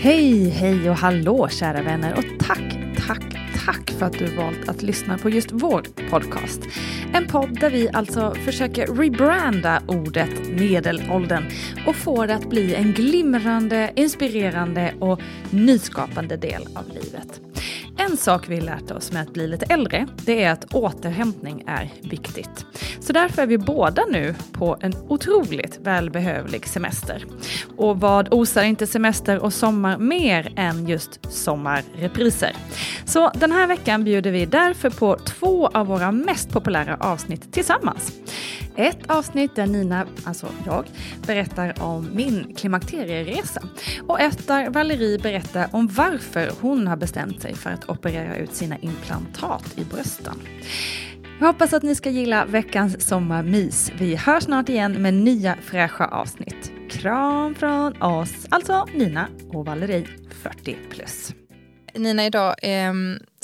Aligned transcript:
Hej, 0.00 0.48
hej 0.50 0.90
och 0.90 0.96
hallå 0.96 1.48
kära 1.48 1.82
vänner. 1.82 2.14
Och 2.18 2.46
tack, 2.46 2.78
tack, 3.06 3.22
tack 3.64 3.90
för 3.90 4.06
att 4.06 4.18
du 4.18 4.26
valt 4.26 4.68
att 4.68 4.82
lyssna 4.82 5.18
på 5.18 5.30
just 5.30 5.52
vår 5.52 5.82
podcast. 6.10 6.60
En 7.12 7.26
podd 7.26 7.60
där 7.60 7.70
vi 7.70 7.88
alltså 7.92 8.34
försöker 8.34 8.86
rebranda 8.86 9.82
ordet 9.88 10.48
medelåldern 10.48 11.44
och 11.86 11.96
få 11.96 12.26
det 12.26 12.34
att 12.34 12.50
bli 12.50 12.74
en 12.74 12.92
glimrande, 12.92 13.92
inspirerande 13.96 14.94
och 15.00 15.20
nyskapande 15.50 16.36
del 16.36 16.62
av 16.74 16.88
livet. 16.88 17.40
En 17.98 18.16
sak 18.16 18.48
vi 18.48 18.60
lärt 18.60 18.90
oss 18.90 19.12
med 19.12 19.22
att 19.22 19.32
bli 19.32 19.48
lite 19.48 19.66
äldre, 19.66 20.06
det 20.24 20.44
är 20.44 20.52
att 20.52 20.74
återhämtning 20.74 21.64
är 21.66 21.92
viktigt. 22.02 22.66
Så 23.00 23.12
därför 23.12 23.42
är 23.42 23.46
vi 23.46 23.58
båda 23.58 24.04
nu 24.10 24.34
på 24.52 24.76
en 24.80 24.92
otroligt 25.08 25.78
välbehövlig 25.82 26.66
semester. 26.66 27.24
Och 27.76 28.00
vad 28.00 28.34
osar 28.34 28.62
inte 28.62 28.86
semester 28.86 29.38
och 29.38 29.52
sommar 29.52 29.98
mer 29.98 30.52
än 30.56 30.88
just 30.88 31.32
sommarrepriser? 31.32 32.52
Så 33.04 33.30
den 33.48 33.56
här 33.56 33.66
veckan 33.66 34.04
bjuder 34.04 34.32
vi 34.32 34.46
därför 34.46 34.90
på 34.90 35.16
två 35.16 35.66
av 35.66 35.86
våra 35.86 36.12
mest 36.12 36.50
populära 36.50 36.96
avsnitt 37.00 37.52
tillsammans. 37.52 38.12
Ett 38.76 39.10
avsnitt 39.10 39.56
där 39.56 39.66
Nina, 39.66 40.06
alltså 40.24 40.46
jag, 40.66 40.84
berättar 41.26 41.82
om 41.82 42.08
min 42.14 42.54
klimakterieresa. 42.54 43.62
Och 44.06 44.20
ett 44.20 44.46
där 44.46 44.70
Valerie 44.70 45.18
berättar 45.18 45.68
om 45.72 45.86
varför 45.86 46.50
hon 46.60 46.86
har 46.86 46.96
bestämt 46.96 47.42
sig 47.42 47.54
för 47.54 47.70
att 47.70 47.90
operera 47.90 48.36
ut 48.36 48.54
sina 48.54 48.78
implantat 48.78 49.78
i 49.78 49.84
brösten. 49.84 50.40
Jag 51.40 51.46
hoppas 51.46 51.72
att 51.72 51.82
ni 51.82 51.94
ska 51.94 52.10
gilla 52.10 52.44
veckans 52.44 53.08
sommarmys. 53.08 53.92
Vi 53.98 54.16
hörs 54.16 54.44
snart 54.44 54.68
igen 54.68 55.02
med 55.02 55.14
nya 55.14 55.56
fräscha 55.62 56.06
avsnitt. 56.06 56.72
Kram 56.90 57.54
från 57.54 58.02
oss, 58.02 58.46
alltså 58.50 58.86
Nina 58.94 59.28
och 59.52 59.66
Valerie 59.66 60.06
40 60.42 60.76
plus. 60.90 61.34
Nina, 61.98 62.26
idag 62.26 62.54
eh, 62.62 62.92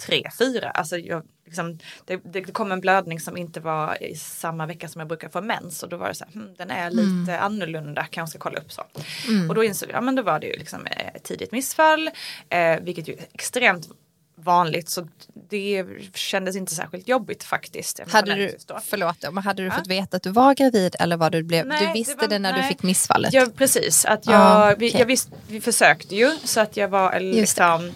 tre, 0.00 0.30
fyra. 0.38 0.70
Alltså 0.70 0.98
jag, 0.98 1.22
liksom, 1.50 1.78
det, 2.04 2.16
det 2.24 2.42
kom 2.42 2.72
en 2.72 2.80
blödning 2.80 3.20
som 3.20 3.36
inte 3.36 3.60
var 3.60 4.02
i 4.02 4.16
samma 4.16 4.66
vecka 4.66 4.88
som 4.88 4.98
jag 4.98 5.08
brukar 5.08 5.28
få 5.28 5.40
mens 5.40 5.82
och 5.82 5.88
då 5.88 5.96
var 5.96 6.08
det 6.08 6.14
så 6.14 6.24
här, 6.24 6.32
hm, 6.32 6.54
den 6.58 6.70
är 6.70 6.90
lite 6.90 7.32
mm. 7.32 7.44
annorlunda, 7.44 8.06
kanske 8.10 8.30
ska 8.30 8.48
kolla 8.48 8.60
upp 8.60 8.72
så. 8.72 8.82
Mm. 9.28 9.48
Och 9.48 9.54
då 9.54 9.64
insåg 9.64 9.88
jag, 9.88 9.96
ja 9.96 10.00
men 10.00 10.14
då 10.14 10.22
var 10.22 10.40
det 10.40 10.46
ju 10.46 10.56
liksom 10.56 10.86
ett 10.86 11.24
tidigt 11.24 11.52
missfall, 11.52 12.10
eh, 12.48 12.80
vilket 12.80 13.08
ju 13.08 13.12
är 13.12 13.26
extremt 13.32 13.88
vanligt 14.36 14.88
så 14.88 15.08
det 15.50 15.86
kändes 16.14 16.56
inte 16.56 16.74
särskilt 16.74 17.08
jobbigt 17.08 17.44
faktiskt. 17.44 18.00
Hade 18.12 18.34
du, 18.34 18.56
förlåt, 18.84 19.16
men 19.32 19.44
hade 19.44 19.62
du 19.62 19.68
ja. 19.68 19.74
fått 19.74 19.86
veta 19.86 20.16
att 20.16 20.22
du 20.22 20.30
var 20.30 20.54
gravid 20.54 20.96
eller 20.98 21.16
var 21.16 21.30
du 21.30 21.42
blev, 21.42 21.66
nej, 21.66 21.86
du 21.86 21.92
visste 21.92 22.14
det, 22.14 22.20
var, 22.20 22.28
det 22.28 22.38
när 22.38 22.52
nej. 22.52 22.62
du 22.62 22.68
fick 22.68 22.82
missfallet? 22.82 23.32
Ja 23.32 23.46
precis, 23.56 24.04
att 24.04 24.26
jag, 24.26 24.34
ah, 24.34 24.72
okay. 24.72 24.76
vi, 24.78 24.98
jag 24.98 25.06
visst, 25.06 25.28
vi 25.48 25.60
försökte 25.60 26.16
ju 26.16 26.30
så 26.44 26.60
att 26.60 26.76
jag 26.76 26.88
var 26.88 27.20
liksom 27.20 27.92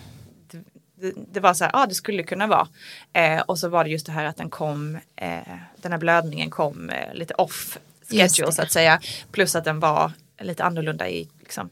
det, 1.32 1.41
var 1.41 1.54
så 1.54 1.65
här, 1.65 1.70
ja 1.75 1.82
ah, 1.82 1.87
det 1.87 1.94
skulle 1.94 2.22
kunna 2.22 2.47
vara. 2.47 2.69
Eh, 3.12 3.41
och 3.41 3.59
så 3.59 3.69
var 3.69 3.84
det 3.84 3.91
just 3.91 4.06
det 4.06 4.12
här 4.12 4.25
att 4.25 4.37
den 4.37 4.50
kom, 4.50 4.98
eh, 5.16 5.38
den 5.76 5.92
här 5.92 5.98
blödningen 5.98 6.50
kom 6.50 6.91
eh, 6.91 7.15
lite 7.15 7.34
off 7.34 7.78
schedule 8.10 8.53
så 8.53 8.62
att 8.62 8.72
säga. 8.72 9.00
Plus 9.32 9.56
att 9.56 9.64
den 9.64 9.81
var 9.81 10.12
lite 10.41 10.64
annorlunda 10.64 11.09
i, 11.09 11.28
liksom, 11.41 11.70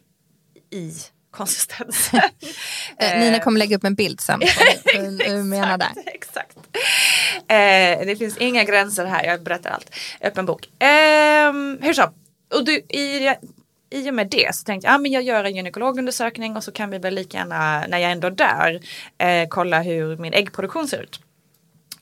i 0.71 0.93
konsistens. 1.31 2.11
Eh, 2.99 3.21
Nina 3.21 3.39
kommer 3.39 3.59
lägga 3.59 3.77
upp 3.77 3.85
en 3.85 3.95
bild 3.95 4.21
sen 4.21 4.41
på 4.41 4.47
hur 4.99 5.37
du 5.37 5.43
menar 5.43 5.79
där. 5.79 5.91
Exakt. 6.07 6.57
Eh, 7.49 8.07
det 8.07 8.17
finns 8.19 8.37
inga 8.37 8.65
gränser 8.65 9.07
här, 9.07 9.25
jag 9.25 9.43
berättar 9.43 9.71
allt. 9.71 9.91
Öppen 10.21 10.47
bok. 10.47 10.83
Eh, 10.83 11.53
hur 11.81 11.93
så? 11.93 12.03
Och 12.55 12.65
du, 12.65 12.73
i, 12.73 13.35
i 13.93 14.11
och 14.11 14.15
med 14.15 14.29
det 14.31 14.55
så 14.55 14.65
tänkte 14.65 14.87
jag, 14.87 14.95
ja 14.95 14.99
men 14.99 15.13
jag 15.13 15.23
gör 15.23 15.45
en 15.45 15.57
gynekologundersökning 15.57 16.57
och 16.57 16.65
så 16.65 16.73
kan 16.73 16.91
vi 16.91 16.99
väl 16.99 17.15
lika 17.15 17.39
gärna, 17.39 17.87
när 17.87 17.99
jag 17.99 18.13
ändå 18.13 18.27
är 18.27 18.31
där, 18.31 18.81
eh, 19.19 19.49
kolla 19.49 19.83
hur 19.83 20.17
min 20.17 20.33
äggproduktion 20.33 20.89
ser 20.89 21.03
ut. 21.03 21.21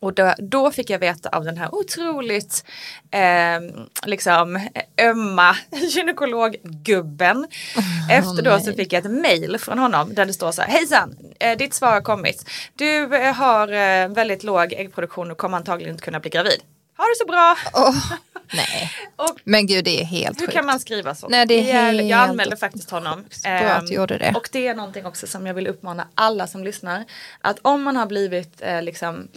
Och 0.01 0.15
då, 0.15 0.35
då, 0.39 0.71
fick 0.71 0.91
jag 0.91 0.99
veta 0.99 1.29
av 1.29 1.45
den 1.45 1.57
här 1.57 1.75
otroligt 1.75 2.65
eh, 3.11 3.85
liksom 4.07 4.69
ömma 5.03 5.57
gynekologgubben. 5.71 7.37
Oh, 7.77 8.11
Efter 8.13 8.43
då 8.43 8.51
nej. 8.51 8.61
så 8.61 8.73
fick 8.73 8.93
jag 8.93 9.07
ett 9.07 9.13
mail 9.13 9.59
från 9.59 9.79
honom 9.79 10.15
där 10.15 10.27
det 10.27 10.33
står 10.33 10.53
så 10.53 10.63
här, 10.63 10.69
hejsan, 10.69 11.17
eh, 11.41 11.59
ditt 11.59 11.75
svar 11.75 11.93
har 11.93 12.01
kommit. 12.01 12.51
Du 12.75 13.17
eh, 13.17 13.35
har 13.35 13.69
eh, 13.69 14.09
väldigt 14.09 14.45
låg 14.45 14.73
äggproduktion 14.73 15.31
och 15.31 15.39
kommer 15.39 15.57
antagligen 15.57 15.93
inte 15.93 16.05
kunna 16.05 16.21
bli 16.21 16.31
gravid. 16.31 16.61
Ha 17.01 17.07
det 17.07 17.17
så 17.17 17.27
bra! 17.27 17.57
Oh, 17.73 18.13
nej. 18.53 18.93
och, 19.17 19.39
men 19.45 19.67
gud 19.67 19.85
det 19.85 20.01
är 20.01 20.05
helt 20.05 20.41
Hur 20.41 20.47
sjukt. 20.47 20.53
kan 20.53 20.67
man 20.67 20.81
skriva 20.81 21.15
så? 21.15 21.29
Nej, 21.29 21.47
det 21.47 21.55
är 21.55 21.63
helt... 21.63 22.09
Jag 22.09 22.21
anmälde 22.21 22.57
faktiskt 22.57 22.91
honom. 22.91 23.25
Bra 23.43 23.53
att 23.53 23.87
du 23.87 23.95
gjorde 23.95 24.19
det. 24.19 24.33
Och 24.37 24.49
det 24.53 24.67
är 24.67 24.75
någonting 24.75 25.07
också 25.07 25.27
som 25.27 25.47
jag 25.47 25.55
vill 25.55 25.67
uppmana 25.67 26.09
alla 26.15 26.47
som 26.47 26.65
lyssnar. 26.65 27.05
Att 27.41 27.59
om 27.63 27.83
man 27.83 27.97
har 27.97 28.07
blivit 28.07 28.63
eh, 28.63 28.83
liksom 28.83 29.29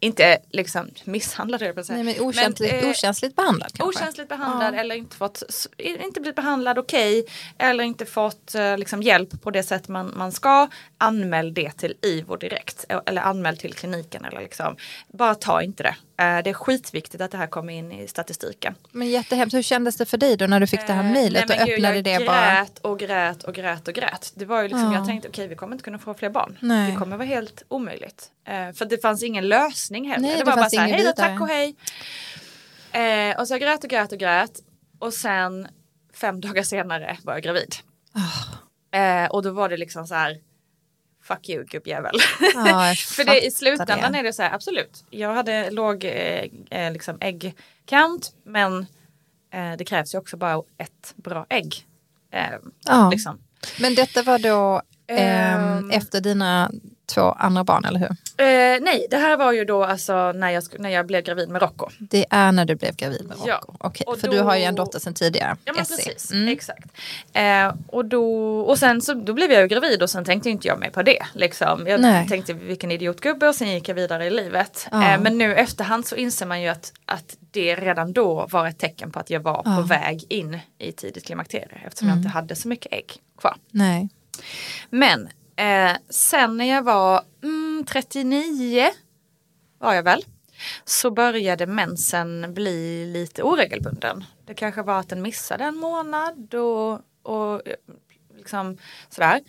inte 0.00 0.38
liksom 0.50 0.90
misshandlad 1.04 1.62
jag 1.62 1.74
på 1.74 1.82
Nej, 1.88 2.02
men 2.02 2.20
okänsligt, 2.20 2.72
men, 2.72 2.84
eh, 2.84 2.90
okänsligt 2.90 3.36
behandlad 3.36 3.72
kanske? 3.74 4.00
Okänsligt 4.00 4.28
behandlad 4.28 4.74
ja. 4.74 4.78
eller 4.78 4.94
inte 4.94 5.16
fått, 5.16 5.42
inte 5.78 6.20
blivit 6.20 6.36
behandlad 6.36 6.78
okej 6.78 7.20
okay, 7.20 7.34
eller 7.58 7.84
inte 7.84 8.06
fått 8.06 8.54
eh, 8.54 8.78
liksom, 8.78 9.02
hjälp 9.02 9.42
på 9.42 9.50
det 9.50 9.62
sätt 9.62 9.88
man, 9.88 10.12
man 10.16 10.32
ska. 10.32 10.68
Anmäl 10.98 11.54
det 11.54 11.70
till 11.70 11.94
IVO 12.02 12.36
direkt 12.36 12.84
eller 13.06 13.22
anmäl 13.22 13.56
till 13.56 13.74
kliniken 13.74 14.24
eller 14.24 14.40
liksom, 14.40 14.76
bara 15.08 15.34
ta 15.34 15.62
inte 15.62 15.82
det. 15.82 15.94
Eh, 16.18 16.42
det 16.42 16.50
är 16.50 16.54
skitviktigt 16.54 17.22
att 17.22 17.30
det 17.30 17.38
här 17.38 17.46
kommer 17.46 17.72
in 17.72 17.92
i 17.92 18.08
statistiken. 18.08 18.74
Men 18.92 19.08
jättehemskt, 19.08 19.54
hur 19.54 19.62
kändes 19.62 19.96
det 19.96 20.06
för 20.06 20.18
dig 20.18 20.36
då 20.36 20.46
när 20.46 20.60
du 20.60 20.66
fick 20.66 20.86
det 20.86 20.92
här 20.92 21.04
eh, 21.04 21.12
mejlet 21.12 21.50
och 21.50 21.56
öppnade 21.56 22.02
det 22.02 22.26
bara? 22.26 22.56
Jag 22.56 22.66
grät 22.66 22.78
och 22.78 22.98
grät 22.98 23.44
och 23.44 23.54
grät 23.54 23.88
och 23.88 23.94
grät. 23.94 24.32
Det 24.34 24.44
var 24.44 24.62
ju 24.62 24.68
liksom, 24.68 24.92
ja. 24.92 24.98
jag 24.98 25.06
tänkte 25.06 25.28
okej 25.28 25.42
okay, 25.42 25.48
vi 25.48 25.54
kommer 25.54 25.74
inte 25.74 25.84
kunna 25.84 25.98
få 25.98 26.14
fler 26.14 26.30
barn. 26.30 26.58
Nej. 26.60 26.90
Det 26.90 26.96
kommer 26.96 27.16
vara 27.16 27.28
helt 27.28 27.62
omöjligt. 27.68 28.30
Eh, 28.46 28.72
för 28.72 28.84
det 28.84 29.02
fanns 29.02 29.22
ingen 29.22 29.48
lösning 29.48 30.08
heller. 30.08 30.22
Nej, 30.22 30.32
det, 30.32 30.38
det 30.38 30.44
var 30.44 30.56
bara 30.56 30.70
så 30.70 30.80
här, 30.80 30.88
hej 30.88 31.04
då, 31.04 31.12
tack 31.12 31.40
och 31.40 31.48
hej. 31.48 31.76
Eh, 32.92 33.40
och 33.40 33.48
så 33.48 33.54
jag 33.54 33.60
grät 33.60 33.84
och 33.84 33.90
grät 33.90 34.12
och 34.12 34.18
grät. 34.18 34.52
Och 34.98 35.14
sen 35.14 35.68
fem 36.14 36.40
dagar 36.40 36.62
senare 36.62 37.18
var 37.22 37.32
jag 37.32 37.42
gravid. 37.42 37.74
Oh. 38.14 39.00
Eh, 39.00 39.30
och 39.30 39.42
då 39.42 39.50
var 39.50 39.68
det 39.68 39.76
liksom 39.76 40.06
så 40.06 40.14
här 40.14 40.38
fuck 41.26 41.48
you 41.48 41.64
gubbjävel. 41.64 42.14
Ja, 42.54 42.94
För 43.06 43.24
det, 43.24 43.46
i 43.46 43.50
slutändan 43.50 44.12
det. 44.12 44.18
är 44.18 44.22
det 44.22 44.32
så 44.32 44.42
här, 44.42 44.54
absolut. 44.54 45.04
Jag 45.10 45.34
hade 45.34 45.70
låg 45.70 46.04
eh, 46.04 46.44
eh 46.70 46.92
liksom 46.92 47.18
äggcount 47.20 48.32
men 48.44 48.86
eh, 49.52 49.72
det 49.78 49.84
krävs 49.84 50.14
ju 50.14 50.18
också 50.18 50.36
bara 50.36 50.62
ett 50.78 51.14
bra 51.16 51.46
ägg. 51.48 51.86
Eh, 52.32 52.40
ja. 52.84 53.10
liksom. 53.10 53.38
Men 53.80 53.94
detta 53.94 54.22
var 54.22 54.38
då 54.38 54.82
um, 55.08 55.90
efter 55.90 56.20
dina 56.20 56.70
två 57.06 57.20
andra 57.38 57.64
barn, 57.64 57.84
eller 57.84 58.00
hur? 58.00 58.10
Eh, 58.38 58.80
nej, 58.80 59.06
det 59.10 59.16
här 59.16 59.36
var 59.36 59.52
ju 59.52 59.64
då 59.64 59.84
alltså 59.84 60.32
när 60.32 60.50
jag, 60.50 60.62
när 60.78 60.90
jag 60.90 61.06
blev 61.06 61.22
gravid 61.24 61.48
med 61.48 61.62
Rocco. 61.62 61.88
Det 61.98 62.26
är 62.30 62.52
när 62.52 62.64
du 62.64 62.74
blev 62.74 62.96
gravid 62.96 63.26
med 63.26 63.36
Rocco. 63.38 63.48
Ja. 63.48 63.74
Okej, 63.78 64.04
Och 64.06 64.18
för 64.18 64.26
då- 64.28 64.32
du 64.32 64.40
har 64.40 64.56
ju 64.56 64.62
en 64.62 64.74
dotter 64.74 64.98
sedan 64.98 65.14
tidigare. 65.14 65.56
Ja 65.64 65.72
men 65.72 65.82
Essie. 65.82 65.96
precis, 65.96 66.32
Mm. 66.32 66.48
exakt. 66.48 66.88
Eh, 67.32 67.74
och, 67.88 68.04
då, 68.04 68.60
och 68.60 68.78
sen 68.78 69.02
så 69.02 69.14
då 69.14 69.32
blev 69.32 69.52
jag 69.52 69.62
ju 69.62 69.68
gravid 69.68 70.02
och 70.02 70.10
sen 70.10 70.24
tänkte 70.24 70.50
inte 70.50 70.68
jag 70.68 70.78
mer 70.80 70.90
på 70.90 71.02
det. 71.02 71.26
Liksom. 71.32 71.86
Jag 71.86 72.00
Nej. 72.00 72.28
tänkte 72.28 72.52
vilken 72.52 72.90
idiotgubbe 72.90 73.48
och 73.48 73.54
sen 73.54 73.70
gick 73.72 73.88
jag 73.88 73.94
vidare 73.94 74.26
i 74.26 74.30
livet. 74.30 74.88
Ja. 74.90 75.12
Eh, 75.14 75.20
men 75.20 75.38
nu 75.38 75.54
efterhand 75.54 76.06
så 76.06 76.16
inser 76.16 76.46
man 76.46 76.62
ju 76.62 76.68
att, 76.68 76.92
att 77.04 77.36
det 77.50 77.74
redan 77.76 78.12
då 78.12 78.46
var 78.50 78.66
ett 78.66 78.78
tecken 78.78 79.10
på 79.10 79.18
att 79.18 79.30
jag 79.30 79.40
var 79.40 79.62
Ja. 79.64 79.76
på 79.76 79.82
väg 79.82 80.24
in 80.28 80.58
i 80.78 80.92
tidigt 80.92 81.26
klimakterie 81.26 81.80
eftersom 81.86 82.08
Mm. 82.08 82.18
jag 82.18 82.20
inte 82.20 82.28
hade 82.34 82.56
så 82.56 82.68
mycket 82.68 82.92
ägg 82.92 83.12
kvar. 83.40 83.56
Nej. 83.70 84.08
Men 84.90 85.28
eh, 85.56 85.96
sen 86.10 86.56
när 86.56 86.64
jag 86.64 86.82
var 86.82 87.22
mm, 87.42 87.84
39 87.88 88.90
var 89.78 89.94
jag 89.94 90.02
väl. 90.02 90.24
Så 90.84 91.10
började 91.10 91.66
mensen 91.66 92.54
bli 92.54 93.06
lite 93.06 93.42
oregelbunden. 93.42 94.24
Det 94.46 94.54
kanske 94.54 94.82
var 94.82 94.98
att 94.98 95.08
den 95.08 95.22
missade 95.22 95.64
en 95.64 95.76
månad 95.76 96.54
och, 96.54 97.00
och 97.22 97.62
liksom 98.36 98.78
sådär. 99.08 99.40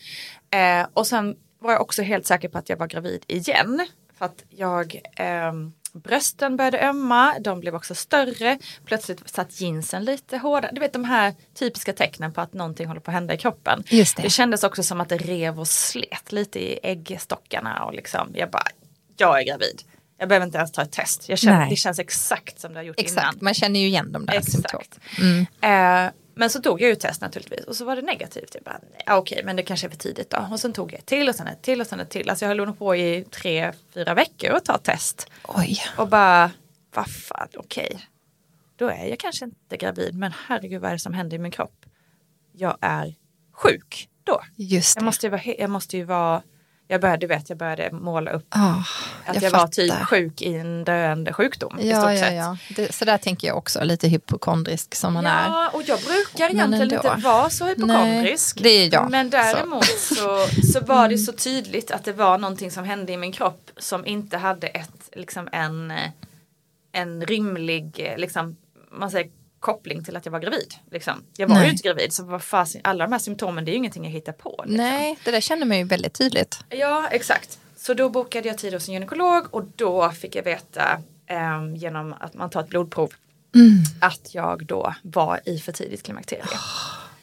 Eh, 0.50 0.88
och 0.94 1.08
sen 1.08 1.36
var 1.60 1.72
jag 1.72 1.82
också 1.82 2.02
helt 2.02 2.26
säker 2.26 2.50
på 2.50 2.58
att 2.58 2.70
jag 2.70 2.78
var 2.78 2.88
gravid 2.88 3.24
igen. 3.28 3.88
För 4.18 4.26
att 4.26 4.44
jag 4.50 5.02
eh, 5.16 5.54
Brösten 5.94 6.58
började 6.58 6.80
ömma, 6.80 7.40
de 7.40 7.60
blev 7.60 7.76
också 7.76 7.96
större. 7.96 8.60
Plötsligt 8.86 9.30
satt 9.30 9.62
jeansen 9.62 10.06
lite 10.06 10.38
hårdare. 10.38 10.72
Du 10.74 10.80
vet 10.80 10.94
de 10.94 11.04
här 11.06 11.34
typiska 11.60 11.94
tecknen 11.94 12.34
på 12.34 12.42
att 12.42 12.54
någonting 12.54 12.88
håller 12.88 13.02
på 13.02 13.12
att 13.12 13.16
hända 13.16 13.34
i 13.34 13.38
kroppen. 13.38 13.84
Just 13.88 14.18
det. 14.18 14.24
Det 14.24 14.30
kändes 14.30 14.64
också 14.64 14.84
som 14.84 15.02
att 15.02 15.10
det 15.10 15.18
rev 15.18 15.60
och 15.60 15.68
slet 15.68 16.32
lite 16.32 16.60
i 16.60 16.80
äggstockarna 16.84 17.84
och 17.84 17.94
liksom 17.94 18.32
jag 18.34 18.50
bara, 18.52 18.68
jag 19.18 19.40
är 19.42 19.46
gravid. 19.46 19.82
Jag 20.20 20.30
behöver 20.30 20.46
inte 20.46 20.58
ens 20.58 20.72
ta 20.72 20.82
ett 20.82 20.92
test. 20.92 21.38
Känner, 21.38 21.70
det 21.70 21.76
känns 21.76 22.00
exakt 22.00 22.60
som 22.60 22.74
det 22.74 22.80
har 22.80 22.84
gjort 22.84 23.00
Exakt, 23.00 23.24
innan. 23.34 23.38
man 23.42 23.54
känner 23.54 23.80
ju 23.80 23.86
igen 23.88 24.12
de 24.12 24.26
där 24.26 24.42
symptomen. 24.42 24.86
Exakt. 24.86 25.00
Eh, 25.62 26.08
men 26.38 26.50
så 26.50 26.62
tog 26.62 26.82
jag 26.82 26.90
ju 26.90 26.96
test 26.96 27.22
naturligtvis 27.22 27.66
och 27.66 27.76
så 27.76 27.86
var 27.86 27.96
det 27.96 28.02
negativt. 28.02 28.56
Jag 28.56 28.64
bara, 28.64 28.80
nej, 28.92 29.04
ah, 29.06 29.18
okej 29.18 29.42
men 29.44 29.56
det 29.56 29.64
kanske 29.64 29.88
är 29.88 29.90
för 29.90 29.98
tidigt 29.98 30.30
då. 30.30 30.48
Och 30.52 30.60
sen 30.60 30.74
tog 30.74 30.94
jag 30.94 31.00
ett 31.00 31.06
till 31.06 31.30
och 31.30 31.36
sen 31.36 31.48
ett 31.48 31.62
till 31.62 31.82
och 31.82 31.88
sen 31.88 32.00
ett 32.00 32.10
till. 32.10 32.30
Alltså 32.30 32.46
jag 32.46 32.50
höll 32.50 32.66
nog 32.66 32.80
på 32.80 32.96
i 32.96 33.26
tre, 33.32 33.74
fyra 33.94 34.14
veckor 34.14 34.52
att 34.52 34.66
ta 34.66 34.78
test. 34.78 35.30
Oj. 35.48 35.78
Och 35.98 36.08
bara, 36.08 36.52
vad 36.94 37.10
fan, 37.10 37.48
okej. 37.56 38.08
Då 38.76 38.88
är 38.88 39.06
jag 39.06 39.20
kanske 39.20 39.46
inte 39.46 39.78
gravid 39.78 40.16
men 40.16 40.34
herregud 40.48 40.82
vad 40.82 40.90
är 40.90 40.96
det 40.96 41.00
som 41.00 41.14
händer 41.14 41.36
i 41.36 41.40
min 41.40 41.52
kropp? 41.52 41.86
Jag 42.52 42.78
är 42.82 43.16
sjuk 43.52 44.10
då. 44.24 44.42
Just 44.56 44.96
det. 44.96 45.00
Jag 45.00 45.06
måste 45.06 45.26
ju 45.26 45.30
vara, 45.30 45.42
jag 45.44 45.70
måste 45.70 45.98
ju 45.98 46.04
vara 46.04 46.44
jag 46.88 47.02
började, 47.02 47.18
du 47.20 47.28
vet, 47.28 47.50
jag 47.50 47.58
började 47.58 47.92
måla 47.92 48.32
upp 48.32 48.46
Ah, 48.50 48.74
att 49.26 49.42
jag, 49.42 49.52
var 49.52 49.60
fattar. 49.60 49.68
typ 49.68 49.94
sjuk 49.94 50.42
i 50.42 50.54
en 50.56 50.84
döende 50.84 51.34
sjukdom. 51.34 51.80
i 51.80 51.90
Ja, 51.90 52.00
stort 52.02 52.12
ja, 52.12 52.18
sett. 52.20 52.34
ja. 52.36 52.58
Det, 52.76 52.94
så 52.96 53.06
där 53.06 53.18
tänker 53.18 53.48
jag 53.48 53.58
också, 53.58 53.84
lite 53.84 54.08
hypokondrisk 54.08 54.96
som 54.96 55.14
man 55.14 55.26
är. 55.26 55.46
Ja, 55.48 55.70
och 55.74 55.82
jag 55.86 56.00
brukar 56.00 56.50
egentligen 56.50 56.94
inte 56.94 57.16
vara 57.24 57.50
så 57.50 57.66
hypokondrisk. 57.66 58.56
Nej, 58.60 58.64
det 58.64 58.70
är 58.70 58.94
jag. 58.94 59.12
Men 59.12 59.30
däremot 59.30 59.86
så, 59.86 60.46
så 60.74 60.80
var 60.80 60.98
Mm. 61.06 61.10
det 61.12 61.18
så 61.18 61.32
tydligt 61.34 61.92
att 61.92 62.04
det 62.06 62.14
var 62.14 62.38
någonting 62.38 62.72
som 62.72 62.84
hände 62.84 63.12
i 63.14 63.18
min 63.18 63.32
kropp 63.32 63.72
som 63.78 64.06
inte 64.06 64.38
hade 64.38 64.68
ett, 64.68 65.10
liksom 65.16 65.50
en, 65.52 65.92
eh, 65.92 65.98
en 66.92 67.26
rimlig, 67.26 68.00
eh, 68.12 68.18
liksom, 68.18 68.56
man 68.92 69.12
säger 69.12 69.30
koppling 69.72 70.04
till 70.04 70.16
att 70.18 70.26
jag 70.26 70.32
var 70.32 70.40
gravid. 70.40 70.74
Liksom. 70.92 71.24
Jag 71.38 71.48
var 71.48 71.56
Nej. 71.56 71.66
ju 71.66 71.72
inte 71.72 71.84
gravid 71.84 72.14
så 72.14 72.24
vad 72.24 72.44
fasen, 72.44 72.82
alla 72.84 73.04
de 73.06 73.12
här 73.12 73.20
symptomen 73.20 73.66
det 73.66 73.72
är 73.72 73.74
ju 73.74 73.78
ingenting 73.78 74.04
jag 74.04 74.12
hittar 74.12 74.32
på. 74.32 74.56
Liksom. 74.58 74.78
Nej, 74.78 75.18
det 75.26 75.32
där 75.32 75.42
känner 75.42 75.66
man 75.66 75.78
ju 75.78 75.84
väldigt 75.84 76.14
tydligt. 76.14 76.60
Ja, 76.70 77.08
exakt. 77.12 77.60
Så 77.78 77.94
då 77.94 78.10
bokade 78.10 78.48
jag 78.48 78.58
tid 78.58 78.74
hos 78.74 78.88
en 78.88 78.94
gynekolog 78.94 79.46
och 79.52 79.64
då 79.76 80.10
fick 80.10 80.36
jag 80.36 80.44
veta 80.44 81.02
ehm, 81.28 81.76
genom 81.76 82.14
att 82.20 82.34
man 82.34 82.50
tar 82.50 82.62
ett 82.62 82.70
blodprov 82.70 83.10
Mm. 83.56 83.84
att 84.02 84.34
jag 84.34 84.66
då 84.66 84.96
var 85.02 85.40
i 85.46 85.60
för 85.60 85.72
tidigt 85.72 86.04
klimakterie. 86.04 86.44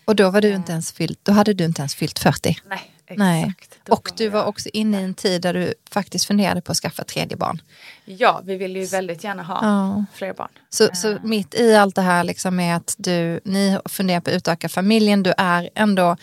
Och 0.04 0.16
då 0.16 0.30
var 0.30 0.40
du 0.40 0.48
inte 0.54 0.72
ens 0.72 0.92
fyllt, 0.92 1.18
då 1.22 1.32
hade 1.32 1.54
du 1.54 1.64
inte 1.64 1.80
ens 1.82 1.94
fyllt 1.94 2.18
40. 2.18 2.56
Nej, 2.68 2.93
exakt. 3.06 3.18
Nej. 3.18 3.54
Och 3.88 4.10
du 4.16 4.28
var 4.28 4.44
också 4.44 4.68
inne 4.72 5.00
i 5.00 5.04
en 5.04 5.14
tid 5.14 5.42
där 5.42 5.54
du 5.54 5.74
faktiskt 5.90 6.24
funderade 6.24 6.60
på 6.60 6.72
att 6.72 6.78
skaffa 6.78 7.04
tredje 7.04 7.36
barn. 7.36 7.62
Ja, 8.04 8.42
vi 8.44 8.56
ville 8.56 8.78
ju 8.78 8.84
väldigt 8.86 9.24
gärna 9.24 9.42
ha 9.42 9.58
Ja. 9.62 10.04
fler 10.14 10.32
barn. 10.34 10.48
Så, 10.70 10.88
så 10.94 11.18
mitt 11.22 11.54
i 11.54 11.74
allt 11.74 11.94
det 11.94 12.02
här 12.02 12.24
liksom 12.24 12.56
med 12.56 12.76
att 12.76 12.94
du, 12.98 13.40
ni 13.44 13.78
funderar 13.84 14.20
på 14.20 14.30
att 14.30 14.36
utöka 14.36 14.68
familjen, 14.68 15.22
du 15.22 15.32
är 15.38 15.70
ändå 15.74 16.16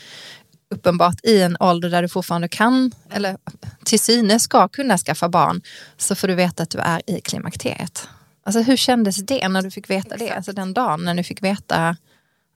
uppenbart 0.70 1.20
i 1.24 1.42
en 1.42 1.58
ålder 1.60 1.90
där 1.90 2.02
du 2.02 2.10
fortfarande 2.10 2.48
kan, 2.48 2.92
eller 3.12 3.38
till 3.84 4.00
synes 4.00 4.44
ska 4.44 4.68
kunna 4.68 4.98
skaffa 4.98 5.30
barn, 5.30 5.62
så 5.98 6.16
får 6.16 6.28
du 6.28 6.36
veta 6.36 6.64
att 6.64 6.70
du 6.70 6.78
är 6.78 7.02
i 7.08 7.22
klimakteriet. 7.22 8.08
Alltså 8.44 8.62
hur 8.62 8.78
kändes 8.78 9.16
det 9.16 9.48
när 9.50 9.62
du 9.62 9.72
fick 9.72 9.90
veta 9.90 10.10
det? 10.10 10.16
Exakt. 10.16 10.38
Alltså 10.38 10.52
den 10.54 10.74
dagen 10.74 11.04
när 11.06 11.14
du 11.14 11.24
fick 11.24 11.44
veta 11.44 11.98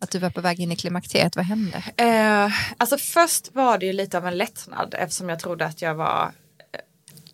att 0.06 0.12
du 0.12 0.20
var 0.20 0.30
på 0.30 0.42
väg 0.42 0.60
in 0.60 0.72
i 0.72 0.76
klimakteriet, 0.76 1.36
vad 1.36 1.46
hände? 1.46 1.84
Eh, 1.98 2.52
alltså 2.78 2.98
först 2.98 3.56
var 3.56 3.78
det 3.78 3.86
ju 3.86 3.94
lite 3.94 4.18
av 4.18 4.28
en 4.28 4.38
lättnad 4.38 4.96
eftersom 4.98 5.30
jag 5.30 5.40
trodde 5.40 5.66
att 5.66 5.82
jag 5.82 5.96
var 5.96 6.32
eh, 6.74 6.80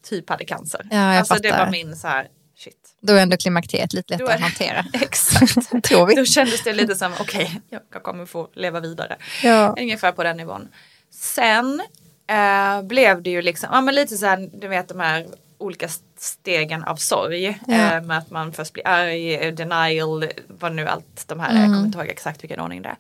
typ 0.03 0.29
hade 0.29 0.45
cancer. 0.45 0.87
Ja, 0.91 0.97
jag 0.97 1.17
alltså 1.17 1.33
det 1.33 1.49
fattar. 1.49 1.65
var 1.65 1.71
min 1.71 1.95
så 1.95 2.07
här, 2.07 2.27
shit. 2.57 2.95
Då 3.01 3.13
är 3.13 3.21
ändå 3.21 3.37
klimakteriet 3.37 3.93
lite 3.93 4.17
lättare 4.17 4.35
att 4.35 4.41
hantera. 4.41 4.85
Exakt. 4.93 5.83
Tror 5.83 6.05
vi. 6.05 6.15
Då 6.15 6.25
kändes 6.25 6.63
det 6.63 6.73
lite 6.73 6.95
som, 6.95 7.11
okej, 7.19 7.61
jag 7.69 8.03
kommer 8.03 8.25
få 8.25 8.49
leva 8.53 8.79
vidare. 8.79 9.17
Ja. 9.43 9.75
Ungefär 9.79 10.11
på 10.11 10.23
den 10.23 10.37
nivån. 10.37 10.67
Sen 11.11 11.81
eh, 12.27 12.81
blev 12.81 13.21
det 13.21 13.29
ju 13.29 13.41
liksom, 13.41 13.69
ja 13.71 13.81
men 13.81 13.95
lite 13.95 14.17
så 14.17 14.25
här, 14.25 14.49
du 14.53 14.67
vet 14.67 14.87
de 14.87 14.99
här 14.99 15.27
olika 15.61 15.87
stegen 16.17 16.83
av 16.83 16.95
sorg. 16.95 17.59
Ja. 17.67 17.73
Eh, 17.73 18.01
med 18.03 18.17
att 18.17 18.29
man 18.29 18.53
först 18.53 18.73
blir 18.73 18.87
arg, 18.87 19.35
eh, 19.35 19.53
denial, 19.53 20.25
vad 20.47 20.71
nu 20.75 20.87
allt 20.87 21.27
de 21.27 21.39
här 21.39 21.49
är. 21.49 21.53
Jag 21.53 21.63
Mm. 21.63 21.73
kommer 21.73 21.85
inte 21.85 21.97
ihåg 21.97 22.07
exakt 22.07 22.43
vilken 22.43 22.59
ordning 22.59 22.81
det 22.81 22.95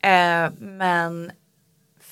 är. 0.00 0.44
Eh, 0.46 0.50
men 0.58 1.32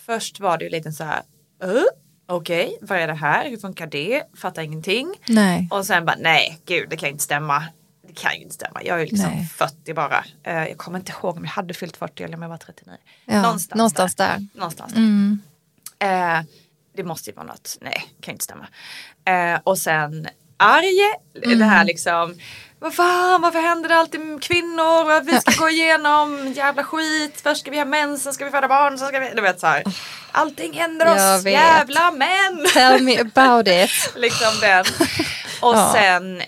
först 0.07 0.41
var 0.41 0.59
det 0.59 0.65
ju 0.65 0.71
lite 0.71 0.93
så 0.93 1.05
här, 1.05 1.23
uh, 1.65 1.83
okej, 2.27 2.79
vad 2.81 2.99
är 2.99 3.07
det 3.07 3.15
här? 3.15 3.49
Hur 3.51 3.57
funkar 3.57 3.87
det? 3.87 4.23
Fattar 4.37 4.63
ingenting. 4.63 5.15
Nej. 5.29 5.69
Och 5.71 5.87
sen 5.87 6.05
bara, 6.05 6.17
nej, 6.21 6.59
gud, 6.67 6.89
det 6.91 6.97
kan 6.97 7.09
inte 7.09 7.25
stämma. 7.25 7.65
Det 8.09 8.13
kan 8.15 8.35
ju 8.37 8.43
inte 8.43 8.55
stämma. 8.55 8.83
Jag 8.85 8.97
är 8.97 9.01
ju 9.05 9.07
liksom 9.07 9.31
Nej. 9.31 9.45
40 9.57 9.95
bara. 9.95 10.25
Eh, 10.43 10.55
jag 10.69 10.79
kommer 10.79 10.99
inte 10.99 11.13
ihåg 11.13 11.37
om 11.37 11.45
jag 11.45 11.51
hade 11.51 11.75
fyllt 11.75 11.97
40 11.97 12.23
eller 12.25 12.37
om 12.37 12.43
jag 12.43 12.49
var 12.49 12.57
39. 12.57 12.97
Ja, 13.25 13.43
någonstans, 13.43 13.77
någonstans 13.79 14.15
där. 14.15 14.29
där. 14.29 14.47
Någonstans 14.55 14.93
där. 14.93 14.99
Mm. 15.01 15.43
Det 16.97 17.05
måste 17.05 17.31
ju 17.31 17.37
vara 17.37 17.47
något, 17.47 17.77
nej, 17.81 18.07
kan 18.21 18.33
inte 18.33 18.45
stämma. 18.45 18.67
Eh, 19.27 19.61
och 19.65 19.79
sen 19.79 20.29
arg, 20.57 21.01
Mm. 21.45 21.59
det 21.59 21.65
här 21.65 21.85
liksom, 21.85 22.35
vad 22.79 22.95
fan, 22.95 23.41
varför 23.43 23.61
händer 23.61 23.89
det 23.89 23.97
alltid 23.97 24.21
med 24.21 24.43
kvinnor? 24.43 25.21
Vi 25.25 25.41
ska 25.41 25.51
gå 25.65 25.69
igenom 25.69 26.53
jävla 26.57 26.85
skit, 26.85 27.41
först 27.43 27.61
ska 27.61 27.71
vi 27.71 27.79
ha 27.79 27.85
mens, 27.85 28.23
sen 28.23 28.33
ska 28.35 28.45
vi 28.45 28.51
föda 28.51 28.69
barn, 28.69 28.99
sen 28.99 29.09
ska 29.09 29.19
vi, 29.21 29.31
du 29.35 29.43
vet 29.43 29.61
så 29.61 29.67
här. 29.67 29.83
Allting 30.33 30.73
händer 30.73 31.07
oss, 31.39 31.45
jävla 31.45 32.11
män! 32.11 32.67
Tell 32.73 33.03
me 33.03 33.21
about 33.21 33.69
it. 33.69 33.91
liksom 34.17 34.61
den. 34.61 34.85
Och 35.63 35.75
Ja. 35.77 35.93
sen 35.95 36.43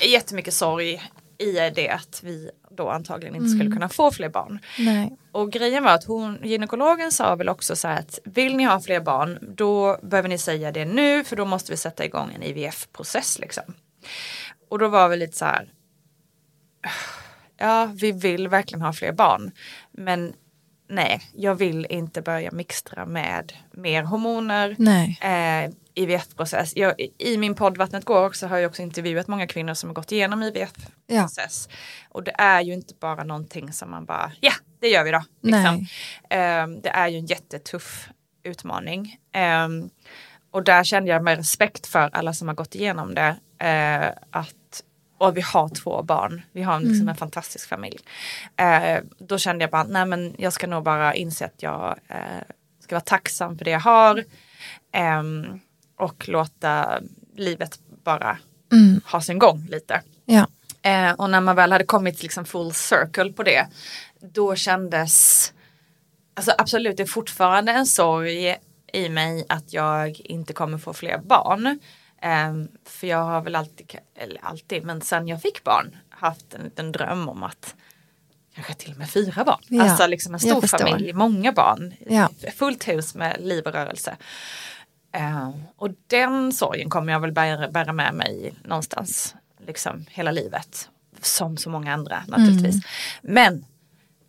jättemycket 0.00 0.54
sorg 0.54 1.02
i 1.44 1.72
det 1.74 1.88
att 1.88 2.20
vi 2.22 2.50
då 2.70 2.88
antagligen 2.88 3.36
inte 3.36 3.48
skulle 3.48 3.70
kunna 3.70 3.88
få 3.88 4.10
fler 4.10 4.28
barn. 4.28 4.58
Nej. 4.78 5.16
Och 5.32 5.52
grejen 5.52 5.84
var 5.84 5.90
att 5.90 6.04
hon, 6.04 6.38
gynekologen 6.42 7.12
sa 7.12 7.34
väl 7.34 7.48
också 7.48 7.76
så 7.76 7.88
här 7.88 7.98
att 7.98 8.18
vill 8.24 8.56
ni 8.56 8.64
ha 8.64 8.80
fler 8.80 9.00
barn 9.00 9.38
då 9.56 9.98
behöver 10.02 10.28
ni 10.28 10.38
säga 10.38 10.72
det 10.72 10.84
nu 10.84 11.24
för 11.24 11.36
då 11.36 11.44
måste 11.44 11.72
vi 11.72 11.76
sätta 11.76 12.04
igång 12.04 12.32
en 12.34 12.42
IVF-process 12.42 13.38
liksom. 13.38 13.74
Och 14.68 14.78
då 14.78 14.88
var 14.88 15.08
vi 15.08 15.16
lite 15.16 15.36
så 15.36 15.44
här 15.44 15.68
ja 17.56 17.90
vi 17.94 18.12
vill 18.12 18.48
verkligen 18.48 18.82
ha 18.82 18.92
fler 18.92 19.12
barn 19.12 19.50
men 19.92 20.32
nej 20.88 21.22
jag 21.34 21.54
vill 21.54 21.86
inte 21.90 22.22
börja 22.22 22.50
mixtra 22.50 23.06
med 23.06 23.52
mer 23.72 24.02
hormoner 24.02 24.76
eh, 25.20 25.70
IVF-process. 25.94 26.72
Jag, 26.76 26.94
I 27.18 27.36
min 27.38 27.54
podd 27.54 27.76
Vattnet 27.76 28.04
går 28.04 28.26
också 28.26 28.46
har 28.46 28.58
jag 28.58 28.68
också 28.68 28.82
intervjuat 28.82 29.28
många 29.28 29.46
kvinnor 29.46 29.74
som 29.74 29.90
har 29.90 29.94
gått 29.94 30.12
igenom 30.12 30.42
IVF-process. 30.42 31.68
Och 32.08 32.22
det 32.22 32.34
är 32.38 32.60
ju 32.60 32.72
inte 32.72 32.94
bara 33.00 33.24
någonting 33.24 33.72
som 33.72 33.90
man 33.90 34.04
bara, 34.04 34.32
ja 34.40 34.52
det 34.80 34.88
gör 34.88 35.04
vi 35.04 35.10
då. 35.10 35.24
Liksom. 35.40 35.86
Eh, 36.30 36.66
det 36.82 36.88
är 36.88 37.08
ju 37.08 37.18
en 37.18 37.26
jättetuff 37.26 38.08
utmaning. 38.42 39.16
Eh, 39.32 39.68
och 40.50 40.64
där 40.64 40.84
kände 40.84 41.10
jag 41.10 41.24
med 41.24 41.36
respekt 41.36 41.86
för 41.86 42.10
alla 42.12 42.32
som 42.32 42.48
har 42.48 42.54
gått 42.54 42.74
igenom 42.74 43.14
det. 43.14 43.36
Eh, 43.58 44.08
att 44.30 44.54
och 45.28 45.36
vi 45.36 45.40
har 45.40 45.68
två 45.68 46.02
barn. 46.02 46.42
Vi 46.52 46.62
har 46.62 46.80
liksom 46.80 47.08
en 47.08 47.16
fantastisk 47.16 47.68
familj. 47.68 47.98
Eh, 48.56 48.98
då 49.18 49.38
kände 49.38 49.62
jag 49.64 49.70
bara, 49.70 49.84
nej 49.84 50.06
men 50.06 50.34
jag 50.38 50.52
ska 50.52 50.66
nog 50.66 50.82
bara 50.84 51.14
inse 51.14 51.44
att 51.44 51.62
jag 51.62 51.98
eh, 52.08 52.16
ska 52.80 52.94
vara 52.94 53.00
tacksam 53.04 53.58
för 53.58 53.64
det 53.64 53.70
jag 53.70 53.80
har. 53.80 54.24
Ehm, 54.92 55.60
och 55.96 56.28
låta 56.28 57.00
livet 57.36 57.78
bara 58.04 58.38
Mm. 58.72 59.00
ha 59.06 59.20
sin 59.20 59.38
gång 59.38 59.66
lite. 59.70 60.02
Ja. 60.24 60.46
Eh, 60.82 61.12
och 61.12 61.30
när 61.30 61.40
man 61.40 61.56
väl 61.56 61.72
hade 61.72 61.84
kommit 61.84 62.22
liksom 62.22 62.44
full 62.44 62.72
circle 62.74 63.32
på 63.32 63.42
det, 63.42 63.66
då 64.20 64.54
kändes, 64.54 65.52
alltså 66.34 66.52
absolut 66.58 66.96
det 66.96 67.02
är 67.02 67.06
fortfarande 67.06 67.72
en 67.72 67.86
sorg 67.86 68.56
i 68.92 69.08
mig 69.08 69.46
att 69.48 69.72
jag 69.72 70.20
inte 70.20 70.52
kommer 70.52 70.78
få 70.78 70.92
fler 70.92 71.18
barn. 71.18 71.78
Um, 72.24 72.68
för 72.84 73.06
jag 73.06 73.24
har 73.24 73.40
väl 73.40 73.54
alltid, 73.54 73.98
eller 74.14 74.44
alltid, 74.44 74.84
men 74.84 75.00
sen 75.00 75.28
jag 75.28 75.42
fick 75.42 75.64
barn 75.64 75.96
haft 76.08 76.54
en 76.54 76.62
liten 76.62 76.92
dröm 76.92 77.28
om 77.28 77.42
att 77.42 77.74
kanske 78.54 78.74
till 78.74 78.92
och 78.92 78.98
med 78.98 79.10
fyra 79.10 79.44
barn. 79.44 79.60
Ja, 79.68 79.82
alltså 79.82 80.06
liksom 80.06 80.34
en 80.34 80.40
stor 80.40 80.66
familj, 80.66 81.12
många 81.12 81.52
barn. 81.52 81.94
Ja. 82.06 82.28
Fullt 82.56 82.88
hus 82.88 83.14
med 83.14 83.36
liv 83.40 83.66
och 83.66 83.72
rörelse. 83.72 84.16
Uh, 85.16 85.50
och 85.76 85.88
den 86.06 86.52
sorgen 86.52 86.90
kommer 86.90 87.12
jag 87.12 87.20
väl 87.20 87.32
bära, 87.32 87.68
bära 87.68 87.92
med 87.92 88.14
mig 88.14 88.54
någonstans 88.64 89.34
liksom 89.66 90.04
hela 90.10 90.30
livet. 90.30 90.88
Som 91.20 91.56
så 91.56 91.70
många 91.70 91.94
andra 91.94 92.22
naturligtvis. 92.28 92.74
Mm. 92.74 93.34
Men 93.34 93.64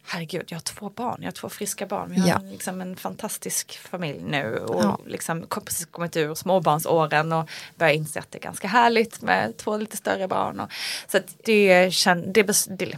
herregud, 0.08 0.46
jag 0.48 0.56
har 0.56 0.62
två 0.62 0.90
barn, 0.90 1.18
jag 1.20 1.28
har 1.28 1.32
två 1.32 1.50
friska 1.50 1.86
barn. 1.86 2.12
Vi 2.12 2.20
har 2.20 2.28
ja. 2.28 2.42
liksom 2.52 2.82
en 2.82 2.96
fantastisk 2.96 3.78
familj 3.78 4.22
nu 4.22 4.58
och 4.58 4.84
ja. 4.84 5.00
liksom 5.06 5.48
precis 5.66 5.86
kommit 5.86 6.18
ur 6.18 6.36
småbarnsåren 6.36 7.34
och 7.34 7.50
börjar 7.76 7.94
inse 7.94 8.20
att 8.20 8.32
det 8.32 8.38
är 8.38 8.42
ganska 8.42 8.68
härligt 8.68 9.22
med 9.22 9.58
två 9.58 9.78
lite 9.78 9.98
större 9.98 10.28
barn. 10.28 10.60
Och, 10.60 10.72
så 11.08 11.20
det, 11.44 11.92
det 12.28 12.44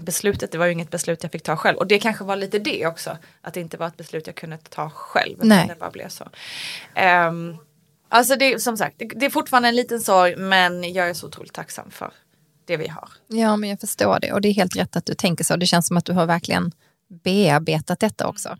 beslutet, 0.02 0.52
det 0.52 0.58
var 0.58 0.66
ju 0.66 0.72
inget 0.72 0.92
beslut 0.92 1.24
jag 1.24 1.32
fick 1.32 1.44
ta 1.44 1.58
själv 1.58 1.78
och 1.78 1.88
det 1.88 2.00
kanske 2.00 2.24
var 2.24 2.36
lite 2.36 2.60
det 2.60 2.88
också, 2.88 3.18
att 3.42 3.54
det 3.54 3.60
inte 3.60 3.78
var 3.78 3.88
ett 3.88 3.98
beslut 3.98 4.28
jag 4.28 4.36
kunde 4.36 4.58
ta 4.58 4.90
själv. 4.90 5.38
Nej. 5.42 5.68
Det 5.68 5.80
bara 5.80 5.92
blev 5.92 6.10
så. 6.10 6.24
Um, 7.30 7.58
alltså 8.10 8.36
det, 8.36 8.62
som 8.62 8.78
sagt, 8.78 8.96
det, 9.00 9.06
det 9.06 9.26
är 9.26 9.30
fortfarande 9.30 9.70
en 9.70 9.76
liten 9.76 10.02
sorg 10.02 10.36
men 10.36 10.94
jag 10.94 11.10
är 11.10 11.14
så 11.14 11.28
otroligt 11.28 11.54
tacksam 11.54 11.92
för 11.92 12.12
det 12.66 12.78
vi 12.78 12.88
har. 12.88 13.10
Ja, 13.28 13.56
men 13.56 13.70
jag 13.70 13.80
förstår 13.80 14.20
det 14.20 14.34
och 14.34 14.42
det 14.42 14.48
är 14.48 14.54
helt 14.54 14.76
rätt 14.76 14.96
att 14.96 15.06
du 15.06 15.14
tänker 15.14 15.44
så. 15.44 15.56
Det 15.56 15.66
känns 15.66 15.88
som 15.88 15.98
att 15.98 16.06
du 16.06 16.14
har 16.14 16.26
verkligen 16.26 16.72
bearbetat 17.24 18.00
detta 18.00 18.28
också. 18.28 18.58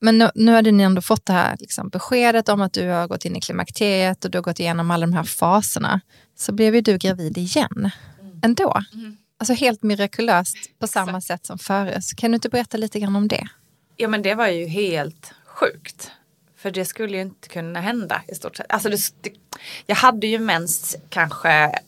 Men 0.00 0.18
nu, 0.18 0.30
nu 0.34 0.52
hade 0.52 0.70
ni 0.70 0.82
ändå 0.82 1.02
fått 1.02 1.26
det 1.26 1.32
här 1.32 1.56
liksom, 1.60 1.88
beskedet 1.88 2.48
om 2.48 2.60
att 2.60 2.72
du 2.72 2.88
har 2.88 3.08
gått 3.08 3.24
in 3.24 3.36
i 3.36 3.40
klimakteriet 3.40 4.24
och 4.24 4.30
du 4.30 4.38
har 4.38 4.42
gått 4.42 4.60
igenom 4.60 4.90
alla 4.90 5.06
de 5.06 5.12
här 5.12 5.24
faserna. 5.24 6.00
Så 6.36 6.52
blev 6.52 6.74
ju 6.74 6.80
du 6.80 6.98
gravid 6.98 7.38
igen 7.38 7.90
mm. 8.20 8.40
ändå. 8.42 8.82
Mm. 8.94 9.16
Alltså 9.38 9.54
helt 9.54 9.82
mirakulöst 9.82 10.56
på 10.78 10.86
samma 10.86 11.20
sätt 11.20 11.46
som 11.46 11.58
förut. 11.58 12.12
Kan 12.16 12.30
du 12.30 12.34
inte 12.34 12.48
berätta 12.48 12.76
lite 12.76 13.00
grann 13.00 13.16
om 13.16 13.28
det? 13.28 13.48
Ja 13.96 14.08
men 14.08 14.22
det 14.22 14.34
var 14.34 14.48
ju 14.48 14.66
helt 14.66 15.34
sjukt. 15.44 16.10
För 16.56 16.70
det 16.70 16.84
skulle 16.84 17.16
ju 17.16 17.22
inte 17.22 17.48
kunna 17.48 17.80
hända 17.80 18.22
i 18.28 18.34
stort 18.34 18.56
sett. 18.56 18.66
Alltså 18.68 18.88
det, 18.88 18.98
det, 19.20 19.30
jag 19.86 19.96
hade 19.96 20.26
ju 20.26 20.38
mens 20.38 20.96
kanske 21.08 21.78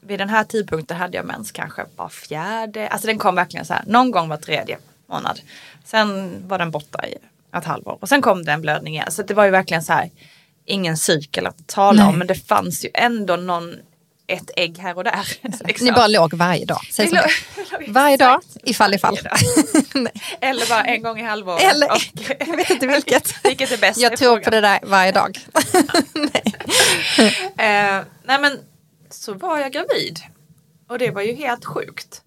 vid 0.00 0.18
den 0.18 0.28
här 0.28 0.44
tidpunkten 0.44 0.96
hade 0.96 1.16
jag 1.16 1.26
mens 1.26 1.52
kanske 1.52 1.84
var 1.96 2.08
fjärde, 2.08 2.88
alltså 2.88 3.06
den 3.06 3.18
kom 3.18 3.34
verkligen 3.34 3.66
så 3.66 3.74
här, 3.74 3.82
någon 3.86 4.10
gång 4.10 4.28
var 4.28 4.36
tredje 4.36 4.78
månad. 5.10 5.40
Sen 5.84 6.38
var 6.48 6.58
den 6.58 6.70
borta 6.70 7.06
i 7.06 7.14
ett 7.58 7.64
halvår 7.64 7.98
och 8.00 8.08
sen 8.08 8.22
kom 8.22 8.44
det 8.44 8.52
en 8.52 8.60
blödning 8.60 8.94
igen. 8.94 9.10
Så 9.10 9.22
det 9.22 9.34
var 9.34 9.44
ju 9.44 9.50
verkligen 9.50 9.82
så 9.82 9.92
här, 9.92 10.10
ingen 10.64 10.96
cykel 10.96 11.46
att 11.46 11.66
tala 11.66 12.02
Nej. 12.02 12.12
om 12.12 12.18
men 12.18 12.26
det 12.26 12.34
fanns 12.34 12.84
ju 12.84 12.90
ändå 12.94 13.36
någon 13.36 13.74
ett 14.26 14.50
ägg 14.56 14.78
här 14.78 14.96
och 14.96 15.04
där. 15.04 15.26
Liksom. 15.66 15.86
Ni 15.86 15.92
bara 15.92 16.06
låg 16.06 16.34
varje 16.34 16.64
dag? 16.64 16.80
Låg, 16.98 17.88
varje 17.88 18.16
dag, 18.16 18.40
ifall 18.64 18.94
ifall. 18.94 19.18
Eller 20.40 20.68
bara 20.68 20.84
en 20.84 21.02
gång 21.02 21.20
i 21.20 21.22
halvåret. 21.22 21.62
Eller, 21.62 21.90
och, 21.92 22.02
jag 22.48 22.56
vet 22.56 22.70
inte 22.70 22.86
vilket. 22.86 23.44
vilket 23.44 23.72
är 23.72 23.78
bäst? 23.78 24.00
Jag 24.00 24.16
tror 24.16 24.38
på 24.38 24.50
det 24.50 24.60
där 24.60 24.78
varje 24.82 25.12
dag. 25.12 25.38
nej. 26.14 26.54
Uh, 27.46 28.06
nej 28.24 28.40
men 28.40 28.58
så 29.10 29.34
var 29.34 29.58
jag 29.58 29.72
gravid. 29.72 30.20
Och 30.88 30.98
det 30.98 31.10
var 31.10 31.22
ju 31.22 31.34
helt 31.34 31.64
sjukt. 31.64 32.22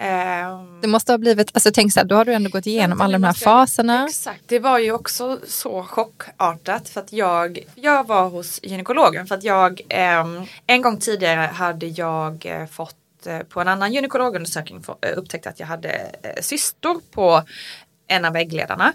Um, 0.00 0.80
det 0.80 0.88
måste 0.88 1.12
ha 1.12 1.18
blivit, 1.18 1.50
alltså 1.54 1.70
tänk 1.74 1.92
så 1.92 2.00
här, 2.00 2.06
då 2.06 2.14
har 2.14 2.24
du 2.24 2.32
ändå 2.32 2.50
gått 2.50 2.66
igenom 2.66 3.00
alla 3.00 3.12
de 3.12 3.24
här 3.24 3.32
faserna. 3.32 4.06
Exakt, 4.08 4.42
det 4.46 4.58
var 4.58 4.78
ju 4.78 4.92
också 4.92 5.38
så 5.46 5.82
chockartat 5.82 6.88
för 6.88 7.00
att 7.00 7.12
jag, 7.12 7.58
jag 7.74 8.06
var 8.06 8.28
hos 8.28 8.60
gynekologen 8.62 9.26
för 9.26 9.34
att 9.34 9.44
jag 9.44 9.80
um, 10.22 10.46
en 10.66 10.82
gång 10.82 11.00
tidigare 11.00 11.40
hade 11.40 11.86
jag 11.86 12.46
uh, 12.60 12.66
fått 12.66 12.96
uh, 13.26 13.38
på 13.38 13.60
en 13.60 13.68
annan 13.68 13.92
gynekologundersökning 13.92 14.78
uh, 14.88 15.18
upptäckt 15.18 15.46
att 15.46 15.60
jag 15.60 15.66
hade 15.66 16.10
uh, 16.24 16.40
cystor 16.42 17.00
på 17.10 17.42
en 18.06 18.24
av 18.24 18.32
väggledarna. 18.32 18.92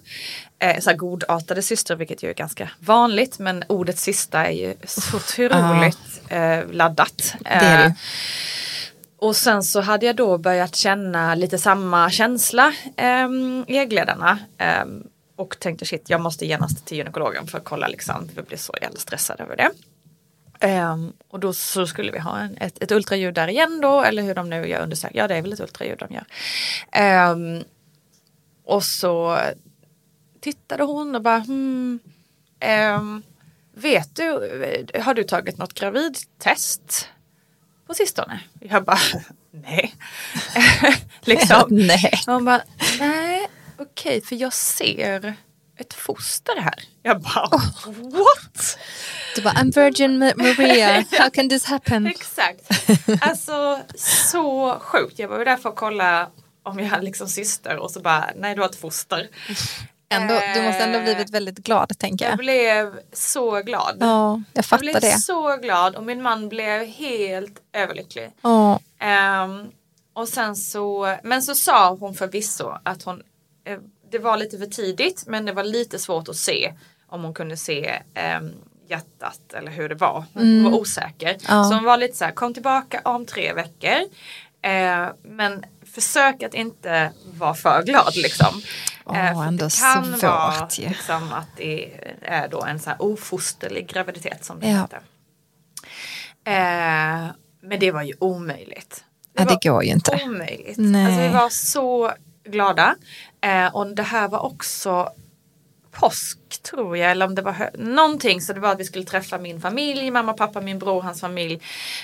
Eh, 0.59 0.79
så 0.79 0.89
här 0.89 0.97
godartade 0.97 1.61
syster 1.61 1.95
vilket 1.95 2.23
ju 2.23 2.29
är 2.29 2.33
ganska 2.33 2.69
vanligt 2.79 3.39
men 3.39 3.63
ordet 3.67 3.97
sista 3.97 4.45
är 4.45 4.51
ju 4.51 4.75
så 4.83 5.17
otroligt 5.17 6.21
eh, 6.29 6.71
laddat. 6.71 7.35
Det 7.39 7.49
är 7.49 7.77
det. 7.77 7.95
Och 9.21 9.35
sen 9.35 9.63
så 9.63 9.81
hade 9.81 10.05
jag 10.05 10.15
då 10.15 10.37
börjat 10.37 10.75
känna 10.75 11.35
lite 11.35 11.57
samma 11.57 12.09
känsla 12.09 12.73
eh, 12.97 13.29
i 13.67 13.77
äggledarna. 13.77 14.39
Eh, 14.57 14.85
och 15.35 15.59
tänkte 15.59 15.85
shit 15.85 16.09
jag 16.09 16.21
måste 16.21 16.45
genast 16.45 16.85
till 16.85 16.97
gynekologen 16.97 17.47
för 17.47 17.57
att 17.57 17.63
kolla 17.63 17.87
liksom. 17.87 18.29
Jag 18.35 18.45
blir 18.45 18.57
så 18.57 18.73
jävla 18.81 18.99
stressad 18.99 19.41
över 19.41 19.55
det. 19.55 19.71
Eh, 20.67 20.97
och 21.27 21.39
då 21.39 21.53
så 21.53 21.87
skulle 21.87 22.11
vi 22.11 22.19
ha 22.19 22.39
en, 22.39 22.57
ett, 22.57 22.83
ett 22.83 22.91
ultraljud 22.91 23.33
där 23.33 23.47
igen 23.47 23.79
då 23.81 24.01
eller 24.01 24.23
hur 24.23 24.35
de 24.35 24.49
nu 24.49 24.67
gör 24.67 24.81
undersökning. 24.81 25.19
Ja 25.19 25.27
det 25.27 25.35
är 25.35 25.41
väl 25.41 25.53
ett 25.53 25.59
ultraljud 25.59 25.99
de 25.99 26.13
gör. 26.13 26.25
Eh, 26.91 27.35
och 28.65 28.83
så 28.83 29.39
tittade 30.41 30.83
hon 30.83 31.15
och 31.15 31.21
bara 31.21 31.39
hmm, 31.39 31.99
ehm, 32.59 33.23
Vet 33.73 34.15
du, 34.15 34.25
har 35.01 35.13
du 35.13 35.23
tagit 35.23 35.57
något 35.57 35.73
gravidtest? 35.73 37.09
På 37.89 37.95
sistone? 37.95 38.39
Jag 38.59 38.83
bara, 38.83 38.99
nej. 39.51 39.95
liksom. 41.21 41.67
nej. 41.71 42.11
hon 42.25 42.45
bara, 42.45 42.61
nej, 42.99 43.47
okej, 43.77 44.17
okay, 44.17 44.21
för 44.21 44.35
jag 44.35 44.53
ser 44.53 45.33
ett 45.77 45.93
foster 45.93 46.61
här. 46.61 46.83
Jag 47.03 47.21
bara, 47.21 47.47
oh. 47.51 48.11
what? 48.11 48.77
Du 49.35 49.41
bara, 49.41 49.53
I'm 49.53 49.75
Virgin 49.75 50.19
Maria, 50.19 51.05
how 51.19 51.29
can 51.29 51.49
this 51.49 51.65
happen? 51.65 52.07
Exakt. 52.07 52.69
Alltså 53.21 53.79
så 53.95 54.79
sjukt. 54.79 55.19
Jag 55.19 55.27
var 55.27 55.37
ju 55.37 55.45
där 55.45 55.57
för 55.57 55.69
att 55.69 55.75
kolla 55.75 56.29
om 56.63 56.79
jag 56.79 56.85
hade 56.85 57.03
liksom 57.03 57.27
syster 57.27 57.77
och 57.77 57.91
så 57.91 57.99
bara, 57.99 58.29
nej 58.35 58.55
du 58.55 58.61
har 58.61 58.69
ett 58.69 58.75
foster. 58.75 59.27
Ändå, 60.09 60.41
du 60.55 60.61
måste 60.61 60.83
ändå 60.83 60.99
blivit 60.99 61.29
väldigt 61.29 61.57
glad 61.57 61.99
tänker 61.99 62.25
jag. 62.25 62.31
Jag 62.31 62.37
blev 62.39 62.99
så 63.13 63.61
glad. 63.61 63.97
Ja, 63.99 64.41
jag 64.53 64.65
fattar 64.65 64.85
jag 64.85 65.01
blev 65.01 65.11
det. 65.11 65.17
så 65.17 65.57
glad 65.57 65.95
och 65.95 66.03
min 66.03 66.21
man 66.21 66.49
blev 66.49 66.85
helt 66.85 67.61
överlycklig. 67.73 68.31
Ja. 68.41 68.79
Um, 69.43 69.71
och 70.13 70.27
sen 70.27 70.55
så, 70.55 71.15
men 71.23 71.41
så 71.41 71.55
sa 71.55 71.93
hon 71.99 72.13
förvisso 72.13 72.73
att 72.83 73.03
hon, 73.03 73.23
eh, 73.65 73.79
det 74.11 74.19
var 74.19 74.37
lite 74.37 74.57
för 74.57 74.65
tidigt 74.65 75.23
men 75.27 75.45
det 75.45 75.53
var 75.53 75.63
lite 75.63 75.99
svårt 75.99 76.29
att 76.29 76.35
se 76.35 76.73
om 77.07 77.23
hon 77.23 77.33
kunde 77.33 77.57
se 77.57 78.01
um, 78.39 78.51
hjärtat 78.87 79.53
eller 79.53 79.71
hur 79.71 79.89
det 79.89 79.95
var. 79.95 80.25
Hon 80.33 80.43
mm. 80.43 80.63
var 80.63 80.79
osäker. 80.79 81.37
Ja. 81.47 81.63
Så 81.63 81.73
hon 81.73 81.83
var 81.83 81.97
lite 81.97 82.17
så 82.17 82.25
här, 82.25 82.31
kom 82.31 82.53
tillbaka 82.53 83.01
om 83.03 83.25
tre 83.25 83.53
veckor. 83.53 83.99
Uh, 84.65 85.09
men 85.23 85.65
försök 85.93 86.43
att 86.43 86.53
inte 86.53 87.11
vara 87.37 87.53
för 87.53 87.83
glad 87.83 88.15
liksom. 88.15 88.61
Oh, 89.05 89.47
ändå 89.47 89.65
det 89.65 89.79
kan 89.81 90.05
svårt, 90.05 90.23
vara 90.23 90.67
liksom, 90.77 91.33
att 91.33 91.47
det 91.57 91.91
är 92.21 92.47
då 92.47 92.63
en 92.63 92.79
så 92.79 92.89
här 92.89 93.01
ofosterlig 93.01 93.87
graviditet 93.87 94.45
som 94.45 94.59
det 94.59 94.69
ja. 94.69 94.81
heter. 94.81 95.01
Eh, 96.45 97.31
men 97.61 97.79
det 97.79 97.91
var 97.91 98.03
ju 98.03 98.13
omöjligt. 98.19 99.03
Det, 99.33 99.43
ja, 99.43 99.45
det 99.49 99.69
går 99.69 99.83
ju 99.83 99.91
inte. 99.91 100.21
Omöjligt. 100.25 100.77
Nej. 100.77 101.05
Alltså, 101.05 101.21
vi 101.21 101.27
var 101.27 101.49
så 101.49 102.11
glada. 102.43 102.95
Eh, 103.41 103.75
och 103.75 103.95
det 103.95 104.03
här 104.03 104.27
var 104.27 104.39
också 104.39 105.09
påsk 105.91 106.37
tror 106.63 106.97
jag, 106.97 107.11
eller 107.11 107.25
om 107.25 107.35
det 107.35 107.41
var 107.41 107.69
någonting. 107.77 108.41
Så 108.41 108.53
det 108.53 108.59
var 108.59 108.71
att 108.71 108.79
vi 108.79 108.85
skulle 108.85 109.05
träffa 109.05 109.37
min 109.37 109.61
familj, 109.61 110.11
mamma, 110.11 110.33
pappa, 110.33 110.61
min 110.61 110.79
bror, 110.79 111.01
hans 111.01 111.21
familj. 111.21 111.61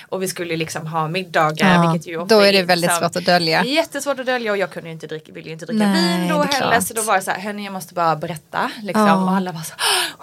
Och 0.08 0.22
vi 0.22 0.28
skulle 0.28 0.56
liksom 0.56 0.86
ha 0.86 1.08
middagar. 1.08 1.84
Ja, 1.84 1.92
vilket 1.92 2.08
ju 2.08 2.24
då 2.24 2.40
är 2.40 2.52
det 2.52 2.62
väldigt 2.62 2.90
liksom, 2.90 3.08
svårt 3.08 3.16
att 3.16 3.24
dölja. 3.24 3.64
Jättesvårt 3.64 4.18
att 4.20 4.26
dölja 4.26 4.52
och 4.52 4.58
jag 4.58 4.70
kunde 4.70 4.88
ju 4.88 4.92
inte 4.92 5.06
dricka, 5.06 5.32
ville 5.32 5.46
ju 5.46 5.52
inte 5.52 5.66
dricka 5.66 5.86
Nej, 5.86 6.20
vin 6.20 6.28
då 6.28 6.42
heller. 6.42 6.70
Klart. 6.70 6.86
Så 6.86 6.94
då 6.94 7.02
var 7.02 7.16
det 7.16 7.22
så 7.22 7.30
här, 7.30 7.40
hörni 7.40 7.64
jag 7.64 7.72
måste 7.72 7.94
bara 7.94 8.16
berätta. 8.16 8.70
Liksom. 8.82 9.02
Oh. 9.02 9.22
Och 9.22 9.30
alla 9.30 9.52
var 9.52 9.60
så 9.60 9.74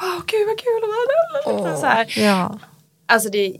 wow 0.01 0.23
gud 0.25 0.47
vad 0.47 0.57
kul. 0.57 0.83
Och 1.45 1.63
liksom, 1.63 1.81
så 1.81 1.85
här. 1.85 2.19
Ja. 2.19 2.59
Alltså 3.05 3.29
det, 3.29 3.57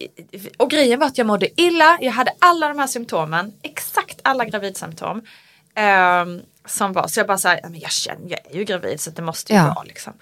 och 0.57 0.69
grejen 0.69 0.99
var 0.99 1.07
att 1.07 1.17
jag 1.17 1.27
mådde 1.27 1.61
illa, 1.61 1.97
jag 2.01 2.11
hade 2.11 2.31
alla 2.39 2.67
de 2.67 2.79
här 2.79 2.87
symptomen, 2.87 3.53
exakt 3.61 4.19
alla 4.21 4.45
gravidsymptom. 4.45 5.17
Um, 5.17 6.41
som 6.65 6.93
var, 6.93 7.07
så 7.07 7.19
jag 7.19 7.27
bara 7.27 7.37
så 7.37 7.47
här, 7.47 7.59
jag 7.73 7.91
känner, 7.91 8.29
jag 8.29 8.39
är 8.51 8.55
ju 8.55 8.63
gravid 8.63 8.99
så 8.99 9.09
det 9.09 9.21
måste 9.21 9.53
ju 9.53 9.59
ja. 9.59 9.73
vara 9.75 9.83
liksom. 9.83 10.13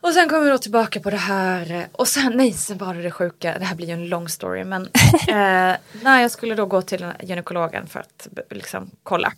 Och 0.00 0.12
sen 0.12 0.28
kommer 0.28 0.44
vi 0.44 0.50
då 0.50 0.58
tillbaka 0.58 1.00
på 1.00 1.10
det 1.10 1.16
här 1.16 1.88
och 1.92 2.08
sen, 2.08 2.32
nej 2.34 2.52
sen 2.52 2.78
var 2.78 2.94
det 2.94 3.02
det 3.02 3.10
sjuka, 3.10 3.58
det 3.58 3.64
här 3.64 3.74
blir 3.74 3.86
ju 3.86 3.92
en 3.92 4.08
lång 4.08 4.28
story 4.28 4.64
men 4.64 4.82
eh, 5.28 5.76
när 6.02 6.20
jag 6.20 6.30
skulle 6.30 6.54
då 6.54 6.66
gå 6.66 6.82
till 6.82 7.06
gynekologen 7.22 7.86
för 7.86 8.00
att 8.00 8.28
liksom 8.50 8.90
kolla. 9.02 9.32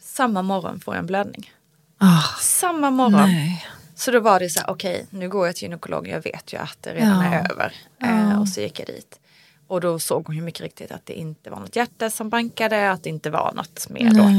Samma 0.00 0.42
morgon 0.42 0.80
får 0.80 0.94
jag 0.94 0.98
en 1.00 1.06
blödning. 1.06 1.52
Oh, 2.00 2.38
Samma 2.40 2.90
morgon. 2.90 3.28
Nej. 3.28 3.66
Så 3.94 4.10
då 4.10 4.20
var 4.20 4.40
det 4.40 4.50
så 4.50 4.60
här, 4.60 4.70
okej 4.70 4.94
okay, 4.94 5.18
nu 5.18 5.28
går 5.28 5.46
jag 5.46 5.56
till 5.56 5.62
gynekologen, 5.62 6.12
jag 6.12 6.22
vet 6.22 6.52
ju 6.52 6.56
att 6.56 6.78
det 6.80 6.94
redan 6.94 7.24
ja. 7.24 7.34
är 7.34 7.52
över. 7.52 7.74
Eh, 8.02 8.30
ja. 8.30 8.38
och 8.40 8.48
så 8.48 8.60
gick 8.60 8.80
jag 8.80 8.86
dit. 8.86 9.20
Och 9.66 9.80
då 9.80 9.98
såg 9.98 10.26
hon 10.26 10.36
ju 10.36 10.42
mycket 10.42 10.60
riktigt 10.60 10.92
att 10.92 11.06
det 11.06 11.14
inte 11.14 11.50
var 11.50 11.60
något 11.60 11.76
hjärta 11.76 12.10
som 12.10 12.28
bankade, 12.28 12.90
att 12.90 13.02
det 13.02 13.08
inte 13.08 13.30
var 13.30 13.52
något 13.54 13.88
mer 13.88 14.10
då. 14.10 14.30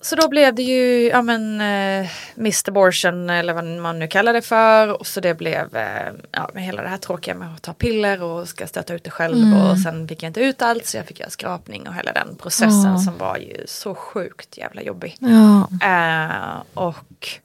så 0.00 0.16
då 0.16 0.28
blev 0.28 0.54
det 0.54 0.62
ju, 0.62 1.08
ja 1.08 1.22
men, 1.22 1.60
eh, 1.60 2.10
Missed 2.34 2.68
abortion 2.68 3.30
eller 3.30 3.52
vad 3.52 3.64
man 3.64 3.98
nu 3.98 4.08
kallar 4.08 4.32
det 4.32 4.42
för. 4.42 5.00
Och 5.00 5.06
så 5.06 5.20
det 5.20 5.34
blev, 5.34 5.76
eh, 5.76 6.12
ja 6.32 6.50
med 6.54 6.62
hela 6.62 6.82
det 6.82 6.88
här 6.88 6.96
tråkiga 6.96 7.34
med 7.34 7.54
att 7.54 7.62
ta 7.62 7.72
piller 7.72 8.22
och 8.22 8.48
ska 8.48 8.66
stöta 8.66 8.94
ut 8.94 9.04
det 9.04 9.10
själv. 9.10 9.36
Mm. 9.36 9.60
Och 9.60 9.78
sen 9.78 10.08
fick 10.08 10.22
jag 10.22 10.30
inte 10.30 10.40
ut 10.40 10.62
allt 10.62 10.86
så 10.86 10.96
jag 10.96 11.06
fick 11.06 11.20
göra 11.20 11.30
skrapning 11.30 11.88
och 11.88 11.94
hela 11.94 12.12
den 12.12 12.36
processen 12.36 12.94
oh. 12.94 13.04
som 13.04 13.18
var 13.18 13.36
ju 13.36 13.64
så 13.66 13.94
sjukt 13.94 14.58
jävla 14.58 14.82
jobbig. 14.82 15.16
Ja. 15.18 15.68
Eh, 15.82 16.62
och 16.74 17.40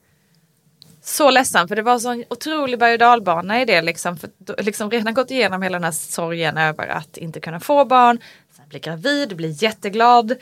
så 1.06 1.32
ledsen 1.32 1.68
för 1.68 1.76
det 1.76 1.82
var 1.82 2.00
så 2.00 2.10
en 2.10 2.24
otrolig 2.30 2.80
berg 2.80 2.94
och 2.94 3.00
dalbana 3.00 3.62
i 3.62 3.66
det 3.66 3.82
liksom. 3.82 4.18
För 4.18 4.30
liksom 4.58 4.92
redan 4.92 5.14
gått 5.14 5.32
igenom 5.32 5.62
hela 5.62 5.76
den 5.76 5.84
här 5.84 5.92
sorgen 5.92 6.58
över 6.58 6.88
att 6.88 7.18
inte 7.18 7.40
kunna 7.40 7.60
få 7.60 7.86
barn. 7.86 8.20
Sen 8.56 8.70
bli 8.70 8.80
gravid, 8.80 9.36
bli 9.36 9.50
jätteglad. 9.50 10.36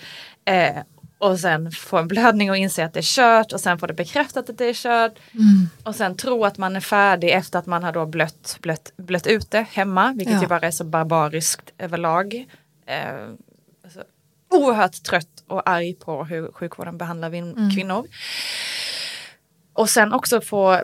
Eh, 0.45 0.77
och 1.17 1.39
sen 1.39 1.71
få 1.71 1.97
en 1.97 2.07
blödning 2.07 2.51
och 2.51 2.57
inse 2.57 2.85
att 2.85 2.93
det 2.93 2.99
är 2.99 3.03
kört 3.03 3.53
och 3.53 3.59
sen 3.59 3.79
få 3.79 3.87
det 3.87 3.93
bekräftat 3.93 4.49
att 4.49 4.57
det 4.57 4.65
är 4.65 4.73
kört. 4.73 5.19
Mm. 5.33 5.69
Och 5.83 5.95
sen 5.95 6.17
tro 6.17 6.45
att 6.45 6.57
man 6.57 6.75
är 6.75 6.79
färdig 6.79 7.31
efter 7.31 7.59
att 7.59 7.65
man 7.65 7.83
har 7.83 7.91
då 7.91 8.05
blött, 8.05 8.57
blött, 8.61 8.93
blött 8.97 9.27
ut 9.27 9.51
det 9.51 9.65
hemma, 9.71 10.13
vilket 10.17 10.35
ja. 10.35 10.41
ju 10.41 10.47
bara 10.47 10.67
är 10.67 10.71
så 10.71 10.83
barbariskt 10.83 11.71
överlag. 11.77 12.47
Eh, 12.85 13.27
alltså, 13.83 14.03
oerhört 14.49 15.03
trött 15.03 15.43
och 15.47 15.69
arg 15.69 15.93
på 15.93 16.23
hur 16.23 16.51
sjukvården 16.51 16.97
behandlar 16.97 17.27
mm. 17.27 17.75
kvinnor. 17.75 18.07
Och 19.73 19.89
sen 19.89 20.13
också 20.13 20.41
få 20.41 20.81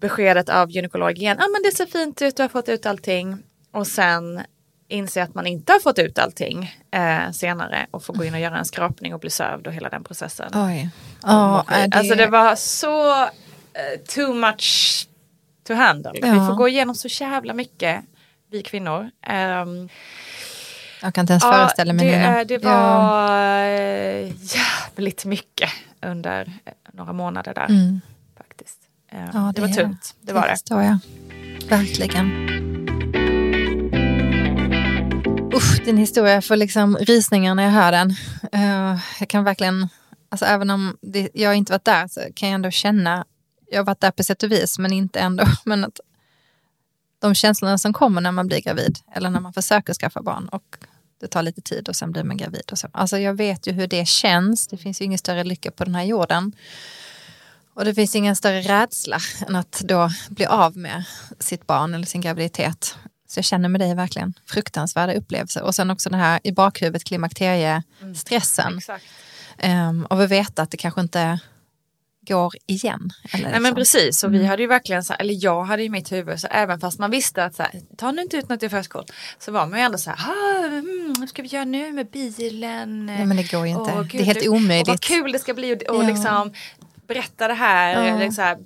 beskedet 0.00 0.48
av 0.48 0.70
gynekologen, 0.70 1.36
ja 1.38 1.44
ah, 1.44 1.48
men 1.48 1.62
det 1.62 1.76
ser 1.76 1.86
fint 1.86 2.22
ut, 2.22 2.36
du 2.36 2.42
har 2.42 2.48
fått 2.48 2.68
ut 2.68 2.86
allting. 2.86 3.38
Och 3.72 3.86
sen 3.86 4.40
inse 4.88 5.22
att 5.22 5.34
man 5.34 5.46
inte 5.46 5.72
har 5.72 5.80
fått 5.80 5.98
ut 5.98 6.18
allting 6.18 6.76
eh, 6.90 7.30
senare 7.30 7.86
och 7.90 8.04
få 8.04 8.12
gå 8.12 8.24
in 8.24 8.34
och 8.34 8.40
göra 8.40 8.58
en 8.58 8.64
skrapning 8.64 9.14
och 9.14 9.20
bli 9.20 9.30
sövd 9.30 9.66
och 9.66 9.72
hela 9.72 9.88
den 9.88 10.04
processen. 10.04 10.50
Oj. 10.54 10.90
Oh, 11.22 11.62
det... 11.68 11.96
Alltså 11.96 12.14
det 12.14 12.26
var 12.26 12.54
så 12.54 13.22
uh, 13.22 13.28
too 14.14 14.34
much 14.34 15.08
to 15.66 15.74
handle. 15.74 16.12
Ja. 16.14 16.32
Vi 16.32 16.38
får 16.46 16.54
gå 16.54 16.68
igenom 16.68 16.94
så 16.94 17.08
jävla 17.08 17.54
mycket, 17.54 18.04
vi 18.50 18.62
kvinnor. 18.62 19.10
Um, 19.62 19.88
jag 21.02 21.14
kan 21.14 21.22
inte 21.22 21.32
ens 21.32 21.44
ja, 21.44 21.52
föreställa 21.52 21.92
mig 21.92 22.06
det, 22.06 22.44
det 22.44 22.64
var 22.64 23.62
ja. 23.62 24.32
jävligt 24.38 25.24
mycket 25.24 25.70
under 26.02 26.52
några 27.00 27.12
månader 27.12 27.54
där. 27.54 27.68
Mm. 27.68 28.00
Faktiskt. 28.36 28.78
Um, 29.12 29.18
ja, 29.34 29.40
det, 29.40 29.52
det 29.52 29.60
var 29.60 29.68
tungt, 29.68 30.14
det 30.20 30.32
var 30.32 30.42
det. 30.42 30.50
Förstår 30.50 30.82
jag. 30.82 30.98
Verkligen. 31.68 32.26
Usch, 35.54 35.84
din 35.84 35.96
historia 35.96 36.42
får 36.42 36.56
liksom 36.56 36.96
rysningar 36.96 37.54
när 37.54 37.62
jag 37.62 37.70
hör 37.70 37.92
den. 37.92 38.10
Uh, 38.54 39.00
jag 39.20 39.28
kan 39.28 39.44
verkligen, 39.44 39.88
alltså 40.28 40.46
även 40.46 40.70
om 40.70 40.96
det, 41.00 41.28
jag 41.34 41.54
inte 41.54 41.72
varit 41.72 41.84
där 41.84 42.08
så 42.08 42.20
kan 42.34 42.48
jag 42.48 42.54
ändå 42.54 42.70
känna, 42.70 43.24
jag 43.70 43.78
har 43.78 43.84
varit 43.84 44.00
där 44.00 44.10
på 44.10 44.22
sätt 44.22 44.42
och 44.42 44.52
vis 44.52 44.78
men 44.78 44.92
inte 44.92 45.20
ändå, 45.20 45.44
men 45.64 45.84
att 45.84 46.00
de 47.18 47.34
känslorna 47.34 47.78
som 47.78 47.92
kommer 47.92 48.20
när 48.20 48.32
man 48.32 48.46
blir 48.46 48.60
gravid 48.60 48.98
eller 49.12 49.30
när 49.30 49.40
man 49.40 49.52
försöker 49.52 49.94
skaffa 49.94 50.22
barn 50.22 50.48
och 50.48 50.76
det 51.20 51.28
tar 51.28 51.42
lite 51.42 51.60
tid 51.60 51.88
och 51.88 51.96
sen 51.96 52.12
blir 52.12 52.24
man 52.24 52.36
gravid. 52.36 52.70
Och 52.72 52.78
så. 52.78 52.88
Alltså 52.92 53.18
jag 53.18 53.34
vet 53.34 53.66
ju 53.66 53.72
hur 53.72 53.86
det 53.86 54.08
känns, 54.08 54.66
det 54.66 54.76
finns 54.76 55.00
ju 55.00 55.04
ingen 55.04 55.18
större 55.18 55.44
lycka 55.44 55.70
på 55.70 55.84
den 55.84 55.94
här 55.94 56.04
jorden. 56.04 56.52
Och 57.74 57.84
det 57.84 57.94
finns 57.94 58.16
ingen 58.16 58.36
större 58.36 58.60
rädsla 58.60 59.18
än 59.48 59.56
att 59.56 59.82
då 59.84 60.10
bli 60.28 60.46
av 60.46 60.76
med 60.76 61.04
sitt 61.38 61.66
barn 61.66 61.94
eller 61.94 62.06
sin 62.06 62.20
graviditet. 62.20 62.96
Så 63.28 63.38
jag 63.38 63.44
känner 63.44 63.68
med 63.68 63.80
dig 63.80 63.94
verkligen 63.94 64.34
fruktansvärda 64.46 65.14
upplevelser. 65.14 65.62
Och 65.62 65.74
sen 65.74 65.90
också 65.90 66.10
den 66.10 66.20
här 66.20 66.40
i 66.44 66.52
bakhuvudet 66.52 67.04
klimakteriestressen. 67.04 68.80
Mm, 69.58 69.88
um, 69.88 70.04
och 70.04 70.20
vi 70.20 70.26
vet 70.26 70.58
att 70.58 70.70
det 70.70 70.76
kanske 70.76 71.00
inte 71.00 71.40
går 72.26 72.52
igen. 72.66 73.10
Eller 73.32 73.44
Nej 73.44 73.52
men 73.52 73.62
liksom. 73.62 73.74
precis, 73.74 74.24
och 74.24 74.32
vi 74.32 74.36
mm. 74.36 74.48
hade 74.48 74.62
ju 74.62 74.68
verkligen, 74.68 75.04
så, 75.04 75.12
eller 75.12 75.44
jag 75.44 75.64
hade 75.64 75.82
i 75.82 75.88
mitt 75.88 76.12
huvud, 76.12 76.40
så 76.40 76.46
även 76.46 76.80
fast 76.80 76.98
man 76.98 77.10
visste 77.10 77.44
att 77.44 77.54
så 77.54 77.62
här, 77.62 77.72
ta 77.96 78.12
nu 78.12 78.22
inte 78.22 78.36
ut 78.36 78.48
något 78.48 78.62
i 78.62 78.68
förskott, 78.68 79.12
så 79.38 79.52
var 79.52 79.66
man 79.66 79.78
ju 79.78 79.84
ändå 79.84 79.98
så 79.98 80.10
här, 80.10 80.18
ah, 80.30 80.66
mm, 80.66 81.14
vad 81.18 81.28
ska 81.28 81.42
vi 81.42 81.48
göra 81.48 81.64
nu 81.64 81.92
med 81.92 82.10
bilen? 82.10 83.06
Nej 83.06 83.26
men 83.26 83.36
det 83.36 83.50
går 83.50 83.66
ju 83.66 83.72
inte, 83.72 83.92
Åh, 83.94 84.02
Gud, 84.02 84.10
det 84.10 84.18
är 84.18 84.24
helt 84.24 84.48
omöjligt. 84.48 84.88
Och 84.88 84.92
vad 84.92 85.00
kul 85.00 85.32
det 85.32 85.38
ska 85.38 85.54
bli 85.54 85.74
och, 85.74 85.96
och 85.96 86.04
ja. 86.04 86.08
liksom 86.08 86.52
berätta 87.06 87.48
det 87.48 87.54
här, 87.54 88.06
ja. 88.06 88.18
liksom, 88.18 88.44
här 88.44 88.58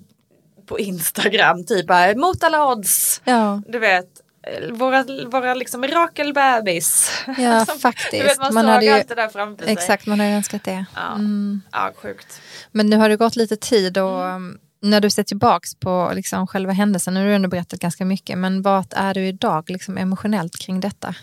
på 0.66 0.78
Instagram, 0.78 1.66
typ 1.66 1.86
mot 2.16 2.44
alla 2.44 2.72
odds. 2.72 3.22
Ja. 3.24 3.62
Du 3.68 3.78
vet, 3.78 4.23
våra, 4.72 5.04
våra 5.26 5.54
liksom 5.54 5.80
mirakelbebis. 5.80 7.10
Ja, 7.38 7.66
faktiskt. 7.80 8.10
Du 8.10 8.22
vet, 8.22 8.38
man, 8.38 8.54
man 8.54 8.74
såg 8.74 8.82
ju, 8.82 8.90
allt 8.90 9.08
det 9.08 9.14
där 9.14 9.28
framför 9.28 9.64
sig. 9.64 9.72
Exakt, 9.72 10.06
man 10.06 10.20
har 10.20 10.26
önskat 10.26 10.64
det. 10.64 10.84
Ja, 10.94 11.14
mm. 11.14 11.62
ja 11.72 11.92
sjukt. 11.96 12.40
Men 12.72 12.90
nu 12.90 12.96
har 12.96 13.08
det 13.08 13.16
gått 13.16 13.36
lite 13.36 13.56
tid 13.56 13.98
och 13.98 14.24
mm. 14.24 14.58
när 14.80 15.00
du 15.00 15.10
ser 15.10 15.22
tillbaks 15.22 15.74
på 15.74 16.12
liksom 16.14 16.46
själva 16.46 16.72
händelsen, 16.72 17.14
nu 17.14 17.20
har 17.20 17.26
du 17.26 17.34
ändå 17.34 17.48
berättat 17.48 17.80
ganska 17.80 18.04
mycket, 18.04 18.38
men 18.38 18.62
vad 18.62 18.94
är 18.96 19.14
du 19.14 19.26
idag 19.26 19.70
liksom 19.70 19.98
emotionellt 19.98 20.58
kring 20.58 20.80
detta? 20.80 21.14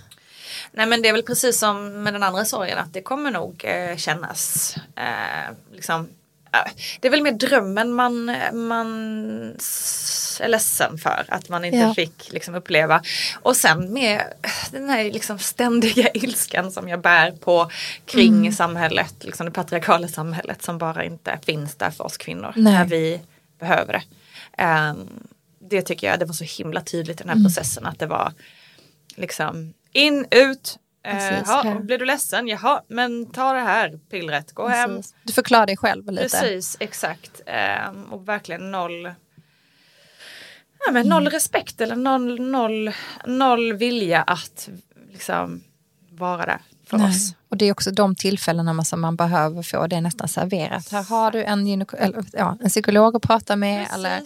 Nej 0.71 0.85
men 0.85 1.01
det 1.01 1.09
är 1.09 1.13
väl 1.13 1.23
precis 1.23 1.59
som 1.59 2.03
med 2.03 2.13
den 2.13 2.23
andra 2.23 2.45
sorgen 2.45 2.77
att 2.77 2.93
det 2.93 3.01
kommer 3.01 3.31
nog 3.31 3.65
eh, 3.65 3.97
kännas 3.97 4.75
eh, 4.95 5.55
liksom 5.73 6.07
det 6.99 7.07
är 7.07 7.11
väl 7.11 7.21
mer 7.21 7.31
drömmen 7.31 7.93
man, 7.93 8.25
man 8.53 8.87
är 10.39 10.47
ledsen 10.47 10.97
för 10.97 11.25
att 11.27 11.49
man 11.49 11.65
inte 11.65 11.77
ja. 11.77 11.93
fick 11.93 12.31
liksom 12.31 12.55
uppleva. 12.55 13.01
Och 13.41 13.55
sen 13.55 13.93
med 13.93 14.21
den 14.71 14.89
här 14.89 15.03
liksom 15.03 15.39
ständiga 15.39 16.09
ilskan 16.13 16.71
som 16.71 16.89
jag 16.89 17.01
bär 17.01 17.31
på 17.31 17.71
kring 18.05 18.37
mm. 18.37 18.51
samhället, 18.51 19.15
liksom 19.19 19.45
det 19.45 19.51
patriarkala 19.51 20.07
samhället 20.07 20.63
som 20.63 20.77
bara 20.77 21.03
inte 21.03 21.39
finns 21.45 21.75
där 21.75 21.91
för 21.91 22.03
oss 22.03 22.17
kvinnor 22.17 22.53
Nej. 22.55 22.73
när 22.73 22.85
vi 22.85 23.21
behöver 23.59 23.93
det. 23.93 24.03
Um, 24.63 25.27
det 25.59 25.81
tycker 25.81 26.07
jag 26.07 26.19
det 26.19 26.25
var 26.25 26.33
så 26.33 26.63
himla 26.63 26.81
tydligt 26.81 27.21
i 27.21 27.23
den 27.23 27.29
här 27.29 27.35
mm. 27.35 27.45
processen 27.45 27.85
att 27.85 27.99
det 27.99 28.07
var 28.07 28.33
liksom 29.15 29.73
in, 29.93 30.25
ut, 30.31 30.77
Precis, 31.03 31.47
Jaha, 31.47 31.79
blir 31.79 31.97
du 31.97 32.05
ledsen? 32.05 32.47
Jaha, 32.47 32.81
men 32.87 33.25
ta 33.25 33.53
det 33.53 33.59
här 33.59 33.99
pillret, 34.09 34.51
gå 34.51 34.67
Precis. 34.67 34.81
hem. 34.81 35.01
Du 35.23 35.33
förklarar 35.33 35.65
dig 35.65 35.77
själv 35.77 36.11
lite. 36.11 36.21
Precis, 36.21 36.77
exakt. 36.79 37.41
Ehm, 37.45 38.03
och 38.03 38.27
verkligen 38.27 38.71
noll, 38.71 39.11
ja, 40.85 40.91
men 40.91 41.07
noll 41.07 41.23
mm. 41.23 41.31
respekt 41.31 41.81
eller 41.81 41.95
noll, 41.95 42.41
noll, 42.41 42.91
noll 43.25 43.73
vilja 43.73 44.21
att 44.21 44.69
liksom 45.11 45.63
vara 46.09 46.45
där 46.45 46.61
för 46.85 46.97
Nej. 46.97 47.09
oss. 47.09 47.35
Och 47.49 47.57
det 47.57 47.65
är 47.65 47.71
också 47.71 47.91
de 47.91 48.15
tillfällena 48.15 48.83
som 48.83 49.01
man 49.01 49.15
behöver 49.15 49.63
få 49.63 49.87
det 49.87 50.01
nästan 50.01 50.27
serverat. 50.27 50.91
Här 50.91 51.03
har 51.03 51.31
du 51.31 51.43
en, 51.43 51.67
eller, 51.81 52.25
ja, 52.33 52.57
en 52.61 52.69
psykolog 52.69 53.15
att 53.15 53.21
prata 53.21 53.55
med 53.55 53.87
Precis. 53.87 53.95
eller 53.95 54.21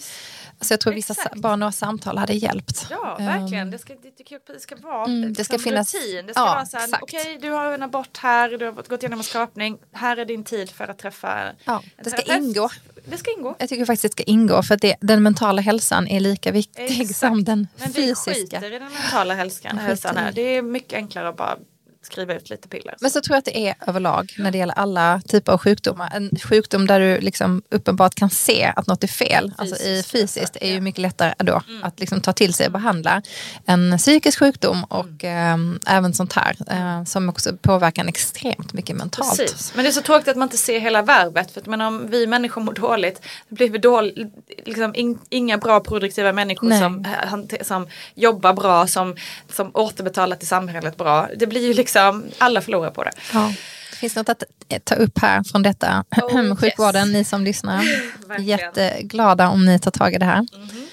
så 0.61 0.73
jag 0.73 0.79
tror 0.79 0.93
vissa, 0.93 1.15
bara 1.35 1.55
några 1.55 1.71
samtal 1.71 2.17
hade 2.17 2.33
hjälpt. 2.33 2.87
Ja, 2.89 3.17
verkligen. 3.19 3.71
Det 3.71 3.77
ska, 3.77 3.93
det, 3.93 4.53
det 4.53 4.59
ska 4.59 4.75
vara 4.75 5.05
mm, 5.05 5.33
det 5.33 5.43
ska 5.43 5.59
finnas, 5.59 5.93
rutin. 5.95 6.25
Det 6.25 6.33
ska 6.33 6.41
ja, 6.41 6.45
vara 6.45 6.65
så 6.65 6.77
här, 6.77 6.89
okej 7.01 7.21
okay, 7.21 7.37
du 7.37 7.51
har 7.51 7.71
en 7.71 7.83
abort 7.83 8.17
här, 8.17 8.49
du 8.49 8.65
har 8.65 8.71
gått 8.71 9.03
igenom 9.03 9.19
en 9.19 9.23
skrapning, 9.23 9.77
här 9.91 10.17
är 10.17 10.25
din 10.25 10.43
tid 10.43 10.69
för 10.69 10.87
att 10.87 10.97
träffa 10.97 11.43
ja, 11.65 11.83
Det 12.03 12.09
ska 12.09 12.21
terapeut. 12.21 12.43
ingå. 12.43 12.69
Det 13.05 13.17
ska 13.17 13.31
ingå. 13.31 13.55
Jag 13.59 13.69
tycker 13.69 13.85
faktiskt 13.85 14.01
det 14.01 14.11
ska 14.11 14.23
ingå 14.23 14.63
för 14.63 14.75
att 14.75 14.81
det, 14.81 14.95
den 15.01 15.23
mentala 15.23 15.61
hälsan 15.61 16.07
är 16.07 16.19
lika 16.19 16.51
viktig 16.51 17.01
Exakt. 17.01 17.19
som 17.19 17.43
den 17.43 17.67
Men 17.77 17.93
fysiska. 17.93 18.31
Men 18.31 18.35
vi 18.35 18.45
skiter 18.45 18.73
i 18.73 18.79
den 18.79 18.93
mentala 18.93 19.33
hälsan, 19.33 19.77
hälsan 19.77 20.17
här. 20.17 20.31
Det 20.31 20.41
är 20.41 20.61
mycket 20.61 20.93
enklare 20.93 21.29
att 21.29 21.37
bara 21.37 21.57
skriva 22.05 22.33
ut 22.33 22.49
lite 22.49 22.67
piller. 22.67 22.95
Men 23.01 23.11
så 23.11 23.21
tror 23.21 23.35
jag 23.35 23.39
att 23.39 23.45
det 23.45 23.67
är 23.67 23.75
överlag 23.87 24.35
när 24.37 24.51
det 24.51 24.57
gäller 24.57 24.73
alla 24.73 25.21
typer 25.27 25.51
av 25.51 25.57
sjukdomar. 25.57 26.11
En 26.15 26.29
sjukdom 26.43 26.87
där 26.87 26.99
du 26.99 27.19
liksom 27.19 27.61
uppenbart 27.69 28.15
kan 28.15 28.29
se 28.29 28.73
att 28.75 28.87
något 28.87 29.03
är 29.03 29.07
fel, 29.07 29.43
fysiskt, 29.43 29.59
alltså 29.59 29.83
i 29.85 30.03
fysiskt, 30.03 30.57
är 30.61 30.71
ju 30.71 30.81
mycket 30.81 31.01
lättare 31.01 31.33
då 31.37 31.61
mm. 31.67 31.83
att 31.83 31.99
liksom 31.99 32.21
ta 32.21 32.33
till 32.33 32.53
sig 32.53 32.65
och 32.65 32.71
behandla. 32.71 33.21
En 33.65 33.97
psykisk 33.97 34.39
sjukdom 34.39 34.83
och 34.83 35.23
mm. 35.23 35.79
eh, 35.85 35.95
även 35.95 36.13
sånt 36.13 36.33
här 36.33 36.55
eh, 36.67 37.03
som 37.03 37.29
också 37.29 37.57
påverkar 37.61 38.01
en 38.01 38.09
extremt 38.09 38.73
mycket 38.73 38.95
mentalt. 38.95 39.37
Precis. 39.37 39.71
Men 39.75 39.83
det 39.83 39.89
är 39.89 39.91
så 39.91 40.01
tråkigt 40.01 40.27
att 40.27 40.37
man 40.37 40.45
inte 40.45 40.57
ser 40.57 40.79
hela 40.79 41.01
värvet. 41.01 41.51
För 41.51 41.61
att, 41.61 41.67
men 41.67 41.81
om 41.81 42.07
vi 42.09 42.27
människor 42.27 42.61
mår 42.61 42.73
dåligt, 42.73 43.21
då 43.49 43.55
blir 43.55 43.69
vi 43.69 43.77
dåligt, 43.77 44.27
liksom 44.65 44.95
in, 44.95 45.19
inga 45.29 45.57
bra 45.57 45.79
produktiva 45.79 46.33
människor 46.33 46.79
som, 46.79 47.05
eh, 47.05 47.63
som 47.63 47.87
jobbar 48.15 48.53
bra, 48.53 48.87
som, 48.87 49.15
som 49.53 49.71
återbetalar 49.73 50.35
till 50.35 50.47
samhället 50.47 50.97
bra. 50.97 51.29
Det 51.35 51.47
blir 51.47 51.67
ju 51.67 51.73
liksom 51.73 51.94
liksom, 51.95 52.31
alla 52.37 52.61
förlorar 52.61 52.91
på 52.91 53.03
det. 53.03 53.11
Ja. 53.33 53.53
Det 53.91 53.97
finns 53.97 54.15
något 54.15 54.29
att 54.29 54.43
ta 54.83 54.95
upp 54.95 55.19
här 55.19 55.43
från 55.43 55.63
detta. 55.63 56.03
Oh, 56.21 56.55
Sjukvården, 56.55 57.07
yes. 57.07 57.13
ni 57.13 57.23
som 57.23 57.43
lyssnar. 57.43 57.83
Jätteglada 58.39 59.49
om 59.49 59.65
ni 59.65 59.79
tar 59.79 59.91
tag 59.91 60.13
i 60.13 60.17
det 60.17 60.25
här. 60.25 60.47
Mm 60.55 60.67
-hmm. 60.67 60.85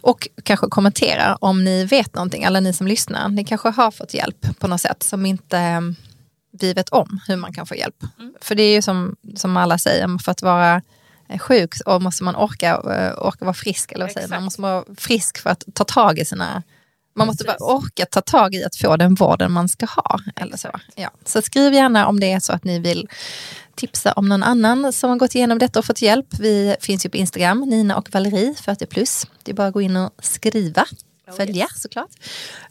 Och 0.00 0.28
kanske 0.42 0.66
kommentera 0.66 1.36
om 1.36 1.64
ni 1.64 1.84
vet 1.84 2.14
någonting, 2.14 2.44
alla 2.44 2.60
ni 2.60 2.72
som 2.72 2.86
lyssnar. 2.86 3.28
Ni 3.28 3.44
kanske 3.44 3.68
har 3.68 3.90
fått 3.90 4.14
hjälp 4.14 4.58
på 4.58 4.68
något 4.68 4.80
sätt 4.80 5.02
som 5.02 5.26
inte 5.26 5.58
mm, 5.58 5.96
vi 6.52 6.72
vet 6.72 6.88
om 6.88 7.20
hur 7.28 7.36
man 7.36 7.52
kan 7.52 7.66
få 7.66 7.74
hjälp. 7.74 8.02
Mm. 8.18 8.34
För 8.40 8.54
det 8.54 8.62
är 8.62 8.74
ju 8.74 8.82
som, 8.82 9.16
som 9.36 9.56
alla 9.56 9.78
säger, 9.78 10.18
för 10.18 10.32
att 10.32 10.42
vara 10.42 10.82
eh, 11.28 11.38
sjuk 11.38 11.74
och 11.86 12.02
måste 12.02 12.24
man 12.24 12.36
orka, 12.36 12.70
eh, 12.70 13.26
orka 13.26 13.44
vara 13.44 13.54
frisk. 13.54 13.92
Eller 13.92 14.04
vad 14.04 14.12
säger 14.12 14.28
man? 14.28 14.36
man 14.36 14.44
måste 14.44 14.62
vara 14.62 14.84
frisk 14.96 15.38
för 15.38 15.50
att 15.50 15.64
ta 15.74 15.84
tag 15.84 16.18
i 16.18 16.24
sina 16.24 16.62
Man 17.14 17.26
måste 17.26 17.44
bara 17.44 17.56
orka 17.56 18.06
ta 18.06 18.20
tag 18.20 18.54
i 18.54 18.64
att 18.64 18.76
få 18.76 18.96
den 18.96 19.14
vården 19.14 19.52
man 19.52 19.68
ska 19.68 19.86
ha. 19.86 20.20
Eller 20.36 20.56
så. 20.56 20.80
Ja. 20.94 21.10
så 21.24 21.42
skriv 21.42 21.72
gärna 21.72 22.06
om 22.06 22.20
det 22.20 22.32
är 22.32 22.40
så 22.40 22.52
att 22.52 22.64
ni 22.64 22.78
vill 22.78 23.08
tipsa 23.74 24.12
om 24.12 24.28
någon 24.28 24.42
annan 24.42 24.92
som 24.92 25.10
har 25.10 25.16
gått 25.16 25.34
igenom 25.34 25.58
detta 25.58 25.78
och 25.78 25.84
fått 25.84 26.02
hjälp. 26.02 26.26
Vi 26.38 26.76
finns 26.80 27.06
ju 27.06 27.10
på 27.10 27.16
Instagram, 27.16 27.60
Nina 27.60 27.96
och 27.96 28.08
Valerie 28.12 28.54
40 28.54 28.86
plus. 28.86 29.26
Det 29.42 29.50
är 29.50 29.54
bara 29.54 29.66
att 29.66 29.74
gå 29.74 29.80
in 29.80 29.96
och 29.96 30.10
skriva. 30.18 30.84
Oh, 31.28 31.36
Följa 31.36 31.64
yes. 31.64 31.82
såklart. 31.82 32.10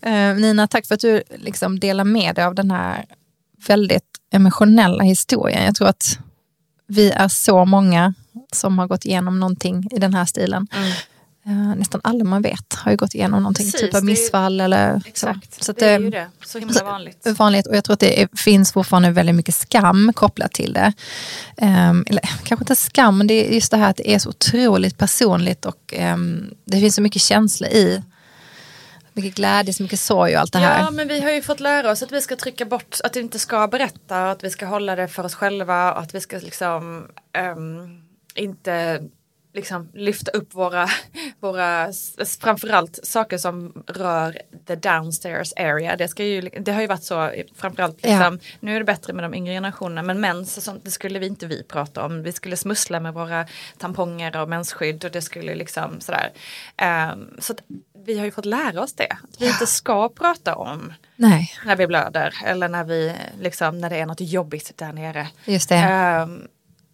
Uh, 0.05 0.35
Nina, 0.35 0.67
tack 0.67 0.85
för 0.85 0.95
att 0.95 1.01
du 1.01 1.23
liksom 1.35 1.79
delar 1.79 2.03
med 2.03 2.35
dig 2.35 2.45
av 2.45 2.55
den 2.55 2.71
här 2.71 3.05
väldigt 3.67 4.03
emotionella 4.31 5.03
historien. 5.03 5.65
Jag 5.65 5.75
tror 5.75 5.87
att 5.87 6.19
vi 6.87 7.11
är 7.11 7.27
så 7.27 7.65
många 7.65 8.13
som 8.51 8.79
har 8.79 8.87
gått 8.87 9.05
igenom 9.05 9.39
någonting 9.39 9.87
i 9.91 9.99
den 9.99 10.13
här 10.13 10.25
stilen. 10.25 10.67
Mm. 10.71 10.91
Uh, 11.47 11.75
nästan 11.75 12.01
alla 12.03 12.23
man 12.23 12.41
vet 12.41 12.73
har 12.73 12.91
ju 12.91 12.97
gått 12.97 13.15
igenom 13.15 13.41
någonting, 13.41 13.65
Precis, 13.65 13.81
typ 13.81 13.95
av 13.95 14.05
missfall 14.05 14.61
eller 14.61 15.01
exakt, 15.05 15.53
så. 15.53 15.63
så 15.63 15.71
det 15.71 15.85
är 15.85 15.99
ju 15.99 16.09
det, 16.09 16.27
så 16.45 16.59
himla 16.59 16.83
vanligt. 16.83 17.27
vanligt. 17.37 17.67
Och 17.67 17.75
jag 17.75 17.83
tror 17.83 17.93
att 17.93 17.99
det 17.99 18.21
är, 18.21 18.29
finns 18.37 18.73
fortfarande 18.73 19.11
väldigt 19.11 19.35
mycket 19.35 19.55
skam 19.55 20.13
kopplat 20.13 20.53
till 20.53 20.73
det. 20.73 20.93
Um, 21.61 22.05
eller 22.07 22.21
kanske 22.21 22.63
inte 22.63 22.75
skam, 22.75 23.17
men 23.17 23.27
det 23.27 23.33
är 23.33 23.53
just 23.53 23.71
det 23.71 23.77
här 23.77 23.89
att 23.89 23.97
det 23.97 24.13
är 24.13 24.19
så 24.19 24.29
otroligt 24.29 24.97
personligt 24.97 25.65
och 25.65 25.93
um, 25.99 26.53
det 26.65 26.79
finns 26.79 26.95
så 26.95 27.01
mycket 27.01 27.21
känslor 27.21 27.69
i 27.69 28.03
mycket 29.13 29.35
glädje, 29.35 29.73
så 29.73 29.83
mycket 29.83 29.99
sorg 29.99 30.35
och 30.35 30.41
allt 30.41 30.53
det 30.53 30.59
här. 30.59 30.79
Ja, 30.79 30.91
men 30.91 31.07
vi 31.07 31.21
har 31.21 31.31
ju 31.31 31.41
fått 31.41 31.59
lära 31.59 31.91
oss 31.91 32.03
att 32.03 32.11
vi 32.11 32.21
ska 32.21 32.35
trycka 32.35 32.65
bort, 32.65 32.97
att 33.03 33.15
vi 33.15 33.19
inte 33.19 33.39
ska 33.39 33.67
berätta, 33.67 34.31
att 34.31 34.43
vi 34.43 34.49
ska 34.49 34.65
hålla 34.65 34.95
det 34.95 35.07
för 35.07 35.23
oss 35.23 35.35
själva 35.35 35.93
och 35.93 35.99
att 35.99 36.15
vi 36.15 36.21
ska 36.21 36.37
liksom 36.37 37.07
um, 37.55 38.01
inte 38.35 39.01
liksom 39.53 39.89
lyfta 39.93 40.31
upp 40.31 40.53
våra, 40.53 40.89
våra 41.39 41.87
framförallt 42.39 42.99
saker 43.03 43.37
som 43.37 43.83
rör 43.87 44.41
the 44.67 44.75
downstairs 44.75 45.53
area. 45.55 45.95
Det, 45.95 46.07
ska 46.07 46.25
ju, 46.25 46.41
det 46.41 46.71
har 46.71 46.81
ju 46.81 46.87
varit 46.87 47.03
så 47.03 47.31
framförallt, 47.55 47.95
liksom, 47.95 48.39
ja. 48.41 48.57
nu 48.59 48.75
är 48.75 48.79
det 48.79 48.85
bättre 48.85 49.13
med 49.13 49.23
de 49.23 49.33
yngre 49.33 49.53
generationerna 49.53 50.03
men 50.03 50.21
mens 50.21 50.63
sånt, 50.63 50.85
det 50.85 50.91
skulle 50.91 51.19
vi 51.19 51.27
inte 51.27 51.47
vi 51.47 51.63
prata 51.63 52.05
om. 52.05 52.23
Vi 52.23 52.31
skulle 52.31 52.57
smussla 52.57 52.99
med 52.99 53.13
våra 53.13 53.45
tamponger 53.77 54.37
och 54.37 54.49
mensskydd 54.49 55.05
och 55.05 55.11
det 55.11 55.21
skulle 55.21 55.55
liksom 55.55 56.01
sådär. 56.01 56.31
Um, 57.13 57.29
så 57.39 57.53
vi 58.05 58.17
har 58.17 58.25
ju 58.25 58.31
fått 58.31 58.45
lära 58.45 58.81
oss 58.81 58.93
det. 58.93 59.07
Att 59.11 59.41
vi 59.41 59.45
ja. 59.45 59.51
inte 59.51 59.67
ska 59.67 60.09
prata 60.09 60.55
om 60.55 60.93
Nej. 61.15 61.53
när 61.65 61.75
vi 61.75 61.87
blöder 61.87 62.35
eller 62.45 62.69
när, 62.69 62.83
vi, 62.83 63.15
liksom, 63.39 63.79
när 63.79 63.89
det 63.89 63.97
är 63.97 64.05
något 64.05 64.21
jobbigt 64.21 64.77
där 64.77 64.93
nere. 64.93 65.27
Just 65.45 65.69
det. 65.69 66.21
Um, 66.23 66.47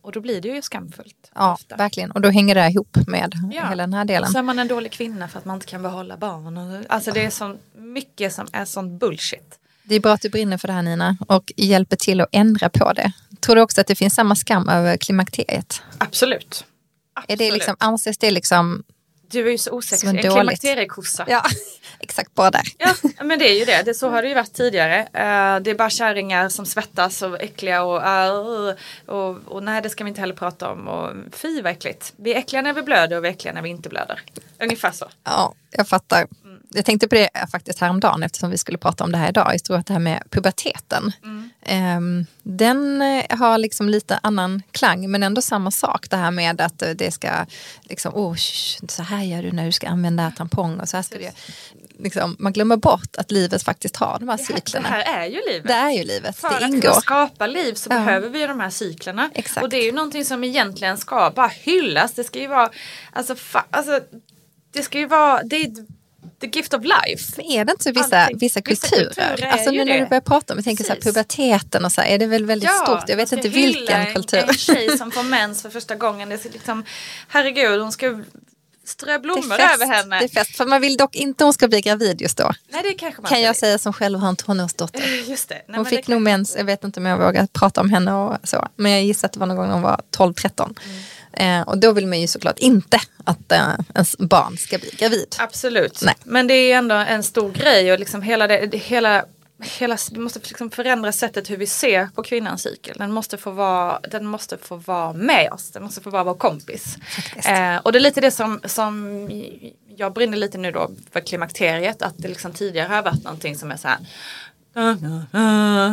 och 0.06 0.12
då 0.12 0.22
blir 0.22 0.42
det 0.42 0.48
ju 0.48 0.62
skamfullt. 0.62 1.32
Ja, 1.36 1.54
ofta. 1.54 1.76
verkligen. 1.76 2.12
Och 2.12 2.22
då 2.22 2.30
hänger 2.30 2.56
det 2.56 2.68
ihop 2.68 2.98
med 3.08 3.34
ja. 3.52 3.70
hela 3.70 3.84
den 3.84 3.94
här 3.94 4.06
delen. 4.06 4.32
Så 4.32 4.38
är 4.38 4.44
man 4.44 4.60
en 4.60 4.68
dålig 4.68 4.92
kvinna 4.92 5.28
för 5.28 5.40
att 5.40 5.46
man 5.46 5.56
inte 5.56 5.66
kan 5.66 5.82
behålla 5.82 6.18
barn. 6.18 6.86
Alltså 6.90 7.12
det 7.12 7.26
är 7.26 7.30
så 7.30 7.58
mycket 7.76 8.34
som 8.34 8.48
är 8.52 8.66
sån 8.66 8.98
bullshit. 8.98 9.60
Det 9.84 9.96
är 9.96 10.00
bra 10.00 10.14
att 10.14 10.22
du 10.22 10.30
brinner 10.30 10.58
för 10.58 10.68
det 10.68 10.74
här 10.74 10.82
Nina 10.82 11.18
och 11.28 11.52
hjälper 11.58 11.96
till 11.96 12.22
att 12.22 12.30
ändra 12.32 12.70
på 12.70 12.94
det. 12.94 13.12
Tror 13.40 13.56
du 13.56 13.62
också 13.62 13.82
att 13.82 13.88
det 13.88 13.96
finns 13.96 14.16
samma 14.16 14.36
skam 14.36 14.70
över 14.70 14.98
klimakteriet? 14.98 15.82
Absolut. 15.98 16.66
Absolut. 17.14 17.42
Är 17.42 17.46
det 17.46 17.52
liksom, 17.52 17.76
anses 17.80 18.18
det 18.18 18.32
liksom 18.32 18.84
du 19.28 19.48
är 19.48 19.52
ju 19.52 19.58
så 19.58 19.72
osäker. 19.72 20.08
En 20.08 20.18
klimakteriekossa. 20.18 21.26
Ja, 21.28 21.44
exakt 22.00 22.36
bara 22.36 22.52
där. 22.52 22.64
Ja, 22.78 22.94
men 23.24 23.40
det 23.40 23.50
är 23.50 23.60
ju 23.60 23.66
det. 23.66 23.84
det. 23.86 23.94
Så 23.94 24.10
har 24.10 24.22
det 24.22 24.28
ju 24.28 24.36
varit 24.36 24.54
tidigare. 24.54 25.00
Uh, 25.02 25.64
det 25.64 25.72
är 25.72 25.76
bara 25.76 25.90
kärringar 25.90 26.50
som 26.50 26.66
svettas 26.66 27.22
och 27.22 27.42
äckliga 27.42 27.84
och, 27.84 28.02
uh, 28.02 28.76
och, 29.06 29.38
och 29.46 29.64
nej 29.64 29.82
det 29.82 29.90
ska 29.90 30.04
vi 30.04 30.08
inte 30.08 30.22
heller 30.22 30.36
prata 30.36 30.72
om. 30.72 30.88
Och, 30.88 31.12
fy 31.32 31.62
vad 31.62 31.72
äckligt. 31.72 32.14
Vi 32.16 32.34
är 32.34 32.38
äckliga 32.38 32.62
när 32.62 32.74
vi 32.74 32.82
blöder 32.82 33.18
och 33.18 33.24
vi 33.24 33.28
är 33.28 33.32
äckliga 33.32 33.54
när 33.54 33.62
vi 33.62 33.70
inte 33.70 33.90
blöder. 33.90 34.22
Ungefär 34.60 34.92
så. 34.92 35.06
Ja, 35.24 35.54
jag 35.72 35.88
fattar. 35.88 36.28
Jag 36.70 36.86
tänkte 36.86 37.08
på 37.08 37.16
det 37.16 37.30
faktiskt 37.52 37.80
häromdagen 37.80 38.24
eftersom 38.24 38.50
vi 38.50 38.58
skulle 38.58 38.78
prata 38.78 39.04
om 39.04 39.12
det 39.12 39.18
här 39.18 39.30
idag. 39.30 39.54
Jag 39.54 39.64
tror 39.64 39.78
att 39.78 39.86
det 39.86 39.94
här 39.94 40.00
med 40.00 40.24
puberteten. 40.30 41.12
Mm. 41.24 41.98
Um, 41.98 42.26
den 42.44 43.02
eh, 43.02 43.38
har 43.38 43.58
liksom 43.58 43.90
lite 43.90 44.20
annan 44.24 44.62
klang 44.72 45.12
men 45.12 45.24
ändå 45.24 45.42
samma 45.42 45.72
sak. 45.72 46.10
Det 46.10 46.16
här 46.16 46.32
med 46.32 46.62
att 46.62 46.84
det 46.96 47.12
ska, 47.12 47.30
liksom, 47.82 48.16
oh, 48.16 48.36
så 48.88 49.04
här 49.04 49.24
gör 49.24 49.44
du 49.44 49.52
när 49.52 49.66
du 49.66 49.72
ska 49.72 49.88
använda 49.88 50.32
tampong 50.38 50.80
och 50.80 50.90
så 50.90 50.98
här 50.98 51.02
ska 51.02 51.18
du 51.18 51.30
liksom, 52.00 52.36
Man 52.40 52.54
glömmer 52.54 52.78
bort 52.78 53.16
att 53.18 53.32
livet 53.32 53.64
faktiskt 53.64 53.96
har 53.96 54.20
de 54.20 54.30
här 54.30 54.38
cyklerna. 54.38 54.90
Det 54.90 54.96
här 54.96 55.24
är 55.24 55.26
ju 55.26 55.42
livet. 55.48 55.68
Det 55.68 55.74
är 55.74 55.92
ju 55.92 56.04
livet. 56.04 56.38
För 56.38 56.60
det 56.60 56.66
ingår. 56.66 56.90
att 56.90 57.02
skapa 57.02 57.48
liv 57.48 57.74
så 57.74 57.90
ja. 57.92 57.96
behöver 57.96 58.30
vi 58.30 58.48
de 58.48 58.60
här 58.60 58.70
cyklerna. 58.70 59.30
Exakt. 59.34 59.64
Och 59.64 59.70
det 59.70 59.78
är 59.78 59.86
ju 59.86 59.92
någonting 59.92 60.26
som 60.26 60.44
egentligen 60.44 60.98
ska 60.98 61.32
bara 61.36 61.48
hyllas. 61.48 62.14
Det 62.14 62.24
ska 62.24 62.40
ju 62.40 62.48
vara, 62.48 62.70
alltså, 63.14 63.36
fa, 63.36 63.66
alltså 63.72 64.00
det 64.74 64.84
ska 64.84 65.00
ju 65.00 65.08
vara, 65.08 65.44
det 65.44 65.56
är 65.56 65.72
the 66.42 66.48
gift 66.48 66.74
of 66.74 66.84
life. 66.84 67.34
Men 67.38 67.46
är 67.46 67.66
det 67.66 67.72
inte 67.72 67.84
så 67.84 67.92
vissa, 67.92 68.30
vissa 68.34 68.62
kulturer? 68.62 69.10
Vissa 69.10 69.30
kulturer 69.30 69.52
alltså 69.52 69.72
nu 69.72 69.86
när 69.86 70.00
du 70.00 70.06
börjar 70.06 70.22
prata 70.22 70.54
om, 70.54 70.58
vi 70.58 70.64
tänker 70.64 70.84
så 70.84 70.94
här, 70.94 71.00
puberteten 71.00 71.86
och 71.86 71.92
så 71.92 72.02
här, 72.02 72.08
är 72.08 72.18
det 72.18 72.28
väl 72.28 72.46
väldigt 72.46 72.70
ja, 72.70 72.86
stort? 72.86 73.10
Jag 73.10 73.18
vet 73.18 73.32
inte 73.32 73.50
vilken 73.50 74.14
kultur. 74.14 74.44
En 74.48 74.54
tjej 74.54 74.98
som 74.98 75.12
får 75.12 75.24
mens 75.24 75.62
för 75.62 75.70
första 75.70 75.96
gången, 75.96 76.30
det 76.30 76.46
är 76.46 76.52
liksom, 76.52 76.84
herregud 77.28 77.82
hon 77.82 77.92
ska 77.92 78.24
strö 78.86 79.20
blommor 79.20 79.60
över 79.60 79.86
henne. 79.86 80.20
Det 80.20 80.26
är 80.26 80.30
fest, 80.30 80.58
för 80.58 80.66
man 80.66 80.82
vill 80.82 80.98
dock 80.98 81.16
inte 81.16 81.44
hon 81.44 81.54
ska 81.54 81.68
bli 81.68 81.82
gravid 81.82 82.22
just 82.22 82.38
då. 82.38 82.52
Nej, 82.70 82.84
det 82.84 82.94
kanske 82.94 83.22
man 83.22 83.30
kan 83.30 83.42
jag 83.42 83.56
säga 83.56 83.78
som 83.78 83.94
själv 83.94 84.20
har 84.20 84.30
en 84.30 84.36
tonårsdotter. 84.36 85.24
Just 85.30 85.50
det. 85.50 85.62
Nej, 85.68 85.78
hon 85.78 85.86
fick 85.86 86.08
nog 86.08 86.22
mens, 86.22 86.56
jag 86.58 86.66
vet 86.66 86.84
inte 86.84 87.00
om 87.00 87.06
jag 87.06 87.18
vågar 87.18 87.48
prata 87.54 87.82
om 87.82 87.90
henne 87.90 88.14
och 88.14 88.38
så. 88.44 88.68
Men 88.76 88.92
jag 88.92 89.04
gissar 89.04 89.26
att 89.26 89.34
det 89.34 89.40
var 89.40 89.48
någon 89.48 89.58
gång 89.58 89.70
hon 89.70 89.82
var 89.82 90.02
12-13. 90.12 90.78
Mm. 90.86 91.62
Eh, 91.62 91.68
och 91.68 91.78
då 91.78 91.92
vill 91.92 92.08
man 92.08 92.22
ju 92.22 92.28
såklart 92.28 92.60
inte 92.60 93.00
att 93.24 93.52
eh, 93.52 93.74
ens 93.94 94.18
barn 94.18 94.58
ska 94.58 94.78
bli 94.78 94.90
gravid. 94.98 95.36
Absolut, 95.40 96.02
Nej. 96.04 96.16
men 96.24 96.48
det 96.48 96.54
är 96.54 96.68
ju 96.68 96.72
ändå 96.72 96.96
en 96.96 97.24
stor 97.24 97.52
grej 97.52 97.94
och 97.94 98.00
liksom 98.00 98.22
hela 98.22 98.48
det, 98.48 98.66
det 98.66 98.78
hela 98.78 99.26
Hela, 99.62 99.98
vi 100.12 100.20
måste 100.20 100.40
liksom 100.40 100.72
förändra 100.72 101.12
sättet 101.12 101.50
hur 101.50 101.58
vi 101.58 101.68
ser 101.68 102.08
på 102.16 102.24
kvinnans 102.24 102.62
cykel. 102.62 102.96
Den 102.98 103.12
måste 103.12 103.38
få 103.38 103.52
vara, 103.52 104.00
den 104.00 104.26
måste 104.26 104.58
få 104.58 104.76
vara 104.76 105.14
med 105.14 105.52
oss, 105.52 105.72
den 105.72 105.84
måste 105.84 106.02
få 106.02 106.10
vara 106.10 106.24
vår 106.24 106.34
kompis. 106.34 106.98
Eh, 107.36 107.78
och 107.78 107.92
det 107.92 107.98
är 107.98 108.02
lite 108.02 108.22
det 108.22 108.32
som, 108.32 108.62
som 108.66 109.30
jag 109.96 110.14
brinner 110.14 110.38
lite 110.38 110.58
nu 110.58 110.72
då 110.72 110.92
för 111.12 111.20
klimakteriet. 111.20 112.02
Att 112.02 112.14
det 112.18 112.28
liksom 112.28 112.54
tidigare 112.54 112.88
har 112.88 113.04
varit 113.04 113.24
någonting 113.24 113.56
som 113.56 113.72
är 113.72 113.78
så 113.78 113.88
här 113.88 113.98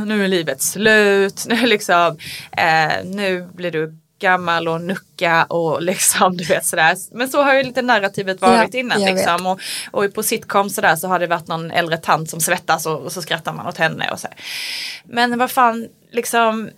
nu 0.06 0.24
är 0.24 0.28
livet 0.28 0.62
slut, 0.62 1.44
nu, 1.48 1.66
liksom, 1.66 2.16
eh, 2.52 3.04
nu 3.04 3.48
blir 3.54 3.70
du 3.70 3.96
gammal 4.22 4.68
och 4.68 4.80
nucka 4.80 5.44
och 5.44 5.82
liksom 5.90 6.36
du 6.36 6.44
vet 6.44 6.66
sådär. 6.66 6.96
Men 7.10 7.28
så 7.28 7.42
har 7.42 7.54
ju 7.54 7.62
lite 7.62 7.82
narrativet 7.82 8.40
varit 8.40 8.74
ja, 8.74 8.80
innan 8.80 9.00
liksom. 9.00 9.46
Och, 9.46 9.60
och 9.90 10.14
på 10.14 10.22
sitcom 10.22 10.70
sådär 10.70 10.96
så 10.96 11.08
har 11.08 11.18
det 11.18 11.26
varit 11.26 11.48
någon 11.48 11.70
äldre 11.70 11.96
tant 11.96 12.30
som 12.30 12.40
svettas 12.40 12.86
och, 12.86 13.00
och 13.00 13.12
så 13.12 13.22
skrattar 13.22 13.52
man 13.52 13.66
åt 13.66 13.78
henne 13.78 14.10
och 14.12 14.20
så. 14.20 14.28
Men 15.04 15.38
vad 15.38 15.50
fan 15.50 15.88
liksom 16.10 16.70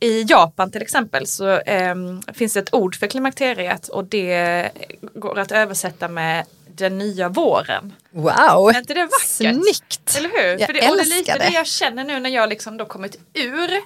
i 0.00 0.22
Japan 0.22 0.70
till 0.70 0.82
exempel 0.82 1.26
så 1.26 1.58
eh, 1.58 1.94
finns 2.32 2.52
det 2.52 2.60
ett 2.60 2.74
ord 2.74 2.96
för 2.96 3.06
klimakteriet 3.06 3.88
och 3.88 4.04
det 4.04 4.70
går 5.14 5.38
att 5.38 5.52
översätta 5.52 6.08
med 6.08 6.44
den 6.80 6.98
nya 6.98 7.28
våren. 7.28 7.92
Wow! 8.10 8.70
Är 8.70 8.78
inte 8.78 8.94
det 8.94 9.04
vackert? 9.04 9.26
Snyggt! 9.26 10.16
Eller 10.16 10.28
hur? 10.28 10.58
Jag 10.58 10.66
För 10.66 10.72
det, 10.72 10.90
och 10.90 10.96
det 10.96 11.02
är 11.02 11.18
lite 11.18 11.32
det. 11.32 11.38
det 11.38 11.50
jag 11.50 11.66
känner 11.66 12.04
nu 12.04 12.20
när 12.20 12.30
jag 12.30 12.48
liksom 12.48 12.76
då 12.76 12.84
kommit 12.84 13.16
ur 13.34 13.72
eh, 13.72 13.80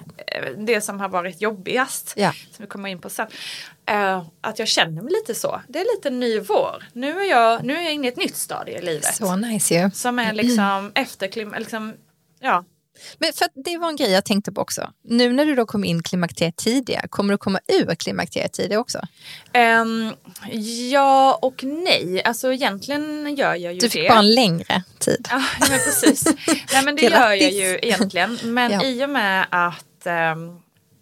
det 0.57 0.81
som 0.81 0.99
har 0.99 1.09
varit 1.09 1.41
jobbigast. 1.41 2.13
Ja. 2.15 2.31
Som 2.31 2.63
vi 2.63 2.67
kommer 2.67 2.89
in 2.89 2.99
på 2.99 3.09
sen. 3.09 3.27
Uh, 3.91 4.25
att 4.41 4.59
jag 4.59 4.67
känner 4.67 5.01
mig 5.01 5.13
lite 5.13 5.35
så. 5.35 5.61
Det 5.67 5.79
är 5.79 5.95
lite 5.95 6.09
ny 6.09 6.39
vår. 6.39 6.83
Nu 6.93 7.19
är 7.19 7.29
jag, 7.29 7.63
nu 7.63 7.77
är 7.77 7.81
jag 7.81 7.93
inne 7.93 8.07
i 8.07 8.09
ett 8.09 8.17
nytt 8.17 8.35
stadie 8.35 8.77
i 8.77 8.81
livet. 8.81 9.15
Så 9.15 9.35
nice 9.35 9.75
ju. 9.75 9.91
Som 9.91 10.19
är 10.19 10.33
liksom 10.33 10.59
mm. 10.59 10.91
efter 10.95 11.59
liksom, 11.59 11.93
ja, 12.39 12.65
men 13.19 13.33
för 13.33 13.47
det 13.63 13.77
var 13.77 13.89
en 13.89 13.95
grej 13.95 14.11
jag 14.11 14.25
tänkte 14.25 14.51
på 14.51 14.61
också. 14.61 14.91
Nu 15.03 15.33
när 15.33 15.45
du 15.45 15.55
då 15.55 15.65
kom 15.65 15.83
in 15.83 16.03
klimakteriet 16.03 16.55
tidigare, 16.55 17.07
kommer 17.07 17.33
du 17.33 17.37
komma 17.37 17.59
ur 17.67 17.95
klimakteriet 17.95 18.53
tidigare 18.53 18.81
också? 18.81 18.99
Um, 19.81 20.13
ja 20.91 21.39
och 21.41 21.63
nej. 21.63 22.21
Alltså 22.23 22.53
egentligen 22.53 23.35
gör 23.35 23.55
jag 23.55 23.73
ju 23.73 23.79
det. 23.79 23.85
Du 23.85 23.89
fick 23.89 24.01
det. 24.01 24.09
bara 24.09 24.19
en 24.19 24.35
längre 24.35 24.83
tid. 24.99 25.27
Ja, 25.31 25.43
men 25.59 25.79
precis. 25.79 26.25
nej 26.73 26.85
men 26.85 26.95
det 26.95 27.01
gör 27.01 27.33
jag 27.33 27.51
ju 27.51 27.79
egentligen. 27.81 28.39
Men 28.43 28.71
ja. 28.71 28.83
i 28.83 29.05
och 29.05 29.09
med 29.09 29.45
att 29.49 30.07
um, 30.35 30.61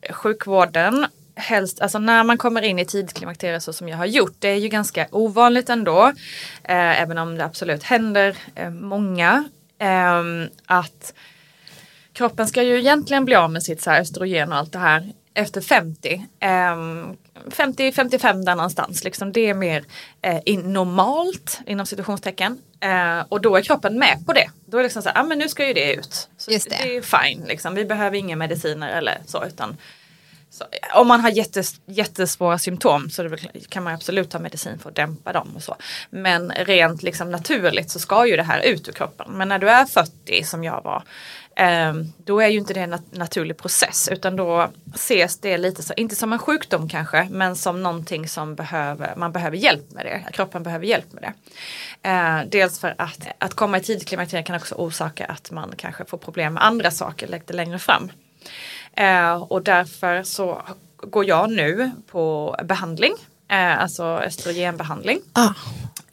sjukvården 0.09 1.07
helst, 1.35 1.81
alltså 1.81 1.99
när 1.99 2.23
man 2.23 2.37
kommer 2.37 2.61
in 2.61 2.79
i 2.79 2.85
tidigt 2.85 3.13
klimakterie 3.13 3.59
så 3.59 3.73
som 3.73 3.89
jag 3.89 3.97
har 3.97 4.05
gjort, 4.05 4.35
det 4.39 4.47
är 4.47 4.55
ju 4.55 4.67
ganska 4.67 5.07
ovanligt 5.11 5.69
ändå, 5.69 6.07
eh, 6.63 7.01
även 7.01 7.17
om 7.17 7.37
det 7.37 7.45
absolut 7.45 7.83
händer 7.83 8.37
eh, 8.55 8.69
många, 8.69 9.43
eh, 9.79 10.21
att 10.65 11.13
kroppen 12.13 12.47
ska 12.47 12.63
ju 12.63 12.79
egentligen 12.79 13.25
bli 13.25 13.35
av 13.35 13.51
med 13.51 13.63
sitt 13.63 13.81
så 13.81 13.89
här 13.89 14.01
östrogen 14.01 14.51
och 14.51 14.57
allt 14.57 14.71
det 14.71 14.79
här 14.79 15.13
efter 15.33 15.61
50. 15.61 16.25
Um, 16.73 17.17
50-55 17.45 18.45
där 18.45 18.55
någonstans. 18.55 19.03
Liksom 19.03 19.31
det 19.31 19.49
är 19.49 19.53
mer 19.53 19.83
eh, 20.21 20.39
in, 20.45 20.73
normalt 20.73 21.59
inom 21.67 21.85
situationstecken. 21.85 22.57
Eh, 22.79 23.19
och 23.29 23.41
då 23.41 23.55
är 23.55 23.61
kroppen 23.61 23.99
med 23.99 24.25
på 24.25 24.33
det. 24.33 24.49
Då 24.65 24.77
är 24.77 24.81
det 24.81 24.83
liksom 24.83 25.01
så 25.01 25.09
här, 25.09 25.21
ah, 25.21 25.23
men 25.23 25.37
nu 25.37 25.49
ska 25.49 25.67
ju 25.67 25.73
det 25.73 25.93
ut. 25.93 26.29
Så 26.37 26.51
Just 26.51 26.69
det. 26.69 26.77
det 26.83 26.97
är 26.97 27.01
fine, 27.01 27.45
liksom. 27.47 27.75
vi 27.75 27.85
behöver 27.85 28.17
inga 28.17 28.35
mediciner 28.35 28.97
eller 28.97 29.17
så 29.25 29.45
utan 29.45 29.77
Så, 30.49 30.65
om 30.95 31.07
man 31.07 31.21
har 31.21 31.29
jättes, 31.29 31.75
jättesvåra 31.85 32.57
symptom 32.57 33.09
så 33.09 33.37
kan 33.69 33.83
man 33.83 33.93
absolut 33.93 34.29
ta 34.29 34.39
medicin 34.39 34.79
för 34.79 34.89
att 34.89 34.95
dämpa 34.95 35.33
dem 35.33 35.51
och 35.55 35.63
så. 35.63 35.75
Men 36.09 36.51
rent 36.51 37.03
liksom 37.03 37.31
naturligt 37.31 37.91
så 37.91 37.99
ska 37.99 38.27
ju 38.27 38.35
det 38.35 38.43
här 38.43 38.61
ut 38.61 38.87
ur 38.87 38.93
kroppen. 38.93 39.31
Men 39.31 39.47
när 39.47 39.59
du 39.59 39.69
är 39.69 39.85
40 39.85 40.43
som 40.43 40.63
jag 40.63 40.81
var 40.83 41.03
Ehm, 41.03 41.42
då 42.17 42.41
är 42.41 42.47
ju 42.47 42.59
inte 42.59 42.73
det 42.73 42.79
en 42.79 42.95
naturlig 43.11 43.57
process 43.57 44.09
utan 44.11 44.35
då 44.35 44.69
ses 44.95 45.37
det 45.37 45.57
lite 45.57 45.83
så, 45.83 45.93
inte 45.93 46.15
som 46.15 46.33
en 46.33 46.39
sjukdom 46.39 46.89
kanske, 46.89 47.27
men 47.31 47.55
som 47.55 47.83
någonting 47.83 48.27
som 48.27 48.55
behöver, 48.55 49.13
man 49.15 49.31
behöver 49.31 49.57
hjälp 49.57 49.91
med 49.91 50.05
det. 50.05 50.33
Kroppen 50.33 50.63
behöver 50.63 50.85
hjälp 50.85 51.13
med 51.13 51.23
det. 51.23 51.33
Ehm, 52.09 52.49
dels 52.49 52.79
för 52.79 52.95
att, 52.97 53.27
att 53.37 53.53
komma 53.53 53.77
i 53.77 53.81
tidigt 53.81 54.07
klimakteriet 54.07 54.47
kan 54.47 54.55
också 54.55 54.75
orsaka 54.75 55.25
att 55.25 55.51
man 55.51 55.73
kanske 55.77 56.05
får 56.05 56.17
problem 56.17 56.53
med 56.53 56.65
andra 56.65 56.91
saker 56.91 57.27
lite 57.27 57.53
längre 57.53 57.79
fram. 57.79 58.11
Ehm, 58.93 59.43
och 59.43 59.61
därför 59.61 60.23
så 60.23 60.61
går 60.97 61.25
jag 61.25 61.51
nu 61.51 61.91
på 62.11 62.55
behandling, 62.63 63.13
alltså 63.47 64.03
östrogenbehandling. 64.03 65.19
Ah. 65.33 65.53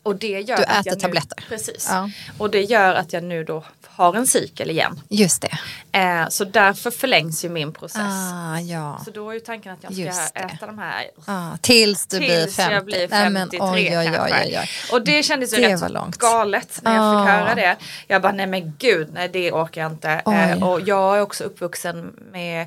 Och 0.02 0.16
det 0.16 0.40
gör 0.40 0.56
du 0.56 0.62
äter 0.62 0.94
nu, 0.94 1.00
tabletter? 1.00 1.44
Precis. 1.48 1.86
Ja. 1.90 2.10
Och 2.38 2.50
det 2.50 2.62
gör 2.62 2.94
att 2.94 3.12
jag 3.12 3.24
nu 3.24 3.44
då 3.44 3.64
har 4.00 4.14
en 4.14 4.26
cykel 4.26 4.70
igen. 4.70 5.00
Just 5.08 5.42
det. 5.42 5.58
Eh, 5.98 6.28
så 6.28 6.44
därför 6.44 6.90
förlängs 6.90 7.44
ju 7.44 7.48
min 7.48 7.72
process. 7.72 8.32
Ah, 8.34 8.58
ja. 8.60 9.00
Så 9.04 9.10
då 9.10 9.30
är 9.30 9.34
ju 9.34 9.40
tanken 9.40 9.72
att 9.72 9.98
jag 9.98 10.14
ska 10.14 10.40
äta 10.40 10.66
de 10.66 10.78
här 10.78 11.10
ah, 11.24 11.56
tills 11.60 12.06
du 12.06 12.18
tills 12.18 12.28
blir 12.28 12.46
50. 12.46 12.74
jag 12.74 12.84
blir 12.84 13.08
53 13.08 13.18
nej, 13.18 13.30
men, 13.30 13.48
oj, 13.52 13.98
oj, 13.98 14.20
oj, 14.20 14.56
oj. 14.58 14.68
Och 14.92 15.04
det 15.04 15.22
kändes 15.22 15.58
ju 15.58 15.62
det 15.62 15.74
rätt 15.74 15.90
långt. 15.90 16.18
galet 16.18 16.80
när 16.82 16.94
jag 16.94 17.04
ah. 17.04 17.24
fick 17.24 17.32
höra 17.32 17.54
det. 17.54 17.76
Jag 18.06 18.22
bara 18.22 18.32
nej 18.32 18.46
men 18.46 18.74
gud, 18.78 19.08
nej 19.12 19.28
det 19.28 19.52
orkar 19.52 19.80
jag 19.80 19.92
inte. 19.92 20.10
Eh, 20.10 20.68
och 20.68 20.80
jag 20.80 21.16
är 21.16 21.20
också 21.20 21.44
uppvuxen 21.44 22.14
med 22.32 22.66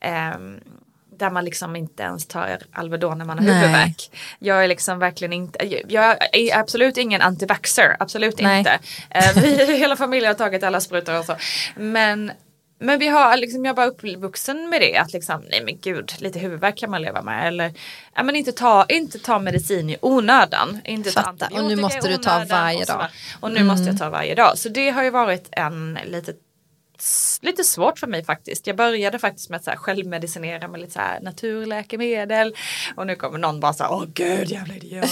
eh, 0.00 0.38
där 1.18 1.30
man 1.30 1.44
liksom 1.44 1.76
inte 1.76 2.02
ens 2.02 2.26
tar 2.26 2.58
Alvedon 2.72 3.18
när 3.18 3.24
man 3.24 3.38
har 3.38 3.44
huvudvärk. 3.44 4.10
Jag 4.38 4.64
är 4.64 4.68
liksom 4.68 4.98
verkligen 4.98 5.32
inte, 5.32 5.82
jag 5.88 6.16
är 6.32 6.58
absolut 6.58 6.96
ingen 6.96 7.22
antivaxer, 7.22 7.96
absolut 8.00 8.40
Nej. 8.40 8.58
inte. 8.58 8.78
Eh, 9.10 9.34
vi, 9.34 9.76
hela 9.78 9.96
familjen 9.96 10.28
har 10.28 10.34
tagit 10.34 10.62
alla 10.62 10.80
sprutor 10.80 11.18
och 11.18 11.24
så. 11.24 11.36
Men 11.76 12.32
men 12.78 12.98
vi 12.98 13.08
har 13.08 13.36
liksom, 13.36 13.64
jag 13.64 13.74
var 13.74 13.86
uppvuxen 13.86 14.68
med 14.68 14.80
det 14.80 14.96
att 14.96 15.12
liksom, 15.12 15.42
nej 15.50 15.64
men 15.64 15.78
gud, 15.80 16.12
lite 16.18 16.38
huvudvärk 16.38 16.76
kan 16.76 16.90
man 16.90 17.02
leva 17.02 17.22
med. 17.22 17.48
Eller, 17.48 17.72
ja 18.14 18.22
men 18.22 18.36
inte 18.36 18.52
ta, 18.52 18.86
inte 18.88 19.18
ta 19.18 19.38
medicin 19.38 19.90
i 19.90 19.96
onödan. 20.00 20.80
Inte 20.84 21.10
Fatta, 21.10 21.46
ta 21.46 21.60
och 21.60 21.68
nu 21.68 21.76
måste 21.76 22.08
du 22.08 22.16
ta 22.16 22.44
varje 22.48 22.80
och 22.80 22.86
dag. 22.86 23.06
Och 23.40 23.50
nu 23.50 23.56
mm. 23.56 23.66
måste 23.66 23.86
jag 23.88 23.98
ta 23.98 24.10
varje 24.10 24.34
dag. 24.34 24.58
Så 24.58 24.68
det 24.68 24.90
har 24.90 25.04
ju 25.04 25.10
varit 25.10 25.48
en 25.52 25.98
litet 26.04 26.36
lite 27.42 27.64
svårt 27.64 27.98
för 27.98 28.06
mig 28.06 28.24
faktiskt. 28.24 28.66
Jag 28.66 28.76
började 28.76 29.18
faktiskt 29.18 29.50
med 29.50 29.56
att 29.56 29.64
så 29.64 29.70
här 29.70 29.76
självmedicinera 29.76 30.68
med 30.68 30.80
lite 30.80 30.92
så 30.92 30.98
här 30.98 31.20
naturläkemedel 31.20 32.56
och 32.96 33.06
nu 33.06 33.16
kommer 33.16 33.38
någon 33.38 33.60
bara 33.60 33.72
så 33.72 33.84
här, 33.84 33.92
åh 33.92 34.04
gud 34.14 34.50
jävla 34.50 34.74
idiot. 34.74 35.10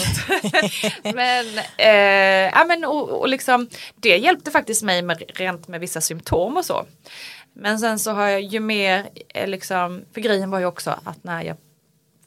men, 1.14 1.46
eh, 1.76 2.50
ja, 2.54 2.64
men 2.68 2.84
och, 2.84 3.08
och 3.08 3.28
liksom, 3.28 3.68
det 3.96 4.16
hjälpte 4.16 4.50
faktiskt 4.50 4.82
mig 4.82 5.02
med, 5.02 5.22
rent 5.28 5.68
med 5.68 5.80
vissa 5.80 6.00
symptom 6.00 6.56
och 6.56 6.64
så. 6.64 6.86
Men 7.52 7.78
sen 7.78 7.98
så 7.98 8.10
har 8.10 8.28
jag 8.28 8.40
ju 8.40 8.60
mer, 8.60 9.08
eh, 9.34 9.48
liksom, 9.48 10.04
för 10.14 10.20
grejen 10.20 10.50
var 10.50 10.58
ju 10.58 10.66
också 10.66 10.90
att 11.04 11.24
när 11.24 11.42
jag 11.42 11.56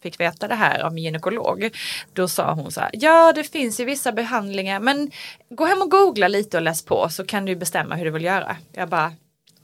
fick 0.02 0.20
veta 0.20 0.48
det 0.48 0.56
här 0.56 0.80
av 0.80 0.94
min 0.94 1.04
gynekolog, 1.04 1.70
då 2.14 2.28
sa 2.28 2.54
hon 2.54 2.72
så 2.72 2.82
här, 2.82 2.90
ja 2.94 3.34
det 3.34 3.44
finns 3.44 3.80
ju 3.80 3.86
vissa 3.86 4.12
behandlingar 4.12 4.80
men 4.80 5.12
gå 5.50 5.66
hem 5.66 5.82
och 5.82 5.92
googla 5.92 6.28
lite 6.28 6.58
och 6.58 6.64
läs 6.64 6.86
på 6.86 7.10
så 7.10 7.26
kan 7.26 7.46
du 7.46 7.56
bestämma 7.56 7.96
hur 7.96 8.06
du 8.06 8.12
vill 8.12 8.24
göra. 8.24 8.58
Jag 8.72 8.90
bara, 8.90 9.14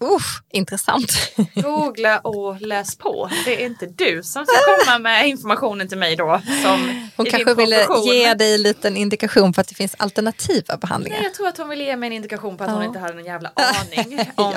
Usch, 0.03 0.41
intressant. 0.49 1.33
Googla 1.55 2.19
och 2.19 2.61
läs 2.61 2.95
på. 2.95 3.29
Det 3.45 3.63
är 3.63 3.65
inte 3.65 3.85
du 3.85 4.23
som 4.23 4.45
ska 4.45 4.55
komma 4.85 4.99
med 4.99 5.27
informationen 5.27 5.87
till 5.87 5.97
mig 5.97 6.15
då. 6.15 6.41
Som 6.63 7.09
hon 7.17 7.25
kanske 7.25 7.53
ville 7.53 7.87
ge 8.05 8.33
dig 8.33 8.55
en 8.55 8.61
liten 8.61 8.97
indikation 8.97 9.53
på 9.53 9.61
att 9.61 9.67
det 9.67 9.75
finns 9.75 9.95
alternativa 9.97 10.77
behandlingar. 10.77 11.17
Nej, 11.17 11.25
jag 11.25 11.33
tror 11.33 11.47
att 11.47 11.57
hon 11.57 11.69
ville 11.69 11.83
ge 11.83 11.95
mig 11.95 12.07
en 12.07 12.13
indikation 12.13 12.57
på 12.57 12.63
att 12.63 12.69
ja. 12.69 12.75
hon 12.75 12.83
inte 12.83 12.99
hade 12.99 13.13
någon 13.13 13.25
jävla 13.25 13.51
aning 13.55 14.19
om, 14.35 14.53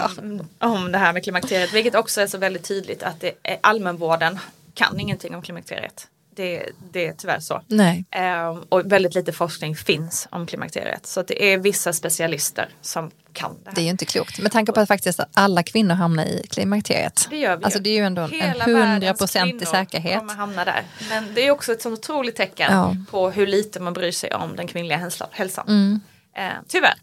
ja. 0.58 0.68
om 0.68 0.92
det 0.92 0.98
här 0.98 1.12
med 1.12 1.22
klimakteriet. 1.22 1.72
Vilket 1.72 1.94
också 1.94 2.20
är 2.20 2.26
så 2.26 2.38
väldigt 2.38 2.64
tydligt 2.64 3.02
att 3.02 3.20
det 3.20 3.32
är 3.42 3.58
allmänvården 3.60 4.38
kan 4.74 5.00
ingenting 5.00 5.34
om 5.34 5.42
klimakteriet. 5.42 6.08
Det, 6.36 6.70
det 6.92 7.06
är 7.06 7.12
tyvärr 7.12 7.40
så. 7.40 7.62
Nej. 7.66 8.04
Um, 8.50 8.64
och 8.68 8.92
väldigt 8.92 9.14
lite 9.14 9.32
forskning 9.32 9.76
finns 9.76 10.28
om 10.30 10.46
klimakteriet. 10.46 11.06
Så 11.06 11.22
det 11.22 11.52
är 11.52 11.58
vissa 11.58 11.92
specialister 11.92 12.68
som 12.80 13.10
kan 13.32 13.56
det 13.64 13.70
här. 13.70 13.74
Det 13.74 13.80
är 13.80 13.84
ju 13.84 13.90
inte 13.90 14.04
klokt. 14.04 14.38
Med 14.38 14.52
tanke 14.52 14.72
på 14.72 14.80
att 14.80 14.88
faktiskt 14.88 15.20
alla 15.34 15.62
kvinnor 15.62 15.94
hamnar 15.94 16.24
i 16.24 16.46
klimakteriet. 16.50 17.26
Det 17.30 17.36
gör 17.36 17.56
vi 17.56 17.64
Alltså 17.64 17.78
det 17.78 17.90
är 17.90 17.94
ju 17.94 18.04
ändå 18.04 18.26
Hela 18.26 18.64
en 18.64 18.76
hundraprocentig 18.76 19.68
säkerhet. 19.68 20.18
kommer 20.18 20.34
hamna 20.34 20.64
där. 20.64 20.82
Men 21.08 21.34
det 21.34 21.46
är 21.46 21.50
också 21.50 21.72
ett 21.72 21.82
sånt 21.82 21.98
otroligt 21.98 22.36
tecken 22.36 22.72
ja. 22.72 22.96
på 23.10 23.30
hur 23.30 23.46
lite 23.46 23.80
man 23.80 23.92
bryr 23.92 24.12
sig 24.12 24.34
om 24.34 24.56
den 24.56 24.66
kvinnliga 24.66 25.10
hälsan. 25.30 25.66
Mm. 25.68 26.00
Eh, 26.36 26.52
tyvärr. 26.68 26.94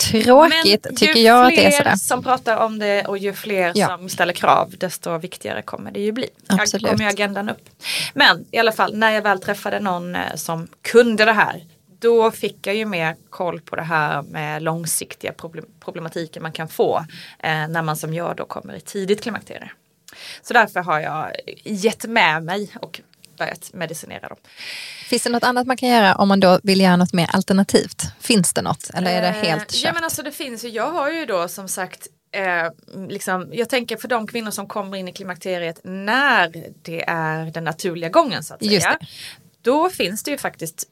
Tråkigt 0.00 0.84
Men 0.84 0.96
tycker 0.96 1.20
jag 1.20 1.46
att 1.46 1.56
det 1.56 1.64
är. 1.64 1.70
Ju 1.70 1.82
fler 1.82 1.96
som 1.96 2.22
pratar 2.22 2.56
om 2.56 2.78
det 2.78 3.04
och 3.04 3.18
ju 3.18 3.32
fler 3.32 3.72
ja. 3.74 3.86
som 3.86 4.08
ställer 4.08 4.32
krav 4.32 4.74
desto 4.78 5.18
viktigare 5.18 5.62
kommer 5.62 5.90
det 5.90 6.00
ju 6.00 6.12
bli. 6.12 6.28
Absolut. 6.46 6.90
kommer 6.90 7.08
agendan 7.08 7.48
upp. 7.48 7.68
Men 8.14 8.44
i 8.50 8.58
alla 8.58 8.72
fall 8.72 8.96
när 8.96 9.10
jag 9.10 9.22
väl 9.22 9.40
träffade 9.40 9.80
någon 9.80 10.14
eh, 10.14 10.34
som 10.34 10.68
kunde 10.82 11.24
det 11.24 11.32
här 11.32 11.62
då 12.02 12.30
fick 12.30 12.66
jag 12.66 12.76
ju 12.76 12.84
mer 12.84 13.16
koll 13.30 13.60
på 13.60 13.76
det 13.76 13.82
här 13.82 14.22
med 14.22 14.62
långsiktiga 14.62 15.32
problematiker 15.80 16.40
man 16.40 16.52
kan 16.52 16.68
få 16.68 17.06
eh, 17.38 17.68
när 17.68 17.82
man 17.82 17.96
som 17.96 18.14
jag 18.14 18.36
då 18.36 18.44
kommer 18.44 18.74
i 18.74 18.80
tidigt 18.80 19.22
klimakterie. 19.22 19.70
Så 20.42 20.54
därför 20.54 20.80
har 20.80 21.00
jag 21.00 21.30
gett 21.64 22.06
med 22.06 22.42
mig 22.42 22.70
och 22.80 23.00
börjat 23.38 23.70
medicinera 23.72 24.28
dem. 24.28 24.38
Finns 25.12 25.22
det 25.22 25.30
något 25.30 25.44
annat 25.44 25.66
man 25.66 25.76
kan 25.76 25.88
göra 25.88 26.14
om 26.14 26.28
man 26.28 26.40
då 26.40 26.60
vill 26.62 26.80
göra 26.80 26.96
något 26.96 27.12
mer 27.12 27.30
alternativt? 27.32 28.02
Finns 28.20 28.52
det 28.52 28.62
något 28.62 28.90
eller 28.94 29.10
är 29.10 29.22
det 29.22 29.28
eh, 29.28 29.34
helt 29.34 29.70
kört? 29.70 29.84
Ja 29.84 29.92
men 29.92 30.04
alltså 30.04 30.22
det 30.22 30.32
finns 30.32 30.64
ju, 30.64 30.68
jag 30.68 30.90
har 30.90 31.10
ju 31.10 31.26
då 31.26 31.48
som 31.48 31.68
sagt 31.68 32.08
Eh, 32.34 32.70
liksom, 33.08 33.48
jag 33.52 33.68
tänker 33.68 33.96
för 33.96 34.08
de 34.08 34.26
kvinnor 34.26 34.50
som 34.50 34.66
kommer 34.66 34.96
in 34.96 35.08
i 35.08 35.12
klimakteriet 35.12 35.80
när 35.84 36.52
det 36.82 37.04
är 37.06 37.44
den 37.44 37.64
naturliga 37.64 38.08
gången 38.08 38.44
så 38.44 38.54
att 38.54 38.64
säga. 38.64 38.98
Då 39.62 39.90
finns 39.90 40.22
det 40.22 40.30
ju 40.30 40.38
faktiskt 40.38 40.84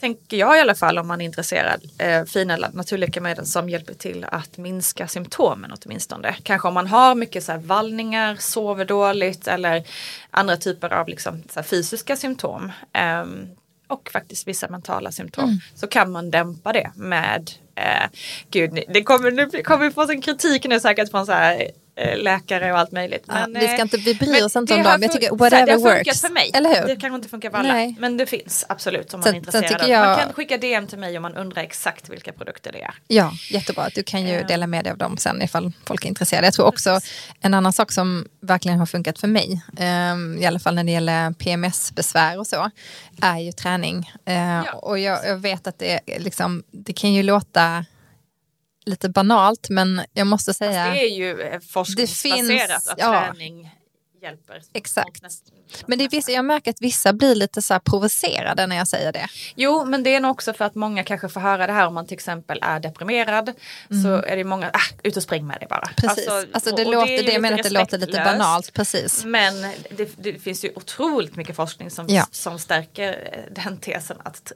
tänker 0.00 0.36
jag 0.36 0.56
i 0.56 0.60
alla 0.60 0.74
fall 0.74 0.98
om 0.98 1.08
man 1.08 1.20
är 1.20 1.24
intresserad, 1.24 1.80
eh, 1.98 2.24
fina 2.24 2.56
naturläkemedel 2.56 3.46
som 3.46 3.68
hjälper 3.68 3.94
till 3.94 4.26
att 4.30 4.58
minska 4.58 5.08
symptomen 5.08 5.72
åtminstone. 5.72 6.36
Kanske 6.42 6.68
om 6.68 6.74
man 6.74 6.86
har 6.86 7.14
mycket 7.14 7.44
så 7.44 7.52
här 7.52 7.58
vallningar, 7.58 8.36
sover 8.38 8.84
dåligt 8.84 9.48
eller 9.48 9.84
andra 10.30 10.56
typer 10.56 10.92
av 10.92 11.08
liksom, 11.08 11.42
så 11.50 11.62
fysiska 11.62 12.16
symptom. 12.16 12.72
Eh, 12.92 13.24
och 13.90 14.10
faktiskt 14.12 14.48
vissa 14.48 14.68
mentala 14.68 15.12
symptom. 15.12 15.44
Mm. 15.44 15.58
Så 15.74 15.86
kan 15.86 16.10
man 16.10 16.30
dämpa 16.30 16.72
det 16.72 16.90
med, 16.94 17.50
eh, 17.74 18.08
gud 18.50 18.84
det 18.88 19.02
kommer, 19.02 19.30
nu 19.30 19.62
kommer 19.62 19.84
vi 19.84 19.90
få 19.90 20.10
en 20.10 20.22
kritik 20.22 20.64
nu 20.64 20.80
säkert 20.80 21.10
från 21.10 21.26
så 21.26 21.32
här 21.32 21.70
Eh, 22.00 22.18
läkare 22.18 22.72
och 22.72 22.78
allt 22.78 22.92
möjligt. 22.92 23.24
Men, 23.26 23.54
ja, 23.54 23.60
vi, 23.60 23.68
ska 23.68 23.82
inte, 23.82 23.96
vi 23.96 24.14
bryr 24.14 24.44
oss 24.44 24.56
inte 24.56 24.74
om 24.74 24.82
dem. 24.82 25.02
Jag 25.02 25.12
tycker 25.12 25.30
whatever 25.30 25.66
det 25.66 25.72
har 25.72 25.78
works. 25.78 26.20
för 26.20 26.28
mig. 26.28 26.50
Eller 26.54 26.80
hur? 26.80 26.88
Det 26.88 26.96
kanske 26.96 27.16
inte 27.16 27.28
funkar 27.28 27.50
för 27.50 27.58
alla. 27.58 27.72
Nej. 27.72 27.96
Men 27.98 28.16
det 28.16 28.26
finns 28.26 28.66
absolut 28.68 29.14
om 29.14 29.20
man 29.20 29.28
är 29.28 29.34
intresserad. 29.34 29.88
Jag... 29.88 30.06
Man 30.06 30.18
kan 30.18 30.32
skicka 30.32 30.58
DM 30.58 30.86
till 30.86 30.98
mig 30.98 31.16
om 31.16 31.22
man 31.22 31.36
undrar 31.36 31.62
exakt 31.62 32.08
vilka 32.08 32.32
produkter 32.32 32.72
det 32.72 32.82
är. 32.82 32.94
Ja, 33.06 33.32
jättebra. 33.50 33.88
Du 33.94 34.02
kan 34.02 34.26
ju 34.26 34.42
dela 34.42 34.66
med 34.66 34.84
dig 34.84 34.90
av 34.90 34.98
dem 34.98 35.16
sen 35.16 35.42
ifall 35.42 35.72
folk 35.86 36.04
är 36.04 36.08
intresserade. 36.08 36.46
Jag 36.46 36.54
tror 36.54 36.66
också 36.66 36.94
Precis. 36.94 37.12
en 37.40 37.54
annan 37.54 37.72
sak 37.72 37.92
som 37.92 38.26
verkligen 38.40 38.78
har 38.78 38.86
funkat 38.86 39.18
för 39.18 39.28
mig, 39.28 39.62
um, 40.12 40.38
i 40.38 40.46
alla 40.46 40.58
fall 40.58 40.74
när 40.74 40.84
det 40.84 40.92
gäller 40.92 41.32
PMS-besvär 41.32 42.38
och 42.38 42.46
så, 42.46 42.70
är 43.22 43.38
ju 43.38 43.52
träning. 43.52 44.12
Uh, 44.28 44.34
ja. 44.34 44.72
Och 44.72 44.98
jag, 44.98 45.26
jag, 45.26 45.36
vet 45.36 45.66
att 45.66 45.78
det, 45.78 46.00
liksom, 46.18 46.62
det 46.70 46.92
kan 46.92 47.12
ju 47.12 47.22
låta 47.22 47.69
lite 48.84 49.08
banalt 49.08 49.68
men 49.70 50.02
jag 50.12 50.26
måste 50.26 50.54
säga. 50.54 50.84
Fast 50.84 50.94
det 50.94 51.04
är 51.04 51.16
ju 51.16 51.40
eh, 51.40 51.60
forskningsbaserat 51.60 52.88
att 52.88 52.98
ja, 52.98 53.24
träning 53.32 53.70
hjälper. 54.22 54.62
Exakt. 54.72 55.22
Men 55.86 55.98
det 55.98 56.08
vissa, 56.08 56.32
jag 56.32 56.44
märker 56.44 56.70
att 56.70 56.80
vissa 56.80 57.12
blir 57.12 57.34
lite 57.34 57.62
så 57.62 57.80
provocerade 57.80 58.66
när 58.66 58.76
jag 58.76 58.88
säger 58.88 59.12
det. 59.12 59.26
Jo, 59.54 59.84
men 59.84 60.02
det 60.02 60.14
är 60.14 60.20
nog 60.20 60.30
också 60.30 60.52
för 60.52 60.64
att 60.64 60.74
många 60.74 61.04
kanske 61.04 61.28
får 61.28 61.40
höra 61.40 61.66
det 61.66 61.72
här 61.72 61.86
om 61.86 61.94
man 61.94 62.06
till 62.06 62.14
exempel 62.14 62.58
är 62.62 62.80
deprimerad. 62.80 63.52
Mm. 63.90 64.02
Så 64.02 64.08
är 64.08 64.36
det 64.36 64.44
många, 64.44 64.70
ah, 64.72 64.94
ut 65.02 65.16
och 65.16 65.22
spring 65.22 65.46
med 65.46 65.56
det 65.60 65.66
bara. 65.66 65.88
Precis, 65.96 66.28
alltså, 66.28 66.48
alltså 66.52 66.76
det, 66.76 66.84
låter, 66.84 67.06
det, 67.06 67.22
det 67.22 67.32
jag 67.32 67.42
menar 67.42 67.58
att 67.58 67.64
det 67.64 67.70
låter 67.70 67.98
lite 67.98 68.22
banalt. 68.24 68.72
Precis. 68.72 69.24
Men 69.24 69.62
det, 69.90 70.10
det, 70.16 70.38
finns 70.38 70.64
ju 70.64 70.72
otroligt 70.74 71.36
mycket 71.36 71.56
forskning 71.56 71.90
som, 71.90 72.06
ja. 72.08 72.26
som 72.30 72.58
stärker 72.58 73.30
eh, 73.32 73.54
den 73.64 73.78
tesen 73.78 74.16
att 74.24 74.52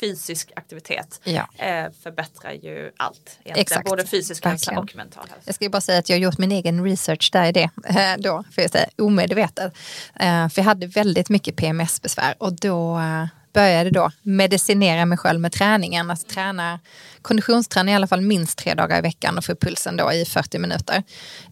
fysisk 0.00 0.52
aktivitet 0.56 1.20
ja. 1.24 1.48
eh, 1.56 1.92
förbättrar 2.02 2.52
ju 2.52 2.92
allt. 2.96 3.38
Exakt. 3.44 3.88
Både 3.88 4.06
fysisk 4.06 4.44
hälsa 4.44 4.78
och 4.78 4.96
mental 4.96 5.22
hälsa. 5.22 5.42
Jag 5.44 5.54
ska 5.54 5.68
bara 5.68 5.80
säga 5.80 5.98
att 5.98 6.08
jag 6.08 6.16
har 6.16 6.20
gjort 6.20 6.38
min 6.38 6.52
egen 6.52 6.84
research 6.84 7.30
där 7.32 7.44
i 7.44 7.52
det. 7.52 7.70
Eh, 7.84 8.16
då, 8.18 8.44
för 8.54 8.62
jag 8.62 8.70
säga, 8.70 8.86
omedvetet. 8.98 9.74
Eh, 10.14 10.48
för 10.48 10.52
jag 10.54 10.64
hade 10.64 10.86
väldigt 10.86 11.28
mycket 11.28 11.56
PMS-besvär 11.56 12.34
och 12.38 12.52
då 12.52 12.98
eh, 12.98 13.26
började 13.52 13.90
då 13.90 14.10
medicinera 14.22 15.06
mig 15.06 15.18
själv 15.18 15.40
med 15.40 15.52
träningen. 15.52 16.10
Att 16.10 16.28
träna, 16.28 16.80
konditionsträna 17.22 17.90
i 17.90 17.94
alla 17.94 18.06
fall 18.06 18.20
minst 18.20 18.58
tre 18.58 18.74
dagar 18.74 18.98
i 18.98 19.00
veckan 19.00 19.38
och 19.38 19.44
få 19.44 19.54
pulsen 19.54 19.96
då 19.96 20.12
i 20.12 20.24
40 20.24 20.58
minuter. 20.58 21.02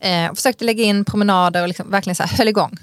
Eh, 0.00 0.34
försökte 0.34 0.64
lägga 0.64 0.84
in 0.84 1.04
promenader 1.04 1.62
och 1.62 1.68
liksom 1.68 1.90
verkligen 1.90 2.14
så 2.14 2.22
här, 2.22 2.38
höll 2.38 2.48
igång. 2.48 2.78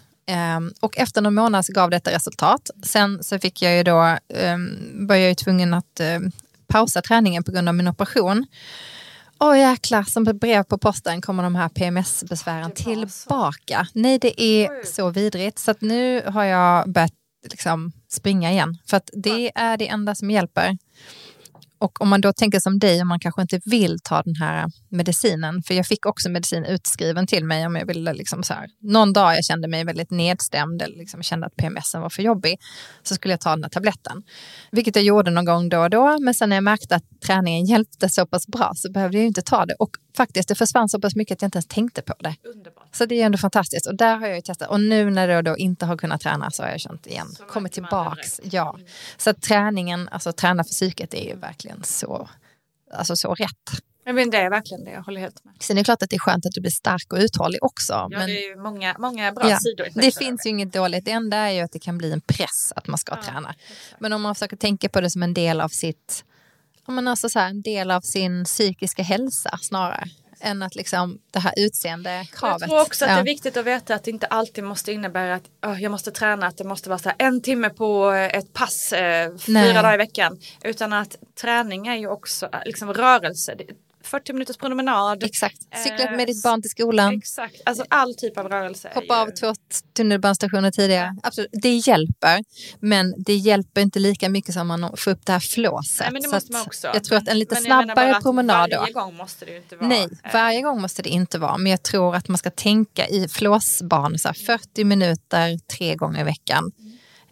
Um, 0.58 0.74
och 0.80 0.98
efter 0.98 1.22
någon 1.22 1.34
månad 1.34 1.66
så 1.66 1.74
gav 1.74 1.90
detta 1.90 2.12
resultat. 2.12 2.70
Sen 2.84 3.24
så 3.24 3.40
fick 3.40 3.62
jag 3.62 3.78
ju 3.78 3.84
då, 3.84 4.18
um, 4.54 5.08
var 5.08 5.16
jag 5.16 5.30
ju 5.30 5.36
tvungen 5.36 5.74
att 5.74 6.02
um, 6.16 6.32
pausa 6.68 7.02
träningen 7.02 7.44
på 7.44 7.52
grund 7.52 7.70
av 7.70 7.76
min 7.76 7.88
operation. 7.88 8.46
Åh 9.40 9.52
oh, 9.52 9.60
jäklar, 9.60 10.04
som 10.04 10.24
brev 10.24 10.64
på 10.64 10.78
posten 10.78 11.22
kommer 11.22 11.44
de 11.44 11.56
här 11.56 11.70
PMS-besvären 11.70 12.72
tillbaka. 12.72 13.88
Så. 13.94 14.00
Nej, 14.00 14.20
det 14.20 14.42
är 14.42 14.70
Oj. 14.70 14.86
så 14.86 15.10
vidrigt. 15.10 15.60
Så 15.60 15.74
nu 15.80 16.22
har 16.28 16.44
jag 16.44 16.90
börjat 16.90 17.12
liksom 17.50 17.92
springa 18.10 18.52
igen. 18.52 18.78
För 18.86 18.98
att 18.98 19.10
det 19.14 19.52
är 19.56 19.78
det 19.78 19.88
enda 19.88 20.16
som 20.16 20.32
hjälper. 20.32 20.78
Och 21.80 22.02
om 22.02 22.10
man 22.10 22.22
då 22.22 22.34
tänker 22.34 22.60
som 22.60 22.80
dig, 22.80 23.02
om 23.02 23.08
man 23.08 23.20
kanske 23.20 23.42
inte 23.42 23.60
vill 23.66 23.98
ta 24.04 24.22
den 24.22 24.36
här 24.36 24.66
medicinen, 24.90 25.64
för 25.64 25.74
jag 25.74 25.88
fick 25.88 26.06
också 26.06 26.30
medicin 26.30 26.66
utskriven 26.66 27.28
till 27.28 27.46
mig 27.46 27.66
om 27.66 27.76
jag 27.76 27.86
ville 27.86 28.14
liksom 28.14 28.44
så 28.44 28.54
här, 28.54 28.68
någon 28.82 29.14
dag 29.14 29.36
jag 29.36 29.46
kände 29.46 29.68
mig 29.68 29.84
väldigt 29.84 30.12
nedstämd 30.12 30.82
eller 30.82 30.98
liksom 30.98 31.24
kände 31.24 31.48
att 31.48 31.56
PMSen 31.56 32.02
var 32.02 32.10
för 32.10 32.24
jobbig, 32.24 32.60
så 33.04 33.16
skulle 33.16 33.34
jag 33.34 33.42
ta 33.42 33.50
den 33.50 33.64
här 33.64 33.70
tabletten. 33.70 34.24
Vilket 34.72 34.96
jag 34.96 35.06
gjorde 35.06 35.32
någon 35.32 35.46
gång 35.46 35.70
då 35.70 35.80
och 35.80 35.90
då, 35.90 36.18
men 36.20 36.34
sen 36.34 36.50
när 36.50 36.56
jag 36.56 36.64
märkte 36.64 36.96
att 36.96 37.04
träningen 37.26 37.66
hjälpte 37.66 38.10
så 38.10 38.26
pass 38.26 38.48
bra 38.48 38.72
så 38.76 38.92
behövde 38.92 39.18
jag 39.18 39.28
inte 39.28 39.42
ta 39.42 39.66
det. 39.66 39.76
Och 39.80 39.90
faktiskt, 40.18 40.50
det 40.50 40.56
försvann 40.56 40.90
så 40.90 41.02
pass 41.02 41.16
mycket 41.16 41.36
att 41.36 41.42
jag 41.42 41.48
inte 41.48 41.58
ens 41.58 41.68
tänkte 41.68 42.02
på 42.02 42.14
det. 42.20 42.36
Underbart. 42.56 42.96
Så 42.96 43.06
det 43.06 43.22
är 43.22 43.26
ändå 43.26 43.38
fantastiskt. 43.38 43.88
Och 43.88 43.96
där 43.96 44.18
har 44.18 44.28
jag 44.28 44.36
ju 44.36 44.42
testat. 44.42 44.70
Och 44.70 44.80
nu 44.80 45.10
när 45.10 45.28
jag 45.28 45.46
då 45.46 45.58
inte 45.58 45.86
har 45.86 45.98
kunnat 45.98 46.22
träna 46.22 46.52
så 46.52 46.64
har 46.64 46.70
jag 46.70 46.80
känt 46.80 47.08
igen, 47.08 47.28
så 47.38 47.44
kommit 47.44 47.72
tillbaks. 47.72 48.42
Ja. 48.44 48.76
Mm. 48.76 48.88
Så 49.18 49.34
träningen, 49.34 50.10
alltså 50.12 50.32
träna 50.32 50.64
för 50.64 50.72
psyket 50.72 51.14
är 51.14 51.26
ju 51.28 51.36
verkligen 51.36 51.64
så, 51.84 52.30
alltså 52.93 53.15
så 53.15 53.34
rätt. 53.34 53.82
Men 54.06 54.30
det 54.30 54.38
är 54.38 54.49
verkligen 54.49 54.84
det, 54.84 54.91
jag 54.91 55.04
håller 55.04 55.21
helt 55.21 55.45
med. 55.45 55.54
Sen 55.60 55.78
är 55.78 55.82
det 55.82 55.86
klart 55.86 56.01
att 56.01 56.10
det 56.10 56.15
är 56.15 56.19
skönt 56.19 56.45
att 56.45 56.51
du 56.51 56.62
blir 56.62 56.71
stark 56.71 57.13
och 57.13 57.19
uthållig 57.19 57.63
också. 57.63 57.93
Ja, 57.93 58.08
men, 58.10 58.28
det 58.28 58.45
är 58.45 58.56
många, 58.56 58.95
många 58.99 59.32
bra 59.32 59.49
ja, 59.49 59.60
sidor. 59.60 59.88
Det 59.93 60.17
finns 60.17 60.45
ju 60.45 60.49
inget 60.49 60.73
dåligt, 60.73 61.06
det 61.06 61.12
enda 61.12 61.38
är 61.38 61.51
ju 61.51 61.60
att 61.60 61.71
det 61.71 61.80
kan 61.80 61.97
bli 61.97 62.12
en 62.12 62.21
press 62.21 62.73
att 62.75 62.88
man 62.88 62.97
ska 62.97 63.15
ja, 63.15 63.21
träna. 63.23 63.49
Exakt. 63.49 64.01
Men 64.01 64.13
om 64.13 64.21
man 64.21 64.36
försöker 64.36 64.58
tänka 64.58 64.89
på 64.89 65.01
det 65.01 65.10
som 65.10 65.23
en 65.23 65.34
del 65.34 65.62
av 65.62 65.69
sitt, 65.69 66.25
men 66.88 67.08
alltså 67.08 67.30
så 67.30 67.39
här, 67.39 67.49
en 67.49 67.62
del 67.62 67.91
av 67.91 68.01
sin 68.01 68.45
psykiska 68.45 69.04
hälsa 69.04 69.60
snarare 69.62 70.08
än 70.39 70.63
att 70.63 70.76
liksom 70.76 71.19
det 71.32 71.39
här 71.39 71.54
utseende-kravet. 71.58 72.62
Jag 72.62 72.69
tror 72.69 72.82
också 72.82 73.06
att 73.06 73.12
ja. 73.12 73.15
det 73.15 73.21
är 73.21 73.26
viktigt 73.26 73.58
att 73.58 73.65
veta 73.65 73.95
att 73.95 74.04
det 74.04 74.12
inte 74.12 74.28
alltid 74.28 74.63
måste 74.63 74.91
innebära 74.91 75.36
att 75.36 75.43
oh, 75.65 75.84
jag 75.84 75.91
måste 75.91 76.12
träna, 76.12 76.48
att 76.48 76.58
det 76.58 76.63
måste 76.63 76.89
vara 76.89 77.00
så 77.00 77.10
här, 77.10 77.15
en 77.19 77.41
timme 77.41 77.69
på 77.69 78.12
ett 78.12 78.54
pass 78.54 78.93
eh, 78.93 79.38
fyra 79.38 79.74
dagar 79.74 79.93
i 79.93 79.98
veckan. 79.98 80.39
Utan 80.63 80.93
att 80.93 81.15
träning 81.41 81.88
är 81.88 81.95
ju 81.95 82.08
också 82.08 82.50
liksom 82.65 82.93
rörelse. 82.93 83.56
40 84.06 84.34
minuters 84.34 84.58
promenad. 84.58 85.24
Exakt, 85.24 85.58
cykla 85.84 86.12
med 86.12 86.28
ditt 86.28 86.44
barn 86.44 86.62
till 86.62 86.72
skolan. 86.72 87.18
Exakt, 87.18 87.62
alltså 87.65 87.86
all 87.89 88.15
typ 88.15 88.38
av 88.38 88.50
rörelse. 88.50 88.91
Hoppa 88.96 89.22
av 89.22 89.30
två 89.30 89.54
tunnelbanestationer 89.98 90.72
tidigare. 90.72 91.15
Absolut. 91.24 91.50
Det 91.52 91.76
hjälper, 91.76 92.44
men 92.80 93.13
det 93.18 93.36
hjälper 93.36 93.82
inte 93.82 94.00
lika 94.00 94.30
mycket 94.30 94.54
som 94.54 94.68
man 94.68 94.98
får 94.98 95.12
upp 95.12 95.26
det 95.26 95.32
här 95.32 95.39
flåset. 95.39 96.00
Nej, 96.00 96.13
men 96.13 96.22
det 96.22 96.28
måste 96.28 96.52
man 96.52 96.62
också. 96.62 96.88
Jag 96.94 97.04
tror 97.04 97.18
att 97.18 97.28
en 97.28 97.39
lite 97.39 97.56
snabbare 97.56 98.22
promenad 98.22 98.70
då. 98.70 98.78
Varje 98.78 98.94
gång 98.94 99.15
måste 99.15 99.46
det 99.46 99.58
inte 99.58 99.76
vara. 99.76 99.88
Nej, 99.88 100.08
eh, 100.24 100.34
varje 100.34 100.62
gång 100.62 100.82
måste 100.82 101.02
det 101.02 101.10
inte 101.10 101.39
vara. 101.39 101.58
Men 101.58 101.72
jag 101.72 101.84
tror 101.84 102.15
att 102.15 102.28
man 102.28 102.38
ska 102.38 102.50
tänka 102.50 103.08
i 103.08 103.28
flåsbanor, 103.28 104.18
så 104.18 104.34
40 104.34 104.84
minuter 104.84 105.58
tre 105.78 105.96
gånger 105.96 106.22
i 106.22 106.24
veckan. 106.24 106.72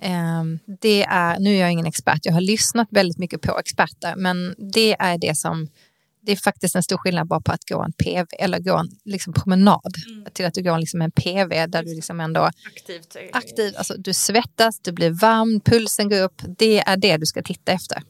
Mm. 0.01 0.59
Det 0.81 1.03
är, 1.03 1.39
nu 1.39 1.55
är 1.55 1.59
jag 1.59 1.71
ingen 1.71 1.86
expert, 1.86 2.19
jag 2.23 2.33
har 2.33 2.41
lyssnat 2.41 2.88
väldigt 2.91 3.17
mycket 3.17 3.41
på 3.41 3.59
experter, 3.59 4.15
men 4.17 4.55
det 4.57 4.95
är 4.99 5.17
det 5.17 5.38
som 5.38 5.67
det 6.25 6.31
är 6.31 6.36
faktiskt 6.36 6.75
en 6.75 6.83
stor 6.83 6.97
skillnad 6.97 7.27
bara 7.27 7.41
på 7.41 7.51
att 7.51 7.69
gå 7.69 7.81
en 7.81 7.93
PV 7.93 8.25
eller 8.39 8.59
gå 8.59 8.77
en 8.77 8.89
liksom 9.05 9.33
promenad 9.33 9.93
mm. 10.07 10.25
till 10.33 10.45
att 10.45 10.53
du 10.53 10.62
går 10.63 10.77
liksom 10.77 11.01
en 11.01 11.12
PV 11.12 11.67
där 11.67 11.83
du 11.83 11.95
liksom 11.95 12.19
ändå 12.19 12.49
aktivt, 12.75 13.17
aktiv, 13.31 13.73
alltså 13.77 13.93
du 13.97 14.13
svettas, 14.13 14.79
du 14.79 14.91
blir 14.91 15.12
varm, 15.12 15.59
pulsen 15.59 16.09
går 16.09 16.21
upp. 16.21 16.41
Det 16.57 16.79
är 16.79 16.97
det 16.97 17.17
du 17.17 17.25
ska 17.25 17.41
titta 17.41 17.71
efter. 17.71 18.01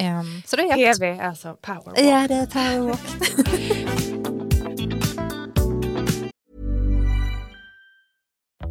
Um, 0.00 0.42
så 0.46 0.56
det 0.56 0.62
är 0.62 0.94
PV, 0.94 1.20
alltså 1.20 1.56
powerwalk. 1.60 1.98
Ja, 1.98 2.28
det 2.28 2.34
är 2.34 2.46
powerwalk. 2.46 3.00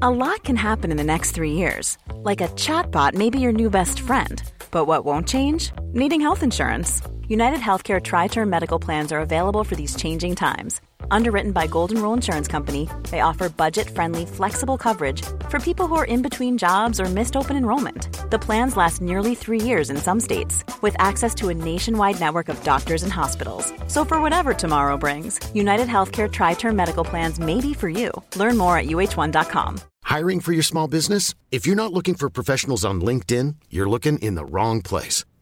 a 0.01 0.09
lot 0.09 0.43
can 0.43 0.57
happen 0.57 0.91
in 0.91 0.97
the 0.97 1.03
next 1.03 1.35
three 1.35 1.53
years. 1.53 1.97
Like 2.23 2.41
a 2.41 2.49
chatbot 2.49 3.13
may 3.13 3.29
be 3.29 3.39
your 3.39 3.53
new 3.53 3.69
best 3.69 4.01
friend. 4.01 4.43
But 4.71 4.85
what 4.85 5.05
won't 5.05 5.29
change? 5.29 5.71
Needing 5.93 6.19
health 6.19 6.43
insurance. 6.43 7.01
United 7.33 7.61
Healthcare 7.61 7.99
Tri 7.99 8.27
Term 8.27 8.47
Medical 8.51 8.77
Plans 8.77 9.11
are 9.11 9.21
available 9.21 9.63
for 9.63 9.75
these 9.75 9.95
changing 9.95 10.35
times. 10.35 10.81
Underwritten 11.09 11.51
by 11.51 11.65
Golden 11.65 11.99
Rule 11.99 12.13
Insurance 12.13 12.47
Company, 12.47 12.87
they 13.09 13.21
offer 13.21 13.49
budget 13.49 13.89
friendly, 13.89 14.27
flexible 14.27 14.77
coverage 14.77 15.23
for 15.49 15.59
people 15.59 15.87
who 15.87 15.95
are 15.95 16.05
in 16.05 16.21
between 16.21 16.59
jobs 16.59 16.99
or 16.99 17.05
missed 17.05 17.35
open 17.35 17.57
enrollment. 17.57 18.07
The 18.29 18.37
plans 18.37 18.77
last 18.77 19.01
nearly 19.01 19.33
three 19.33 19.59
years 19.59 19.89
in 19.89 19.97
some 19.97 20.19
states, 20.19 20.63
with 20.83 20.95
access 20.99 21.33
to 21.35 21.49
a 21.49 21.55
nationwide 21.55 22.19
network 22.19 22.49
of 22.49 22.63
doctors 22.63 23.01
and 23.01 23.11
hospitals. 23.11 23.73
So, 23.87 24.05
for 24.05 24.21
whatever 24.21 24.53
tomorrow 24.53 24.95
brings, 24.95 25.39
United 25.55 25.87
Healthcare 25.87 26.29
Tri 26.31 26.53
Term 26.53 26.75
Medical 26.75 27.03
Plans 27.03 27.39
may 27.39 27.59
be 27.59 27.73
for 27.73 27.89
you. 27.89 28.11
Learn 28.35 28.57
more 28.57 28.77
at 28.77 28.85
uh1.com. 28.85 29.81
Hiring 30.03 30.39
for 30.39 30.51
your 30.51 30.67
small 30.71 30.87
business? 30.87 31.33
If 31.49 31.65
you're 31.65 31.81
not 31.83 31.93
looking 31.93 32.13
for 32.13 32.29
professionals 32.29 32.85
on 32.85 33.01
LinkedIn, 33.01 33.55
you're 33.71 33.89
looking 33.89 34.19
in 34.19 34.35
the 34.35 34.45
wrong 34.45 34.83
place. 34.83 35.25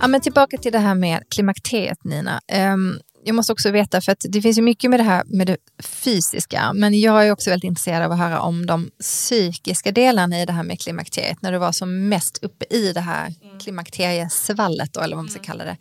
Ja, 0.00 0.08
men 0.08 0.20
tillbaka 0.20 0.58
till 0.58 0.72
det 0.72 0.78
här 0.78 0.94
med 0.94 1.22
klimakteriet, 1.28 2.04
Nina. 2.04 2.40
Um, 2.72 3.00
jag 3.24 3.34
måste 3.34 3.52
också 3.52 3.70
veta, 3.70 4.00
för 4.00 4.12
att 4.12 4.24
det 4.28 4.42
finns 4.42 4.58
ju 4.58 4.62
mycket 4.62 4.90
med 4.90 5.00
det 5.00 5.04
här 5.04 5.24
med 5.26 5.46
det 5.46 5.56
fysiska, 5.82 6.72
men 6.72 7.00
jag 7.00 7.26
är 7.26 7.32
också 7.32 7.50
väldigt 7.50 7.68
intresserad 7.68 8.02
av 8.02 8.12
att 8.12 8.18
höra 8.18 8.40
om 8.40 8.66
de 8.66 8.90
psykiska 9.00 9.92
delarna 9.92 10.42
i 10.42 10.46
det 10.46 10.52
här 10.52 10.62
med 10.62 10.80
klimakteriet, 10.80 11.42
när 11.42 11.52
du 11.52 11.58
var 11.58 11.72
som 11.72 12.08
mest 12.08 12.38
uppe 12.44 12.64
i 12.70 12.92
det 12.92 13.00
här 13.00 13.34
mm. 13.42 13.58
klimakteriesvallet, 13.58 14.92
då, 14.92 15.00
eller 15.00 15.16
vad 15.16 15.24
man 15.24 15.30
ska 15.30 15.38
mm. 15.38 15.46
kalla 15.46 15.64
det. 15.64 15.76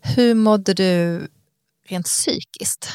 Hur 0.00 0.34
mådde 0.34 0.74
du 0.74 1.20
rent 1.88 2.06
psykiskt? 2.06 2.88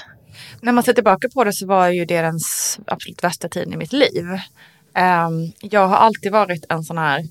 När 0.62 0.72
man 0.72 0.84
ser 0.84 0.94
tillbaka 0.94 1.30
på 1.34 1.44
det 1.44 1.54
så 1.54 1.68
var 1.68 1.88
ju 1.88 2.06
det 2.06 2.22
den 2.22 2.40
absolut 2.88 3.24
värsta 3.24 3.50
tiden 3.50 3.74
i 3.74 3.78
mitt 3.78 3.94
liv. 3.94 4.26
Um, 4.98 5.52
jag 5.62 5.88
har 5.88 5.98
alltid 5.98 6.32
varit 6.32 6.66
en 6.70 6.84
sån 6.84 6.98
här 6.98 7.28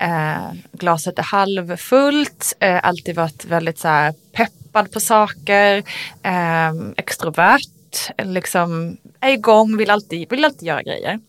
Eh, 0.00 0.52
glaset 0.72 1.18
är 1.18 1.22
halvfullt, 1.22 2.56
eh, 2.60 2.80
alltid 2.82 3.16
varit 3.16 3.44
väldigt 3.44 3.78
så 3.78 3.88
här, 3.88 4.14
peppad 4.32 4.92
på 4.92 5.00
saker, 5.00 5.76
eh, 6.22 6.72
extrovert, 6.96 8.22
liksom 8.22 8.96
är 9.20 9.32
igång, 9.32 9.76
vill 9.76 9.90
alltid, 9.90 10.30
vill 10.30 10.44
alltid 10.44 10.68
göra 10.68 10.82
grejer. 10.82 11.20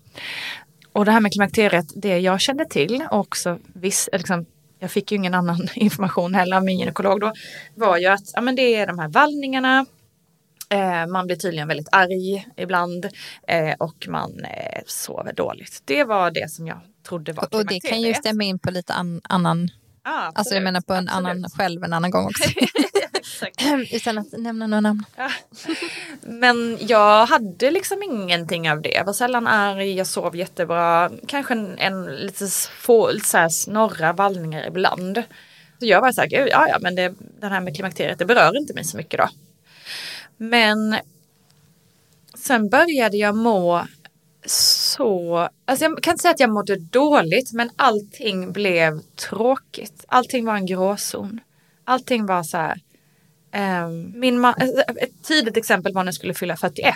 Och 0.94 1.06
det 1.06 1.12
här 1.12 1.20
med 1.20 1.32
klimakteriet, 1.32 1.86
det 1.96 2.20
jag 2.20 2.42
kände 2.42 2.66
till 2.66 3.04
och 3.12 3.20
också 3.20 3.60
viss, 3.74 4.10
liksom, 4.14 4.46
jag 4.80 4.92
fick 4.92 5.12
ju 5.12 5.18
ingen 5.18 5.34
annan 5.34 5.68
information 5.76 6.34
heller 6.34 6.58
av 6.58 6.64
min 6.64 6.80
gynekolog 6.80 7.20
då, 7.20 7.34
var 7.76 7.98
ju 7.98 8.06
att 8.06 8.32
ja, 8.34 8.42
men 8.42 8.56
det 8.56 8.76
är 8.76 8.88
de 8.88 9.00
här 9.00 9.08
vallningarna, 9.08 9.86
eh, 10.70 11.08
man 11.08 11.28
blir 11.28 11.36
tydligen 11.36 11.68
väldigt 11.68 11.90
arg 11.92 12.48
ibland 12.58 13.06
eh, 13.48 13.74
och 13.80 14.08
man 14.08 14.46
eh, 14.46 14.82
sover 14.86 15.34
dåligt. 15.34 15.82
Det 15.86 16.04
var 16.04 16.32
det 16.32 16.52
som 16.52 16.68
jag 16.68 16.82
trodde 17.04 17.34
var 17.34 17.56
Och 17.56 17.66
det 17.66 17.80
kan 17.80 18.02
ju 18.02 18.14
stämma 18.14 18.44
in 18.44 18.60
på 18.60 18.72
lite 18.72 18.94
an, 18.94 19.22
annan, 19.24 19.70
ah, 20.04 20.32
alltså 20.36 20.54
jag 20.54 20.64
menar 20.64 20.82
på 20.82 20.94
en 20.94 21.10
absolut. 21.10 21.30
annan 21.30 21.50
själv 21.50 21.84
en 21.84 21.94
annan 21.94 22.12
gång 22.12 22.26
också. 22.26 22.44
Utan 23.92 24.18
att 24.18 24.32
nämna 24.32 24.68
några 24.68 24.82
namn. 24.82 25.04
Ja. 25.16 25.32
Men 26.22 26.78
jag 26.82 27.26
hade 27.26 27.72
liksom 27.72 28.04
ingenting 28.04 28.72
av 28.72 28.82
det. 28.82 28.90
Jag 28.90 29.06
var 29.06 29.14
sällan 29.14 29.48
arg, 29.48 29.94
jag 29.94 30.08
sov 30.08 30.36
jättebra. 30.36 31.12
Kanske 31.28 31.54
en, 31.54 31.78
en 31.78 32.06
lite 32.06 32.48
få, 32.78 33.12
lite 33.12 33.28
så 33.28 33.38
här 33.38 33.50
snorra 33.50 34.14
vallningar 34.14 34.68
ibland. 34.68 35.24
Så 35.80 35.86
jag 35.86 36.02
var 36.02 36.12
så 36.12 36.22
här, 36.22 36.30
ja 36.32 36.68
ja 36.70 36.78
men 36.82 36.96
det, 36.96 37.14
det 37.40 37.48
här 37.48 37.62
med 37.62 37.76
klimakteriet 37.76 38.20
det 38.20 38.26
berör 38.26 38.58
inte 38.58 38.74
mig 38.74 38.84
så 38.84 38.98
mycket 38.98 39.20
då. 39.20 39.30
Men 40.38 40.96
sen 42.36 42.69
började 42.69 43.17
jag 43.17 43.36
må 43.36 43.86
så, 45.02 45.49
alltså 45.65 45.85
jag 45.85 46.04
kan 46.04 46.12
inte 46.12 46.21
säga 46.21 46.31
att 46.31 46.39
jag 46.39 46.49
mådde 46.49 46.75
dåligt 46.75 47.54
men 47.54 47.69
allting 47.75 48.52
blev 48.52 49.02
tråkigt. 49.02 50.06
Allting 50.08 50.45
var 50.45 50.56
en 50.56 50.65
gråzon. 50.65 51.39
Allting 51.83 52.25
var 52.25 52.43
så 52.43 52.58
här. 52.58 52.81
Um, 53.85 54.19
min 54.19 54.45
ett 54.45 55.23
tidigt 55.23 55.58
exempel 55.58 55.93
var 55.93 56.04
när 56.04 56.08
jag 56.08 56.15
skulle 56.15 56.33
fylla 56.33 56.58
41. 56.58 56.93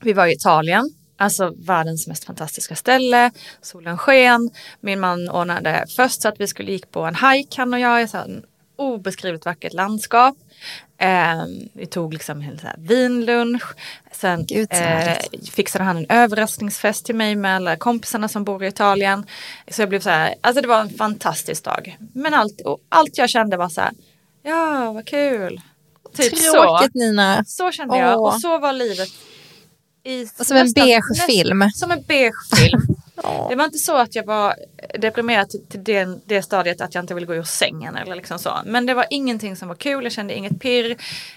Vi 0.00 0.12
var 0.12 0.26
i 0.26 0.32
Italien 0.32 0.90
Alltså 1.18 1.54
världens 1.58 2.06
mest 2.06 2.24
fantastiska 2.24 2.76
ställe, 2.76 3.30
solen 3.62 3.98
sken, 3.98 4.50
min 4.80 5.00
man 5.00 5.28
ordnade 5.28 5.84
först 5.96 6.22
så 6.22 6.28
att 6.28 6.40
vi 6.40 6.46
skulle 6.46 6.72
gick 6.72 6.90
på 6.90 7.00
en 7.00 7.14
hike 7.14 7.60
han 7.60 7.74
och 7.74 7.80
jag, 7.80 8.00
jag 8.00 8.10
sa, 8.10 8.26
obeskrivligt 8.76 9.44
vackert 9.46 9.72
landskap. 9.72 10.36
Eh, 10.98 11.44
vi 11.72 11.86
tog 11.86 12.12
liksom 12.12 12.40
en 12.42 12.58
så 12.58 12.66
här 12.66 12.76
vinlunch. 12.78 13.62
Sen 14.12 14.46
Gud, 14.46 14.68
eh, 14.70 15.16
fixade 15.52 15.84
han 15.84 15.96
en 15.96 16.06
överraskningsfest 16.08 17.06
till 17.06 17.14
mig 17.14 17.36
med 17.36 17.56
alla 17.56 17.76
kompisarna 17.76 18.28
som 18.28 18.44
bor 18.44 18.64
i 18.64 18.66
Italien. 18.66 19.26
Så 19.70 19.82
jag 19.82 19.88
blev 19.88 20.00
så 20.00 20.10
här, 20.10 20.34
alltså 20.40 20.62
det 20.62 20.68
var 20.68 20.80
en 20.80 20.90
fantastisk 20.90 21.64
dag. 21.64 21.96
Men 22.12 22.34
allt, 22.34 22.60
allt 22.88 23.18
jag 23.18 23.30
kände 23.30 23.56
var 23.56 23.68
så 23.68 23.80
här, 23.80 23.92
ja 24.42 24.92
vad 24.92 25.06
kul. 25.06 25.60
Typ 26.16 26.36
Tråkigt 26.36 26.92
så. 26.92 26.98
Nina. 26.98 27.44
Så 27.44 27.72
kände 27.72 27.98
jag 27.98 28.22
och 28.22 28.40
så 28.40 28.58
var 28.58 28.72
livet. 28.72 29.08
I 30.04 30.26
som 30.26 30.56
en 30.56 30.72
beige 30.72 31.26
film. 31.26 31.70
Som 31.74 31.90
en 31.90 32.02
beige 32.02 32.56
film. 32.56 32.82
Det 33.48 33.56
var 33.56 33.64
inte 33.64 33.78
så 33.78 33.96
att 33.96 34.14
jag 34.14 34.26
var 34.26 34.54
deprimerad 34.98 35.50
till, 35.50 35.66
till 35.66 35.84
det, 35.84 36.18
det 36.26 36.42
stadiet 36.42 36.80
att 36.80 36.94
jag 36.94 37.04
inte 37.04 37.14
ville 37.14 37.26
gå 37.26 37.34
ur 37.34 37.42
sängen 37.42 37.96
eller 37.96 38.14
liksom 38.14 38.38
så. 38.38 38.58
Men 38.64 38.86
det 38.86 38.94
var 38.94 39.06
ingenting 39.10 39.56
som 39.56 39.68
var 39.68 39.74
kul, 39.74 40.04
jag 40.04 40.12
kände 40.12 40.34
inget 40.34 40.60
pirr. 40.60 40.96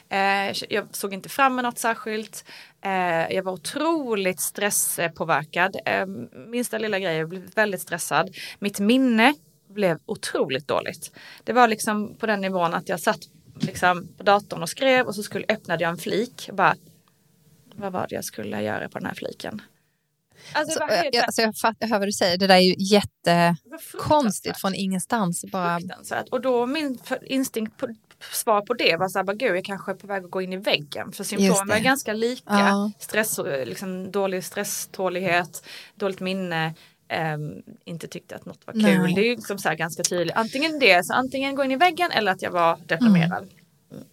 Eh, 0.09 0.53
jag 0.69 0.87
såg 0.91 1.13
inte 1.13 1.29
fram 1.29 1.53
emot 1.53 1.63
något 1.63 1.79
särskilt. 1.79 2.45
Eh, 2.81 3.35
jag 3.35 3.43
var 3.43 3.51
otroligt 3.51 4.39
stresspåverkad. 4.39 5.75
Eh, 5.85 6.05
minsta 6.47 6.77
lilla 6.77 6.99
grej, 6.99 7.17
jag 7.17 7.29
blev 7.29 7.53
väldigt 7.55 7.81
stressad. 7.81 8.35
Mitt 8.59 8.79
minne 8.79 9.33
blev 9.69 9.99
otroligt 10.05 10.67
dåligt. 10.67 11.11
Det 11.43 11.53
var 11.53 11.67
liksom 11.67 12.15
på 12.17 12.25
den 12.25 12.41
nivån 12.41 12.73
att 12.73 12.89
jag 12.89 12.99
satt 12.99 13.19
liksom 13.59 14.07
på 14.17 14.23
datorn 14.23 14.61
och 14.61 14.69
skrev 14.69 15.05
och 15.05 15.15
så 15.15 15.23
skulle, 15.23 15.45
öppnade 15.49 15.83
jag 15.83 15.91
en 15.91 15.97
flik. 15.97 16.45
Och 16.49 16.55
bara, 16.55 16.75
vad 17.75 17.91
var 17.91 18.07
det 18.09 18.15
jag 18.15 18.25
skulle 18.25 18.61
göra 18.61 18.89
på 18.89 18.99
den 18.99 19.07
här 19.07 19.15
fliken? 19.15 19.61
Alltså, 20.53 20.79
så, 20.79 20.85
jag, 21.11 21.23
alltså 21.25 21.41
jag, 21.41 21.57
fattar, 21.57 21.77
jag 21.79 21.87
hör 21.87 21.99
vad 21.99 22.07
du 22.07 22.11
säger. 22.11 22.37
Det 22.37 22.47
där 22.47 22.55
är 22.55 22.59
ju 22.59 22.75
jättekonstigt 22.77 24.61
från 24.61 24.75
ingenstans. 24.75 25.45
Bara... 25.51 25.79
Och 26.31 26.41
då 26.41 26.65
min 26.65 26.99
instinkt 27.25 27.77
på, 27.77 27.87
svar 28.33 28.61
på 28.61 28.73
det 28.73 28.95
var 28.95 29.07
så 29.07 29.19
här, 29.19 29.23
bara, 29.23 29.35
gud 29.35 29.55
jag 29.55 29.65
kanske 29.65 29.91
är 29.91 29.95
på 29.95 30.07
väg 30.07 30.25
att 30.25 30.31
gå 30.31 30.41
in 30.41 30.53
i 30.53 30.57
väggen. 30.57 31.11
För 31.11 31.23
symptomen 31.23 31.71
är 31.71 31.79
ganska 31.79 32.13
lika. 32.13 32.43
Ja. 32.47 32.91
Stress, 32.99 33.39
liksom, 33.65 34.11
dålig 34.11 34.43
stresstålighet, 34.43 35.65
dåligt 35.95 36.19
minne. 36.19 36.73
Um, 37.35 37.63
inte 37.85 38.07
tyckte 38.07 38.35
att 38.35 38.45
något 38.45 38.67
var 38.67 38.73
kul. 38.73 39.01
Nej. 39.01 39.13
Det 39.13 39.21
är 39.21 39.35
liksom 39.35 39.59
så 39.59 39.75
ganska 39.75 40.03
tydligt. 40.03 40.35
Antingen 40.35 40.79
det, 40.79 41.05
så 41.05 41.13
antingen 41.13 41.55
gå 41.55 41.63
in 41.63 41.71
i 41.71 41.75
väggen 41.75 42.11
eller 42.11 42.31
att 42.31 42.41
jag 42.41 42.51
var 42.51 42.77
deprimerad. 42.85 43.43
Mm. 43.43 43.49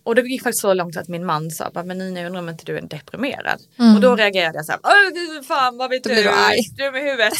Och 0.04 0.14
det 0.14 0.22
gick 0.22 0.42
faktiskt 0.42 0.60
så 0.60 0.74
långt 0.74 0.96
att 0.96 1.08
min 1.08 1.26
man 1.26 1.50
sa, 1.50 1.70
men 1.74 1.98
Nina 1.98 2.20
jag 2.20 2.26
undrar 2.26 2.42
om 2.42 2.48
inte 2.48 2.64
du 2.64 2.78
är 2.78 2.82
deprimerad. 2.82 3.60
Mm. 3.78 3.94
Och 3.94 4.00
då 4.00 4.16
reagerade 4.16 4.58
jag 4.58 4.66
så 4.66 4.72
här, 4.72 5.42
fan 5.42 5.76
vad 5.76 5.90
vet 5.90 6.04
du? 6.04 6.14
Du 6.14 6.28
arg. 6.28 6.62
Dum 6.76 6.96
i 6.96 7.00
huvudet. 7.00 7.32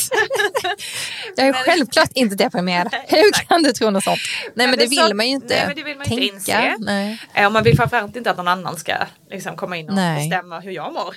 jag 1.36 1.46
är 1.46 1.52
självklart 1.52 2.10
inte 2.14 2.36
deprimerad. 2.36 2.94
Hur 3.08 3.32
kan 3.32 3.62
du 3.62 3.72
tro 3.72 3.90
något 3.90 4.04
sånt? 4.04 4.18
Nej 4.54 4.66
men, 4.66 4.70
men 4.70 4.78
det, 4.78 4.86
vill 4.86 5.14
man 5.14 5.26
ju 5.26 5.32
inte 5.32 5.54
nej, 5.54 5.66
men 5.66 5.76
det 5.76 5.82
vill 5.82 5.96
man 5.96 6.06
tänka. 6.06 6.22
Inte 6.22 6.34
inse. 6.34 6.76
Nej. 6.78 7.20
Eh, 7.34 7.46
och 7.46 7.52
man 7.52 7.64
vill 7.64 7.76
framförallt 7.76 8.16
inte 8.16 8.30
att 8.30 8.36
någon 8.36 8.48
annan 8.48 8.76
ska 8.76 8.92
liksom, 9.30 9.56
komma 9.56 9.76
in 9.76 9.88
och 9.88 9.94
nej. 9.94 10.28
bestämma 10.28 10.60
hur 10.60 10.72
jag 10.72 10.92
mår. 10.92 11.14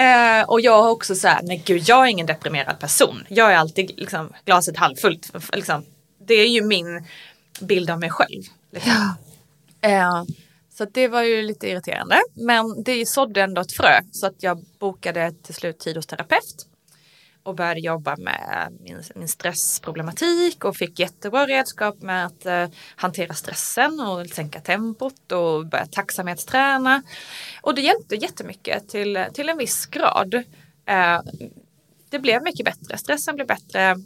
uh, 0.00 0.42
och 0.50 0.60
jag 0.60 0.82
har 0.82 0.90
också 0.90 1.14
så 1.14 1.28
här, 1.28 1.40
nej 1.42 1.62
gud 1.66 1.82
jag 1.86 2.04
är 2.04 2.10
ingen 2.10 2.26
deprimerad 2.26 2.78
person. 2.78 3.24
Jag 3.28 3.52
är 3.52 3.56
alltid 3.56 3.92
liksom, 3.96 4.32
glaset 4.44 4.76
halvfullt. 4.76 5.32
Liksom, 5.52 5.84
det 6.26 6.34
är 6.34 6.48
ju 6.48 6.62
min 6.62 7.06
bild 7.60 7.90
av 7.90 8.00
mig 8.00 8.10
själv. 8.10 8.42
Liksom. 8.70 8.92
Ja. 9.80 9.88
Eh, 9.88 10.24
så 10.80 10.84
det 10.84 11.08
var 11.08 11.22
ju 11.22 11.42
lite 11.42 11.68
irriterande. 11.68 12.20
Men 12.34 12.82
det 12.82 13.06
sådde 13.06 13.42
ändå 13.42 13.60
ett 13.60 13.72
frö 13.72 14.00
så 14.12 14.26
att 14.26 14.42
jag 14.42 14.64
bokade 14.78 15.32
till 15.32 15.54
slut 15.54 15.78
tid 15.78 15.96
hos 15.96 16.06
terapeut. 16.06 16.66
Och 17.42 17.54
började 17.54 17.80
jobba 17.80 18.16
med 18.16 18.78
min, 18.80 19.02
min 19.14 19.28
stressproblematik 19.28 20.64
och 20.64 20.76
fick 20.76 20.98
jättebra 20.98 21.46
redskap 21.46 22.02
med 22.02 22.26
att 22.26 22.46
eh, 22.46 22.68
hantera 22.96 23.34
stressen 23.34 24.00
och 24.00 24.26
sänka 24.26 24.60
tempot 24.60 25.32
och 25.32 25.66
börja 25.66 25.86
tacksamhetsträna. 25.86 27.02
Och 27.62 27.74
det 27.74 27.82
hjälpte 27.82 28.14
jättemycket 28.14 28.88
till, 28.88 29.24
till 29.34 29.48
en 29.48 29.58
viss 29.58 29.86
grad. 29.86 30.34
Eh, 30.86 31.20
det 32.10 32.18
blev 32.18 32.42
mycket 32.42 32.64
bättre, 32.64 32.98
stressen 32.98 33.34
blev 33.34 33.46
bättre, 33.46 33.96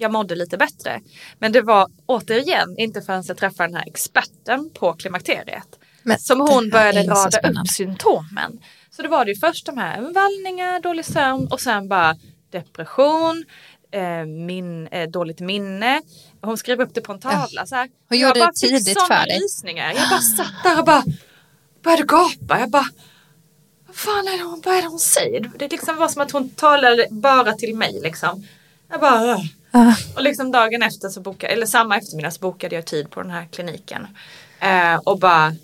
jag 0.00 0.12
mådde 0.12 0.34
lite 0.34 0.56
bättre. 0.56 1.00
Men 1.38 1.52
det 1.52 1.62
var 1.62 1.88
återigen 2.06 2.74
inte 2.78 3.02
förrän 3.02 3.24
jag 3.26 3.36
träffade 3.36 3.68
den 3.68 3.76
här 3.76 3.86
experten 3.86 4.70
på 4.74 4.92
klimakteriet. 4.92 5.78
Men 6.02 6.18
som 6.18 6.40
hon 6.40 6.70
började 6.70 7.02
rada 7.02 7.38
upp 7.38 7.68
symptomen. 7.68 8.60
Så 8.90 9.02
det 9.02 9.08
var 9.08 9.24
det 9.24 9.30
ju 9.30 9.40
först 9.40 9.66
de 9.66 9.78
här 9.78 10.00
vallningar, 10.00 10.80
dålig 10.80 11.04
sömn 11.04 11.48
och 11.50 11.60
sen 11.60 11.88
bara 11.88 12.16
depression, 12.50 13.44
eh, 13.92 14.24
min, 14.26 14.86
eh, 14.86 15.10
dåligt 15.10 15.40
minne. 15.40 16.02
Hon 16.42 16.56
skrev 16.56 16.80
upp 16.80 16.94
det 16.94 17.00
på 17.00 17.12
en 17.12 17.20
tavla. 17.20 17.66
Så 17.66 17.74
här. 17.74 17.88
Hon 18.08 18.18
gjorde 18.18 18.40
det 18.40 18.52
tidigt 18.54 19.00
för 19.00 19.26
dig. 19.26 19.38
Rysningar. 19.38 19.92
Jag 19.92 20.08
bara 20.10 20.20
satt 20.20 20.62
där 20.64 20.78
och 20.78 20.84
bara 20.84 21.04
började 21.82 22.02
gapa. 22.02 22.60
Jag 22.60 22.70
bara 22.70 22.86
vad 23.86 23.96
fan 23.96 24.28
är 24.28 24.38
det 24.38 24.44
hon, 24.44 24.62
vad 24.64 24.76
är 24.76 24.82
det 24.82 24.88
hon 24.88 24.98
säger? 24.98 25.50
Det 25.58 25.70
liksom 25.70 25.96
var 25.96 26.08
som 26.08 26.22
att 26.22 26.30
hon 26.30 26.50
talade 26.50 27.06
bara 27.10 27.52
till 27.52 27.76
mig 27.76 28.00
liksom. 28.02 28.46
Jag 28.90 29.00
bara 29.00 29.38
Uh. 29.74 29.94
Och 30.16 30.22
liksom 30.22 30.52
dagen 30.52 30.82
efter 30.82 31.08
så 31.08 31.20
bokade, 31.20 31.52
eller 31.52 31.66
samma 31.66 31.96
eftermiddag 31.96 32.30
så 32.30 32.40
bokade 32.40 32.74
jag 32.74 32.86
tid 32.86 33.10
på 33.10 33.22
den 33.22 33.30
här 33.30 33.48
kliniken. 33.52 34.06
Eh, 34.60 34.96
och 34.96 35.18
bara 35.18 35.54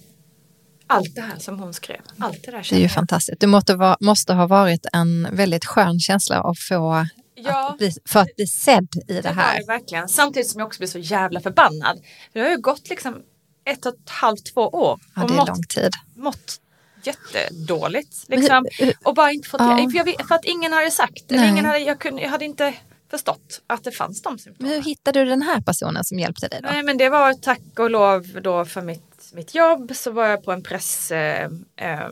allt 0.87 1.15
det 1.15 1.21
här 1.21 1.39
som 1.39 1.59
hon 1.59 1.75
skrev. 1.75 2.01
Allt 2.19 2.43
det, 2.45 2.51
där 2.51 2.67
det 2.71 2.77
är 2.77 2.81
ju 2.81 2.89
fantastiskt. 2.89 3.41
Det 3.41 3.47
måste, 3.47 3.75
vara, 3.75 3.97
måste 4.01 4.33
ha 4.33 4.47
varit 4.47 4.87
en 4.93 5.29
väldigt 5.33 5.65
skön 5.65 6.01
känsla 6.01 6.41
att 6.41 6.59
få 6.59 7.07
ja, 7.35 7.71
att 7.71 7.79
bli, 7.79 7.93
för 8.09 8.21
att 8.21 8.37
bli 8.37 8.47
sedd 8.47 8.89
i 9.09 9.13
det, 9.13 9.21
det 9.21 9.29
här. 9.29 9.59
Det 9.59 9.67
verkligen. 9.67 10.09
Samtidigt 10.09 10.51
som 10.51 10.59
jag 10.59 10.67
också 10.67 10.79
blir 10.79 10.89
så 10.89 10.99
jävla 10.99 11.41
förbannad. 11.41 12.01
Det 12.33 12.41
har 12.41 12.51
ju 12.51 12.59
gått 12.59 12.89
liksom 12.89 13.23
ett 13.65 13.87
och 13.87 13.95
ett 13.95 14.11
halvt, 14.11 14.55
två 14.55 14.61
år. 14.61 15.01
Ja, 15.15 15.23
det 15.27 15.35
är 15.35 15.37
mått, 15.37 15.49
lång 15.49 15.63
tid. 15.63 15.93
Mått 16.17 16.61
jättedåligt. 17.03 18.25
Liksom. 18.29 18.67
och 19.05 19.15
bara 19.15 19.33
inte 19.33 19.49
fått, 19.49 19.61
ja. 19.61 19.77
för, 19.77 19.97
jag, 19.97 20.27
för, 20.29 20.35
att 20.35 20.45
ingen 20.45 20.73
hade 20.73 20.91
sagt. 20.91 21.33
Eller 21.33 21.49
ingen 21.49 21.65
hade, 21.65 21.79
jag, 21.79 21.99
kunde, 21.99 22.23
jag 22.23 22.31
hade 22.31 22.45
inte 22.45 22.75
förstått 23.11 23.63
att 23.67 23.85
det 23.85 23.93
fanns 23.93 24.23
de 24.23 24.39
symptomen. 24.39 24.71
Men 24.71 24.83
hur 24.83 24.91
hittade 24.91 25.25
du 25.25 25.31
den 25.31 25.43
här 25.43 25.61
personen 25.61 26.05
som 26.05 26.19
hjälpte 26.19 26.49
dig? 26.49 26.61
Då? 26.63 26.69
Nej, 26.69 26.83
men 26.83 26.99
det 26.99 27.09
var 27.09 27.33
tack 27.33 27.79
och 27.79 27.91
lov 27.91 28.41
då 28.43 28.65
för 28.65 28.83
mitt, 28.83 29.33
mitt 29.35 29.55
jobb 29.55 29.93
så 29.95 30.11
var 30.11 30.27
jag 30.27 30.45
på 30.45 30.53
en 30.53 30.63
press 30.63 31.11
eh, 31.11 31.51
eh 31.77 32.09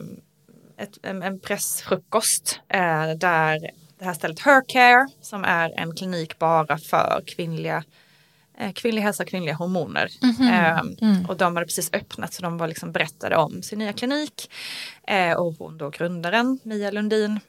ett, 0.77 0.97
en, 1.01 1.23
en 1.23 1.39
pressfrukost 1.39 2.59
eh, 2.69 3.09
där 3.17 3.71
det 3.99 4.05
här 4.05 4.13
stället 4.13 4.39
Hercare 4.39 5.07
som 5.21 5.43
är 5.43 5.79
en 5.79 5.95
klinik 5.95 6.39
bara 6.39 6.77
för 6.77 7.23
kvinnliga 7.27 7.83
eh, 8.57 8.71
kvinnlig 8.71 9.01
hälsa 9.01 9.23
och 9.23 9.29
kvinnliga 9.29 9.55
hormoner. 9.55 10.09
Mm 10.21 10.35
-hmm. 10.35 10.97
mm. 11.01 11.25
Och 11.25 11.37
de 11.37 11.55
hade 11.55 11.65
precis 11.65 11.89
öppnat 11.93 12.33
så 12.33 12.41
de 12.41 12.57
var 12.57 12.67
liksom 12.67 12.91
berättade 12.91 13.35
om 13.35 13.63
sin 13.63 13.79
nya 13.79 13.93
klinik. 13.93 14.51
Eh, 15.07 15.33
och 15.33 15.55
hon 15.59 15.77
då 15.77 15.89
grundaren, 15.89 16.59
Mia 16.63 16.91
Lundin, 16.91 17.39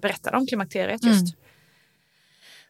berättade 0.00 0.36
om 0.36 0.46
klimakteriet 0.46 1.04
just. 1.04 1.34
Mm. 1.34 1.43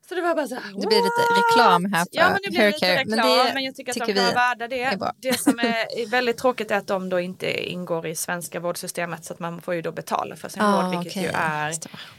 Så 0.09 0.15
det 0.15 0.21
var 0.21 0.35
bara 0.35 0.49
så 0.49 0.55
här, 0.55 0.63
Det 0.63 0.87
blir 0.87 1.03
lite 1.03 1.23
reklam 1.41 1.93
här 1.93 2.01
för 2.01 2.09
Ja 2.13 2.31
men 2.31 2.39
det 2.45 2.51
blir 2.51 2.67
lite 2.67 2.97
reklam 2.97 3.19
men, 3.19 3.47
det 3.47 3.55
men 3.55 3.65
jag 3.65 3.75
tycker, 3.75 3.93
tycker 3.93 4.03
att 4.03 4.09
de 4.09 4.15
kan 4.15 4.25
vara 4.25 4.35
värda 4.35 4.69
det. 4.69 4.83
Är 4.83 5.13
det 5.17 5.41
som 5.41 5.59
är 5.59 6.11
väldigt 6.11 6.39
tråkigt 6.39 6.71
är 6.71 6.77
att 6.77 6.87
de 6.87 7.09
då 7.09 7.21
inte 7.21 7.71
ingår 7.71 8.07
i 8.07 8.17
svenska 8.17 8.61
vårdsystemet 8.61 9.25
så 9.25 9.33
att 9.33 9.39
man 9.39 9.63
får 9.63 9.75
ju 9.75 9.83
då 9.83 9.93
betala 9.93 10.37
för 10.37 10.49
sin 10.49 10.63
ah, 10.63 10.83
vård 10.83 10.91
vilket 10.91 11.13
okay. 11.13 11.23
ju 11.23 11.31
är 11.35 11.75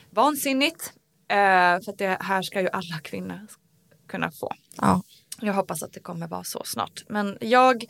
vansinnigt. 0.09 0.93
Uh, 1.31 1.37
för 1.83 1.91
att 1.91 1.97
det 1.97 2.17
här 2.21 2.41
ska 2.41 2.61
ju 2.61 2.69
alla 2.69 2.99
kvinnor 3.03 3.47
kunna 4.07 4.31
få. 4.31 4.51
Ah. 4.77 4.99
Jag 5.41 5.53
hoppas 5.53 5.83
att 5.83 5.93
det 5.93 5.99
kommer 5.99 6.27
vara 6.27 6.43
så 6.43 6.61
snart. 6.65 7.03
Men 7.07 7.37
jag 7.41 7.85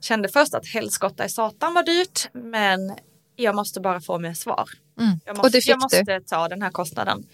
kände 0.00 0.28
först 0.28 0.54
att 0.54 0.66
helskotta 0.66 1.24
i 1.24 1.28
satan 1.28 1.74
var 1.74 1.82
dyrt 1.82 2.28
men 2.32 2.96
jag 3.36 3.54
måste 3.54 3.80
bara 3.80 4.00
få 4.00 4.18
mig 4.18 4.34
svar. 4.34 4.68
Mm. 5.00 5.20
Jag 5.24 5.36
måste, 5.36 5.58
jag 5.58 5.82
måste 5.82 6.20
ta 6.20 6.48
den 6.48 6.62
här 6.62 6.70
kostnaden. 6.70 7.26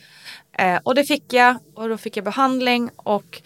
Eh, 0.53 0.79
och 0.83 0.95
det 0.95 1.05
fick 1.05 1.33
jag 1.33 1.57
och 1.75 1.89
då 1.89 1.97
fick 1.97 2.17
jag 2.17 2.25
behandling 2.25 2.91
och, 2.97 3.43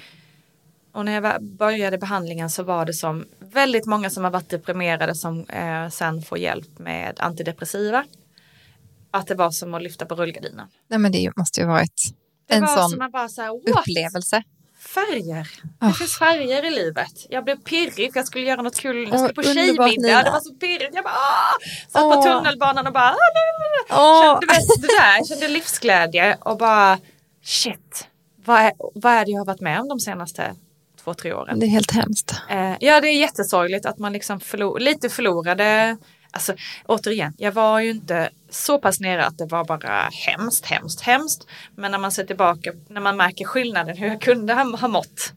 och 0.93 1.05
när 1.05 1.13
jag 1.13 1.43
började 1.43 1.99
behandlingen 1.99 2.51
så 2.51 2.63
var 2.63 2.85
det 2.85 2.95
som 2.95 3.25
väldigt 3.39 3.87
många 3.87 4.11
som 4.11 4.25
har 4.25 4.31
varit 4.31 4.49
deprimerade 4.49 5.15
som 5.15 5.47
eh, 5.49 5.89
sen 5.89 6.23
får 6.23 6.39
hjälp 6.39 6.79
med 6.79 7.21
antidepressiva. 7.21 8.05
Att 9.11 9.27
det 9.27 9.35
var 9.35 9.51
som 9.51 9.75
att 9.75 9.83
lyfta 9.83 10.07
på 10.07 10.15
rullgardinen. 10.15 10.69
Nej 10.89 10.99
men 10.99 11.13
det 11.13 11.37
måste 11.37 11.61
ju 11.61 11.67
varit 11.67 12.15
det 12.49 12.55
en 12.55 12.69
sån 12.69 13.11
bara 13.13 13.29
så 13.29 13.43
här, 13.43 13.51
upplevelse 13.79 14.43
färger. 14.89 15.49
Det 15.81 15.87
oh. 15.87 15.93
finns 15.93 16.19
färger 16.19 16.65
i 16.65 16.71
livet. 16.71 17.27
Jag 17.29 17.45
blev 17.45 17.57
pirrig 17.57 18.13
för 18.13 18.21
jag 18.21 18.27
skulle 18.27 18.45
göra 18.47 18.63
något 18.63 18.81
kul. 18.81 19.09
Jag 19.11 19.19
skulle 19.19 19.35
på 19.35 19.43
tjejmiddag. 19.43 20.23
Det 20.23 20.31
var 20.31 20.41
så 20.41 20.55
pirrigt. 20.55 20.95
Jag 20.95 21.05
bara 21.05 21.15
Åh! 21.15 21.69
Satt 21.89 22.03
oh. 22.03 22.15
på 22.15 22.23
tunnelbanan 22.23 22.87
och 22.87 22.93
bara 22.93 23.15
oh. 23.91 24.41
kände, 24.41 24.57
det 24.81 24.87
där. 24.87 25.29
Kände 25.29 25.49
livsglädje 25.49 26.39
och 26.41 26.59
bara 26.59 26.99
shit. 27.45 28.09
Vad 28.45 28.61
är, 28.61 28.73
vad 28.95 29.13
är 29.13 29.25
det 29.25 29.31
jag 29.31 29.41
har 29.41 29.47
varit 29.47 29.61
med 29.61 29.81
om 29.81 29.89
de 29.89 30.01
senaste 30.01 30.55
två, 31.05 31.15
tre 31.15 31.33
åren? 31.33 31.61
Det 31.61 31.67
är 31.67 31.71
helt 31.71 31.93
hemskt. 31.93 32.35
Eh, 32.51 32.75
ja, 32.81 33.01
det 33.01 33.09
är 33.09 33.21
jättesorgligt 33.21 33.87
att 33.87 33.99
man 33.99 34.13
liksom 34.13 34.41
förlor, 34.41 34.81
lite 34.81 35.09
förlorade 35.09 35.97
Alltså 36.37 36.55
återigen, 36.87 37.35
jag 37.39 37.53
var 37.53 37.81
ju 37.81 37.91
inte 37.91 38.31
så 38.51 38.79
pass 38.79 39.01
nere 39.01 39.27
att 39.27 39.39
det 39.39 39.47
var 39.47 39.65
bara 39.65 40.09
hemskt, 40.13 40.67
hemskt, 40.67 41.01
hemskt. 41.01 41.47
Men 41.75 41.91
när 41.91 41.99
man 41.99 42.13
ser 42.13 42.25
tillbaka, 42.25 42.73
när 42.89 43.01
man 43.01 43.17
märker 43.17 43.45
skillnaden, 43.45 43.97
hur 43.97 44.07
jag 44.07 44.21
kunde 44.21 44.55
ha, 44.55 44.77
ha 44.77 44.89
mått. 44.89 45.33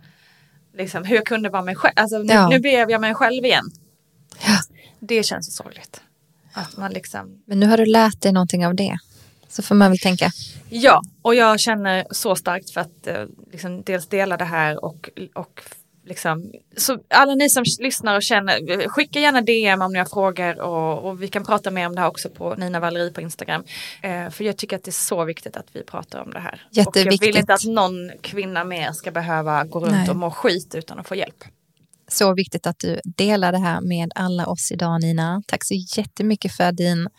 Liksom, 0.78 1.04
hur 1.04 1.16
jag 1.16 1.26
kunde 1.26 1.50
vara 1.50 1.62
mig 1.62 1.76
själv. 1.76 1.94
Alltså, 1.96 2.18
nu, 2.18 2.34
ja. 2.34 2.50
nu 2.50 2.60
blev 2.60 2.92
jag 2.92 3.02
mig 3.02 3.14
själv 3.14 3.46
igen. 3.46 3.66
Ja. 4.46 4.60
Det 5.00 5.24
känns 5.24 5.48
ju 5.48 5.52
sorgligt. 5.52 6.02
Att 6.54 6.78
man 6.78 6.92
liksom... 6.92 7.44
Men 7.46 7.60
nu 7.60 7.66
har 7.66 7.78
du 7.78 7.86
lärt 7.86 8.22
dig 8.22 8.32
någonting 8.32 8.68
av 8.68 8.76
det. 8.76 8.98
Så 9.50 9.62
får 9.62 9.76
man 9.76 9.92
väl 9.92 10.00
tänka. 10.00 10.32
Ja, 10.70 11.02
och 11.22 11.36
jag 11.36 11.60
känner 11.60 12.06
så 12.12 12.36
starkt 12.36 12.70
för 12.70 12.82
att 12.82 13.08
eh, 13.08 13.26
liksom, 13.52 13.82
dels 13.82 14.08
dela 14.08 14.38
det 14.38 14.46
här 14.46 14.86
och, 14.86 15.10
och 15.34 15.62
Liksom, 16.10 16.52
så 16.78 17.00
alla 17.08 17.36
ni 17.36 17.50
som 17.50 17.64
lyssnar 17.80 18.16
och 18.16 18.24
känner, 18.24 18.88
skicka 18.88 19.20
gärna 19.20 19.42
DM 19.42 19.82
om 19.82 19.94
ni 19.94 20.00
har 20.00 20.06
frågor 20.06 20.60
och, 20.60 21.10
och 21.10 21.24
vi 21.24 21.28
kan 21.28 21.46
prata 21.46 21.72
mer 21.72 21.88
om 21.88 21.96
det 21.96 22.02
här 22.02 22.08
också 22.08 22.30
på 22.30 22.56
Nina 22.56 22.80
Valerie 22.80 23.12
på 23.12 23.22
Instagram. 23.22 23.64
Eh, 24.02 24.30
för 24.30 24.44
jag 24.44 24.58
tycker 24.58 24.76
att 24.76 24.84
det 24.84 24.90
är 24.90 24.92
så 24.92 25.26
viktigt 25.26 25.58
att 25.58 25.66
vi 25.74 25.84
pratar 25.84 26.22
om 26.22 26.32
det 26.32 26.40
här. 26.40 26.68
Jätteviktigt. 26.72 27.22
Och 27.22 27.28
jag 27.28 27.32
vill 27.32 27.38
inte 27.38 27.54
att 27.54 27.66
någon 27.66 28.12
kvinna 28.22 28.64
mer 28.64 28.92
ska 28.92 29.12
behöva 29.12 29.64
gå 29.64 29.80
runt 29.80 29.92
Nej. 29.92 30.10
och 30.10 30.16
må 30.16 30.32
skit 30.32 30.76
utan 30.76 31.00
att 31.00 31.08
få 31.08 31.16
hjälp. 31.16 31.44
Så 32.08 32.34
viktigt 32.34 32.68
att 32.68 32.80
du 32.80 33.00
delar 33.04 33.52
det 33.52 33.58
här 33.58 33.82
med 33.82 34.12
alla 34.16 34.48
oss 34.48 34.72
idag 34.72 35.02
Nina. 35.02 35.44
Tack 35.48 35.64
så 35.64 35.74
jättemycket 35.98 36.52
för 36.52 36.72
din 36.72 37.10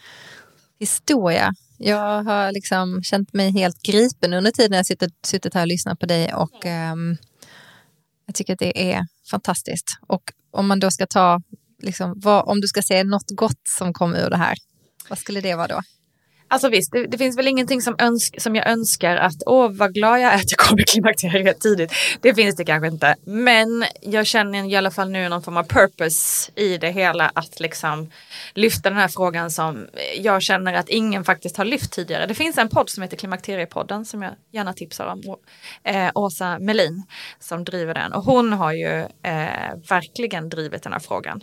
historia. 0.79 1.53
Jag 1.79 2.23
har 2.23 2.53
liksom 2.53 3.03
känt 3.03 3.33
mig 3.33 3.51
helt 3.51 3.83
gripen 3.83 4.33
under 4.33 4.51
tiden 4.51 4.77
jag 4.77 4.87
suttit, 4.87 5.15
suttit 5.27 5.55
här 5.55 5.61
och 5.61 5.67
lyssnat 5.67 5.99
på 5.99 6.07
dig 6.07 6.35
och 6.35 6.65
um, 6.93 7.17
jag 8.31 8.35
tycker 8.35 8.53
att 8.53 8.59
det 8.59 8.93
är 8.93 9.07
fantastiskt. 9.31 9.99
Och 10.07 10.23
om 10.51 10.67
man 10.67 10.81
då 10.81 10.91
ska 10.91 11.07
ta, 11.07 11.41
liksom, 11.83 12.13
vad, 12.17 12.49
om 12.49 12.61
du 12.61 12.69
ska 12.69 12.83
säga 12.83 13.05
något 13.05 13.31
gott 13.31 13.61
som 13.69 13.93
kom 13.93 14.15
ur 14.15 14.31
det 14.31 14.37
här, 14.37 14.59
vad 15.09 15.19
skulle 15.19 15.41
det 15.41 15.55
vara 15.55 15.67
då? 15.67 15.81
Alltså 16.51 16.69
visst, 16.69 16.93
det, 16.93 17.07
det, 17.07 17.19
finns 17.19 17.39
väl 17.39 17.49
ingenting 17.49 17.83
som, 17.83 17.97
önsk, 17.99 18.41
som 18.41 18.57
jag 18.57 18.69
önskar 18.69 19.17
att 19.17 19.43
åh 19.47 19.71
vad 19.73 19.95
glad 19.95 20.21
jag 20.21 20.33
är 20.33 20.37
att 20.37 20.51
jag 20.51 20.59
kom 20.59 20.79
i 20.79 20.83
klimakteriet 20.83 21.61
tidigt. 21.61 21.93
Det 22.21 22.35
finns 22.35 22.57
det 22.57 22.65
kanske 22.65 22.89
inte. 22.89 23.17
Men 23.25 23.85
jag 24.01 24.27
känner 24.27 24.71
i 24.71 24.77
alla 24.77 24.91
fall 24.91 25.11
nu 25.11 25.29
någon 25.29 25.43
form 25.43 25.57
av 25.57 25.65
purpose 25.65 26.51
i 26.55 26.79
det 26.79 26.91
hela 26.91 27.31
att 27.35 27.61
liksom 27.61 28.11
lyfta 28.55 28.91
den 28.91 28.99
här 28.99 29.09
frågan 29.09 29.51
som 29.51 29.87
jag 30.19 30.43
känner 30.43 30.75
att 30.75 30.89
ingen 30.89 31.25
faktiskt 31.25 31.57
har 31.57 31.65
lyft 31.65 31.93
tidigare. 31.93 32.27
Det 32.27 32.35
finns 32.35 32.59
en 32.59 32.69
podd 32.69 32.91
som 32.91 33.03
heter 33.03 33.17
Klimakteriepodden 33.17 34.05
som 34.05 34.23
jag 34.23 34.33
gärna 34.53 34.73
tipsar 34.73 35.07
om. 35.07 35.37
Eh, 35.85 36.11
Åsa 36.15 36.59
Melin 36.59 37.03
som 37.39 37.65
driver 37.65 37.95
den 37.95 38.13
och 38.13 38.25
hon 38.25 38.53
har 38.53 38.73
ju 38.73 38.99
eh, 39.23 39.75
verkligen 39.89 40.49
drivit 40.49 40.83
den 40.83 40.93
här 40.93 41.01
frågan. 41.01 41.43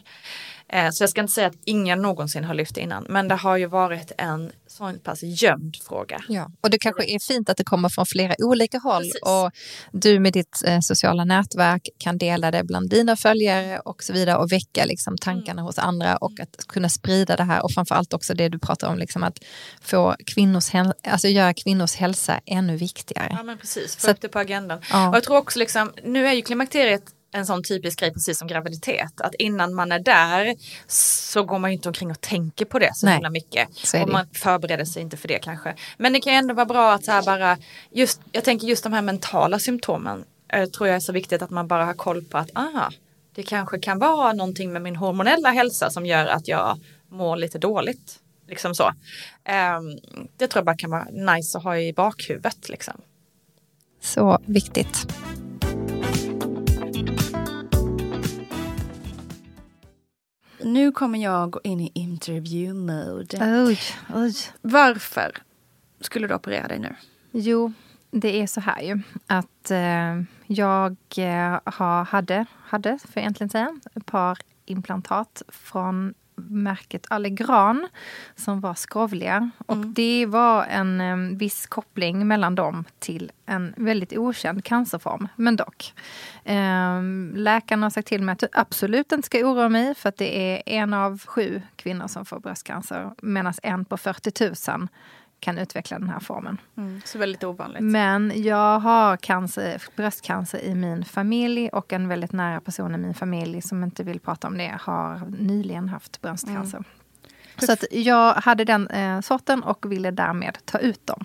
Eh, 0.69 0.89
så 0.89 1.03
jag 1.03 1.09
ska 1.09 1.21
inte 1.21 1.33
säga 1.33 1.47
att 1.47 1.57
ingen 1.65 2.01
någonsin 2.01 2.43
har 2.43 2.53
lyft 2.53 2.77
innan, 2.77 3.05
men 3.09 3.27
det 3.27 3.35
har 3.35 3.57
ju 3.57 3.65
varit 3.65 4.11
en 4.17 4.51
så 4.67 4.93
pass 5.03 5.19
gömd 5.23 5.75
fråga. 5.87 6.23
Ja, 6.27 6.51
och 6.61 6.69
det 6.69 6.77
kanske 6.77 7.05
är 7.05 7.19
fint 7.19 7.49
att 7.49 7.57
det 7.57 7.63
kommer 7.63 7.89
från 7.89 8.05
flera 8.05 8.35
olika 8.39 8.77
håll 8.77 9.01
Precis. 9.01 9.21
och 9.21 9.51
du 9.91 10.19
med 10.19 10.33
ditt 10.33 10.63
eh, 10.65 10.79
sociala 10.79 11.25
nätverk 11.25 11.89
kan 11.97 12.17
dela 12.17 12.51
det 12.51 12.63
bland 12.63 12.89
dina 12.89 13.15
följare 13.15 13.79
och 13.79 14.03
så 14.03 14.13
vidare 14.13 14.37
och 14.37 14.51
väcka 14.51 14.85
liksom, 14.85 15.17
tankarna 15.17 15.51
mm. 15.51 15.65
hos 15.65 15.79
andra 15.79 16.17
och 16.17 16.39
att 16.39 16.67
kunna 16.67 16.89
sprida 16.89 17.35
det 17.35 17.43
här 17.43 17.63
och 17.63 17.71
framförallt 17.71 18.13
också 18.13 18.33
det 18.33 18.49
du 18.49 18.59
pratar 18.59 18.89
om, 18.89 18.97
liksom, 18.97 19.23
att 19.23 19.39
få 19.81 20.15
kvinnors, 20.25 20.71
alltså 21.03 21.27
göra 21.27 21.53
kvinnors 21.53 21.95
hälsa 21.95 22.39
ännu 22.45 22.75
viktigare. 22.75 23.27
Ja 23.37 23.43
men 23.43 23.57
precis, 23.57 23.95
få 23.95 24.11
upp 24.11 24.21
det 24.21 24.29
på 24.29 24.39
agendan. 24.39 24.79
Ja. 24.91 25.09
Och 25.09 25.15
jag 25.15 25.23
tror 25.23 25.37
också 25.37 25.59
liksom, 25.59 25.93
nu 26.03 26.27
är 26.27 26.33
ju 26.33 26.41
klimakteriet 26.41 27.03
en 27.31 27.45
sån 27.45 27.63
typisk 27.63 27.99
grej 27.99 28.13
precis 28.13 28.37
som 28.37 28.47
graviditet. 28.47 29.21
Att 29.21 29.35
innan 29.35 29.73
man 29.73 29.91
är 29.91 29.99
där 29.99 30.55
så 30.87 31.43
går 31.43 31.59
man 31.59 31.71
ju 31.71 31.75
inte 31.75 31.89
omkring 31.89 32.11
och 32.11 32.21
tänker 32.21 32.65
på 32.65 32.79
det 32.79 32.91
så 32.95 33.05
Nej, 33.05 33.15
himla 33.15 33.29
mycket. 33.29 33.69
Och 34.01 34.09
man 34.09 34.27
förbereder 34.33 34.85
sig 34.85 35.01
inte 35.01 35.17
för 35.17 35.27
det 35.27 35.39
kanske. 35.39 35.75
Men 35.97 36.13
det 36.13 36.19
kan 36.19 36.33
ändå 36.33 36.53
vara 36.53 36.65
bra 36.65 36.93
att 36.93 37.05
så 37.05 37.11
här 37.11 37.23
bara, 37.23 37.57
just, 37.91 38.21
jag 38.31 38.43
tänker 38.43 38.67
just 38.67 38.83
de 38.83 38.93
här 38.93 39.01
mentala 39.01 39.59
symptomen 39.59 40.25
eh, 40.53 40.65
tror 40.65 40.87
jag 40.87 40.95
är 40.95 40.99
så 40.99 41.13
viktigt 41.13 41.41
att 41.41 41.49
man 41.49 41.67
bara 41.67 41.85
har 41.85 41.93
koll 41.93 42.23
på 42.23 42.37
att 42.37 42.57
aha, 42.57 42.91
det 43.35 43.43
kanske 43.43 43.79
kan 43.79 43.99
vara 43.99 44.33
någonting 44.33 44.73
med 44.73 44.81
min 44.81 44.95
hormonella 44.95 45.51
hälsa 45.51 45.89
som 45.89 46.05
gör 46.05 46.25
att 46.25 46.47
jag 46.47 46.79
mår 47.09 47.37
lite 47.37 47.59
dåligt. 47.59 48.19
Liksom 48.47 48.75
så. 48.75 48.87
Um, 48.87 49.99
det 50.37 50.47
tror 50.47 50.59
jag 50.59 50.65
bara 50.65 50.77
kan 50.77 50.91
vara 50.91 51.35
nice 51.35 51.57
att 51.57 51.63
ha 51.63 51.77
i 51.77 51.93
bakhuvudet. 51.93 52.69
Liksom. 52.69 53.01
Så 54.01 54.39
viktigt. 54.45 55.07
Nu 60.67 60.91
kommer 60.91 61.19
jag 61.19 61.49
gå 61.49 61.59
in 61.63 61.79
i 61.79 61.91
interview 61.93 62.93
mode. 62.93 63.63
Oj, 63.67 63.79
oj. 64.13 64.33
Varför 64.61 65.31
skulle 65.99 66.27
du 66.27 66.33
operera 66.35 66.67
dig 66.67 66.79
nu? 66.79 66.95
Jo, 67.31 67.73
det 68.11 68.41
är 68.41 68.47
så 68.47 68.61
här 68.61 68.81
ju 68.81 69.01
att 69.27 69.71
eh, 69.71 70.21
jag 70.47 70.95
eh, 71.17 71.59
har, 71.63 72.05
hade, 72.05 72.45
hade, 72.59 72.99
för 73.07 73.19
egentligen 73.19 73.49
säga, 73.49 73.79
ett 73.95 74.05
par 74.05 74.37
implantat 74.65 75.41
från 75.47 76.13
märket 76.37 77.05
Allegran 77.09 77.87
som 78.35 78.59
var 78.59 78.73
skrovliga. 78.73 79.49
Och 79.65 79.75
mm. 79.75 79.93
det 79.93 80.25
var 80.25 80.63
en 80.63 81.01
um, 81.01 81.37
viss 81.37 81.67
koppling 81.67 82.27
mellan 82.27 82.55
dem 82.55 82.83
till 82.99 83.31
en 83.45 83.73
väldigt 83.77 84.17
okänd 84.17 84.63
cancerform, 84.63 85.27
men 85.35 85.55
dock. 85.55 85.93
Um, 86.45 87.33
läkarna 87.35 87.85
har 87.85 87.89
sagt 87.89 88.07
till 88.07 88.23
mig 88.23 88.33
att 88.33 88.41
jag 88.41 88.51
absolut 88.53 89.11
inte 89.11 89.25
ska 89.25 89.37
oroa 89.37 89.69
mig 89.69 89.95
för 89.95 90.09
att 90.09 90.17
det 90.17 90.53
är 90.53 90.63
en 90.65 90.93
av 90.93 91.21
sju 91.25 91.61
kvinnor 91.75 92.07
som 92.07 92.25
får 92.25 92.39
bröstcancer 92.39 93.11
medan 93.21 93.53
en 93.63 93.85
på 93.85 93.97
40 93.97 94.71
000 94.77 94.87
kan 95.39 95.57
utveckla 95.57 95.99
den 95.99 96.09
här 96.09 96.19
formen. 96.19 96.57
Mm, 96.77 97.01
så 97.05 97.17
väldigt 97.17 97.43
ovanligt. 97.43 97.83
Men 97.83 98.43
jag 98.43 98.79
har 98.79 99.17
cancer, 99.17 99.83
bröstcancer 99.95 100.59
i 100.59 100.75
min 100.75 101.05
familj 101.05 101.69
och 101.69 101.93
en 101.93 102.07
väldigt 102.07 102.31
nära 102.31 102.61
person 102.61 102.95
i 102.95 102.97
min 102.97 103.13
familj 103.13 103.61
som 103.61 103.83
inte 103.83 104.03
vill 104.03 104.19
prata 104.19 104.47
om 104.47 104.57
det 104.57 104.77
har 104.81 105.21
nyligen 105.39 105.89
haft 105.89 106.21
bröstcancer. 106.21 106.77
Mm. 106.77 106.89
Så 107.57 107.71
att 107.71 107.83
jag 107.91 108.33
hade 108.33 108.63
den 108.63 108.87
eh, 108.87 109.21
sorten 109.21 109.63
och 109.63 109.91
ville 109.91 110.11
därmed 110.11 110.57
ta 110.65 110.79
ut 110.79 111.07
dem. 111.07 111.23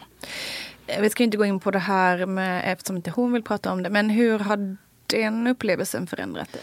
Vi 1.00 1.10
ska 1.10 1.24
inte 1.24 1.36
gå 1.36 1.44
in 1.44 1.60
på 1.60 1.70
det 1.70 1.78
här 1.78 2.26
med, 2.26 2.72
eftersom 2.72 2.96
inte 2.96 3.10
hon 3.10 3.32
vill 3.32 3.42
prata 3.42 3.72
om 3.72 3.82
det. 3.82 3.90
Men 3.90 4.10
hur 4.10 4.38
har 4.38 4.76
den 5.06 5.46
upplevelsen 5.46 6.06
förändrat 6.06 6.52
dig? 6.52 6.62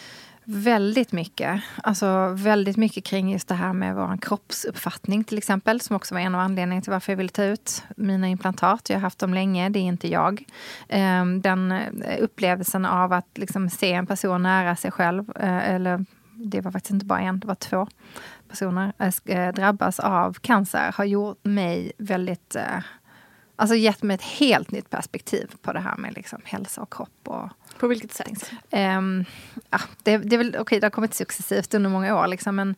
Väldigt 0.52 1.12
mycket. 1.12 1.62
Alltså 1.84 2.34
väldigt 2.34 2.78
mycket 2.78 3.06
kring 3.06 3.32
just 3.32 3.48
det 3.48 3.56
här 3.56 3.74
med 3.74 3.96
vår 3.96 4.18
kroppsuppfattning 4.22 5.24
till 5.24 5.38
exempel. 5.38 5.82
Som 5.82 5.96
också 5.96 6.16
var 6.16 6.22
en 6.22 6.36
av 6.36 6.42
anledningarna 6.42 6.82
till 6.82 6.92
varför 6.92 7.12
jag 7.12 7.18
ville 7.18 7.30
ta 7.30 7.44
ut 7.44 7.84
mina 7.98 8.28
implantat. 8.28 8.90
Jag 8.90 8.98
har 8.98 9.02
haft 9.02 9.20
dem 9.20 9.34
länge, 9.34 9.70
det 9.70 9.80
är 9.80 9.84
inte 9.84 10.08
jag. 10.08 10.44
Ehm, 10.88 11.42
den 11.42 11.72
eh, 11.72 12.24
upplevelsen 12.24 12.86
av 12.86 13.14
att 13.14 13.38
liksom 13.38 13.70
se 13.70 13.94
en 13.94 14.08
person 14.08 14.44
nära 14.44 14.76
sig 14.76 14.92
själv, 14.92 15.32
eh, 15.36 15.70
eller 15.70 16.06
det 16.34 16.62
var 16.62 16.72
faktiskt 16.72 16.94
inte 16.94 17.06
bara 17.06 17.20
en, 17.20 17.40
det 17.40 17.48
var 17.48 17.56
två 17.56 17.88
personer, 18.50 18.94
eh, 19.26 19.54
drabbas 19.54 20.00
av 20.00 20.34
cancer 20.34 20.92
har 20.96 21.06
gjort 21.06 21.40
mig 21.44 21.92
väldigt 21.98 22.56
Alltså 23.56 23.76
gett 23.76 24.04
mig 24.04 24.16
ett 24.16 24.22
helt 24.22 24.72
nytt 24.72 24.90
perspektiv 24.90 25.52
på 25.62 25.74
det 25.74 25.80
här 25.80 25.98
med 25.98 26.14
liksom 26.14 26.42
hälsa 26.44 26.82
och 26.82 26.94
kropp. 26.94 27.28
Och, 27.28 27.50
på 27.80 27.88
vilket 27.88 28.14
sätt? 28.14 28.52
Um, 28.72 29.26
ja, 29.70 29.80
det, 30.04 30.18
det, 30.18 30.36
är 30.36 30.38
väl, 30.38 30.58
okay, 30.60 30.80
det 30.80 30.86
har 30.86 30.92
kommit 30.92 31.14
successivt 31.14 31.74
under 31.74 31.90
många 31.90 32.20
år. 32.20 32.28
Liksom, 32.28 32.56
men 32.56 32.76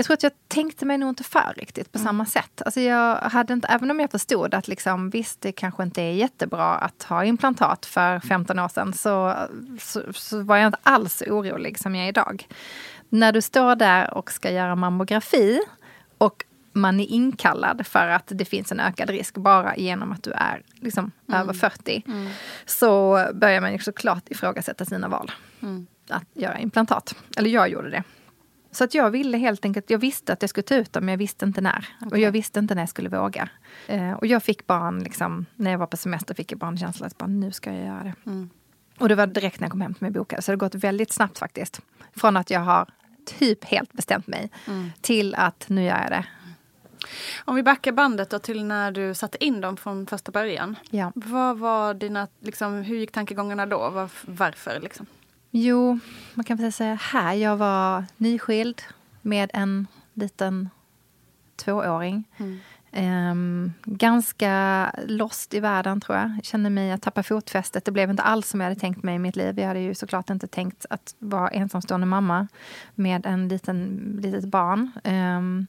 jag 0.00 0.06
tror 0.06 0.14
att 0.14 0.22
jag 0.22 0.32
tänkte 0.48 0.86
mig 0.86 0.98
nog 0.98 1.08
inte 1.08 1.24
för 1.24 1.54
riktigt 1.56 1.92
på 1.92 1.98
mm. 1.98 2.06
samma 2.06 2.26
sätt. 2.26 2.62
Alltså 2.64 2.80
jag 2.80 3.16
hade 3.16 3.52
inte, 3.52 3.68
även 3.68 3.90
om 3.90 4.00
jag 4.00 4.10
förstod 4.10 4.54
att 4.54 4.68
liksom, 4.68 5.10
visst, 5.10 5.40
det 5.40 5.52
kanske 5.52 5.82
inte 5.82 6.02
är 6.02 6.12
jättebra 6.12 6.74
att 6.74 7.02
ha 7.02 7.24
implantat 7.24 7.86
för 7.86 8.20
15 8.20 8.58
år 8.58 8.68
sedan 8.68 8.92
så, 8.92 9.36
så, 9.80 10.02
så 10.12 10.42
var 10.42 10.56
jag 10.56 10.66
inte 10.66 10.78
alls 10.82 11.22
orolig 11.22 11.78
som 11.78 11.94
jag 11.94 12.04
är 12.04 12.08
idag. 12.08 12.48
När 13.08 13.32
du 13.32 13.42
står 13.42 13.76
där 13.76 14.14
och 14.14 14.32
ska 14.32 14.50
göra 14.50 14.76
mammografi 14.76 15.60
och 16.18 16.44
man 16.72 17.00
är 17.00 17.06
inkallad 17.06 17.86
för 17.86 18.06
att 18.08 18.24
det 18.26 18.44
finns 18.44 18.72
en 18.72 18.80
ökad 18.80 19.10
risk 19.10 19.34
bara 19.34 19.76
genom 19.76 20.12
att 20.12 20.22
du 20.22 20.30
är 20.30 20.62
liksom 20.74 21.10
mm. 21.28 21.40
över 21.40 21.52
40. 21.52 22.02
Mm. 22.06 22.28
Så 22.66 23.24
börjar 23.34 23.60
man 23.60 23.72
ju 23.72 23.78
såklart 23.78 24.30
ifrågasätta 24.30 24.84
sina 24.84 25.08
val. 25.08 25.30
Mm. 25.62 25.86
Att 26.08 26.24
göra 26.34 26.58
implantat. 26.58 27.14
Eller 27.36 27.50
jag 27.50 27.68
gjorde 27.68 27.90
det. 27.90 28.02
Så 28.72 28.84
att 28.84 28.94
jag 28.94 29.10
ville 29.10 29.38
helt 29.38 29.64
enkelt, 29.64 29.90
jag 29.90 29.98
visste 29.98 30.32
att 30.32 30.42
jag 30.42 30.50
skulle 30.50 30.62
ta 30.62 30.74
ut 30.74 30.92
dem 30.92 31.04
men 31.04 31.12
jag 31.12 31.18
visste 31.18 31.44
inte 31.44 31.60
när. 31.60 31.88
Okay. 32.00 32.10
Och 32.10 32.18
jag 32.18 32.32
visste 32.32 32.58
inte 32.58 32.74
när 32.74 32.82
jag 32.82 32.88
skulle 32.88 33.08
våga. 33.08 33.48
Eh, 33.86 34.12
och 34.12 34.26
jag 34.26 34.42
fick 34.42 34.66
bara 34.66 34.88
en, 34.88 34.98
liksom, 34.98 35.46
när 35.56 35.70
jag 35.70 35.78
var 35.78 35.86
på 35.86 35.96
semester 35.96 36.34
fick 36.34 36.52
jag 36.52 36.58
bara 36.58 36.70
en 36.70 36.78
känsla 36.78 37.06
att 37.06 37.18
bara, 37.18 37.26
nu 37.26 37.52
ska 37.52 37.72
jag 37.72 37.86
göra 37.86 38.02
det. 38.02 38.14
Mm. 38.26 38.50
Och 38.98 39.08
det 39.08 39.14
var 39.14 39.26
direkt 39.26 39.60
när 39.60 39.64
jag 39.64 39.72
kom 39.72 39.80
hem 39.80 39.94
till 39.94 40.02
mig 40.02 40.10
bokade. 40.10 40.42
Så 40.42 40.52
det 40.52 40.54
har 40.54 40.58
gått 40.58 40.74
väldigt 40.74 41.12
snabbt 41.12 41.38
faktiskt. 41.38 41.80
Från 42.16 42.36
att 42.36 42.50
jag 42.50 42.60
har 42.60 42.88
typ 43.38 43.64
helt 43.64 43.92
bestämt 43.92 44.26
mig 44.26 44.50
mm. 44.66 44.90
till 45.00 45.34
att 45.34 45.64
nu 45.68 45.84
gör 45.84 46.02
jag 46.02 46.10
det. 46.10 46.26
Om 47.44 47.54
vi 47.56 47.62
backar 47.62 47.92
bandet 47.92 48.30
då 48.30 48.38
till 48.38 48.64
när 48.64 48.90
du 48.90 49.14
satte 49.14 49.44
in 49.44 49.60
dem 49.60 49.76
från 49.76 50.06
första 50.06 50.32
början. 50.32 50.76
Ja. 50.90 51.12
Vad 51.14 51.58
var 51.58 51.94
dina, 51.94 52.28
liksom, 52.40 52.74
hur 52.74 52.96
gick 52.96 53.12
tankegångarna 53.12 53.66
då? 53.66 53.90
Var, 53.90 54.10
varför? 54.22 54.80
Liksom? 54.80 55.06
Jo, 55.50 55.98
man 56.34 56.44
kan 56.44 56.56
väl 56.56 56.72
säga 56.72 56.94
här. 56.94 57.34
Jag 57.34 57.56
var 57.56 58.04
nyskild 58.16 58.82
med 59.22 59.50
en 59.52 59.86
liten 60.14 60.68
tvååring. 61.56 62.24
Mm. 62.36 62.60
Um, 62.92 63.72
ganska 63.84 64.92
lost 65.06 65.54
i 65.54 65.60
världen 65.60 66.00
tror 66.00 66.18
jag. 66.18 66.38
Kände 66.42 66.70
mig 66.70 66.92
att 66.92 67.02
tappa 67.02 67.22
fotfästet. 67.22 67.84
Det 67.84 67.92
blev 67.92 68.10
inte 68.10 68.22
alls 68.22 68.48
som 68.48 68.60
jag 68.60 68.68
hade 68.68 68.80
tänkt 68.80 69.02
mig 69.02 69.14
i 69.14 69.18
mitt 69.18 69.36
liv. 69.36 69.58
Jag 69.58 69.66
hade 69.66 69.80
ju 69.80 69.94
såklart 69.94 70.30
inte 70.30 70.46
tänkt 70.46 70.86
att 70.90 71.14
vara 71.18 71.48
ensamstående 71.48 72.06
mamma 72.06 72.48
med 72.94 73.26
en 73.26 73.48
liten, 73.48 74.00
litet 74.22 74.44
barn. 74.44 74.90
Um, 75.04 75.66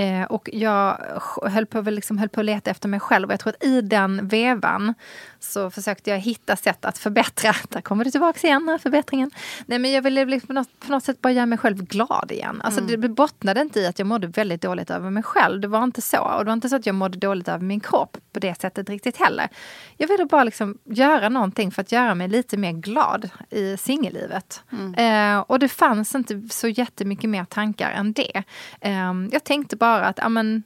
uh, 0.00 0.24
och 0.24 0.50
jag 0.52 0.98
höll 1.42 1.66
på, 1.66 1.80
liksom, 1.80 2.18
höll 2.18 2.28
på 2.28 2.40
att 2.40 2.46
leta 2.46 2.70
efter 2.70 2.88
mig 2.88 3.00
själv. 3.00 3.28
Och 3.28 3.32
jag 3.32 3.40
tror 3.40 3.52
att 3.52 3.64
i 3.64 3.80
den 3.80 4.28
vevan 4.28 4.94
så 5.40 5.70
försökte 5.70 6.10
jag 6.10 6.18
hitta 6.18 6.56
sätt 6.56 6.84
att 6.84 6.98
förbättra. 6.98 7.54
Där 7.68 7.80
kommer 7.80 8.04
du 8.04 8.10
tillbaka 8.10 8.46
igen, 8.46 8.78
förbättringen. 8.82 9.30
Nej, 9.66 9.78
men 9.78 9.92
jag 9.92 10.02
ville 10.02 10.24
liksom 10.24 10.46
på, 10.46 10.52
något, 10.52 10.80
på 10.80 10.92
något 10.92 11.04
sätt 11.04 11.22
bara 11.22 11.32
göra 11.32 11.46
mig 11.46 11.58
själv 11.58 11.84
glad 11.84 12.32
igen. 12.32 12.60
Alltså, 12.64 12.80
mm. 12.80 13.00
Det 13.00 13.08
bottnade 13.08 13.60
inte 13.60 13.80
i 13.80 13.86
att 13.86 13.98
jag 13.98 14.08
mådde 14.08 14.26
väldigt 14.26 14.62
dåligt 14.62 14.90
över 14.90 15.10
mig 15.10 15.22
själv. 15.22 15.60
Det 15.60 15.68
var 15.68 15.84
inte 15.84 16.02
så. 16.02 16.20
Och 16.20 16.44
det 16.44 16.50
inte 16.56 16.68
så 16.68 16.76
att 16.76 16.86
jag 16.86 16.94
mådde 16.94 17.18
dåligt 17.18 17.48
över 17.48 17.64
min 17.64 17.80
kropp 17.80 18.16
på 18.32 18.40
det 18.40 18.60
sättet 18.60 18.90
riktigt 18.90 19.16
heller. 19.16 19.48
Jag 19.96 20.08
ville 20.08 20.24
bara 20.24 20.44
liksom 20.44 20.78
göra 20.84 21.28
någonting 21.28 21.70
för 21.70 21.82
att 21.82 21.92
göra 21.92 22.14
mig 22.14 22.28
lite 22.28 22.56
mer 22.56 22.72
glad 22.72 23.30
i 23.50 23.76
singellivet. 23.76 24.62
Mm. 24.72 24.94
Eh, 24.94 25.40
och 25.40 25.58
det 25.58 25.68
fanns 25.68 26.14
inte 26.14 26.42
så 26.50 26.68
jättemycket 26.68 27.30
mer 27.30 27.44
tankar 27.44 27.90
än 27.90 28.12
det. 28.12 28.42
Eh, 28.80 29.12
jag 29.32 29.44
tänkte 29.44 29.76
bara 29.76 30.06
att, 30.06 30.18
ja 30.18 30.28
men 30.28 30.62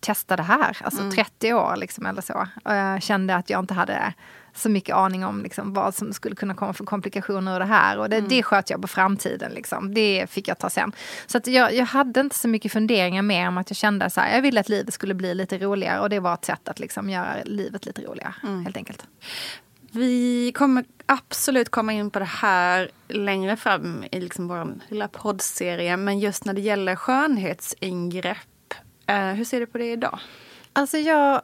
testa 0.00 0.36
det 0.36 0.42
här. 0.42 0.76
Alltså 0.80 1.00
mm. 1.00 1.12
30 1.12 1.52
år 1.52 1.76
liksom 1.76 2.06
eller 2.06 2.22
så. 2.22 2.46
Och 2.64 2.74
jag 2.74 3.02
kände 3.02 3.36
att 3.36 3.50
jag 3.50 3.60
inte 3.60 3.74
hade 3.74 4.14
så 4.54 4.68
mycket 4.68 4.96
aning 4.96 5.24
om 5.24 5.42
liksom, 5.42 5.72
vad 5.72 5.94
som 5.94 6.12
skulle 6.12 6.34
kunna 6.34 6.54
komma 6.54 6.72
för 6.72 6.84
komplikationer 6.84 7.56
ur 7.56 7.58
det 7.58 7.64
här. 7.64 7.98
Och 7.98 8.08
det, 8.08 8.16
mm. 8.16 8.28
det 8.28 8.42
sköt 8.42 8.70
jag 8.70 8.82
på 8.82 8.88
framtiden. 8.88 9.52
Liksom. 9.52 9.94
Det 9.94 10.26
fick 10.30 10.48
jag 10.48 10.58
ta 10.58 10.70
sen. 10.70 10.92
Så 11.26 11.38
att 11.38 11.46
jag, 11.46 11.74
jag 11.74 11.86
hade 11.86 12.20
inte 12.20 12.36
så 12.36 12.48
mycket 12.48 12.72
funderingar 12.72 13.22
mer 13.22 13.48
om 13.48 13.58
att 13.58 13.70
jag 13.70 13.76
kände 13.76 14.04
att 14.04 14.16
jag 14.16 14.42
ville 14.42 14.60
att 14.60 14.68
livet 14.68 14.94
skulle 14.94 15.14
bli 15.14 15.34
lite 15.34 15.58
roligare. 15.58 16.00
Och 16.00 16.10
det 16.10 16.20
var 16.20 16.34
ett 16.34 16.44
sätt 16.44 16.68
att 16.68 16.80
liksom, 16.80 17.10
göra 17.10 17.34
livet 17.44 17.86
lite 17.86 18.02
roligare. 18.02 18.34
Mm. 18.42 18.64
Helt 18.64 18.76
enkelt. 18.76 19.06
Vi 19.90 20.52
kommer 20.54 20.84
absolut 21.06 21.68
komma 21.68 21.92
in 21.92 22.10
på 22.10 22.18
det 22.18 22.24
här 22.24 22.90
längre 23.08 23.56
fram 23.56 24.04
i 24.10 24.20
liksom 24.20 24.48
vår 24.48 24.74
lilla 24.88 25.08
poddserie. 25.08 25.96
Men 25.96 26.18
just 26.18 26.44
när 26.44 26.54
det 26.54 26.60
gäller 26.60 26.96
skönhetsingrepp 26.96 28.38
Uh, 29.10 29.32
hur 29.32 29.44
ser 29.44 29.60
du 29.60 29.66
på 29.66 29.78
det 29.78 29.92
idag? 29.92 30.18
Alltså 30.72 30.98
jag... 30.98 31.42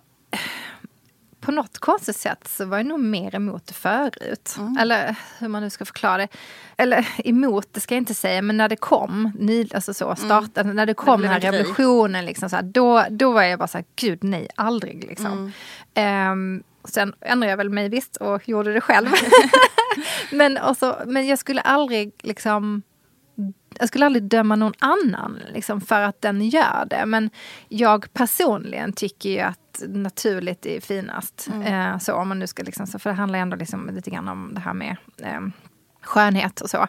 På 1.41 1.53
något 1.53 1.79
konstigt 1.79 2.17
sätt 2.17 2.49
så 2.49 2.65
var 2.65 2.77
jag 2.77 2.87
nog 2.87 3.01
mer 3.01 3.35
emot 3.35 3.67
det 3.67 3.75
förut. 3.75 4.55
Mm. 4.59 4.77
Eller 4.81 5.17
hur 5.39 5.49
man 5.49 5.63
nu 5.63 5.71
ska 5.71 5.85
förklara 5.85 6.17
det. 6.17 6.29
Eller 6.77 7.09
emot, 7.25 7.69
det 7.73 7.81
ska 7.81 7.95
jag 7.95 8.01
inte 8.01 8.15
säga, 8.15 8.43
men 8.43 8.57
när 8.57 8.69
det 8.69 8.77
kom, 8.77 9.33
ny, 9.39 9.69
alltså 9.75 9.95
så, 9.95 10.17
startade, 10.17 10.61
mm. 10.61 10.77
när 10.77 10.87
det 10.87 10.95
kom 10.95 11.21
den 11.21 11.31
här 11.31 11.41
revolutionen, 11.41 12.25
liksom, 12.25 12.51
så 12.51 12.57
här, 12.57 12.63
då, 12.63 13.05
då 13.11 13.33
var 13.33 13.43
jag 13.43 13.59
bara 13.59 13.69
så 13.69 13.79
här, 13.79 13.85
gud 13.97 14.25
nej, 14.25 14.49
aldrig. 14.55 15.05
Liksom. 15.05 15.53
Mm. 15.95 16.33
Um, 16.33 16.63
sen 16.85 17.15
ändrade 17.21 17.51
jag 17.51 17.57
väl 17.57 17.71
mig 17.71 17.89
visst 17.89 18.17
och 18.17 18.49
gjorde 18.49 18.73
det 18.73 18.81
själv. 18.81 19.09
men, 20.33 20.59
också, 20.59 21.03
men 21.07 21.27
jag 21.27 21.39
skulle 21.39 21.61
aldrig 21.61 22.13
liksom 22.23 22.83
jag 23.81 23.89
skulle 23.89 24.07
aldrig 24.07 24.25
döma 24.25 24.57
någon 24.57 24.73
annan 24.79 25.39
liksom, 25.53 25.81
för 25.81 26.01
att 26.01 26.21
den 26.21 26.49
gör 26.49 26.87
det. 26.91 27.07
Men 27.07 27.31
jag 27.69 28.13
personligen 28.13 28.93
tycker 28.93 29.31
ju 29.31 29.41
att 29.41 29.83
naturligt 29.89 30.67
är 30.67 30.81
finast. 30.81 31.49
Mm. 31.53 31.93
Eh, 31.93 31.99
så 31.99 32.15
om 32.15 32.29
man 32.29 32.39
nu 32.39 32.47
ska 32.47 32.63
liksom, 32.63 32.87
för 32.87 33.11
det 33.11 33.17
handlar 33.17 33.39
ändå 33.39 33.57
liksom 33.57 33.91
lite 33.95 34.11
grann 34.11 34.29
om 34.29 34.51
det 34.55 34.61
här 34.61 34.75
med 34.75 34.97
eh, 35.23 35.41
skönhet 36.03 36.61
och 36.61 36.71
så. 36.71 36.87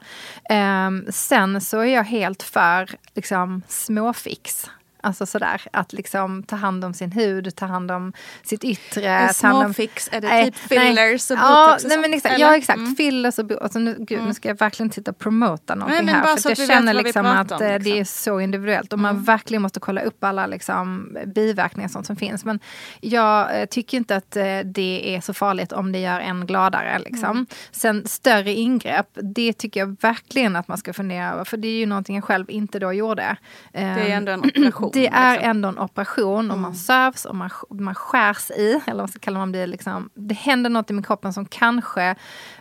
Eh, 0.50 0.92
sen 1.10 1.62
så 1.62 1.80
är 1.80 1.96
jag 1.96 2.04
helt 2.04 2.44
för 2.44 2.90
liksom, 3.14 3.62
småfix. 3.68 4.70
Alltså 5.04 5.26
sådär, 5.26 5.62
att 5.74 5.94
liksom 5.94 6.44
ta 6.44 6.56
hand 6.56 6.86
om 6.86 6.94
sin 6.94 7.12
hud, 7.12 7.56
ta 7.56 7.66
hand 7.66 7.92
om 7.92 8.14
sitt 8.44 8.64
yttre. 8.64 9.34
Småfix, 9.34 10.10
är 10.12 10.22
det 10.22 10.46
typ 10.46 10.56
fillers 10.56 11.30
nej, 11.30 11.40
och 11.40 11.48
botox? 11.48 11.84
Ja, 11.84 11.90
nej, 11.90 11.98
men 11.98 12.14
exakt, 12.14 12.40
ja 12.40 12.58
exakt, 12.58 12.78
mm. 12.78 12.96
fillers 12.96 13.40
och 13.40 13.46
botox. 13.46 13.64
Alltså 13.64 13.80
nu, 13.80 13.96
gud, 14.00 14.12
mm. 14.18 14.28
nu 14.28 14.34
ska 14.34 14.48
jag 14.48 14.60
verkligen 14.60 14.92
sitta 14.92 15.12
och 15.12 15.18
promota 15.18 15.76
någonting 15.76 16.06
nej, 16.06 16.16
här. 16.16 16.38
För 16.38 16.50
jag 16.50 16.68
känner 16.68 16.94
liksom 16.94 17.26
att 17.26 17.52
om, 17.52 17.58
liksom. 17.60 17.84
det 17.84 18.00
är 18.00 18.04
så 18.04 18.40
individuellt 18.40 18.94
och 18.94 19.00
man 19.00 19.12
mm. 19.12 19.24
verkligen 19.24 19.62
måste 19.62 19.80
kolla 19.80 20.02
upp 20.02 20.24
alla 20.24 20.48
liksom, 20.48 21.18
biverkningar 21.26 21.90
sånt 21.90 22.06
som 22.06 22.16
finns. 22.16 22.46
Men 22.46 22.60
jag 23.00 23.62
eh, 23.62 23.66
tycker 23.66 23.98
inte 23.98 24.16
att 24.16 24.36
eh, 24.36 24.60
det 24.66 25.16
är 25.16 25.22
så 25.22 25.34
farligt 25.34 25.72
om 25.72 25.92
det 25.92 26.00
gör 26.00 26.20
en 26.20 26.46
gladare. 26.46 27.00
Liksom. 27.00 27.30
Mm. 27.30 27.46
Sen 27.72 28.08
större 28.08 28.54
ingrepp, 28.54 29.08
det 29.14 29.54
tycker 29.54 29.80
jag 29.80 29.98
verkligen 30.02 30.56
att 30.56 30.68
man 30.68 30.78
ska 30.78 30.94
fundera 30.94 31.32
över. 31.32 31.44
För 31.44 31.58
det 31.58 31.68
är 31.68 31.80
ju 31.80 31.86
någonting 31.86 32.16
jag 32.16 32.24
själv 32.24 32.50
inte 32.50 32.80
då 32.80 32.94
gjorde. 32.94 33.36
Det 33.72 33.80
är 33.80 34.10
ändå 34.10 34.32
en 34.32 34.40
operation 34.40 34.91
det 34.94 35.08
är 35.08 35.32
liksom. 35.32 35.50
ändå 35.50 35.70
en 35.70 35.80
operation 35.80 36.52
och 36.52 36.58
man 36.58 36.72
mm. 36.72 36.76
sövs 36.76 37.26
och 37.26 37.36
man, 37.36 37.50
man 37.70 37.96
skärs 37.96 38.52
i. 38.52 38.82
Eller 38.88 39.04
vad 39.04 39.10
ska 39.10 39.20
kalla 39.20 39.40
man 39.40 39.52
det, 39.52 39.68
liksom, 39.68 40.10
det 40.14 40.34
händer 40.34 40.70
något 40.70 40.90
i 40.90 40.94
min 40.94 41.04
kroppen 41.04 41.34
som 41.34 41.46
kanske 41.46 42.16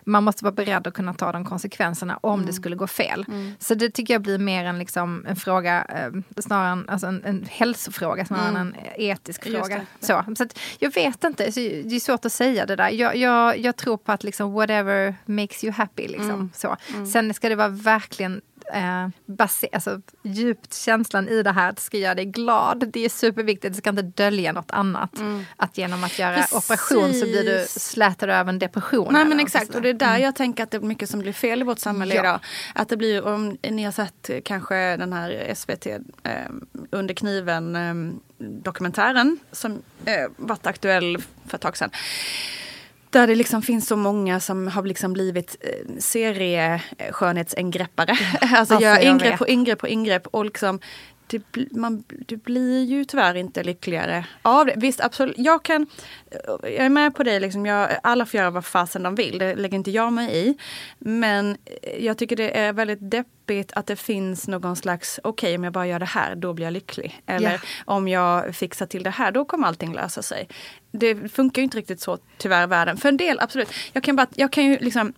man 0.04 0.24
måste 0.24 0.44
vara 0.44 0.54
beredd 0.54 0.86
att 0.86 0.94
kunna 0.94 1.14
ta 1.14 1.32
de 1.32 1.44
konsekvenserna 1.44 2.18
om 2.22 2.34
mm. 2.34 2.46
det 2.46 2.52
skulle 2.52 2.76
gå 2.76 2.86
fel. 2.86 3.24
Mm. 3.28 3.52
Så 3.58 3.74
det 3.74 3.90
tycker 3.90 4.14
jag 4.14 4.22
blir 4.22 4.38
mer 4.38 4.64
en, 4.64 4.78
liksom, 4.78 5.24
en 5.28 5.36
fråga, 5.36 5.84
eh, 5.88 6.40
snarare 6.42 6.72
en, 6.72 6.88
alltså 6.88 7.06
en, 7.06 7.24
en 7.24 7.46
hälsofråga 7.50 8.24
snarare 8.24 8.48
mm. 8.48 8.60
än 8.60 8.74
en 8.74 8.74
etisk 8.96 9.44
fråga. 9.44 9.80
Det. 10.00 10.06
Så, 10.06 10.24
så 10.36 10.46
jag 10.78 10.94
vet 10.94 11.24
inte, 11.24 11.44
det 11.44 11.96
är 11.96 12.00
svårt 12.00 12.24
att 12.24 12.32
säga 12.32 12.66
det 12.66 12.76
där. 12.76 12.90
Jag, 12.90 13.16
jag, 13.16 13.58
jag 13.58 13.76
tror 13.76 13.96
på 13.96 14.12
att 14.12 14.24
liksom 14.24 14.52
whatever 14.52 15.14
makes 15.24 15.64
you 15.64 15.72
happy. 15.72 16.08
Liksom, 16.08 16.30
mm. 16.30 16.50
så. 16.54 16.76
Mm. 16.94 17.06
Sen 17.06 17.34
ska 17.34 17.48
det 17.48 17.54
vara 17.54 17.68
verkligen 17.68 18.40
eh, 18.72 19.08
alltså, 19.72 20.00
djupt 20.22 20.74
känslan 20.74 21.28
i 21.28 21.42
det 21.42 21.52
här, 21.52 21.70
att 21.70 21.78
ska 21.78 21.98
göra 21.98 22.14
dig 22.14 22.24
glad. 22.24 22.90
Det 22.92 23.04
är 23.04 23.08
superviktigt, 23.08 23.74
det 23.74 23.78
ska 23.78 23.90
inte 23.90 24.02
dölja 24.02 24.52
något 24.52 24.70
annat. 24.70 25.18
Mm. 25.18 25.44
Att 25.56 25.78
genom 25.78 26.04
att 26.04 26.18
göra 26.18 26.36
Precis. 26.36 26.52
operation 26.52 27.14
så 27.14 27.24
blir 27.24 27.44
du 27.44 27.66
slätad 27.68 28.30
över 28.30 28.48
en 28.48 28.58
depression. 28.58 29.12
Nej 29.12 29.24
men 29.24 29.40
exakt, 29.40 29.74
och 29.74 29.82
det 29.82 29.88
är 29.88 29.94
där 29.94 30.06
mm. 30.06 30.22
jag 30.22 30.36
tänker 30.36 30.62
att 30.62 30.70
det 30.70 30.76
är 30.76 30.80
mycket 30.80 31.10
som 31.10 31.20
blir 31.20 31.32
fel 31.32 31.60
i 31.60 31.64
vårt 31.64 31.78
samhälle 31.78 32.14
ja. 32.14 32.20
idag. 32.20 32.40
Att 32.74 32.88
det 32.88 32.96
blir, 32.96 33.26
om 33.26 33.58
ni 33.62 33.84
har 33.84 33.92
sett 33.92 34.30
kanske 34.44 34.96
den 34.96 35.12
här 35.12 35.54
SVT 35.54 35.86
eh, 35.86 36.32
Under 36.90 37.14
kniven 37.14 37.76
eh, 37.76 38.14
dokumentären 38.38 39.38
som 39.52 39.82
eh, 40.04 40.30
varit 40.36 40.66
aktuell 40.66 41.18
för 41.46 41.56
ett 41.56 41.62
tag 41.62 41.76
sedan. 41.76 41.90
Där 43.10 43.26
det 43.26 43.34
liksom 43.34 43.62
finns 43.62 43.86
så 43.86 43.96
många 43.96 44.40
som 44.40 44.68
har 44.68 44.82
liksom 44.82 45.12
blivit 45.12 45.56
eh, 45.60 45.68
serieskönhetsingreppare. 45.98 48.18
alltså, 48.40 48.56
alltså 48.56 48.80
gör 48.80 48.98
ingrepp 48.98 49.38
på 49.38 49.48
ingrepp 49.48 49.78
på 49.78 49.88
ingrepp 49.88 50.26
och 50.26 50.44
liksom 50.44 50.80
det, 51.30 51.72
man, 51.72 52.04
du 52.26 52.36
blir 52.36 52.84
ju 52.84 53.04
tyvärr 53.04 53.34
inte 53.34 53.62
lyckligare 53.62 54.26
av 54.42 54.66
det. 54.66 54.74
Visst, 54.76 55.00
absolut. 55.00 55.38
Jag 55.38 55.62
kan, 55.62 55.86
jag 56.62 56.72
är 56.72 56.88
med 56.88 57.14
på 57.14 57.22
dig, 57.22 57.40
liksom, 57.40 57.66
jag, 57.66 57.90
alla 58.02 58.26
får 58.26 58.38
göra 58.38 58.50
vad 58.50 58.64
fasen 58.64 59.02
de 59.02 59.14
vill. 59.14 59.38
Det 59.38 59.54
lägger 59.54 59.76
inte 59.76 59.90
jag 59.90 60.12
mig 60.12 60.48
i. 60.48 60.54
Men 60.98 61.56
jag 61.98 62.18
tycker 62.18 62.36
det 62.36 62.58
är 62.58 62.72
väldigt 62.72 63.10
deppigt 63.10 63.72
att 63.72 63.86
det 63.86 63.96
finns 63.96 64.48
någon 64.48 64.76
slags, 64.76 65.20
okej 65.22 65.48
okay, 65.48 65.56
om 65.56 65.64
jag 65.64 65.72
bara 65.72 65.86
gör 65.86 65.98
det 65.98 66.06
här, 66.06 66.34
då 66.34 66.52
blir 66.52 66.66
jag 66.66 66.72
lycklig. 66.72 67.22
Eller 67.26 67.50
yeah. 67.50 67.60
om 67.84 68.08
jag 68.08 68.56
fixar 68.56 68.86
till 68.86 69.02
det 69.02 69.10
här, 69.10 69.32
då 69.32 69.44
kommer 69.44 69.68
allting 69.68 69.92
lösa 69.92 70.22
sig. 70.22 70.48
Det 70.92 71.32
funkar 71.32 71.62
ju 71.62 71.64
inte 71.64 71.78
riktigt 71.78 72.00
så 72.00 72.18
tyvärr 72.38 72.62
i 72.62 72.66
världen. 72.66 72.96
För 72.96 73.08
en 73.08 73.16
del, 73.16 73.40
absolut. 73.40 73.68
Jag 73.92 74.02
kan, 74.02 74.16
bara, 74.16 74.26
jag 74.34 74.52
kan 74.52 74.64
ju 74.64 74.78
liksom 74.78 75.12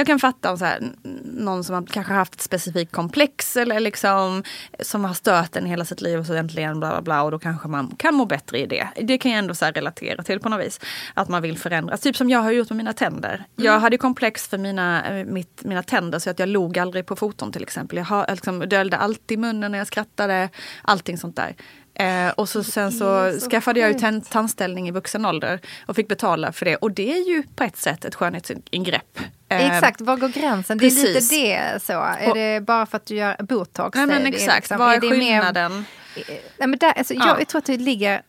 jag 0.00 0.06
kan 0.06 0.18
fatta 0.18 0.50
om 0.50 0.58
så 0.58 0.64
här, 0.64 0.92
någon 1.24 1.64
som 1.64 1.74
har 1.74 1.86
kanske 1.86 2.12
haft 2.12 2.34
ett 2.34 2.40
specifikt 2.40 2.92
komplex 2.92 3.56
eller 3.56 3.80
liksom 3.80 4.42
som 4.80 5.04
har 5.04 5.14
stört 5.14 5.56
en 5.56 5.66
hela 5.66 5.84
sitt 5.84 6.00
liv 6.00 6.18
och 6.18 6.26
så 6.26 6.34
äntligen 6.34 6.80
bla 6.80 6.90
bla 6.90 7.02
bla 7.02 7.22
och 7.22 7.30
då 7.30 7.38
kanske 7.38 7.68
man 7.68 7.94
kan 7.98 8.14
må 8.14 8.24
bättre 8.24 8.58
i 8.58 8.66
det. 8.66 8.88
Det 9.02 9.18
kan 9.18 9.30
jag 9.30 9.38
ändå 9.38 9.54
så 9.54 9.66
relatera 9.66 10.22
till 10.22 10.40
på 10.40 10.48
något 10.48 10.66
vis. 10.66 10.80
Att 11.14 11.28
man 11.28 11.42
vill 11.42 11.58
förändras. 11.58 12.00
Typ 12.00 12.16
som 12.16 12.30
jag 12.30 12.38
har 12.38 12.50
gjort 12.50 12.70
med 12.70 12.76
mina 12.76 12.92
tänder. 12.92 13.34
Mm. 13.34 13.44
Jag 13.56 13.80
hade 13.80 13.98
komplex 13.98 14.48
för 14.48 14.58
mina, 14.58 15.08
eh, 15.08 15.24
mitt, 15.24 15.64
mina 15.64 15.82
tänder 15.82 16.18
så 16.18 16.30
att 16.30 16.38
jag 16.38 16.48
log 16.48 16.78
aldrig 16.78 17.06
på 17.06 17.16
foton 17.16 17.52
till 17.52 17.62
exempel. 17.62 17.98
Jag 17.98 18.04
har, 18.04 18.26
liksom, 18.30 18.58
dölde 18.58 18.96
alltid 18.96 19.38
munnen 19.38 19.72
när 19.72 19.78
jag 19.78 19.86
skrattade. 19.86 20.48
Allting 20.82 21.18
sånt 21.18 21.36
där. 21.36 21.56
Eh, 21.94 22.30
och 22.30 22.48
så, 22.48 22.64
sen 22.64 22.92
så, 22.92 23.32
så 23.40 23.50
skaffade 23.50 23.80
jag 23.80 23.92
ju 23.92 24.20
tandställning 24.20 24.88
i 24.88 24.90
vuxen 24.90 25.26
ålder 25.26 25.60
och 25.86 25.96
fick 25.96 26.08
betala 26.08 26.52
för 26.52 26.64
det. 26.64 26.76
Och 26.76 26.92
det 26.92 27.12
är 27.12 27.28
ju 27.28 27.42
på 27.42 27.64
ett 27.64 27.76
sätt 27.76 28.04
ett 28.04 28.14
skönhetsingrepp. 28.14 29.18
Eh, 29.50 29.76
exakt, 29.76 30.00
var 30.00 30.16
går 30.16 30.28
gränsen? 30.28 30.78
Det 30.78 30.86
är 30.86 30.90
lite 30.90 31.34
det 31.34 31.82
så. 31.82 31.92
Är 31.92 32.28
och, 32.28 32.34
det 32.34 32.60
bara 32.60 32.86
för 32.86 32.96
att 32.96 33.06
du 33.06 33.14
gör 33.14 33.36
botox? 33.42 33.96
Nej 33.96 34.06
men 34.06 34.26
exakt, 34.26 34.56
liksom, 34.56 34.78
vad 34.78 34.92
är, 34.92 34.96
är 34.96 35.00
skillnaden? 35.00 35.72
Mer, 35.72 36.24
nej, 36.58 36.68
men 36.68 36.78
där, 36.78 36.92
alltså, 36.92 37.14
ja. 37.14 37.26
jag, 37.26 37.40
jag 37.40 37.48
tror 37.48 37.58
att 37.58 37.64
det 37.64 37.76
ligger, 37.76 38.22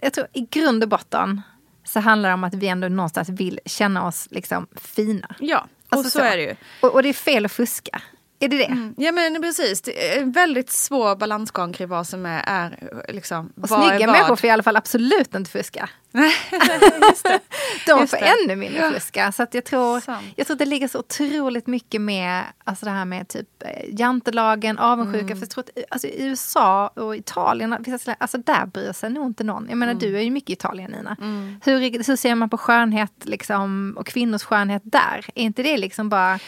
jag 0.00 0.12
tror 0.12 0.26
i 0.32 0.40
grund 0.40 0.82
och 0.82 0.88
botten 0.88 1.42
så 1.84 2.00
handlar 2.00 2.28
det 2.28 2.34
om 2.34 2.44
att 2.44 2.54
vi 2.54 2.68
ändå 2.68 2.88
någonstans 2.88 3.28
vill 3.28 3.60
känna 3.64 4.06
oss 4.06 4.28
liksom 4.30 4.66
fina. 4.76 5.34
Ja, 5.38 5.66
och 5.88 5.96
alltså, 5.96 6.10
så, 6.10 6.18
så, 6.18 6.24
är 6.24 6.36
det 6.36 6.42
ju. 6.42 6.54
Och, 6.80 6.94
och, 6.94 7.02
det 7.02 7.08
är 7.08 7.12
fel 7.12 7.44
att 7.44 7.52
fuska 7.52 8.02
Är 8.44 8.48
det 8.48 8.56
det? 8.56 8.64
Mm. 8.64 8.94
Ja 8.96 9.12
men 9.12 9.42
precis, 9.42 9.80
det 9.80 10.14
är 10.14 10.22
en 10.22 10.32
väldigt 10.32 10.70
svår 10.70 11.16
balansgång 11.16 11.72
kring 11.72 11.88
vad 11.88 12.06
som 12.06 12.26
är, 12.26 12.42
är 12.46 12.90
liksom, 13.08 13.52
Och 13.62 13.68
snygga 13.68 14.06
människor 14.06 14.36
får 14.36 14.48
i 14.48 14.50
alla 14.50 14.62
fall 14.62 14.76
absolut 14.76 15.34
inte 15.34 15.50
fuska. 15.50 15.88
De 17.86 18.08
får 18.08 18.16
ännu 18.16 18.56
mindre 18.56 18.90
fuska. 18.90 19.32
Så 19.32 19.42
att 19.42 19.54
jag, 19.54 19.64
tror, 19.64 20.02
jag 20.36 20.46
tror 20.46 20.56
det 20.56 20.64
ligger 20.64 20.88
så 20.88 20.98
otroligt 20.98 21.66
mycket 21.66 22.00
med 22.00 22.42
alltså 22.64 22.84
det 22.84 22.90
här 22.90 23.04
med 23.04 23.28
typ 23.28 23.48
eh, 23.64 23.94
jantelagen, 24.00 24.78
avundsjuka. 24.78 25.24
Mm. 25.24 25.36
För 25.36 25.42
jag 25.42 25.50
tror 25.50 25.64
att, 25.64 25.84
alltså, 25.90 26.08
I 26.08 26.26
USA 26.26 26.88
och 26.88 27.16
Italien, 27.16 27.76
alltså 28.18 28.38
där 28.38 28.66
bryr 28.66 28.92
sig 28.92 29.10
nog 29.10 29.26
inte 29.26 29.44
någon. 29.44 29.66
Jag 29.68 29.78
menar 29.78 29.92
mm. 29.92 30.00
du 30.00 30.18
är 30.18 30.22
ju 30.22 30.30
mycket 30.30 30.50
i 30.50 30.52
Italien 30.52 30.90
Nina. 30.90 31.16
Mm. 31.20 31.60
Hur, 31.64 31.80
hur 31.80 32.16
ser 32.16 32.34
man 32.34 32.50
på 32.50 32.58
skönhet 32.58 33.12
liksom, 33.22 33.94
och 33.98 34.06
kvinnors 34.06 34.42
skönhet 34.42 34.82
där? 34.84 35.26
Är 35.34 35.42
inte 35.42 35.62
det 35.62 35.76
liksom 35.76 36.08
bara 36.08 36.38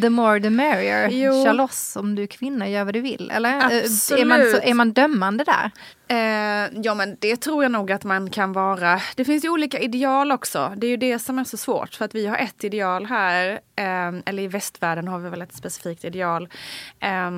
the 0.00 0.10
more 0.10 0.40
the 0.40 0.50
merrier? 0.50 1.08
Jo. 1.24 1.44
Kör 1.44 1.52
loss 1.52 1.96
om 1.96 2.14
du 2.14 2.22
är 2.22 2.26
kvinna, 2.26 2.68
gör 2.68 2.84
vad 2.84 2.94
du 2.94 3.00
vill. 3.00 3.30
Eller? 3.34 3.56
Absolut. 3.56 4.20
Eh, 4.20 4.22
är 4.22 4.24
man, 4.24 4.50
så, 4.50 4.68
är 4.68 4.74
man 4.74 4.92
dömande 4.92 5.44
där? 5.44 5.70
Eh, 6.08 6.80
ja 6.82 6.94
men 6.94 7.16
det 7.20 7.36
tror 7.36 7.62
jag 7.64 7.72
nog 7.72 7.92
att 7.92 8.04
man 8.04 8.30
kan 8.30 8.52
vara. 8.52 9.00
Det 9.16 9.24
finns 9.24 9.44
ju 9.44 9.48
olika 9.48 9.78
ideal 9.78 10.32
också. 10.32 10.72
Det 10.76 10.86
är 10.86 10.90
ju 10.90 10.96
det 10.96 11.18
som 11.18 11.38
är 11.38 11.44
så 11.44 11.56
svårt 11.56 11.94
för 11.94 12.04
att 12.04 12.14
vi 12.14 12.26
har 12.26 12.36
ett 12.36 12.64
ideal 12.64 13.06
här. 13.06 13.60
Eh, 13.76 14.20
eller 14.26 14.42
i 14.42 14.48
västvärlden 14.48 15.08
har 15.08 15.18
vi 15.18 15.30
väl 15.30 15.42
ett 15.42 15.54
specifikt 15.54 16.04
ideal. 16.04 16.48
Eh, 17.00 17.30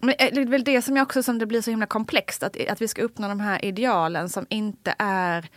men 0.00 0.14
det 0.18 0.40
är 0.40 0.46
väl 0.46 0.64
det 0.64 0.82
som 0.82 0.96
jag 0.96 1.04
också 1.04 1.22
som 1.22 1.38
det 1.38 1.46
blir 1.46 1.62
så 1.62 1.70
himla 1.70 1.86
komplext. 1.86 2.42
Att, 2.42 2.68
att 2.68 2.82
vi 2.82 2.88
ska 2.88 3.02
uppnå 3.02 3.28
de 3.28 3.40
här 3.40 3.64
idealen 3.64 4.28
som 4.28 4.46
inte 4.48 4.94
är 4.98 5.48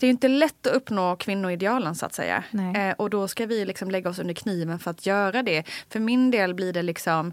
det 0.00 0.06
är 0.06 0.10
inte 0.10 0.28
lätt 0.28 0.66
att 0.66 0.72
uppnå 0.72 1.16
kvinnoidealen 1.16 1.94
så 1.94 2.06
att 2.06 2.14
säga. 2.14 2.44
Eh, 2.74 2.94
och 2.98 3.10
då 3.10 3.28
ska 3.28 3.46
vi 3.46 3.64
liksom 3.64 3.90
lägga 3.90 4.10
oss 4.10 4.18
under 4.18 4.34
kniven 4.34 4.78
för 4.78 4.90
att 4.90 5.06
göra 5.06 5.42
det. 5.42 5.64
För 5.88 6.00
min 6.00 6.30
del 6.30 6.54
blir 6.54 6.72
det 6.72 6.82
liksom 6.82 7.32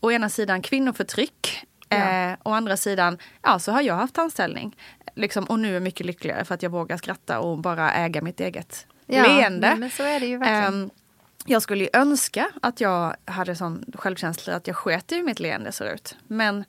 å 0.00 0.12
ena 0.12 0.28
sidan 0.28 0.62
kvinnoförtryck 0.62 1.64
Ja. 1.88 1.96
Eh, 1.96 2.36
å 2.42 2.52
andra 2.52 2.76
sidan, 2.76 3.18
ja 3.42 3.58
så 3.58 3.72
har 3.72 3.82
jag 3.82 3.94
haft 3.94 4.18
anställning. 4.18 4.76
Liksom, 5.14 5.44
och 5.44 5.58
nu 5.58 5.68
är 5.68 5.72
jag 5.72 5.82
mycket 5.82 6.06
lyckligare 6.06 6.44
för 6.44 6.54
att 6.54 6.62
jag 6.62 6.70
vågar 6.70 6.96
skratta 6.96 7.40
och 7.40 7.58
bara 7.58 7.92
äga 7.92 8.22
mitt 8.22 8.40
eget 8.40 8.86
ja, 9.06 9.22
leende. 9.22 9.76
Men 9.78 9.90
så 9.90 10.02
är 10.02 10.20
det 10.20 10.26
ju 10.26 10.36
verkligen. 10.38 10.84
Eh, 10.84 10.90
jag 11.46 11.62
skulle 11.62 11.84
ju 11.84 11.90
önska 11.92 12.50
att 12.62 12.80
jag 12.80 13.16
hade 13.24 13.56
sån 13.56 13.84
självkänsla 13.94 14.56
att 14.56 14.66
jag 14.66 14.76
sket 14.76 15.12
i 15.12 15.16
hur 15.16 15.22
mitt 15.22 15.40
leende 15.40 15.72
ser 15.72 15.94
ut. 15.94 16.16
Men 16.26 16.64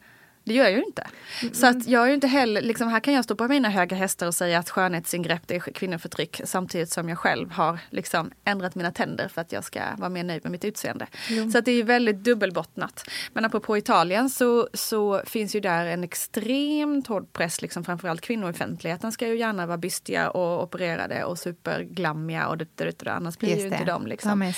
det 0.50 0.56
gör 0.56 0.64
jag 0.64 0.74
ju 0.74 0.84
inte. 0.84 1.08
Mm. 1.41 1.54
Så 1.54 1.68
att 1.68 1.88
jag 1.88 2.04
är 2.04 2.08
ju 2.08 2.14
inte 2.14 2.28
heller, 2.28 2.62
liksom, 2.62 2.88
här 2.88 3.00
kan 3.00 3.14
jag 3.14 3.24
stå 3.24 3.36
på 3.36 3.47
mina 3.47 3.70
höga 3.70 3.97
hästar 3.97 4.28
och 4.28 4.36
säga 4.36 4.60
att 4.60 4.70
skönhetsingrepp 4.70 5.52
är 5.52 5.60
kvinnoförtryck 5.60 6.41
samtidigt 6.45 6.91
som 6.91 7.10
jag 7.10 7.18
själv 7.18 7.52
har 7.52 7.80
liksom 7.89 8.32
ändrat 8.43 8.76
mina 8.76 8.91
tänder 8.91 9.28
för 9.28 9.41
att 9.41 9.52
jag 9.52 9.64
ska 9.64 9.80
vara 9.97 10.10
mer 10.10 10.24
nöjd 10.24 10.43
med 10.43 10.52
mitt 10.52 10.66
utseende. 10.66 11.08
Mm. 11.30 11.52
Så 11.52 11.58
att 11.58 11.66
det 11.66 11.72
är 11.72 11.84
väldigt 11.84 12.24
dubbelbottnat. 12.24 13.10
Men 13.34 13.45
apropå 13.45 13.78
Italien 13.78 14.30
så, 14.30 14.70
så 14.74 15.22
finns 15.26 15.56
ju 15.56 15.60
där 15.60 15.86
en 15.86 16.04
extremt 16.04 17.08
hård 17.08 17.34
press, 17.34 17.62
liksom 17.62 17.84
framförallt 17.84 18.22
kvinnor 18.22 18.50
i 18.50 18.52
offentligheten 18.52 19.12
ska 19.12 19.28
ju 19.28 19.38
gärna 19.38 19.66
vara 19.66 19.78
bystiga 19.78 20.30
och 20.30 20.64
opererade 20.64 21.24
och 21.24 21.39
superglammiga 21.39 22.47
och 22.47 22.58
det, 22.58 22.68
det, 22.76 23.00
det, 23.00 23.12
annars 23.12 23.38
blir 23.38 23.50
Just 23.50 23.62
ju 23.62 23.70
det. 23.70 23.76
inte 23.76 23.91
de. 23.91 24.08
Liksom. 24.08 24.54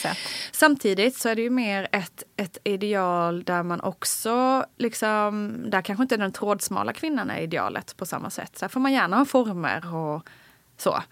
Samtidigt 0.51 1.17
så 1.17 1.29
är 1.29 1.35
det 1.35 1.41
ju 1.41 1.49
mer 1.49 1.87
ett, 1.91 2.23
ett 2.37 2.57
ideal 2.63 3.43
där 3.43 3.63
man 3.63 3.81
också 3.81 4.65
liksom, 4.77 5.57
där 5.65 5.80
där 5.82 5.86
kanske 5.86 6.03
inte 6.03 6.17
den 6.17 6.32
trådsmala 6.32 6.93
kvinnan 6.93 7.29
är 7.29 7.41
idealet 7.41 7.97
på 7.97 8.05
samma 8.05 8.29
sätt. 8.29 8.57
Så 8.57 8.65
här 8.65 8.69
får 8.69 8.79
man 8.79 8.93
gärna 8.93 9.17
ha 9.17 9.25
former 9.25 9.95
och 9.95 10.29
så. 10.77 11.03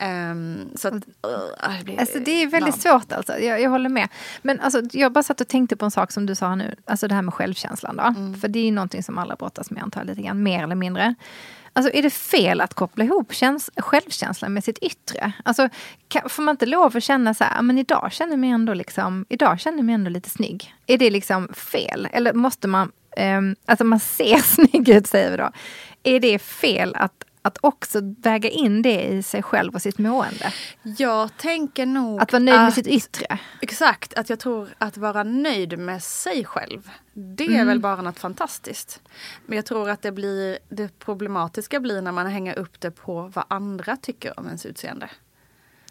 Um, 0.00 0.70
så 0.74 0.88
att, 0.88 0.94
uh, 0.94 1.78
det, 1.78 1.84
blir, 1.84 2.00
alltså 2.00 2.18
det 2.18 2.42
är 2.42 2.46
väldigt 2.46 2.84
ja. 2.84 2.90
svårt 2.90 3.12
alltså, 3.12 3.38
jag, 3.38 3.60
jag, 3.60 3.70
håller 3.70 3.88
med. 3.88 4.08
Men 4.42 4.60
alltså, 4.60 4.82
jag 4.92 5.12
bara 5.12 5.22
satt 5.22 5.40
och 5.40 5.48
tänkte 5.48 5.76
på 5.76 5.84
en 5.84 5.90
sak 5.90 6.12
som 6.12 6.26
du 6.26 6.34
sa 6.34 6.54
nu, 6.54 6.74
alltså 6.84 7.08
det 7.08 7.14
här 7.14 7.22
med 7.22 7.34
självkänslan 7.34 7.96
då. 7.96 8.02
Mm. 8.02 8.34
För 8.34 8.48
det 8.48 8.58
är 8.58 8.64
ju 8.64 8.70
någonting 8.70 9.02
som 9.02 9.18
alla 9.18 9.36
brottas 9.36 9.70
med 9.70 9.82
antar 9.82 10.04
lite 10.04 10.22
grann, 10.22 10.42
mer 10.42 10.62
eller 10.62 10.74
mindre. 10.74 11.14
Alltså 11.72 11.92
är 11.94 12.02
det 12.02 12.10
fel 12.10 12.60
att 12.60 12.74
koppla 12.74 13.04
ihop 13.04 13.34
käns 13.34 13.70
självkänslan 13.76 14.52
med 14.52 14.64
sitt 14.64 14.78
yttre? 14.78 15.32
Alltså 15.44 15.68
kan, 16.08 16.28
får 16.28 16.42
man 16.42 16.52
inte 16.52 16.66
lov 16.66 16.96
att 16.96 17.02
känna 17.02 17.34
så 17.34 17.44
här, 17.44 17.62
men 17.62 17.78
idag 17.78 18.12
känner 18.12 18.32
jag 18.32 18.38
mig 18.38 18.50
ändå 18.50 18.74
liksom, 18.74 19.26
idag 19.28 19.60
känner 19.60 19.78
jag 19.78 19.84
mig 19.84 19.94
ändå 19.94 20.10
lite 20.10 20.30
snygg. 20.30 20.74
Är 20.86 20.98
det 20.98 21.10
liksom 21.10 21.48
fel? 21.48 22.08
Eller 22.12 22.32
måste 22.32 22.68
man 22.68 22.92
um, 23.16 23.56
alltså 23.64 23.84
man 23.84 24.00
ser 24.00 24.36
snygg 24.54 24.88
ut 24.88 25.06
säger 25.06 25.30
vi 25.30 25.36
då. 25.36 25.50
Är 26.02 26.20
det 26.20 26.38
fel 26.38 26.94
att, 26.94 27.24
att 27.42 27.58
också 27.60 28.00
väga 28.02 28.48
in 28.48 28.82
det 28.82 29.02
i 29.02 29.22
sig 29.22 29.42
själv 29.42 29.74
och 29.74 29.82
sitt 29.82 29.98
mående? 29.98 30.52
Jag 30.82 31.36
tänker 31.36 31.86
nog 31.86 32.20
Att 32.20 32.32
vara 32.32 32.42
nöjd 32.42 32.58
att, 32.58 32.64
med 32.64 32.74
sitt 32.74 32.86
yttre? 32.86 33.38
Exakt, 33.62 34.14
att 34.14 34.30
jag 34.30 34.38
tror 34.38 34.68
att 34.78 34.96
vara 34.96 35.22
nöjd 35.22 35.78
med 35.78 36.02
sig 36.02 36.44
själv. 36.44 36.90
Det 37.12 37.44
är 37.44 37.50
mm. 37.50 37.66
väl 37.66 37.80
bara 37.80 38.02
något 38.02 38.18
fantastiskt. 38.18 39.00
Men 39.46 39.56
jag 39.56 39.66
tror 39.66 39.90
att 39.90 40.02
det 40.02 40.12
blir 40.12 40.58
det 40.68 40.98
problematiska 40.98 41.80
blir 41.80 42.02
när 42.02 42.12
man 42.12 42.26
hänger 42.26 42.58
upp 42.58 42.80
det 42.80 42.90
på 42.90 43.32
vad 43.34 43.44
andra 43.48 43.96
tycker 43.96 44.38
om 44.40 44.46
ens 44.46 44.66
utseende. 44.66 45.08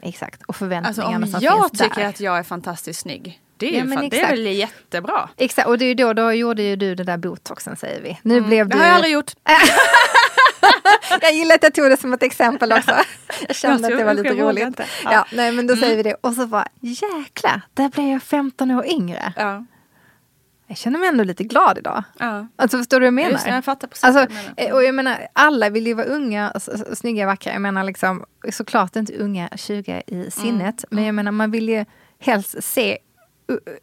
Exakt, 0.01 0.43
och 0.43 0.55
förväntningarna 0.55 0.88
alltså, 0.88 1.01
som 1.01 1.21
finns 1.21 1.41
där. 1.41 1.53
Om 1.53 1.57
jag 1.61 1.89
tycker 1.89 2.07
att 2.07 2.19
jag 2.19 2.38
är 2.38 2.43
fantastiskt 2.43 2.99
snygg 2.99 3.41
det 3.58 3.78
är, 3.78 3.86
ja, 3.86 3.95
fan, 3.95 4.10
det 4.10 4.22
är 4.22 4.30
väl 4.30 4.45
jättebra. 4.45 5.30
Exakt, 5.38 5.68
och 5.68 5.78
det 5.78 5.86
är 5.86 5.95
då, 5.95 6.14
då 6.14 6.32
gjorde 6.34 6.64
ju 6.64 6.76
du 6.76 6.95
den 6.95 7.06
där 7.06 7.18
botoxen 7.18 7.76
säger 7.76 8.01
vi. 8.01 8.20
Nu 8.22 8.38
mm. 8.38 8.49
blev 8.49 8.70
det 8.70 8.78
har 8.78 8.86
jag 8.86 8.95
aldrig 8.95 9.14
gjort. 9.14 9.32
jag 11.22 11.34
gillar 11.34 11.56
att 11.56 11.64
jag 11.64 11.74
tog 11.74 11.89
det 11.89 11.97
som 11.97 12.14
ett 12.14 12.24
exempel 12.24 12.72
också. 12.72 12.91
Jag 13.47 13.56
kände 13.56 13.84
jag 13.84 13.93
att 13.93 13.99
det 13.99 14.06
var 14.06 14.14
lite 14.14 14.34
roligt. 14.34 14.80
Ja. 14.80 15.12
ja. 15.12 15.26
nej, 15.32 15.51
men 15.51 15.68
då 15.68 15.74
mm. 15.74 15.84
säger 15.84 15.97
vi 15.97 16.03
det. 16.03 16.16
Och 16.22 16.34
så 16.34 16.47
bara, 16.47 16.68
jäklar, 16.80 17.62
där 17.74 17.89
blev 17.89 18.08
jag 18.08 18.24
15 18.24 18.72
år 18.72 18.86
yngre. 18.86 19.34
Ja. 19.36 19.66
Jag 20.68 20.78
känner 20.78 20.99
mig 20.99 21.10
ändå 21.10 21.24
lite 21.24 21.43
glad 21.43 21.78
idag. 21.78 22.03
Ja. 22.20 22.47
Alltså 22.56 22.78
förstår 22.78 22.99
du 22.99 23.03
vad 23.03 23.08
jag 23.08 23.14
menar? 23.14 23.32
Just, 23.32 23.47
jag 23.47 23.66
fattar 23.66 23.88
precis 23.88 24.03
alltså, 24.03 24.36
mm. 24.58 24.74
Och 24.74 24.84
jag 24.84 24.95
menar, 24.95 25.28
alla 25.34 25.70
vill 25.70 25.88
ju 25.88 25.93
vara 25.93 26.08
unga, 26.08 26.53
snygga, 26.93 27.26
vackra. 27.26 27.53
Jag 27.53 27.62
menar 27.62 27.84
liksom, 27.84 28.26
såklart 28.51 28.95
inte 28.95 29.14
unga 29.14 29.49
20 29.56 30.03
i 30.08 30.32
sinnet. 30.32 30.84
Mm. 30.84 30.88
Men 30.89 31.03
jag 31.03 31.16
menar, 31.16 31.32
man 31.32 31.51
vill 31.51 31.70
ju 31.70 31.86
helst 32.20 32.64
se 32.64 32.97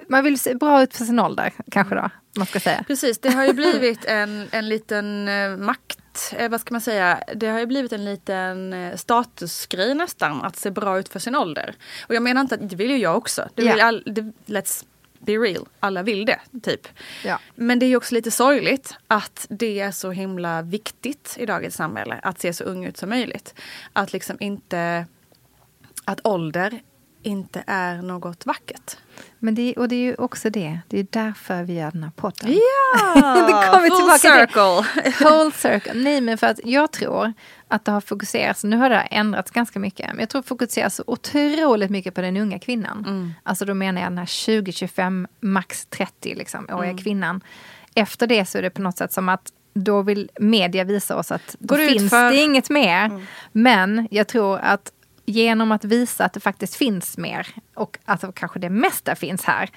man 0.09 0.25
vill 0.25 0.39
se 0.39 0.55
bra 0.55 0.83
ut 0.83 0.97
för 0.97 1.05
sin 1.05 1.19
ålder, 1.19 1.53
kanske 1.71 1.95
då, 1.95 2.11
man 2.37 2.47
ska 2.47 2.61
säga. 2.61 2.85
Precis, 2.87 3.19
det 3.19 3.31
har 3.31 3.47
ju 3.47 3.53
blivit 3.63 4.05
en, 4.05 4.49
en 4.51 4.69
liten 4.69 5.29
eh, 5.29 5.57
makt, 5.57 6.35
eh, 6.37 6.51
vad 6.51 6.61
ska 6.61 6.75
man 6.75 6.81
säga, 6.81 7.23
det 7.35 7.47
har 7.47 7.59
ju 7.59 7.67
blivit 7.67 7.93
en 7.93 8.05
liten 8.05 8.73
eh, 8.73 8.97
statusgrej 8.97 9.95
nästan, 9.95 10.43
att 10.43 10.57
se 10.57 10.71
bra 10.71 10.99
ut 10.99 11.09
för 11.09 11.19
sin 11.19 11.37
ålder. 11.37 11.75
Och 12.07 12.15
jag 12.15 12.23
menar 12.23 12.41
inte 12.41 12.55
att, 12.55 12.71
det 12.71 12.77
vill 12.77 12.91
ju 12.91 12.97
jag 12.97 13.17
också. 13.17 13.49
Det 13.55 13.63
vill 13.63 13.79
ja. 13.79 13.85
all, 13.85 14.03
det, 14.07 14.33
let's 14.47 14.85
be 15.19 15.33
real, 15.33 15.69
alla 15.81 16.03
vill 16.03 16.27
det, 16.27 16.41
typ. 16.63 16.89
Ja. 17.25 17.39
Men 17.55 17.79
det 17.79 17.87
är 17.87 17.89
ju 17.89 17.97
också 17.97 18.15
lite 18.15 18.31
sorgligt 18.31 18.95
att 19.07 19.47
det 19.51 19.81
är 19.81 19.91
så 19.91 20.11
himla 20.11 20.63
viktigt 20.63 21.37
i 21.39 21.47
dagens 21.47 21.75
samhälle, 21.75 22.21
att 22.23 22.41
se 22.41 22.53
så 22.53 22.65
ung 22.65 22.85
ut 22.85 22.97
som 22.97 23.09
möjligt. 23.09 23.55
Att 23.93 24.13
liksom 24.13 24.37
inte, 24.41 25.07
att 26.05 26.21
ålder 26.27 26.81
inte 27.23 27.65
är 27.67 28.03
något 28.03 28.47
vackert. 28.47 28.97
Men 29.39 29.55
det, 29.55 29.75
och 29.77 29.89
det 29.89 29.97
är 29.97 30.01
ju 30.01 30.15
också 30.15 30.51
det, 30.51 30.81
det 30.89 30.99
är 30.99 31.07
därför 31.11 31.63
vi 31.63 31.75
gör 31.75 31.91
den 31.91 32.03
här 32.03 32.11
podden. 32.11 32.53
Ja, 32.53 33.35
det 33.83 33.89
full 33.91 34.19
circle. 34.19 35.03
Till. 35.13 35.27
Whole 35.27 35.51
circle. 35.53 35.93
Nej 35.95 36.21
men 36.21 36.39
för 36.39 36.47
att 36.47 36.61
jag 36.65 36.91
tror 36.91 37.33
att 37.69 37.85
det 37.85 37.93
har 37.93 38.01
fokuserats, 38.01 38.65
nu 38.65 38.77
har 38.77 38.91
det 38.91 38.97
ändrats 38.97 39.51
ganska 39.51 39.79
mycket, 39.79 40.07
men 40.07 40.21
jag 40.21 40.29
tror 40.29 40.43
det 40.43 40.49
fokuseras 40.49 41.01
otroligt 41.07 41.91
mycket 41.91 42.15
på 42.15 42.21
den 42.21 42.37
unga 42.37 42.59
kvinnan. 42.59 43.05
Mm. 43.07 43.35
Alltså 43.43 43.65
då 43.65 43.75
menar 43.75 44.03
jag 44.03 44.11
den 44.11 44.19
här 44.19 44.25
20-25, 44.25 45.27
max 45.41 45.87
30 45.87 46.35
liksom, 46.35 46.67
åriga 46.71 46.91
mm. 46.91 47.03
kvinnan. 47.03 47.41
Efter 47.95 48.27
det 48.27 48.45
så 48.45 48.59
är 48.59 48.63
det 48.63 48.71
på 48.71 48.83
något 48.83 48.99
sätt 48.99 49.13
som 49.13 49.29
att 49.29 49.53
då 49.75 50.03
vill 50.03 50.31
media 50.41 50.85
visa 50.85 51.17
oss 51.17 51.33
att 51.33 51.57
då 51.59 51.77
finns 51.77 52.11
för... 52.11 52.31
det 52.31 52.37
inget 52.37 52.71
mer. 52.71 53.05
Mm. 53.05 53.23
Men 53.53 54.09
jag 54.11 54.29
tror 54.29 54.59
att 54.59 54.93
genom 55.25 55.73
att 55.73 55.85
visa 55.85 56.25
att 56.25 56.33
det 56.33 56.41
faktiskt 56.41 56.75
finns 56.75 57.19
mer 57.19 57.47
och 57.75 57.99
att 58.05 58.35
kanske 58.35 58.59
det 58.59 58.71
mesta 58.71 59.15
finns 59.15 59.45
här 59.45 59.71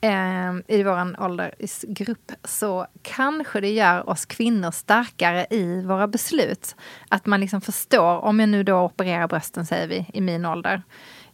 eh, 0.00 0.76
i 0.76 0.82
vår 0.82 1.22
åldersgrupp 1.22 2.32
så 2.44 2.86
kanske 3.02 3.60
det 3.60 3.70
gör 3.70 4.08
oss 4.08 4.26
kvinnor 4.26 4.70
starkare 4.70 5.46
i 5.50 5.82
våra 5.82 6.08
beslut. 6.08 6.76
Att 7.08 7.26
man 7.26 7.40
liksom 7.40 7.60
förstår, 7.60 8.24
om 8.24 8.40
jag 8.40 8.48
nu 8.48 8.62
då 8.62 8.80
opererar 8.80 9.28
brösten 9.28 9.66
säger 9.66 9.88
vi 9.88 10.06
i 10.12 10.20
min 10.20 10.46
ålder. 10.46 10.82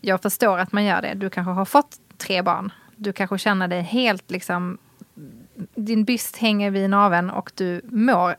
Jag 0.01 0.23
förstår 0.23 0.59
att 0.59 0.73
man 0.73 0.85
gör 0.85 1.03
det. 1.03 1.15
Du 1.15 1.31
kanske 1.31 1.51
har 1.51 1.65
fått 1.65 1.97
tre 2.19 2.43
barn. 2.43 2.73
Du 2.97 3.13
kanske 3.13 3.39
känner 3.39 3.69
dig 3.69 3.83
helt 3.83 4.31
liksom 4.31 4.79
din 5.75 6.05
byst 6.05 6.37
hänger 6.37 6.71
vid 6.71 6.91
naveln 6.91 7.31
och 7.31 7.53
du 7.55 7.81
mår 7.85 8.37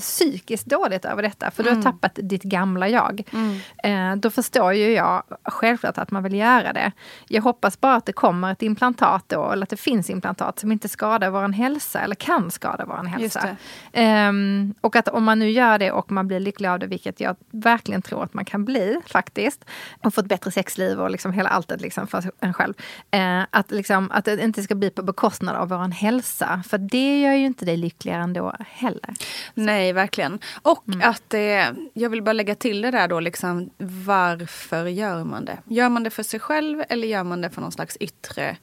psykiskt 0.00 0.66
dåligt 0.66 1.04
över 1.04 1.22
detta, 1.22 1.50
för 1.50 1.62
du 1.62 1.68
har 1.68 1.76
mm. 1.76 1.84
tappat 1.84 2.18
ditt 2.22 2.42
gamla 2.42 2.88
jag. 2.88 3.22
Mm. 3.32 3.60
Eh, 3.84 4.16
då 4.16 4.30
förstår 4.30 4.72
ju 4.72 4.92
jag 4.92 5.22
självklart 5.44 5.98
att 5.98 6.10
man 6.10 6.22
vill 6.22 6.34
göra 6.34 6.72
det. 6.72 6.92
Jag 7.28 7.42
hoppas 7.42 7.80
bara 7.80 7.94
att 7.94 8.06
det 8.06 8.12
kommer 8.12 8.52
ett 8.52 8.62
implantat 8.62 9.24
då, 9.28 9.50
eller 9.50 9.62
att 9.62 9.70
det 9.70 9.76
finns 9.76 10.10
implantat 10.10 10.58
som 10.58 10.72
inte 10.72 10.88
skadar 10.88 11.30
vår 11.30 11.48
hälsa, 11.48 12.00
eller 12.00 12.14
kan 12.14 12.50
skada 12.50 12.84
vår 12.84 13.04
hälsa. 13.04 13.56
Eh, 13.92 14.32
och 14.80 14.96
att 14.96 15.08
om 15.08 15.24
man 15.24 15.38
nu 15.38 15.50
gör 15.50 15.78
det 15.78 15.92
och 15.92 16.12
man 16.12 16.28
blir 16.28 16.40
lycklig 16.40 16.68
av 16.68 16.78
det, 16.78 16.86
vilket 16.86 17.20
jag 17.20 17.36
verkligen 17.50 18.02
tror 18.02 18.24
att 18.24 18.34
man 18.34 18.44
kan 18.44 18.64
bli 18.64 19.00
faktiskt, 19.06 19.64
och 20.02 20.14
få 20.14 20.20
ett 20.20 20.26
bättre 20.26 20.50
sexliv 20.50 21.00
och 21.00 21.10
liksom 21.10 21.32
hela 21.32 21.48
alltet 21.48 21.80
liksom 21.80 22.06
för 22.06 22.30
en 22.40 22.54
själv. 22.54 22.74
Eh, 23.10 23.42
att, 23.50 23.70
liksom, 23.70 24.10
att 24.10 24.24
det 24.24 24.42
inte 24.42 24.62
ska 24.62 24.74
bli 24.74 24.90
på 24.90 25.02
bekostnad 25.02 25.56
av 25.56 25.68
vår 25.68 25.88
hälsa, 25.88 26.62
för 26.68 26.78
det 26.78 27.20
gör 27.20 27.32
ju 27.32 27.46
inte 27.46 27.64
dig 27.64 27.76
lyckligare 27.76 28.22
ändå 28.22 28.54
heller. 28.66 29.14
Nej, 29.54 29.81
verkligen. 29.92 30.38
Och 30.62 30.88
mm. 30.88 31.08
att 31.10 31.34
eh, 31.34 31.82
jag 31.94 32.10
vill 32.10 32.22
bara 32.22 32.32
lägga 32.32 32.54
till 32.54 32.82
det 32.82 32.90
där 32.90 33.08
då, 33.08 33.20
liksom, 33.20 33.70
varför 33.78 34.86
gör 34.86 35.24
man 35.24 35.44
det? 35.44 35.58
Gör 35.64 35.88
man 35.88 36.02
det 36.02 36.10
för 36.10 36.22
sig 36.22 36.40
själv 36.40 36.82
eller 36.88 37.08
gör 37.08 37.24
man 37.24 37.40
det 37.40 37.50
för 37.50 37.60
någon 37.60 37.72
slags 37.72 37.96
yttre 37.96 38.56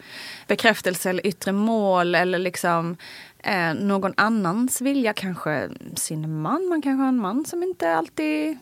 bekräftelse 0.47 1.09
eller 1.09 1.27
yttre 1.27 1.51
mål 1.51 2.15
eller 2.15 2.39
liksom 2.39 2.97
eh, 3.43 3.73
någon 3.73 4.13
annans 4.17 4.81
vilja, 4.81 5.13
kanske 5.13 5.69
sin 5.95 6.41
man. 6.41 6.67
Man 6.69 6.81
kanske 6.81 7.01
har 7.01 7.09
en 7.09 7.19
man 7.19 7.45
som 7.45 7.63
inte 7.63 7.93
alltid 7.93 8.57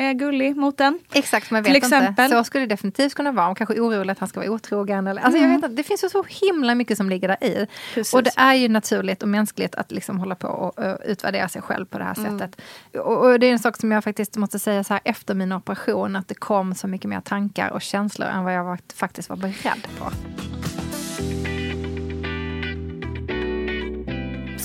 är 0.00 0.12
gullig 0.12 0.56
mot 0.56 0.80
en. 0.80 0.98
Exakt, 1.12 1.50
man 1.50 1.62
vet 1.62 1.66
Till 1.72 1.76
exempel. 1.76 2.24
inte. 2.24 2.36
Så 2.36 2.44
skulle 2.44 2.66
det 2.66 2.74
definitivt 2.74 3.14
kunna 3.14 3.32
vara. 3.32 3.46
Man 3.46 3.54
kanske 3.54 3.74
är 3.74 3.80
orolig 3.80 4.12
att 4.12 4.18
han 4.18 4.28
ska 4.28 4.40
vara 4.40 4.50
otrogen. 4.50 5.06
Eller, 5.06 5.22
alltså 5.22 5.38
mm. 5.38 5.50
jag 5.50 5.56
vet 5.56 5.64
inte, 5.70 5.82
det 5.82 5.82
finns 5.82 6.04
ju 6.04 6.08
så 6.08 6.24
himla 6.28 6.74
mycket 6.74 6.96
som 6.96 7.10
ligger 7.10 7.28
där 7.28 7.44
i. 7.44 7.66
Precis. 7.94 8.14
Och 8.14 8.22
det 8.22 8.32
är 8.36 8.54
ju 8.54 8.68
naturligt 8.68 9.22
och 9.22 9.28
mänskligt 9.28 9.74
att 9.74 9.92
liksom 9.92 10.18
hålla 10.18 10.34
på 10.34 10.48
och 10.48 10.84
uh, 10.84 10.94
utvärdera 11.04 11.48
sig 11.48 11.62
själv 11.62 11.86
på 11.86 11.98
det 11.98 12.04
här 12.04 12.18
mm. 12.18 12.38
sättet. 12.38 12.60
Och, 12.94 13.26
och, 13.26 13.40
det 13.40 13.46
är 13.46 13.52
en 13.52 13.58
sak 13.58 13.76
som 13.76 13.92
jag 13.92 14.04
faktiskt 14.04 14.36
måste 14.36 14.58
säga 14.58 14.84
så 14.84 14.94
här 14.94 15.00
efter 15.04 15.34
min 15.34 15.52
operation, 15.52 16.16
att 16.16 16.28
det 16.28 16.34
kom 16.34 16.74
så 16.74 16.88
mycket 16.88 17.08
mer 17.08 17.20
tankar 17.20 17.70
och 17.70 17.82
känslor 17.82 18.28
än 18.28 18.44
vad 18.44 18.54
jag 18.54 18.64
var, 18.64 18.78
faktiskt 18.94 19.28
var 19.28 19.36
beredd 19.36 19.86
på. 19.98 20.10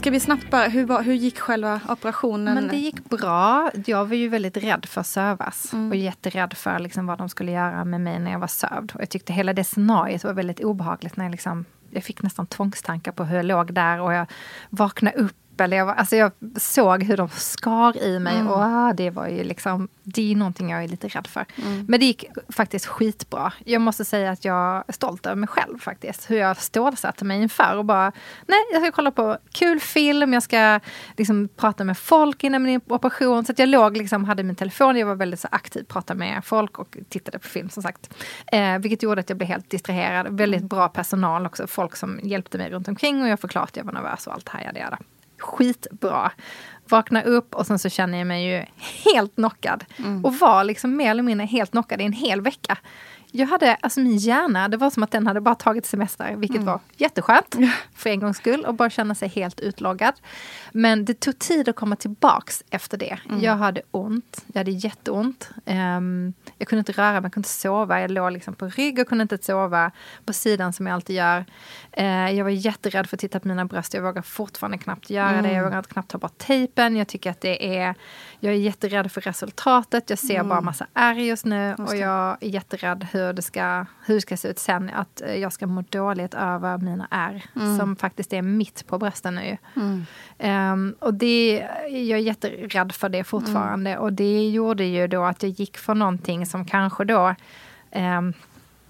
Ska 0.05 0.11
vi 0.11 0.19
snabbt 0.19 0.51
bara, 0.51 0.67
hur, 0.67 0.85
var, 0.85 1.01
hur 1.01 1.13
gick 1.13 1.39
själva 1.39 1.81
operationen? 1.89 2.55
Men 2.55 2.67
det 2.67 2.77
gick 2.77 3.09
bra. 3.09 3.71
Jag 3.85 4.05
var 4.05 4.15
ju 4.15 4.29
väldigt 4.29 4.57
rädd 4.57 4.85
för 4.85 5.01
att 5.01 5.07
sövas. 5.07 5.73
Mm. 5.73 5.89
Och 5.89 5.95
jätterädd 5.95 6.53
för 6.53 6.79
liksom 6.79 7.07
vad 7.07 7.17
de 7.17 7.29
skulle 7.29 7.51
göra 7.51 7.85
med 7.85 8.01
mig 8.01 8.19
när 8.19 8.31
jag 8.31 8.39
var 8.39 8.47
sövd. 8.47 8.91
Och 8.95 9.01
jag 9.01 9.09
tyckte 9.09 9.33
hela 9.33 9.53
det 9.53 9.63
scenariot 9.63 10.23
var 10.23 10.33
väldigt 10.33 10.59
obehagligt. 10.59 11.17
när 11.17 11.25
Jag, 11.25 11.31
liksom, 11.31 11.65
jag 11.89 12.03
fick 12.03 12.21
nästan 12.21 12.47
tvångstankar 12.47 13.11
på 13.11 13.23
hur 13.23 13.35
jag 13.35 13.45
låg 13.45 13.73
där. 13.73 14.01
Och 14.01 14.13
jag 14.13 14.27
vaknade 14.69 15.17
upp 15.17 15.37
eller 15.61 15.77
jag, 15.77 15.89
alltså 15.89 16.15
jag 16.15 16.31
såg 16.55 17.03
hur 17.03 17.17
de 17.17 17.29
skar 17.29 18.03
i 18.03 18.19
mig 18.19 18.35
mm. 18.35 18.47
och 18.47 18.57
ah, 18.59 18.93
det 18.93 19.09
var 19.09 19.27
ju 19.27 19.43
liksom, 19.43 19.87
det 20.03 20.31
är 20.31 20.35
någonting 20.35 20.69
jag 20.69 20.83
är 20.83 20.87
lite 20.87 21.07
rädd 21.07 21.27
för. 21.27 21.45
Mm. 21.55 21.85
Men 21.87 21.99
det 21.99 22.05
gick 22.05 22.25
faktiskt 22.49 22.85
skitbra. 22.85 23.53
Jag 23.65 23.81
måste 23.81 24.05
säga 24.05 24.31
att 24.31 24.45
jag 24.45 24.83
är 24.87 24.93
stolt 24.93 25.25
över 25.25 25.35
mig 25.35 25.47
själv 25.47 25.79
faktiskt. 25.79 26.29
Hur 26.29 26.37
jag 26.37 26.57
stålsatte 26.57 27.25
mig 27.25 27.41
inför 27.41 27.77
och 27.77 27.85
bara, 27.85 28.11
nej 28.47 28.59
jag 28.71 28.81
ska 28.81 28.91
kolla 28.91 29.11
på 29.11 29.37
kul 29.51 29.79
film, 29.79 30.33
jag 30.33 30.43
ska 30.43 30.79
liksom 31.17 31.49
prata 31.55 31.83
med 31.83 31.97
folk 31.97 32.43
innan 32.43 32.63
min 32.63 32.81
operation. 32.87 33.45
Så 33.45 33.53
jag 33.57 33.69
låg 33.69 33.97
liksom, 33.97 34.25
hade 34.25 34.43
min 34.43 34.55
telefon, 34.55 34.97
jag 34.97 35.07
var 35.07 35.15
väldigt 35.15 35.39
så 35.39 35.47
aktiv, 35.51 35.83
pratade 35.83 36.19
med 36.19 36.45
folk 36.45 36.79
och 36.79 36.97
tittade 37.09 37.39
på 37.39 37.47
film 37.47 37.69
som 37.69 37.83
sagt. 37.83 38.13
Eh, 38.47 38.77
vilket 38.79 39.03
gjorde 39.03 39.21
att 39.21 39.29
jag 39.29 39.37
blev 39.37 39.49
helt 39.49 39.69
distraherad. 39.69 40.27
Väldigt 40.37 40.61
mm. 40.61 40.67
bra 40.67 40.89
personal 40.89 41.45
också, 41.45 41.67
folk 41.67 41.95
som 41.95 42.19
hjälpte 42.23 42.57
mig 42.57 42.69
runt 42.69 42.87
omkring 42.87 43.21
och 43.21 43.27
jag 43.27 43.39
förklarade 43.39 43.69
att 43.69 43.77
jag 43.77 43.83
var 43.83 43.93
nervös 43.93 44.27
och 44.27 44.33
allt 44.33 44.49
här. 44.49 44.63
Yada, 44.63 44.79
yada 44.79 44.97
skitbra. 45.45 46.31
Vaknar 46.89 47.23
upp 47.23 47.55
och 47.55 47.67
sen 47.67 47.79
så 47.79 47.89
känner 47.89 48.17
jag 48.17 48.27
mig 48.27 48.45
ju 48.45 48.65
helt 49.13 49.35
knockad. 49.35 49.85
Mm. 49.97 50.25
Och 50.25 50.35
var 50.35 50.63
liksom 50.63 50.97
mer 50.97 51.11
eller 51.11 51.23
mindre 51.23 51.45
helt 51.45 51.71
knockad 51.71 52.01
i 52.01 52.03
en 52.03 52.13
hel 52.13 52.41
vecka 52.41 52.77
jag 53.35 53.47
hade, 53.47 53.75
alltså 53.75 53.99
min 53.99 54.17
hjärna, 54.17 54.67
det 54.67 54.77
var 54.77 54.89
som 54.89 55.03
att 55.03 55.11
den 55.11 55.27
hade 55.27 55.41
bara 55.41 55.55
tagit 55.55 55.85
semester, 55.85 56.35
vilket 56.35 56.55
mm. 56.55 56.65
var 56.65 56.79
jätteskönt 56.97 57.55
för 57.95 58.09
en 58.09 58.19
gångs 58.19 58.37
skull 58.37 58.65
och 58.65 58.73
bara 58.73 58.89
känna 58.89 59.15
sig 59.15 59.27
helt 59.27 59.59
utloggad. 59.59 60.13
Men 60.71 61.05
det 61.05 61.19
tog 61.19 61.39
tid 61.39 61.69
att 61.69 61.75
komma 61.75 61.95
tillbaks 61.95 62.63
efter 62.69 62.97
det. 62.97 63.19
Mm. 63.29 63.41
Jag 63.41 63.55
hade 63.55 63.81
ont, 63.91 64.45
jag 64.53 64.59
hade 64.59 64.71
jätteont. 64.71 65.49
Um, 65.65 66.33
jag 66.57 66.67
kunde 66.67 66.79
inte 66.79 66.91
röra 66.91 67.11
mig, 67.11 67.23
jag 67.23 67.33
kunde 67.33 67.47
inte 67.47 67.49
sova. 67.49 68.01
Jag 68.01 68.11
låg 68.11 68.31
liksom 68.31 68.55
på 68.55 68.67
rygg 68.67 68.99
och 68.99 69.07
kunde 69.07 69.21
inte 69.21 69.37
sova 69.37 69.91
på 70.25 70.33
sidan 70.33 70.73
som 70.73 70.87
jag 70.87 70.93
alltid 70.93 71.15
gör. 71.15 71.45
Uh, 71.99 72.31
jag 72.31 72.43
var 72.43 72.51
jätterädd 72.51 73.09
för 73.09 73.15
att 73.15 73.21
titta 73.21 73.39
på 73.39 73.47
mina 73.47 73.65
bröst. 73.65 73.93
Jag 73.93 74.01
vågar 74.01 74.21
fortfarande 74.21 74.77
knappt 74.77 75.09
göra 75.09 75.29
mm. 75.29 75.43
det. 75.43 75.51
Jag 75.51 75.63
vågar 75.63 75.83
knappt 75.83 76.11
ta 76.11 76.17
bort 76.17 76.37
tejpen. 76.37 76.95
Jag 76.95 77.07
tycker 77.07 77.31
att 77.31 77.41
det 77.41 77.77
är... 77.79 77.95
Jag 78.39 78.53
är 78.53 78.57
jätterädd 78.57 79.11
för 79.11 79.21
resultatet. 79.21 80.09
Jag 80.09 80.19
ser 80.19 80.35
mm. 80.35 80.49
bara 80.49 80.61
massa 80.61 80.87
ärr 80.93 81.13
just 81.13 81.45
nu 81.45 81.75
och 81.77 81.95
jag 81.95 82.37
är 82.41 82.47
jätterädd 82.47 83.07
hur 83.11 83.24
det 83.33 83.41
ska, 83.41 83.85
hur 84.05 84.15
det 84.15 84.21
ska 84.21 84.37
se 84.37 84.47
ut 84.47 84.59
sen. 84.59 84.89
Att 84.89 85.21
eh, 85.21 85.35
jag 85.35 85.53
ska 85.53 85.67
må 85.67 85.83
dåligt 85.89 86.33
över 86.33 86.77
mina 86.77 87.07
ärr 87.11 87.43
mm. 87.55 87.77
som 87.77 87.95
faktiskt 87.95 88.33
är 88.33 88.41
mitt 88.41 88.87
på 88.87 88.97
brösten 88.97 89.35
nu. 89.35 89.57
Mm. 89.75 90.05
Um, 90.73 90.95
och 90.99 91.13
det, 91.13 91.67
jag 91.83 92.19
är 92.19 92.23
jätterädd 92.23 92.91
för 92.91 93.09
det 93.09 93.23
fortfarande. 93.23 93.89
Mm. 93.89 94.03
Och 94.03 94.13
det 94.13 94.49
gjorde 94.49 94.83
ju 94.83 95.07
då 95.07 95.23
att 95.23 95.43
jag 95.43 95.51
gick 95.51 95.77
för 95.77 95.95
någonting 95.95 96.45
som 96.45 96.65
kanske 96.65 97.03
då 97.03 97.35
um, 97.95 98.33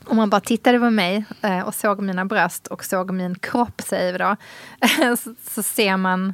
om 0.06 0.18
man 0.18 0.30
bara 0.30 0.42
tittade 0.42 0.80
på 0.80 0.90
mig 0.90 1.26
uh, 1.46 1.60
och 1.60 1.76
såg 1.76 2.02
mina 2.02 2.26
bröst 2.26 2.68
och 2.68 2.86
såg 2.86 3.12
min 3.12 3.36
kropp, 3.36 3.82
säger 3.82 4.12
vi 4.12 4.18
då, 4.18 4.36
så, 5.18 5.36
så 5.44 5.64
ser 5.64 5.98
man 5.98 6.34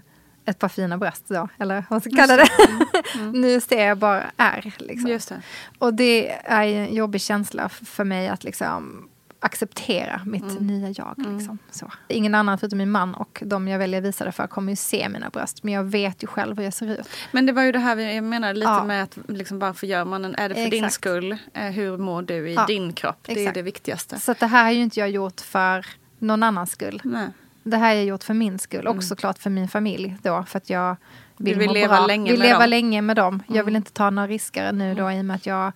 ett 0.52 0.60
par 0.60 0.70
fina 0.70 0.98
bröst 0.98 1.24
då, 1.28 1.48
eller 1.60 1.76
vad 1.76 1.86
man 1.90 2.02
ska 2.02 2.10
kalla 2.10 2.36
det. 2.36 2.48
Mm. 2.68 2.88
Mm. 3.16 3.32
nu 3.42 3.62
ser 3.62 3.88
jag 3.88 3.98
bara 3.98 4.32
R. 4.38 4.74
Liksom. 4.78 5.10
Just 5.10 5.30
det. 5.30 5.42
Och 5.80 5.94
det 5.94 6.32
är 6.32 6.64
en 6.64 6.96
jobbig 6.96 7.22
känsla 7.22 7.70
för 7.70 8.04
mig 8.04 8.28
att 8.28 8.44
liksom 8.44 9.10
acceptera 9.42 10.22
mitt 10.26 10.44
mm. 10.44 10.68
nya 10.68 10.90
jag. 10.90 11.20
Mm. 11.20 11.38
Liksom. 11.38 11.58
Så. 11.72 11.92
Ingen 12.08 12.36
annan 12.36 12.58
förutom 12.58 12.78
min 12.78 12.92
man 12.92 13.16
och 13.16 13.44
de 13.46 13.68
jag 13.68 13.80
väljer 13.80 14.00
att 14.00 14.06
visa 14.06 14.26
det 14.26 14.32
för 14.32 14.48
kommer 14.48 14.72
ju 14.72 14.76
se 14.76 15.10
mina 15.10 15.30
bröst. 15.30 15.64
Men 15.64 15.74
jag 15.74 15.84
vet 15.84 16.24
ju 16.24 16.28
själv 16.28 16.58
hur 16.58 16.64
jag 16.64 16.74
ser 16.74 17.00
ut. 17.00 17.10
Men 17.32 17.46
det 17.46 17.54
var 17.54 17.64
ju 17.64 17.72
det 17.72 17.80
här 17.80 17.98
jag 17.98 18.24
menade 18.24 18.54
lite 18.54 18.72
ja. 18.72 18.84
med 18.84 19.04
att 19.04 19.18
liksom, 19.28 19.60
varför 19.60 19.88
gör 19.88 20.06
man 20.06 20.22
den? 20.22 20.36
Är 20.36 20.50
det 20.50 20.56
för 20.56 20.62
Exakt. 20.62 20.82
din 20.82 20.90
skull? 20.90 21.38
Eh, 21.54 21.72
hur 21.72 21.98
mår 21.98 22.22
du 22.22 22.50
i 22.50 22.54
ja. 22.54 22.66
din 22.66 22.94
kropp? 22.94 23.18
Det 23.22 23.32
Exakt. 23.32 23.48
är 23.50 23.54
det 23.54 23.62
viktigaste. 23.62 24.20
Så 24.20 24.36
det 24.40 24.48
här 24.48 24.64
har 24.64 24.72
ju 24.72 24.82
inte 24.82 25.00
jag 25.00 25.10
gjort 25.10 25.42
för 25.42 25.86
någon 26.20 26.44
annans 26.44 26.72
skull. 26.72 27.02
Nej. 27.04 27.28
Det 27.64 27.78
här 27.78 27.88
har 27.88 27.96
jag 27.96 28.06
gjort 28.06 28.24
för 28.24 28.34
min 28.34 28.60
skull 28.60 28.88
och 28.88 28.94
mm. 28.94 29.02
såklart 29.02 29.38
för 29.38 29.50
min 29.50 29.68
familj 29.68 30.18
då. 30.22 30.44
För 30.44 30.58
att 30.58 30.70
jag 30.70 30.96
vill, 31.38 31.58
vill 31.58 31.72
leva, 31.72 31.96
bra. 31.96 32.08
länge, 32.08 32.32
vill 32.32 32.40
med 32.40 32.48
leva 32.48 32.60
dem. 32.60 32.70
länge 32.70 33.02
med 33.02 33.16
dem. 33.16 33.44
Jag 33.48 33.64
vill 33.64 33.74
mm. 33.74 33.76
inte 33.76 33.92
ta 33.92 34.10
några 34.10 34.28
risker 34.28 34.72
nu 34.72 34.94
då 34.94 35.12
i 35.12 35.22
och 35.22 35.26
med 35.26 35.36
att 35.36 35.46
jag 35.46 35.72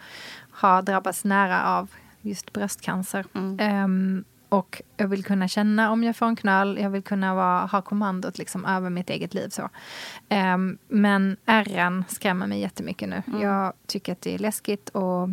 har 0.52 0.82
drabbats 0.82 1.24
nära 1.24 1.66
av 1.66 1.90
just 2.22 2.54
bröstcancer. 2.54 3.26
Mm. 3.34 3.84
Um, 3.84 4.24
och 4.50 4.82
jag 4.98 5.08
vill 5.08 5.24
kunna 5.24 5.48
känna 5.48 5.92
om 5.92 6.04
jag 6.04 6.16
får 6.16 6.26
en 6.26 6.36
knall. 6.36 6.78
Jag 6.82 6.90
vill 6.90 7.04
kunna 7.04 7.36
vara, 7.36 7.66
ha 7.66 7.82
kommandot 7.82 8.38
liksom 8.38 8.66
över 8.66 8.90
mitt 8.90 9.10
eget 9.10 9.34
liv. 9.34 9.50
Så. 9.50 9.70
Um, 10.30 10.78
men 10.88 11.38
ärren 11.46 12.04
skrämmer 12.08 12.48
mig 12.48 12.60
jättemycket 12.60 13.10
nu. 13.10 13.24
Mm. 13.28 13.42
Jag 13.42 13.74
tycker 13.88 14.12
att 14.12 14.22
det 14.22 14.34
är 14.34 14.40
läskigt 14.40 14.90
och 14.90 15.30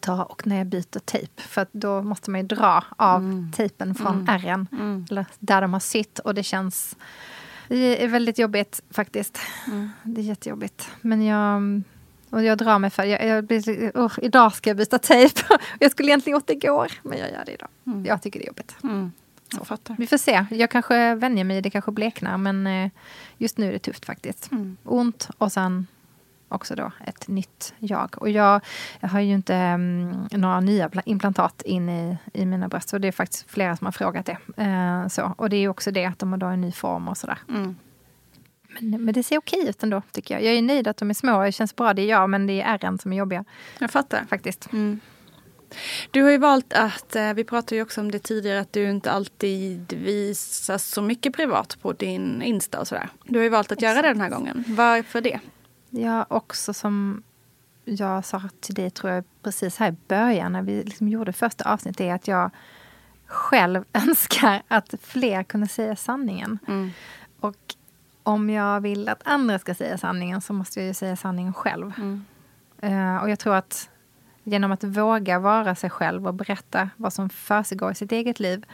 ta 0.00 0.24
och 0.24 0.46
när 0.46 0.58
jag 0.58 0.66
byter 0.66 0.98
tejp. 0.98 1.42
För 1.42 1.66
då 1.72 2.02
måste 2.02 2.30
man 2.30 2.40
ju 2.40 2.46
dra 2.46 2.84
av 2.96 3.22
mm. 3.22 3.52
tejpen 3.52 3.94
från 3.94 4.14
mm. 4.14 4.28
ärren. 4.28 4.68
Mm. 4.72 5.06
Eller 5.10 5.26
där 5.38 5.60
de 5.60 5.72
har 5.72 5.80
sytt. 5.80 6.18
Och 6.18 6.34
det 6.34 6.42
känns... 6.42 6.96
Det 7.68 8.04
är 8.04 8.08
väldigt 8.08 8.38
jobbigt 8.38 8.82
faktiskt. 8.90 9.38
Mm. 9.66 9.90
Det 10.02 10.20
är 10.20 10.24
jättejobbigt. 10.24 10.90
Men 11.00 11.22
jag... 11.22 11.82
Och 12.30 12.42
jag 12.42 12.58
drar 12.58 12.78
mig 12.78 12.90
för... 12.90 13.04
Jag, 13.04 13.26
jag, 13.26 13.52
oh, 13.94 14.12
idag 14.22 14.54
ska 14.54 14.70
jag 14.70 14.76
byta 14.76 14.98
tejp. 14.98 15.40
jag 15.78 15.90
skulle 15.90 16.08
egentligen 16.08 16.36
gjort 16.36 16.46
det 16.46 16.52
igår. 16.52 16.92
Men 17.02 17.18
jag 17.18 17.30
gör 17.30 17.44
det 17.46 17.52
idag. 17.52 17.68
Mm. 17.86 18.04
Jag 18.04 18.22
tycker 18.22 18.40
det 18.40 18.44
är 18.44 18.46
jobbigt. 18.46 18.76
Mm. 18.82 19.12
Vi 19.98 20.06
får 20.06 20.18
se. 20.18 20.46
Jag 20.50 20.70
kanske 20.70 21.14
vänjer 21.14 21.44
mig, 21.44 21.62
det 21.62 21.70
kanske 21.70 21.90
bleknar. 21.90 22.38
Men 22.38 22.66
eh, 22.66 22.90
just 23.38 23.58
nu 23.58 23.68
är 23.68 23.72
det 23.72 23.78
tufft 23.78 24.04
faktiskt. 24.04 24.52
Mm. 24.52 24.76
Ont 24.84 25.28
och 25.38 25.52
sen 25.52 25.86
också 26.50 26.74
då 26.74 26.92
ett 27.06 27.28
nytt 27.28 27.74
jag. 27.78 28.14
Och 28.18 28.30
jag, 28.30 28.60
jag 29.00 29.08
har 29.08 29.20
ju 29.20 29.34
inte 29.34 29.54
um, 29.54 30.10
några 30.30 30.60
nya 30.60 30.90
implantat 31.04 31.62
in 31.62 31.88
i, 31.88 32.16
i 32.32 32.46
mina 32.46 32.68
bröst. 32.68 32.88
Så 32.88 32.98
det 32.98 33.08
är 33.08 33.12
faktiskt 33.12 33.50
flera 33.50 33.76
som 33.76 33.84
har 33.84 33.92
frågat 33.92 34.26
det. 34.26 34.62
Uh, 34.62 35.08
så. 35.08 35.34
Och 35.36 35.50
det 35.50 35.56
är 35.56 35.68
också 35.68 35.90
det 35.90 36.04
att 36.04 36.18
de 36.18 36.32
har 36.32 36.38
då 36.38 36.46
en 36.46 36.60
ny 36.60 36.72
form 36.72 37.08
och 37.08 37.16
sådär. 37.16 37.38
Mm. 37.48 37.76
Men, 38.80 39.04
men 39.04 39.14
det 39.14 39.22
ser 39.22 39.38
okej 39.38 39.68
ut 39.68 39.82
ändå, 39.82 40.02
tycker 40.12 40.34
jag. 40.34 40.44
Jag 40.44 40.54
är 40.54 40.62
nöjd 40.62 40.88
att 40.88 40.96
de 40.96 41.10
är 41.10 41.14
små. 41.14 41.42
Det 41.42 41.52
känns 41.52 41.76
bra, 41.76 41.94
det 41.94 42.02
är 42.02 42.06
jag. 42.06 42.30
Men 42.30 42.46
det 42.46 42.62
är 42.62 42.74
ärren 42.74 42.98
som 42.98 43.12
är 43.12 43.16
jobbiga. 43.16 43.44
Jag 43.78 43.90
fattar. 43.90 44.24
Faktiskt. 44.30 44.72
Mm. 44.72 45.00
Du 46.10 46.22
har 46.22 46.30
ju 46.30 46.38
valt 46.38 46.72
att, 46.72 47.16
eh, 47.16 47.32
vi 47.34 47.44
pratade 47.44 47.76
ju 47.76 47.82
också 47.82 48.00
om 48.00 48.10
det 48.10 48.18
tidigare, 48.18 48.60
att 48.60 48.72
du 48.72 48.90
inte 48.90 49.10
alltid 49.10 49.92
visar 49.92 50.78
så 50.78 51.02
mycket 51.02 51.36
privat 51.36 51.76
på 51.82 51.92
din 51.92 52.42
Insta 52.42 52.80
och 52.80 52.88
sådär. 52.88 53.08
Du 53.24 53.38
har 53.38 53.44
ju 53.44 53.48
valt 53.48 53.72
att 53.72 53.78
Exakt. 53.78 53.82
göra 53.82 54.02
det 54.02 54.08
den 54.08 54.20
här 54.20 54.30
gången. 54.30 54.64
Varför 54.68 55.20
det? 55.20 55.40
Ja, 55.90 56.26
också 56.28 56.74
som 56.74 57.22
jag 57.84 58.24
sa 58.24 58.42
till 58.60 58.74
dig, 58.74 58.90
tror 58.90 59.12
jag, 59.12 59.24
precis 59.42 59.76
här 59.76 59.88
i 59.92 59.96
början 60.08 60.52
när 60.52 60.62
vi 60.62 60.84
liksom 60.84 61.08
gjorde 61.08 61.32
första 61.32 61.72
avsnittet, 61.72 62.00
är 62.00 62.14
att 62.14 62.28
jag 62.28 62.50
själv 63.26 63.84
önskar 63.92 64.62
att 64.68 64.94
fler 65.02 65.42
kunde 65.42 65.68
säga 65.68 65.96
sanningen. 65.96 66.58
Mm. 66.68 66.90
Och 67.40 67.56
om 68.22 68.50
jag 68.50 68.80
vill 68.80 69.08
att 69.08 69.22
andra 69.24 69.58
ska 69.58 69.74
säga 69.74 69.98
sanningen 69.98 70.40
så 70.40 70.52
måste 70.52 70.80
jag 70.80 70.86
ju 70.86 70.94
säga 70.94 71.16
sanningen 71.16 71.54
själv. 71.54 71.92
Mm. 71.96 72.24
Uh, 72.82 73.22
och 73.22 73.30
jag 73.30 73.38
tror 73.38 73.54
att 73.54 73.90
genom 74.44 74.72
att 74.72 74.84
våga 74.84 75.38
vara 75.38 75.74
sig 75.74 75.90
själv 75.90 76.26
och 76.26 76.34
berätta 76.34 76.90
vad 76.96 77.12
som 77.12 77.30
försiggår 77.30 77.92
i 77.92 77.94
sitt 77.94 78.12
eget 78.12 78.40
liv 78.40 78.66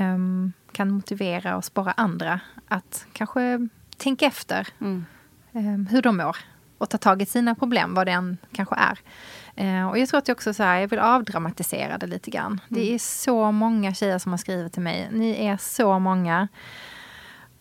um, 0.00 0.52
kan 0.72 0.90
motivera 0.90 1.56
och 1.56 1.64
spara 1.64 1.92
andra 1.92 2.40
att 2.68 3.06
kanske 3.12 3.68
tänka 3.96 4.26
efter 4.26 4.68
mm. 4.80 5.04
Um, 5.58 5.86
hur 5.86 6.02
de 6.02 6.16
mår 6.16 6.36
och 6.78 6.90
ta 6.90 6.98
tag 6.98 7.22
i 7.22 7.26
sina 7.26 7.54
problem, 7.54 7.94
vad 7.94 8.06
det 8.06 8.12
än 8.12 8.38
kanske 8.52 8.74
är. 8.74 8.98
Uh, 9.60 9.88
och 9.88 9.98
jag 9.98 10.08
tror 10.08 10.18
att 10.18 10.28
jag 10.28 10.34
också 10.34 10.54
så 10.54 10.62
här, 10.62 10.80
jag 10.80 10.88
vill 10.88 10.98
avdramatisera 10.98 11.98
det 11.98 12.06
lite 12.06 12.30
grann. 12.30 12.46
Mm. 12.46 12.60
Det 12.68 12.94
är 12.94 12.98
så 12.98 13.52
många 13.52 13.94
tjejer 13.94 14.18
som 14.18 14.32
har 14.32 14.38
skrivit 14.38 14.72
till 14.72 14.82
mig. 14.82 15.08
Ni 15.12 15.46
är 15.46 15.56
så 15.56 15.98
många. 15.98 16.48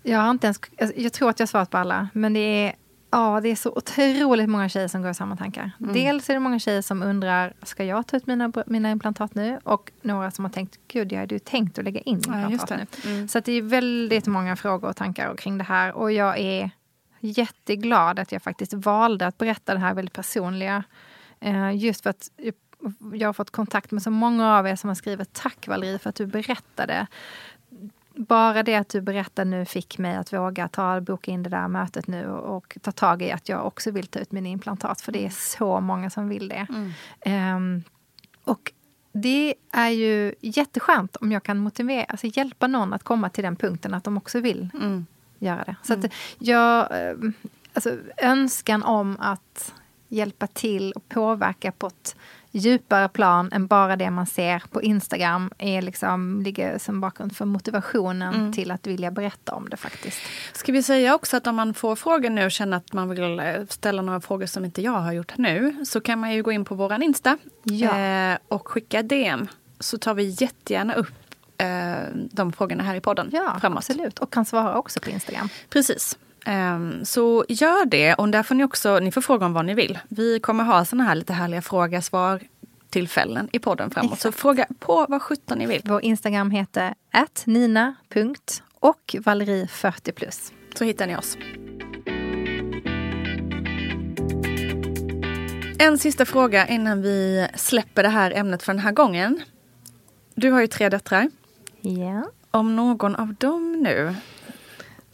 Jag 0.03 0.19
har 0.19 0.31
inte 0.31 0.47
ens, 0.47 0.59
jag 0.95 1.13
tror 1.13 1.29
att 1.29 1.39
jag 1.39 1.45
har 1.45 1.47
svarat 1.47 1.69
på 1.69 1.77
alla, 1.77 2.09
men 2.13 2.33
det 2.33 2.39
är 2.39 2.75
Ja, 3.09 3.39
det 3.41 3.49
är 3.49 3.55
så 3.55 3.71
otroligt 3.75 4.49
många 4.49 4.69
tjejer 4.69 4.87
som 4.87 5.01
går 5.01 5.11
i 5.11 5.13
samma 5.13 5.37
tankar. 5.37 5.71
Mm. 5.79 5.93
Dels 5.93 6.29
är 6.29 6.33
det 6.33 6.39
många 6.39 6.59
tjejer 6.59 6.81
som 6.81 7.03
undrar, 7.03 7.53
ska 7.63 7.83
jag 7.83 8.07
ta 8.07 8.17
ut 8.17 8.27
mina, 8.27 8.51
mina 8.65 8.91
implantat 8.91 9.35
nu? 9.35 9.59
Och 9.63 9.91
några 10.01 10.31
som 10.31 10.45
har 10.45 10.51
tänkt, 10.51 10.79
gud, 10.87 11.11
jag 11.11 11.19
hade 11.19 11.35
ju 11.35 11.39
tänkt 11.39 11.79
att 11.79 11.85
lägga 11.85 11.99
in 11.99 12.15
implantat 12.15 12.69
ja, 12.69 12.77
nu. 12.77 13.11
Mm. 13.11 13.27
Så 13.27 13.39
det 13.39 13.51
är 13.51 13.61
väldigt 13.61 14.27
många 14.27 14.55
frågor 14.55 14.89
och 14.89 14.95
tankar 14.95 15.35
kring 15.35 15.57
det 15.57 15.63
här. 15.63 15.91
Och 15.93 16.11
jag 16.11 16.39
är 16.39 16.71
jätteglad 17.19 18.19
att 18.19 18.31
jag 18.31 18.41
faktiskt 18.41 18.73
valde 18.73 19.27
att 19.27 19.37
berätta 19.37 19.73
det 19.73 19.79
här 19.79 19.93
väldigt 19.93 20.13
personliga. 20.13 20.83
Eh, 21.39 21.75
just 21.75 22.03
för 22.03 22.09
att 22.09 22.31
jag 23.13 23.27
har 23.27 23.33
fått 23.33 23.51
kontakt 23.51 23.91
med 23.91 24.03
så 24.03 24.11
många 24.11 24.57
av 24.57 24.67
er 24.67 24.75
som 24.75 24.87
har 24.87 24.95
skrivit 24.95 25.33
tack 25.33 25.67
Valerie 25.67 25.99
för 25.99 26.09
att 26.09 26.15
du 26.15 26.25
berättade 26.25 27.07
bara 28.17 28.63
det 28.63 28.75
att 28.75 28.89
du 28.89 29.01
berättar 29.01 29.45
nu 29.45 29.65
fick 29.65 29.97
mig 29.97 30.15
att 30.15 30.33
våga 30.33 30.67
ta, 30.67 31.01
boka 31.01 31.31
in 31.31 31.43
det 31.43 31.49
där 31.49 31.67
mötet 31.67 32.07
nu 32.07 32.27
och, 32.27 32.57
och 32.57 32.77
ta 32.81 32.91
tag 32.91 33.21
i 33.21 33.31
att 33.31 33.49
jag 33.49 33.65
också 33.65 33.91
vill 33.91 34.07
ta 34.07 34.19
ut 34.19 34.31
mina 34.31 34.47
implantat. 34.47 35.01
För 35.01 35.11
det 35.11 35.25
är 35.25 35.29
så 35.29 35.79
många 35.79 36.09
som 36.09 36.29
vill 36.29 36.47
det. 36.47 36.67
Mm. 36.69 37.55
Um, 37.55 37.83
och 38.43 38.71
det 39.11 39.55
är 39.71 39.89
ju 39.89 40.33
jätteskönt 40.39 41.15
om 41.15 41.31
jag 41.31 41.43
kan 41.43 41.57
motivera, 41.57 42.03
alltså 42.03 42.27
hjälpa 42.27 42.67
någon 42.67 42.93
att 42.93 43.03
komma 43.03 43.29
till 43.29 43.43
den 43.43 43.55
punkten 43.55 43.93
att 43.93 44.03
de 44.03 44.17
också 44.17 44.39
vill 44.39 44.69
mm. 44.73 45.05
Göra 45.39 45.63
det. 45.63 45.75
Så 45.83 45.93
att 45.93 45.99
mm. 45.99 46.11
jag, 46.39 46.87
ehm, 46.91 47.33
alltså 47.73 47.91
önskan 48.17 48.83
om 48.83 49.17
att 49.19 49.73
hjälpa 50.07 50.47
till 50.47 50.91
och 50.91 51.09
påverka 51.09 51.71
på 51.71 51.87
ett 51.87 52.15
djupare 52.51 53.09
plan 53.09 53.49
än 53.51 53.67
bara 53.67 53.95
det 53.95 54.11
man 54.11 54.25
ser 54.25 54.63
på 54.71 54.81
Instagram 54.81 55.51
är 55.57 55.81
liksom, 55.81 56.41
ligger 56.41 56.77
som 56.77 57.01
bakgrund 57.01 57.35
för 57.35 57.45
motivationen 57.45 58.35
mm. 58.35 58.53
till 58.53 58.71
att 58.71 58.87
vilja 58.87 59.11
berätta 59.11 59.53
om 59.53 59.69
det 59.69 59.77
faktiskt. 59.77 60.19
Ska 60.53 60.71
vi 60.71 60.83
säga 60.83 61.15
också 61.15 61.37
att 61.37 61.47
om 61.47 61.55
man 61.55 61.73
får 61.73 61.95
frågor 61.95 62.29
nu 62.29 62.45
och 62.45 62.51
känner 62.51 62.77
att 62.77 62.93
man 62.93 63.09
vill 63.09 63.39
eh, 63.39 63.53
ställa 63.69 64.01
några 64.01 64.21
frågor 64.21 64.45
som 64.45 64.65
inte 64.65 64.81
jag 64.81 64.91
har 64.99 65.11
gjort 65.11 65.37
nu 65.37 65.85
så 65.85 66.01
kan 66.01 66.19
man 66.19 66.33
ju 66.33 66.43
gå 66.43 66.51
in 66.51 66.65
på 66.65 66.75
våran 66.75 67.03
Insta 67.03 67.37
ja. 67.63 67.97
eh, 67.97 68.37
och 68.47 68.67
skicka 68.67 69.03
DM. 69.03 69.47
Så 69.79 69.97
tar 69.97 70.13
vi 70.13 70.35
jättegärna 70.39 70.93
upp 70.93 71.26
eh, 71.57 72.13
de 72.13 72.53
frågorna 72.53 72.83
här 72.83 72.95
i 72.95 73.01
podden 73.01 73.29
ja, 73.31 73.57
framåt. 73.61 73.77
Absolut, 73.77 74.19
och 74.19 74.33
kan 74.33 74.45
svara 74.45 74.77
också 74.77 74.99
på 74.99 75.09
Instagram. 75.09 75.49
Precis. 75.69 76.17
Um, 76.47 77.05
så 77.05 77.45
gör 77.49 77.85
det 77.85 78.13
och 78.13 78.29
där 78.29 78.43
får 78.43 78.55
ni 78.55 78.63
också, 78.63 78.99
ni 78.99 79.11
får 79.11 79.21
fråga 79.21 79.45
om 79.45 79.53
vad 79.53 79.65
ni 79.65 79.73
vill. 79.73 79.99
Vi 80.09 80.39
kommer 80.39 80.63
ha 80.63 80.85
såna 80.85 81.03
här 81.03 81.15
lite 81.15 81.33
härliga 81.33 81.61
fråga 81.61 82.01
svar 82.01 82.41
tillfällen 82.89 83.49
i 83.51 83.59
podden 83.59 83.91
framåt. 83.91 84.13
Exakt. 84.13 84.21
Så 84.21 84.31
fråga 84.31 84.67
på 84.79 85.05
vad 85.09 85.21
sjutton 85.21 85.57
ni 85.57 85.65
vill. 85.65 85.81
Vår 85.85 86.03
Instagram 86.03 86.51
heter 86.51 86.93
nina 87.45 87.95
och 88.79 89.15
Valerie 89.19 89.67
40 89.67 90.11
plus. 90.11 90.51
Så 90.75 90.83
hittar 90.83 91.07
ni 91.07 91.17
oss. 91.17 91.37
En 95.79 95.97
sista 95.97 96.25
fråga 96.25 96.67
innan 96.67 97.01
vi 97.01 97.47
släpper 97.55 98.03
det 98.03 98.09
här 98.09 98.31
ämnet 98.31 98.63
för 98.63 98.73
den 98.73 98.79
här 98.79 98.91
gången. 98.91 99.41
Du 100.35 100.51
har 100.51 100.61
ju 100.61 100.67
tre 100.67 100.89
döttrar. 100.89 101.29
Ja. 101.81 102.23
Om 102.51 102.75
någon 102.75 103.15
av 103.15 103.33
dem 103.33 103.81
nu 103.81 104.15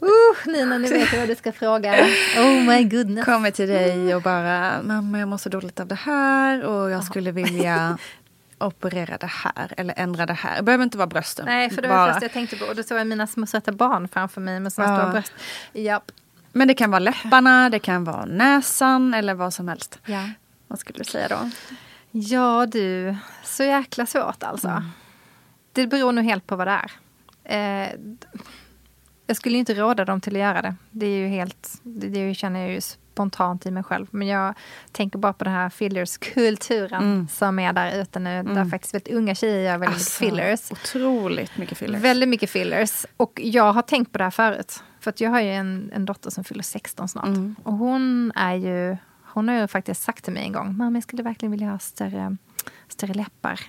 Uh, 0.04 0.52
Nina, 0.52 0.78
nu 0.78 0.88
vet 0.88 1.12
jag 1.12 1.20
vad 1.20 1.28
du 1.28 1.34
ska 1.34 1.52
fråga. 1.52 1.94
Oh 2.38 2.66
my 2.66 2.84
goodness. 2.84 3.24
Kommer 3.24 3.50
till 3.50 3.68
dig 3.68 4.14
och 4.14 4.22
bara, 4.22 4.82
mamma 4.82 5.18
jag 5.18 5.28
mår 5.28 5.38
så 5.38 5.48
dåligt 5.48 5.80
av 5.80 5.86
det 5.86 5.94
här 5.94 6.62
och 6.62 6.90
jag 6.90 7.04
skulle 7.04 7.32
vilja 7.32 7.98
operera 8.58 9.16
det 9.16 9.26
här 9.26 9.74
eller 9.76 9.94
ändra 9.96 10.26
det 10.26 10.32
här. 10.32 10.56
Det 10.56 10.62
behöver 10.62 10.84
inte 10.84 10.98
vara 10.98 11.06
brösten. 11.06 11.46
Nej, 11.46 11.70
för 11.70 11.82
det 11.82 11.88
var 11.88 11.96
bara. 11.96 12.18
jag 12.22 12.32
tänkte 12.32 12.56
på. 12.56 12.64
Och 12.64 12.76
då 12.76 12.82
såg 12.82 12.98
jag 12.98 13.06
mina 13.06 13.26
små 13.26 13.46
söta 13.46 13.72
barn 13.72 14.08
framför 14.08 14.40
mig 14.40 14.60
med 14.60 14.72
såna 14.72 14.88
ja. 14.88 14.98
stora 14.98 15.12
bröst. 15.12 15.32
Japp. 15.72 16.12
Men 16.52 16.68
det 16.68 16.74
kan 16.74 16.90
vara 16.90 16.98
läpparna, 16.98 17.70
det 17.70 17.78
kan 17.78 18.04
vara 18.04 18.24
näsan 18.24 19.14
eller 19.14 19.34
vad 19.34 19.54
som 19.54 19.68
helst. 19.68 19.98
Ja. 20.06 20.28
Vad 20.68 20.78
skulle 20.78 20.98
du 20.98 21.04
säga 21.04 21.28
då? 21.28 21.50
Ja 22.10 22.66
du, 22.66 23.16
så 23.44 23.62
jäkla 23.62 24.06
svårt 24.06 24.42
alltså. 24.42 24.68
Mm. 24.68 24.82
Det 25.74 25.86
beror 25.86 26.12
nog 26.12 26.24
helt 26.24 26.46
på 26.46 26.56
vad 26.56 26.66
det 26.66 26.80
är. 26.84 26.90
Eh, 27.44 27.90
jag 29.26 29.36
skulle 29.36 29.58
inte 29.58 29.74
råda 29.74 30.04
dem 30.04 30.20
till 30.20 30.36
att 30.36 30.42
göra 30.42 30.62
det. 30.62 30.74
Det 30.90 31.06
är 31.06 31.18
ju 31.18 31.26
helt, 31.26 31.80
det, 31.82 32.08
det 32.08 32.34
känner 32.34 32.60
jag 32.60 32.70
ju 32.70 32.80
spontant 32.80 33.66
i 33.66 33.70
mig 33.70 33.82
själv. 33.82 34.06
Men 34.10 34.28
jag 34.28 34.54
tänker 34.92 35.18
bara 35.18 35.32
på 35.32 35.44
den 35.44 35.52
här 35.52 35.70
fillers-kulturen 35.70 37.02
mm. 37.02 37.28
som 37.28 37.58
är 37.58 37.72
där 37.72 38.00
ute 38.02 38.18
nu. 38.18 38.38
Mm. 38.38 38.54
Där 38.54 38.64
faktiskt 38.64 38.94
väldigt 38.94 39.14
unga 39.14 39.34
tjejer 39.34 39.70
gör 39.70 39.78
väldigt 39.78 39.94
alltså, 39.94 40.24
mycket 40.24 40.36
fillers. 40.36 40.72
Otroligt 40.72 41.58
mycket 41.58 41.78
fillers. 41.78 42.02
Väldigt 42.02 42.28
mycket 42.28 42.50
fillers. 42.50 43.06
Och 43.16 43.40
jag 43.42 43.72
har 43.72 43.82
tänkt 43.82 44.12
på 44.12 44.18
det 44.18 44.24
här 44.24 44.30
förut. 44.30 44.82
För 45.00 45.10
att 45.10 45.20
jag 45.20 45.30
har 45.30 45.40
ju 45.40 45.50
en, 45.50 45.90
en 45.94 46.04
dotter 46.04 46.30
som 46.30 46.44
fyller 46.44 46.62
16 46.62 47.08
snart. 47.08 47.26
Mm. 47.26 47.56
Och 47.62 47.72
hon 47.72 48.32
är 48.34 48.54
ju, 48.54 48.96
hon 49.22 49.48
har 49.48 49.56
ju 49.56 49.68
faktiskt 49.68 50.02
sagt 50.02 50.24
till 50.24 50.32
mig 50.32 50.44
en 50.44 50.52
gång, 50.52 50.76
mamma 50.76 50.96
jag 50.96 51.02
skulle 51.02 51.22
verkligen 51.22 51.50
vilja 51.50 51.70
ha 51.70 51.78
större, 51.78 52.36
större 52.88 53.14
läppar. 53.14 53.60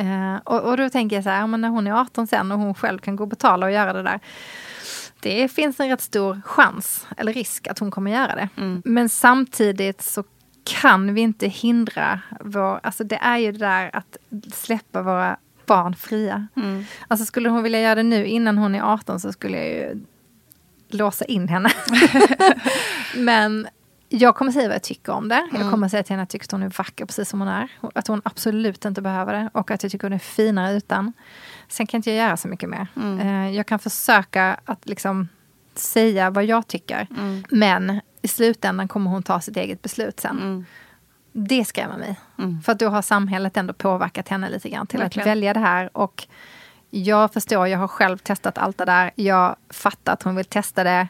Uh, 0.00 0.36
och, 0.44 0.60
och, 0.60 0.76
då 0.76 0.90
tänker 0.90 1.16
jag 1.16 1.24
så 1.24 1.30
här, 1.30 1.46
men 1.46 1.60
när 1.60 1.68
hon 1.68 1.86
är 1.86 1.92
18 1.92 2.26
sen 2.26 2.52
och 2.52 2.58
hon 2.58 2.74
själv 2.74 2.98
kan 2.98 3.16
gå 3.16 3.24
och 3.24 3.28
betala 3.28 3.66
och 3.66 3.72
göra 3.72 3.92
det 3.92 4.02
där. 4.02 4.20
Det 5.20 5.48
finns 5.48 5.80
en 5.80 5.88
rätt 5.88 6.00
stor 6.00 6.40
chans, 6.44 7.06
eller 7.16 7.32
risk, 7.32 7.66
att 7.66 7.78
hon 7.78 7.90
kommer 7.90 8.10
göra 8.10 8.34
det. 8.34 8.48
Mm. 8.56 8.82
Men 8.84 9.08
samtidigt 9.08 10.02
så 10.02 10.24
kan 10.64 11.14
vi 11.14 11.20
inte 11.20 11.46
hindra 11.46 12.20
vår... 12.40 12.80
Alltså 12.82 13.04
det 13.04 13.16
är 13.16 13.38
ju 13.38 13.52
det 13.52 13.58
där 13.58 13.90
att 13.96 14.16
släppa 14.52 15.02
våra 15.02 15.36
barn 15.66 15.94
fria. 15.94 16.46
Mm. 16.56 16.84
Alltså 17.08 17.26
skulle 17.26 17.48
hon 17.48 17.62
vilja 17.62 17.80
göra 17.80 17.94
det 17.94 18.02
nu 18.02 18.26
innan 18.26 18.58
hon 18.58 18.74
är 18.74 18.82
18 18.82 19.20
så 19.20 19.32
skulle 19.32 19.56
jag 19.58 19.68
ju 19.68 20.00
låsa 20.88 21.24
in 21.24 21.48
henne. 21.48 21.70
Men 23.16 23.68
jag 24.08 24.36
kommer 24.36 24.52
säga 24.52 24.68
vad 24.68 24.74
jag 24.74 24.82
tycker 24.82 25.12
om 25.12 25.28
det. 25.28 25.48
Jag 25.50 25.60
mm. 25.60 25.70
kommer 25.70 25.88
säga 25.88 26.02
till 26.02 26.12
henne 26.12 26.22
att 26.22 26.26
jag 26.26 26.30
tycker 26.30 26.46
att 26.46 26.52
hon 26.52 26.62
är 26.62 26.72
vacker 26.78 27.06
precis 27.06 27.28
som 27.28 27.40
hon 27.40 27.48
är. 27.48 27.68
Att 27.94 28.06
hon 28.06 28.22
absolut 28.24 28.84
inte 28.84 29.02
behöver 29.02 29.32
det. 29.32 29.50
Och 29.54 29.70
att 29.70 29.82
jag 29.82 29.92
tycker 29.92 30.04
hon 30.04 30.12
är 30.12 30.18
finare 30.18 30.76
utan. 30.76 31.12
Sen 31.68 31.86
kan 31.86 31.98
inte 31.98 32.10
jag 32.10 32.26
göra 32.26 32.36
så 32.36 32.48
mycket 32.48 32.68
mer. 32.68 32.86
Mm. 32.96 33.20
Eh, 33.20 33.56
jag 33.56 33.66
kan 33.66 33.78
försöka 33.78 34.60
att 34.64 34.88
liksom 34.88 35.28
säga 35.74 36.30
vad 36.30 36.44
jag 36.44 36.66
tycker. 36.66 37.06
Mm. 37.18 37.44
Men 37.50 38.00
i 38.22 38.28
slutändan 38.28 38.88
kommer 38.88 39.10
hon 39.10 39.22
ta 39.22 39.40
sitt 39.40 39.56
eget 39.56 39.82
beslut 39.82 40.20
sen. 40.20 40.38
Mm. 40.38 40.64
Det 41.32 41.64
skrämmer 41.64 41.96
mig. 41.96 42.20
Mm. 42.38 42.62
För 42.62 42.72
att 42.72 42.78
då 42.78 42.88
har 42.88 43.02
samhället 43.02 43.56
ändå 43.56 43.72
påverkat 43.72 44.28
henne 44.28 44.50
lite 44.50 44.68
grann 44.68 44.86
till 44.86 44.98
Verkligen. 44.98 45.28
att 45.28 45.30
välja 45.30 45.54
det 45.54 45.60
här. 45.60 45.96
Och 45.96 46.26
jag 46.90 47.32
förstår, 47.32 47.66
jag 47.66 47.78
har 47.78 47.88
själv 47.88 48.18
testat 48.18 48.58
allt 48.58 48.78
det 48.78 48.84
där. 48.84 49.10
Jag 49.14 49.56
fattar 49.70 50.12
att 50.12 50.22
hon 50.22 50.36
vill 50.36 50.44
testa 50.44 50.84
det 50.84 51.08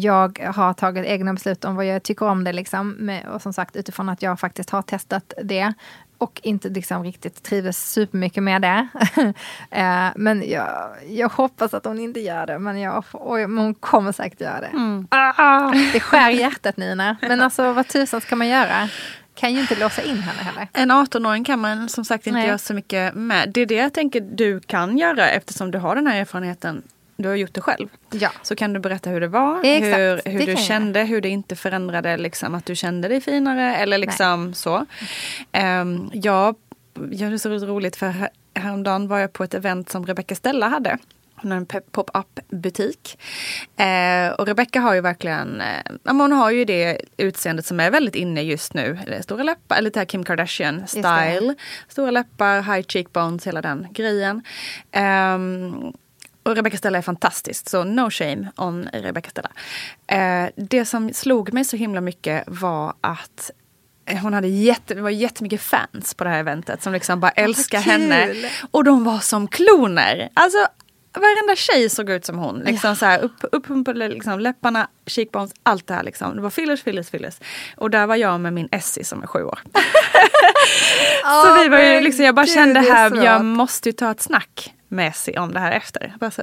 jag 0.00 0.38
har 0.54 0.72
tagit 0.72 1.06
egna 1.06 1.32
beslut 1.32 1.64
om 1.64 1.76
vad 1.76 1.86
jag 1.86 2.02
tycker 2.02 2.26
om 2.26 2.44
det. 2.44 2.52
Liksom. 2.52 3.20
Och 3.32 3.42
som 3.42 3.52
sagt 3.52 3.76
utifrån 3.76 4.08
att 4.08 4.22
jag 4.22 4.40
faktiskt 4.40 4.70
har 4.70 4.82
testat 4.82 5.32
det 5.42 5.72
och 6.18 6.40
inte 6.42 6.68
liksom 6.68 7.04
riktigt 7.04 7.42
trivdes 7.42 7.92
supermycket 7.92 8.42
med 8.42 8.62
det. 8.62 8.88
Eh, 9.70 10.08
men 10.16 10.50
jag, 10.50 10.90
jag 11.08 11.28
hoppas 11.28 11.74
att 11.74 11.84
hon 11.84 11.98
inte 11.98 12.20
gör 12.20 12.46
det, 12.46 12.58
men, 12.58 12.80
jag, 12.80 13.04
men 13.48 13.58
hon 13.58 13.74
kommer 13.74 14.12
säkert 14.12 14.40
göra 14.40 14.60
det. 14.60 14.66
Mm. 14.66 15.06
Ah, 15.10 15.72
det 15.92 16.00
skär 16.00 16.30
hjärtat 16.30 16.76
Nina, 16.76 17.16
men 17.20 17.40
alltså 17.40 17.72
vad 17.72 17.88
tusan 17.88 18.20
ska 18.20 18.36
man 18.36 18.48
göra? 18.48 18.88
kan 19.34 19.54
ju 19.54 19.60
inte 19.60 19.76
låsa 19.76 20.02
in 20.02 20.16
henne 20.16 20.42
heller. 20.42 20.68
En 20.72 20.90
18-åring 20.92 21.44
kan 21.44 21.58
man 21.58 21.88
som 21.88 22.04
sagt 22.04 22.26
inte 22.26 22.38
Nej. 22.38 22.48
göra 22.48 22.58
så 22.58 22.74
mycket 22.74 23.14
med. 23.14 23.50
Det 23.54 23.60
är 23.60 23.66
det 23.66 23.74
jag 23.74 23.92
tänker 23.92 24.20
du 24.20 24.60
kan 24.60 24.98
göra 24.98 25.28
eftersom 25.28 25.70
du 25.70 25.78
har 25.78 25.94
den 25.96 26.06
här 26.06 26.20
erfarenheten 26.20 26.82
du 27.22 27.28
har 27.28 27.36
gjort 27.36 27.54
det 27.54 27.60
själv. 27.60 27.88
Ja. 28.10 28.30
Så 28.42 28.56
kan 28.56 28.72
du 28.72 28.80
berätta 28.80 29.10
hur 29.10 29.20
det 29.20 29.28
var, 29.28 29.64
Exakt, 29.64 29.98
hur, 29.98 30.30
hur 30.30 30.46
du 30.46 30.56
kände, 30.56 30.98
jag. 30.98 31.06
hur 31.06 31.20
det 31.20 31.28
inte 31.28 31.56
förändrade 31.56 32.16
liksom, 32.16 32.54
att 32.54 32.66
du 32.66 32.76
kände 32.76 33.08
dig 33.08 33.20
finare 33.20 33.76
eller 33.76 33.98
liksom 33.98 34.44
Nej. 34.44 34.54
så. 34.54 34.86
Um, 35.52 36.10
jag 36.14 36.56
gör 37.10 37.30
det 37.30 37.38
så 37.38 37.48
roligt 37.48 37.96
för 37.96 38.28
häromdagen 38.54 39.08
var 39.08 39.18
jag 39.18 39.32
på 39.32 39.44
ett 39.44 39.54
event 39.54 39.90
som 39.90 40.06
Rebecca 40.06 40.34
Stella 40.34 40.68
hade. 40.68 40.98
Hon 41.42 41.50
har 41.50 41.58
en 41.58 41.66
pop-up 41.66 42.40
butik. 42.50 43.18
Eh, 43.76 44.32
och 44.32 44.46
Rebecca 44.46 44.80
har 44.80 44.94
ju 44.94 45.00
verkligen, 45.00 45.60
eh, 45.60 45.82
hon 46.04 46.32
har 46.32 46.50
ju 46.50 46.64
det 46.64 47.00
utseendet 47.16 47.66
som 47.66 47.80
är 47.80 47.90
väldigt 47.90 48.14
inne 48.14 48.42
just 48.42 48.74
nu. 48.74 48.98
Stora 49.22 49.42
läppar, 49.42 49.80
lite 49.80 49.98
här 49.98 50.06
Kim 50.06 50.24
Kardashian 50.24 50.86
style. 50.86 51.54
Stora 51.88 52.10
läppar, 52.10 52.62
high 52.62 52.86
cheekbones, 52.88 53.46
hela 53.46 53.62
den 53.62 53.86
grejen. 53.92 54.42
Um, 54.96 55.92
och 56.42 56.56
Rebecca 56.56 56.76
Stella 56.76 56.98
är 56.98 57.02
fantastisk, 57.02 57.70
så 57.70 57.84
no 57.84 58.10
shame 58.10 58.48
on 58.56 58.88
Rebecca 58.92 59.30
Stella. 59.30 59.50
Eh, 60.06 60.50
det 60.56 60.84
som 60.84 61.12
slog 61.12 61.52
mig 61.52 61.64
så 61.64 61.76
himla 61.76 62.00
mycket 62.00 62.44
var 62.46 62.94
att 63.00 63.50
hon 64.22 64.34
hade 64.34 64.48
jätte, 64.48 64.94
det 64.94 65.02
var 65.02 65.10
jättemycket 65.10 65.60
fans 65.60 66.14
på 66.14 66.24
det 66.24 66.30
här 66.30 66.38
eventet 66.38 66.82
som 66.82 66.92
liksom 66.92 67.20
bara 67.20 67.30
älskade 67.30 67.82
henne. 67.82 68.34
Och 68.70 68.84
de 68.84 69.04
var 69.04 69.18
som 69.18 69.48
kloner. 69.48 70.28
Alltså 70.34 70.66
varenda 71.20 71.56
tjej 71.56 71.88
såg 71.88 72.10
ut 72.10 72.24
som 72.24 72.38
hon. 72.38 72.58
Liksom 72.58 72.88
ja. 72.88 72.94
så 72.94 73.06
här, 73.06 73.20
upp, 73.20 73.44
uppumpade 73.52 74.08
liksom, 74.08 74.40
läpparna, 74.40 74.88
cheekbones, 75.06 75.52
allt 75.62 75.86
det 75.86 75.94
här. 75.94 76.02
Liksom. 76.02 76.36
Det 76.36 76.42
var 76.42 76.50
fillers, 76.50 76.82
fillers, 76.82 77.10
fillers. 77.10 77.34
Och 77.76 77.90
där 77.90 78.06
var 78.06 78.16
jag 78.16 78.40
med 78.40 78.52
min 78.52 78.68
Essie 78.72 79.04
som 79.04 79.22
är 79.22 79.26
sju 79.26 79.42
år. 79.44 79.58
så 81.44 81.62
vi 81.62 81.68
var 81.68 81.78
ju 81.78 82.00
liksom, 82.00 82.24
jag 82.24 82.34
bara 82.34 82.46
kände 82.46 82.80
här, 82.80 83.24
jag 83.24 83.44
måste 83.44 83.88
ju 83.88 83.92
ta 83.92 84.10
ett 84.10 84.20
snack 84.20 84.74
med 84.92 85.16
sig 85.16 85.38
om 85.38 85.52
det 85.52 85.60
här 85.60 85.72
efter. 85.72 86.14
Bara 86.20 86.30
så, 86.30 86.42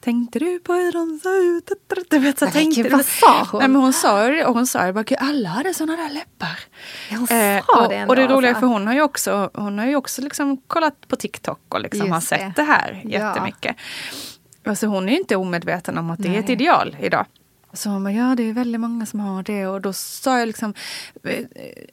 tänkte 0.00 0.38
du 0.38 0.58
på 0.58 0.72
hur 0.72 0.92
de 0.92 1.20
såg 1.22 1.36
ut? 1.36 1.70
Du 2.10 2.18
vet, 2.18 2.38
så, 2.38 2.46
tänkte 2.46 2.82
Gud, 2.82 2.92
vad 2.92 3.06
sa 3.06 3.46
hon? 3.50 3.58
Nej, 3.58 3.68
men 3.68 3.82
hon 3.82 3.92
sa 3.92 4.28
det 4.28 4.44
och 4.44 4.54
hon 4.54 4.66
sa 4.66 4.92
det, 4.92 5.16
alla 5.16 5.48
hade 5.48 5.74
sådana 5.74 5.96
där 6.02 6.10
läppar. 6.10 6.58
hon 7.10 7.26
sa 7.26 7.34
eh, 7.34 7.62
och, 7.66 7.88
det 7.88 7.94
ändå, 7.96 8.12
och 8.12 8.16
det 8.16 8.26
roliga 8.26 8.50
alltså. 8.50 8.60
för 8.60 8.66
hon 8.66 8.86
har 8.86 8.94
ju 8.94 9.02
också, 9.02 9.50
hon 9.54 9.78
har 9.78 9.86
ju 9.86 9.96
också 9.96 10.22
liksom 10.22 10.56
kollat 10.56 11.08
på 11.08 11.16
TikTok 11.16 11.60
och 11.74 11.80
liksom 11.80 12.12
har 12.12 12.20
sett 12.20 12.40
det, 12.40 12.52
det 12.56 12.62
här 12.62 13.02
jättemycket. 13.04 13.76
Ja. 14.62 14.70
Alltså 14.70 14.86
hon 14.86 15.08
är 15.08 15.12
ju 15.12 15.18
inte 15.18 15.36
omedveten 15.36 15.98
om 15.98 16.10
att 16.10 16.18
det 16.18 16.28
Nej. 16.28 16.36
är 16.36 16.42
ett 16.42 16.50
ideal 16.50 16.96
idag. 17.00 17.26
Så 17.74 17.88
hon 17.88 18.04
bara, 18.04 18.12
ja 18.12 18.34
det 18.36 18.42
är 18.42 18.52
väldigt 18.52 18.80
många 18.80 19.06
som 19.06 19.20
har 19.20 19.42
det. 19.42 19.66
Och 19.66 19.80
då 19.80 19.92
sa 19.92 20.38
jag 20.38 20.46
liksom, 20.46 20.74
eh, 21.24 21.44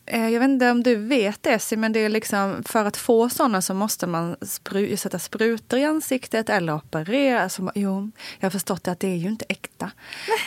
eh, 0.05 0.29
jag 0.29 0.39
vet 0.39 0.49
inte 0.49 0.71
om 0.71 0.83
du 0.83 0.95
vet 0.95 1.43
det 1.43 1.77
men 1.77 1.93
det 1.93 1.99
är 1.99 2.09
liksom 2.09 2.63
för 2.65 2.85
att 2.85 2.97
få 2.97 3.29
sådana 3.29 3.61
så 3.61 3.73
måste 3.73 4.07
man 4.07 4.35
spru 4.41 4.97
sätta 4.97 5.19
sprutor 5.19 5.79
i 5.79 5.85
ansiktet 5.85 6.49
eller 6.49 6.73
operera. 6.75 7.49
Så, 7.49 7.71
jo, 7.75 8.11
jag 8.39 8.45
har 8.45 8.51
förstått 8.51 8.87
att 8.87 8.99
det 8.99 9.07
är 9.07 9.15
ju 9.15 9.27
inte 9.27 9.45
äkta. 9.49 9.91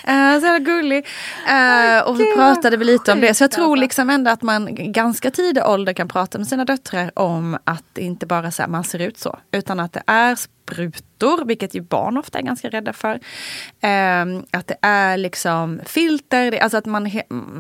uh, 0.09 0.41
så 0.41 0.59
gullig. 0.64 1.07
Uh, 1.49 2.09
och 2.09 2.16
så 2.16 2.37
pratade 2.37 2.76
vi 2.76 2.85
lite 2.85 3.12
om 3.12 3.20
det. 3.20 3.35
Så 3.35 3.45
jag 3.45 3.51
tror 3.51 3.64
alltså. 3.64 3.80
liksom 3.80 4.11
ändå 4.11 4.30
att 4.30 4.43
man 4.43 4.93
ganska 4.93 5.30
tidig 5.30 5.64
ålder 5.64 5.93
kan 5.93 6.09
prata 6.09 6.39
med 6.39 6.49
sina 6.49 6.64
döttrar 6.64 7.18
om 7.18 7.59
att 7.64 7.85
det 7.93 8.03
inte 8.03 8.26
bara 8.26 8.51
så 8.51 8.62
här, 8.62 8.68
man 8.68 8.85
ser 8.85 8.99
ut 8.99 9.18
så. 9.18 9.39
Utan 9.53 9.80
att 9.80 9.93
det 9.93 10.03
är 10.07 10.39
sprutor, 10.64 11.44
vilket 11.44 11.74
ju 11.74 11.80
barn 11.80 12.18
ofta 12.18 12.38
är 12.38 12.42
ganska 12.42 12.68
rädda 12.68 12.92
för. 12.92 13.14
Eh, 13.80 14.24
att 14.50 14.66
det 14.66 14.76
är 14.80 15.16
liksom 15.16 15.80
filter, 15.86 16.58
alltså 16.58 16.78
att 16.78 16.86
man, 16.86 17.10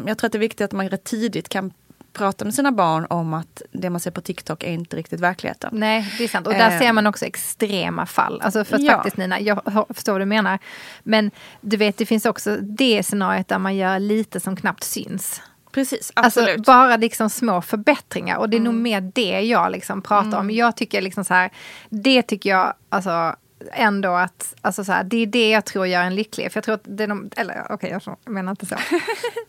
jag 0.06 0.18
tror 0.18 0.26
att 0.26 0.32
det 0.32 0.38
är 0.38 0.40
viktigt 0.40 0.64
att 0.64 0.72
man 0.72 0.88
rätt 0.88 1.04
tidigt 1.04 1.48
kan 1.48 1.72
prata 2.12 2.44
med 2.44 2.54
sina 2.54 2.72
barn 2.72 3.06
om 3.10 3.34
att 3.34 3.62
det 3.72 3.90
man 3.90 4.00
ser 4.00 4.10
på 4.10 4.20
TikTok 4.20 4.62
är 4.62 4.72
inte 4.72 4.96
riktigt 4.96 5.20
verkligheten. 5.20 5.70
Nej, 5.72 6.14
det 6.18 6.24
är 6.24 6.28
sant. 6.28 6.46
Och 6.46 6.52
där 6.52 6.70
eh. 6.70 6.78
ser 6.78 6.92
man 6.92 7.06
också 7.06 7.24
extrema 7.24 8.06
fall. 8.06 8.40
Alltså 8.40 8.64
för 8.64 8.76
att 8.76 8.82
ja. 8.82 8.92
faktiskt 8.92 9.16
Nina, 9.16 9.40
jag 9.40 9.86
förstår 9.90 10.12
vad 10.12 10.20
du 10.20 10.26
menar. 10.26 10.58
Men 11.02 11.30
du 11.60 11.76
vet, 11.76 11.96
det 11.96 12.06
finns 12.06 12.26
också 12.26 12.56
det 12.56 13.02
scenariot 13.02 13.48
där 13.48 13.58
man 13.58 13.76
gör 13.76 13.98
lite 13.98 14.40
som 14.40 14.56
knappt 14.56 14.84
syns. 14.84 15.42
Precis, 15.74 16.12
alltså, 16.14 16.40
absolut. 16.40 16.58
Alltså 16.58 16.72
bara 16.72 16.96
liksom 16.96 17.30
små 17.30 17.62
förbättringar 17.62 18.36
och 18.36 18.50
det 18.50 18.56
är 18.56 18.60
mm. 18.60 18.72
nog 18.72 18.82
mer 18.82 19.00
det 19.00 19.40
jag 19.40 19.72
liksom 19.72 20.02
pratar 20.02 20.28
mm. 20.28 20.40
om. 20.40 20.50
Jag 20.50 20.76
tycker 20.76 21.02
liksom 21.02 21.24
så 21.24 21.34
här, 21.34 21.50
det 21.88 22.22
tycker 22.22 22.50
jag, 22.50 22.74
alltså 22.88 23.36
ändå 23.72 24.14
att, 24.14 24.54
alltså 24.60 24.84
så 24.84 24.92
här, 24.92 25.04
det 25.04 25.16
är 25.16 25.26
det 25.26 25.50
jag 25.50 25.64
tror 25.64 25.86
gör 25.86 26.02
en 26.02 26.14
lycklig. 26.14 26.52
För 26.52 26.58
jag 26.58 26.64
tror 26.64 26.74
att 26.74 26.84
det 26.84 27.02
är 27.02 27.08
de, 27.08 27.30
eller 27.36 27.66
okej, 27.70 27.96
okay, 27.96 28.14
jag 28.24 28.32
menar 28.32 28.50
inte 28.50 28.66
så. 28.66 28.76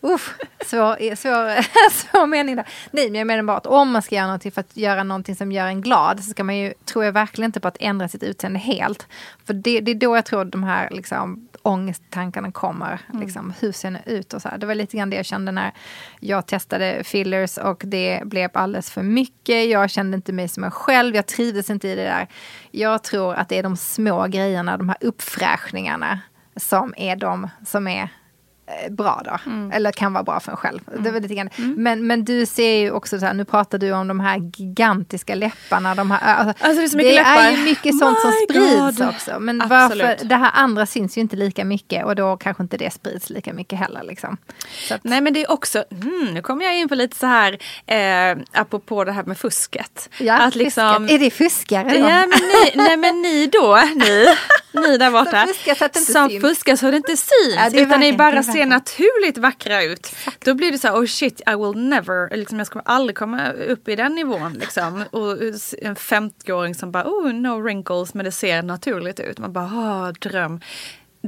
Uff, 0.00 0.34
svår, 0.66 1.14
svår, 1.14 1.62
svår 1.90 2.26
mening 2.26 2.56
där. 2.56 2.68
Nej, 2.90 3.10
men 3.10 3.18
jag 3.18 3.26
menar 3.26 3.42
bara 3.42 3.56
att 3.56 3.66
om 3.66 3.90
man 3.90 4.02
ska 4.02 4.14
göra 4.14 4.26
någonting 4.26 4.52
för 4.52 4.60
att 4.60 4.76
göra 4.76 5.02
någonting 5.02 5.36
som 5.36 5.52
gör 5.52 5.66
en 5.66 5.80
glad 5.82 6.24
så 6.24 6.30
ska 6.30 6.44
man 6.44 6.56
ju, 6.56 6.74
tror 6.84 7.04
jag 7.04 7.12
verkligen 7.12 7.48
inte 7.48 7.60
på 7.60 7.68
att 7.68 7.76
ändra 7.80 8.08
sitt 8.08 8.22
utseende 8.22 8.58
helt. 8.58 9.06
För 9.44 9.54
det, 9.54 9.80
det 9.80 9.90
är 9.90 9.94
då 9.94 10.16
jag 10.16 10.24
tror 10.24 10.44
de 10.44 10.64
här 10.64 10.90
liksom, 10.90 11.45
ångesttankarna 11.66 12.52
kommer. 12.52 13.00
Mm. 13.08 13.22
Liksom, 13.22 13.52
hur 13.60 13.72
ser 13.72 13.90
den 13.90 14.00
ut? 14.06 14.34
Och 14.34 14.42
så 14.42 14.48
här. 14.48 14.58
Det 14.58 14.66
var 14.66 14.74
lite 14.74 14.96
grann 14.96 15.10
det 15.10 15.16
jag 15.16 15.26
kände 15.26 15.52
när 15.52 15.72
jag 16.20 16.46
testade 16.46 17.04
fillers 17.04 17.58
och 17.58 17.82
det 17.86 18.22
blev 18.24 18.50
alldeles 18.54 18.90
för 18.90 19.02
mycket. 19.02 19.70
Jag 19.70 19.90
kände 19.90 20.16
inte 20.16 20.32
mig 20.32 20.48
som 20.48 20.60
mig 20.60 20.70
själv. 20.70 21.14
Jag 21.14 21.26
trivdes 21.26 21.70
inte 21.70 21.88
i 21.88 21.94
det 21.94 22.02
där. 22.02 22.26
Jag 22.70 23.02
tror 23.02 23.34
att 23.34 23.48
det 23.48 23.58
är 23.58 23.62
de 23.62 23.76
små 23.76 24.26
grejerna, 24.26 24.76
de 24.76 24.88
här 24.88 24.98
uppfräschningarna 25.00 26.20
som 26.56 26.94
är 26.96 27.16
de 27.16 27.48
som 27.66 27.86
är 27.86 28.08
bra 28.90 29.22
då. 29.24 29.50
Mm. 29.50 29.72
Eller 29.72 29.92
kan 29.92 30.12
vara 30.12 30.24
bra 30.24 30.40
för 30.40 30.52
en 30.52 30.56
själv. 30.56 30.80
Mm. 30.90 31.02
Det 31.02 31.10
var 31.10 31.20
lite 31.20 31.34
grann. 31.34 31.50
Mm. 31.56 31.74
Men, 31.82 32.06
men 32.06 32.24
du 32.24 32.46
ser 32.46 32.78
ju 32.78 32.90
också 32.90 33.18
så 33.18 33.26
här, 33.26 33.34
nu 33.34 33.44
pratar 33.44 33.78
du 33.78 33.92
om 33.92 34.08
de 34.08 34.20
här 34.20 34.38
gigantiska 34.56 35.34
läpparna. 35.34 35.94
De 35.94 36.10
här, 36.10 36.34
alltså, 36.34 36.64
alltså 36.66 36.80
det 36.80 36.86
är, 36.86 36.88
så 36.88 36.96
mycket 36.96 37.12
det 37.12 37.16
läppar. 37.16 37.44
är 37.44 37.50
ju 37.50 37.64
mycket 37.64 37.98
sånt 37.98 38.20
som 38.20 38.32
sprids 38.32 38.98
God. 38.98 39.08
också. 39.08 39.40
Men 39.40 39.62
varför, 39.68 40.16
det 40.24 40.36
här 40.36 40.50
andra 40.54 40.86
syns 40.86 41.16
ju 41.16 41.20
inte 41.20 41.36
lika 41.36 41.64
mycket 41.64 42.04
och 42.04 42.16
då 42.16 42.36
kanske 42.36 42.62
inte 42.62 42.76
det 42.76 42.92
sprids 42.92 43.30
lika 43.30 43.52
mycket 43.52 43.78
heller. 43.78 44.02
Liksom. 44.02 44.36
Att, 44.90 45.04
Nej 45.04 45.20
men 45.20 45.32
det 45.32 45.42
är 45.42 45.50
också, 45.50 45.84
mm, 45.90 46.34
nu 46.34 46.42
kommer 46.42 46.64
jag 46.64 46.78
in 46.78 46.88
på 46.88 46.94
lite 46.94 47.16
så 47.16 47.26
här, 47.26 47.58
eh, 47.86 48.38
apropå 48.52 49.04
det 49.04 49.12
här 49.12 49.24
med 49.24 49.38
fusket. 49.38 50.08
Ja, 50.18 50.38
att 50.38 50.54
liksom, 50.54 50.94
fusket. 50.94 51.14
Är 51.14 51.24
det 51.24 51.30
fuskare? 51.30 51.98
Ja, 51.98 52.26
men 52.26 52.28
ni, 52.28 52.72
nej 52.74 52.96
men 52.96 53.22
ni 53.22 53.46
då, 53.46 53.80
ni, 53.94 54.26
ni 54.72 54.98
där 54.98 55.10
borta. 55.10 55.46
som 55.46 55.54
fuskar 55.54 55.74
så 55.74 55.84
att 55.84 55.92
det 55.92 55.98
inte 55.98 56.12
syns. 56.12 56.40
Fuskar 56.40 56.76
så 56.76 56.90
det 56.90 56.96
inte 56.96 57.16
syns. 57.16 57.56
Ja, 57.56 57.70
det 57.70 57.80
utan 57.80 58.00
ni 58.00 58.12
bara 58.12 58.42
ser 58.42 58.66
naturligt 58.66 59.38
vackra 59.38 59.82
ut. 59.82 60.06
Exakt. 60.06 60.44
Då 60.44 60.54
blir 60.54 60.72
det 60.72 60.78
så 60.78 60.88
här, 60.88 60.94
oh 60.94 61.06
shit, 61.06 61.40
I 61.46 61.54
will 61.54 61.88
never, 61.88 62.36
liksom, 62.36 62.58
jag 62.58 62.66
ska 62.66 62.80
aldrig 62.84 63.16
komma 63.16 63.52
upp 63.52 63.88
i 63.88 63.96
den 63.96 64.14
nivån. 64.14 64.52
Liksom. 64.52 65.04
Och 65.10 65.32
en 65.82 65.96
50-åring 65.96 66.74
som 66.74 66.92
bara, 66.92 67.04
oh 67.04 67.32
no 67.32 67.60
wrinkles, 67.62 68.14
men 68.14 68.24
det 68.24 68.32
ser 68.32 68.62
naturligt 68.62 69.20
ut. 69.20 69.38
Man 69.38 69.52
bara, 69.52 69.64
oh, 69.64 70.12
dröm 70.12 70.60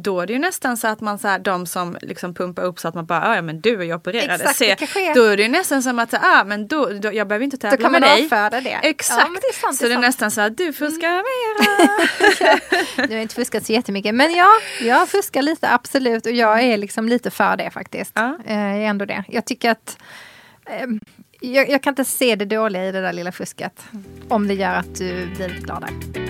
då 0.02 0.20
är 0.20 0.26
det 0.26 0.32
ju 0.32 0.38
nästan 0.38 0.76
så 0.76 0.88
att 0.88 1.00
man 1.00 1.18
så 1.18 1.28
här, 1.28 1.38
de 1.38 1.66
som 1.66 1.96
liksom 2.02 2.34
pumpar 2.34 2.62
upp 2.62 2.80
så 2.80 2.88
att 2.88 2.94
man 2.94 3.06
bara, 3.06 3.36
ja 3.36 3.42
men 3.42 3.60
du 3.60 3.80
är 3.80 3.84
ju 3.84 3.94
opererad. 3.94 4.40
Exakt, 4.40 4.56
Se, 4.56 4.76
då 5.14 5.24
är 5.24 5.36
det 5.36 5.42
ju 5.42 5.48
nästan 5.48 5.82
som 5.82 5.98
att, 5.98 6.12
ja 6.12 6.44
men 6.46 6.66
då, 6.66 6.86
då, 6.86 7.12
jag 7.12 7.28
behöver 7.28 7.44
inte 7.44 7.56
tävla 7.56 7.88
med 7.90 8.02
dig. 8.02 8.10
Då 8.10 8.28
kan 8.28 8.38
man 8.38 8.46
avfärda 8.46 8.60
det. 8.60 8.88
Exakt. 8.88 9.20
Ja, 9.20 9.40
det 9.48 9.54
sant, 9.54 9.76
så 9.76 9.84
det 9.84 9.88
är, 9.88 9.90
det 9.90 9.94
är 9.94 10.00
nästan 10.00 10.30
så 10.30 10.40
att 10.40 10.56
du 10.56 10.72
fuskar 10.72 11.08
mm. 11.08 11.22
mera. 12.96 13.06
du 13.06 13.14
har 13.14 13.22
inte 13.22 13.34
fuskat 13.34 13.66
så 13.66 13.72
jättemycket 13.72 14.14
men 14.14 14.34
ja, 14.34 14.48
jag 14.80 15.08
fuskar 15.08 15.42
lite 15.42 15.70
absolut 15.70 16.26
och 16.26 16.32
jag 16.32 16.62
är 16.62 16.76
liksom 16.76 17.08
lite 17.08 17.30
för 17.30 17.56
det 17.56 17.70
faktiskt. 17.70 18.12
Ja. 18.14 18.38
Eh, 18.46 18.56
är 18.56 18.80
ändå 18.80 19.04
det. 19.04 19.24
Jag 19.28 19.44
tycker 19.44 19.70
att 19.70 19.98
eh, 20.66 20.86
jag, 21.40 21.70
jag, 21.70 21.82
kan 21.82 21.90
inte 21.92 22.04
se 22.04 22.36
det 22.36 22.44
dåliga 22.44 22.88
i 22.88 22.92
det 22.92 23.00
där 23.00 23.12
lilla 23.12 23.32
fusket. 23.32 23.84
Om 24.28 24.48
det 24.48 24.54
gör 24.54 24.74
att 24.74 24.94
du 24.94 25.26
blir 25.26 25.48
lite 25.48 25.60
gladare. 25.60 26.27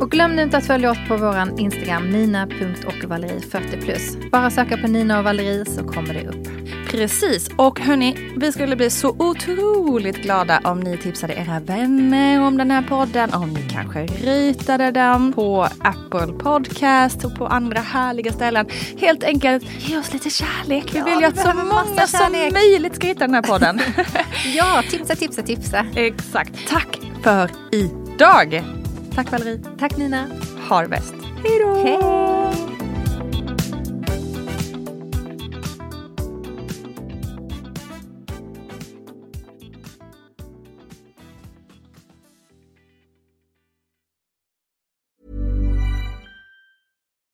Och 0.00 0.10
glöm 0.10 0.36
nu 0.36 0.42
inte 0.42 0.56
att 0.56 0.66
följa 0.66 0.90
oss 0.90 0.98
på 1.08 1.16
vår 1.16 1.60
Instagram, 1.60 2.10
nina.ochvaleri40+. 2.10 4.30
Bara 4.30 4.50
söka 4.50 4.76
på 4.76 4.86
Nina 4.86 5.18
och 5.18 5.24
Valerie 5.24 5.64
så 5.64 5.84
kommer 5.84 6.14
det 6.14 6.28
upp. 6.28 6.48
Precis, 6.90 7.50
och 7.56 7.80
hörni, 7.80 8.34
vi 8.36 8.52
skulle 8.52 8.76
bli 8.76 8.90
så 8.90 9.16
otroligt 9.18 10.16
glada 10.16 10.60
om 10.64 10.80
ni 10.80 10.96
tipsade 10.96 11.34
era 11.34 11.60
vänner 11.60 12.42
om 12.42 12.56
den 12.56 12.70
här 12.70 12.82
podden, 12.82 13.34
om 13.34 13.50
ni 13.50 13.68
kanske 13.72 14.06
rytade 14.06 14.90
den 14.90 15.32
på 15.32 15.68
Apple 15.78 16.32
Podcast 16.38 17.24
och 17.24 17.34
på 17.34 17.46
andra 17.46 17.80
härliga 17.80 18.32
ställen. 18.32 18.66
Helt 18.98 19.24
enkelt, 19.24 19.64
ge 19.78 19.98
oss 19.98 20.12
lite 20.12 20.30
kärlek. 20.30 20.94
Vi 20.94 20.98
ja, 20.98 21.04
vill 21.04 21.20
ju 21.20 21.24
att 21.24 21.38
så 21.38 21.52
många 21.54 22.06
som 22.06 22.32
möjligt 22.52 22.94
ska 22.94 23.06
hitta 23.06 23.26
den 23.26 23.34
här 23.34 23.42
podden. 23.42 23.80
ja, 24.54 24.82
tipsa, 24.90 25.14
tipsa, 25.14 25.42
tipsa. 25.42 25.86
Exakt. 25.94 26.68
Tack 26.68 26.98
för 27.22 27.50
idag! 27.72 28.64
Tack 29.18 29.32
Valerie. 29.32 29.60
Tack 29.78 29.96
Nina. 29.96 30.26
Ha 30.68 30.82
det 30.82 30.88
bäst. 30.88 31.14
Hej 31.44 31.58
då. 31.58 32.67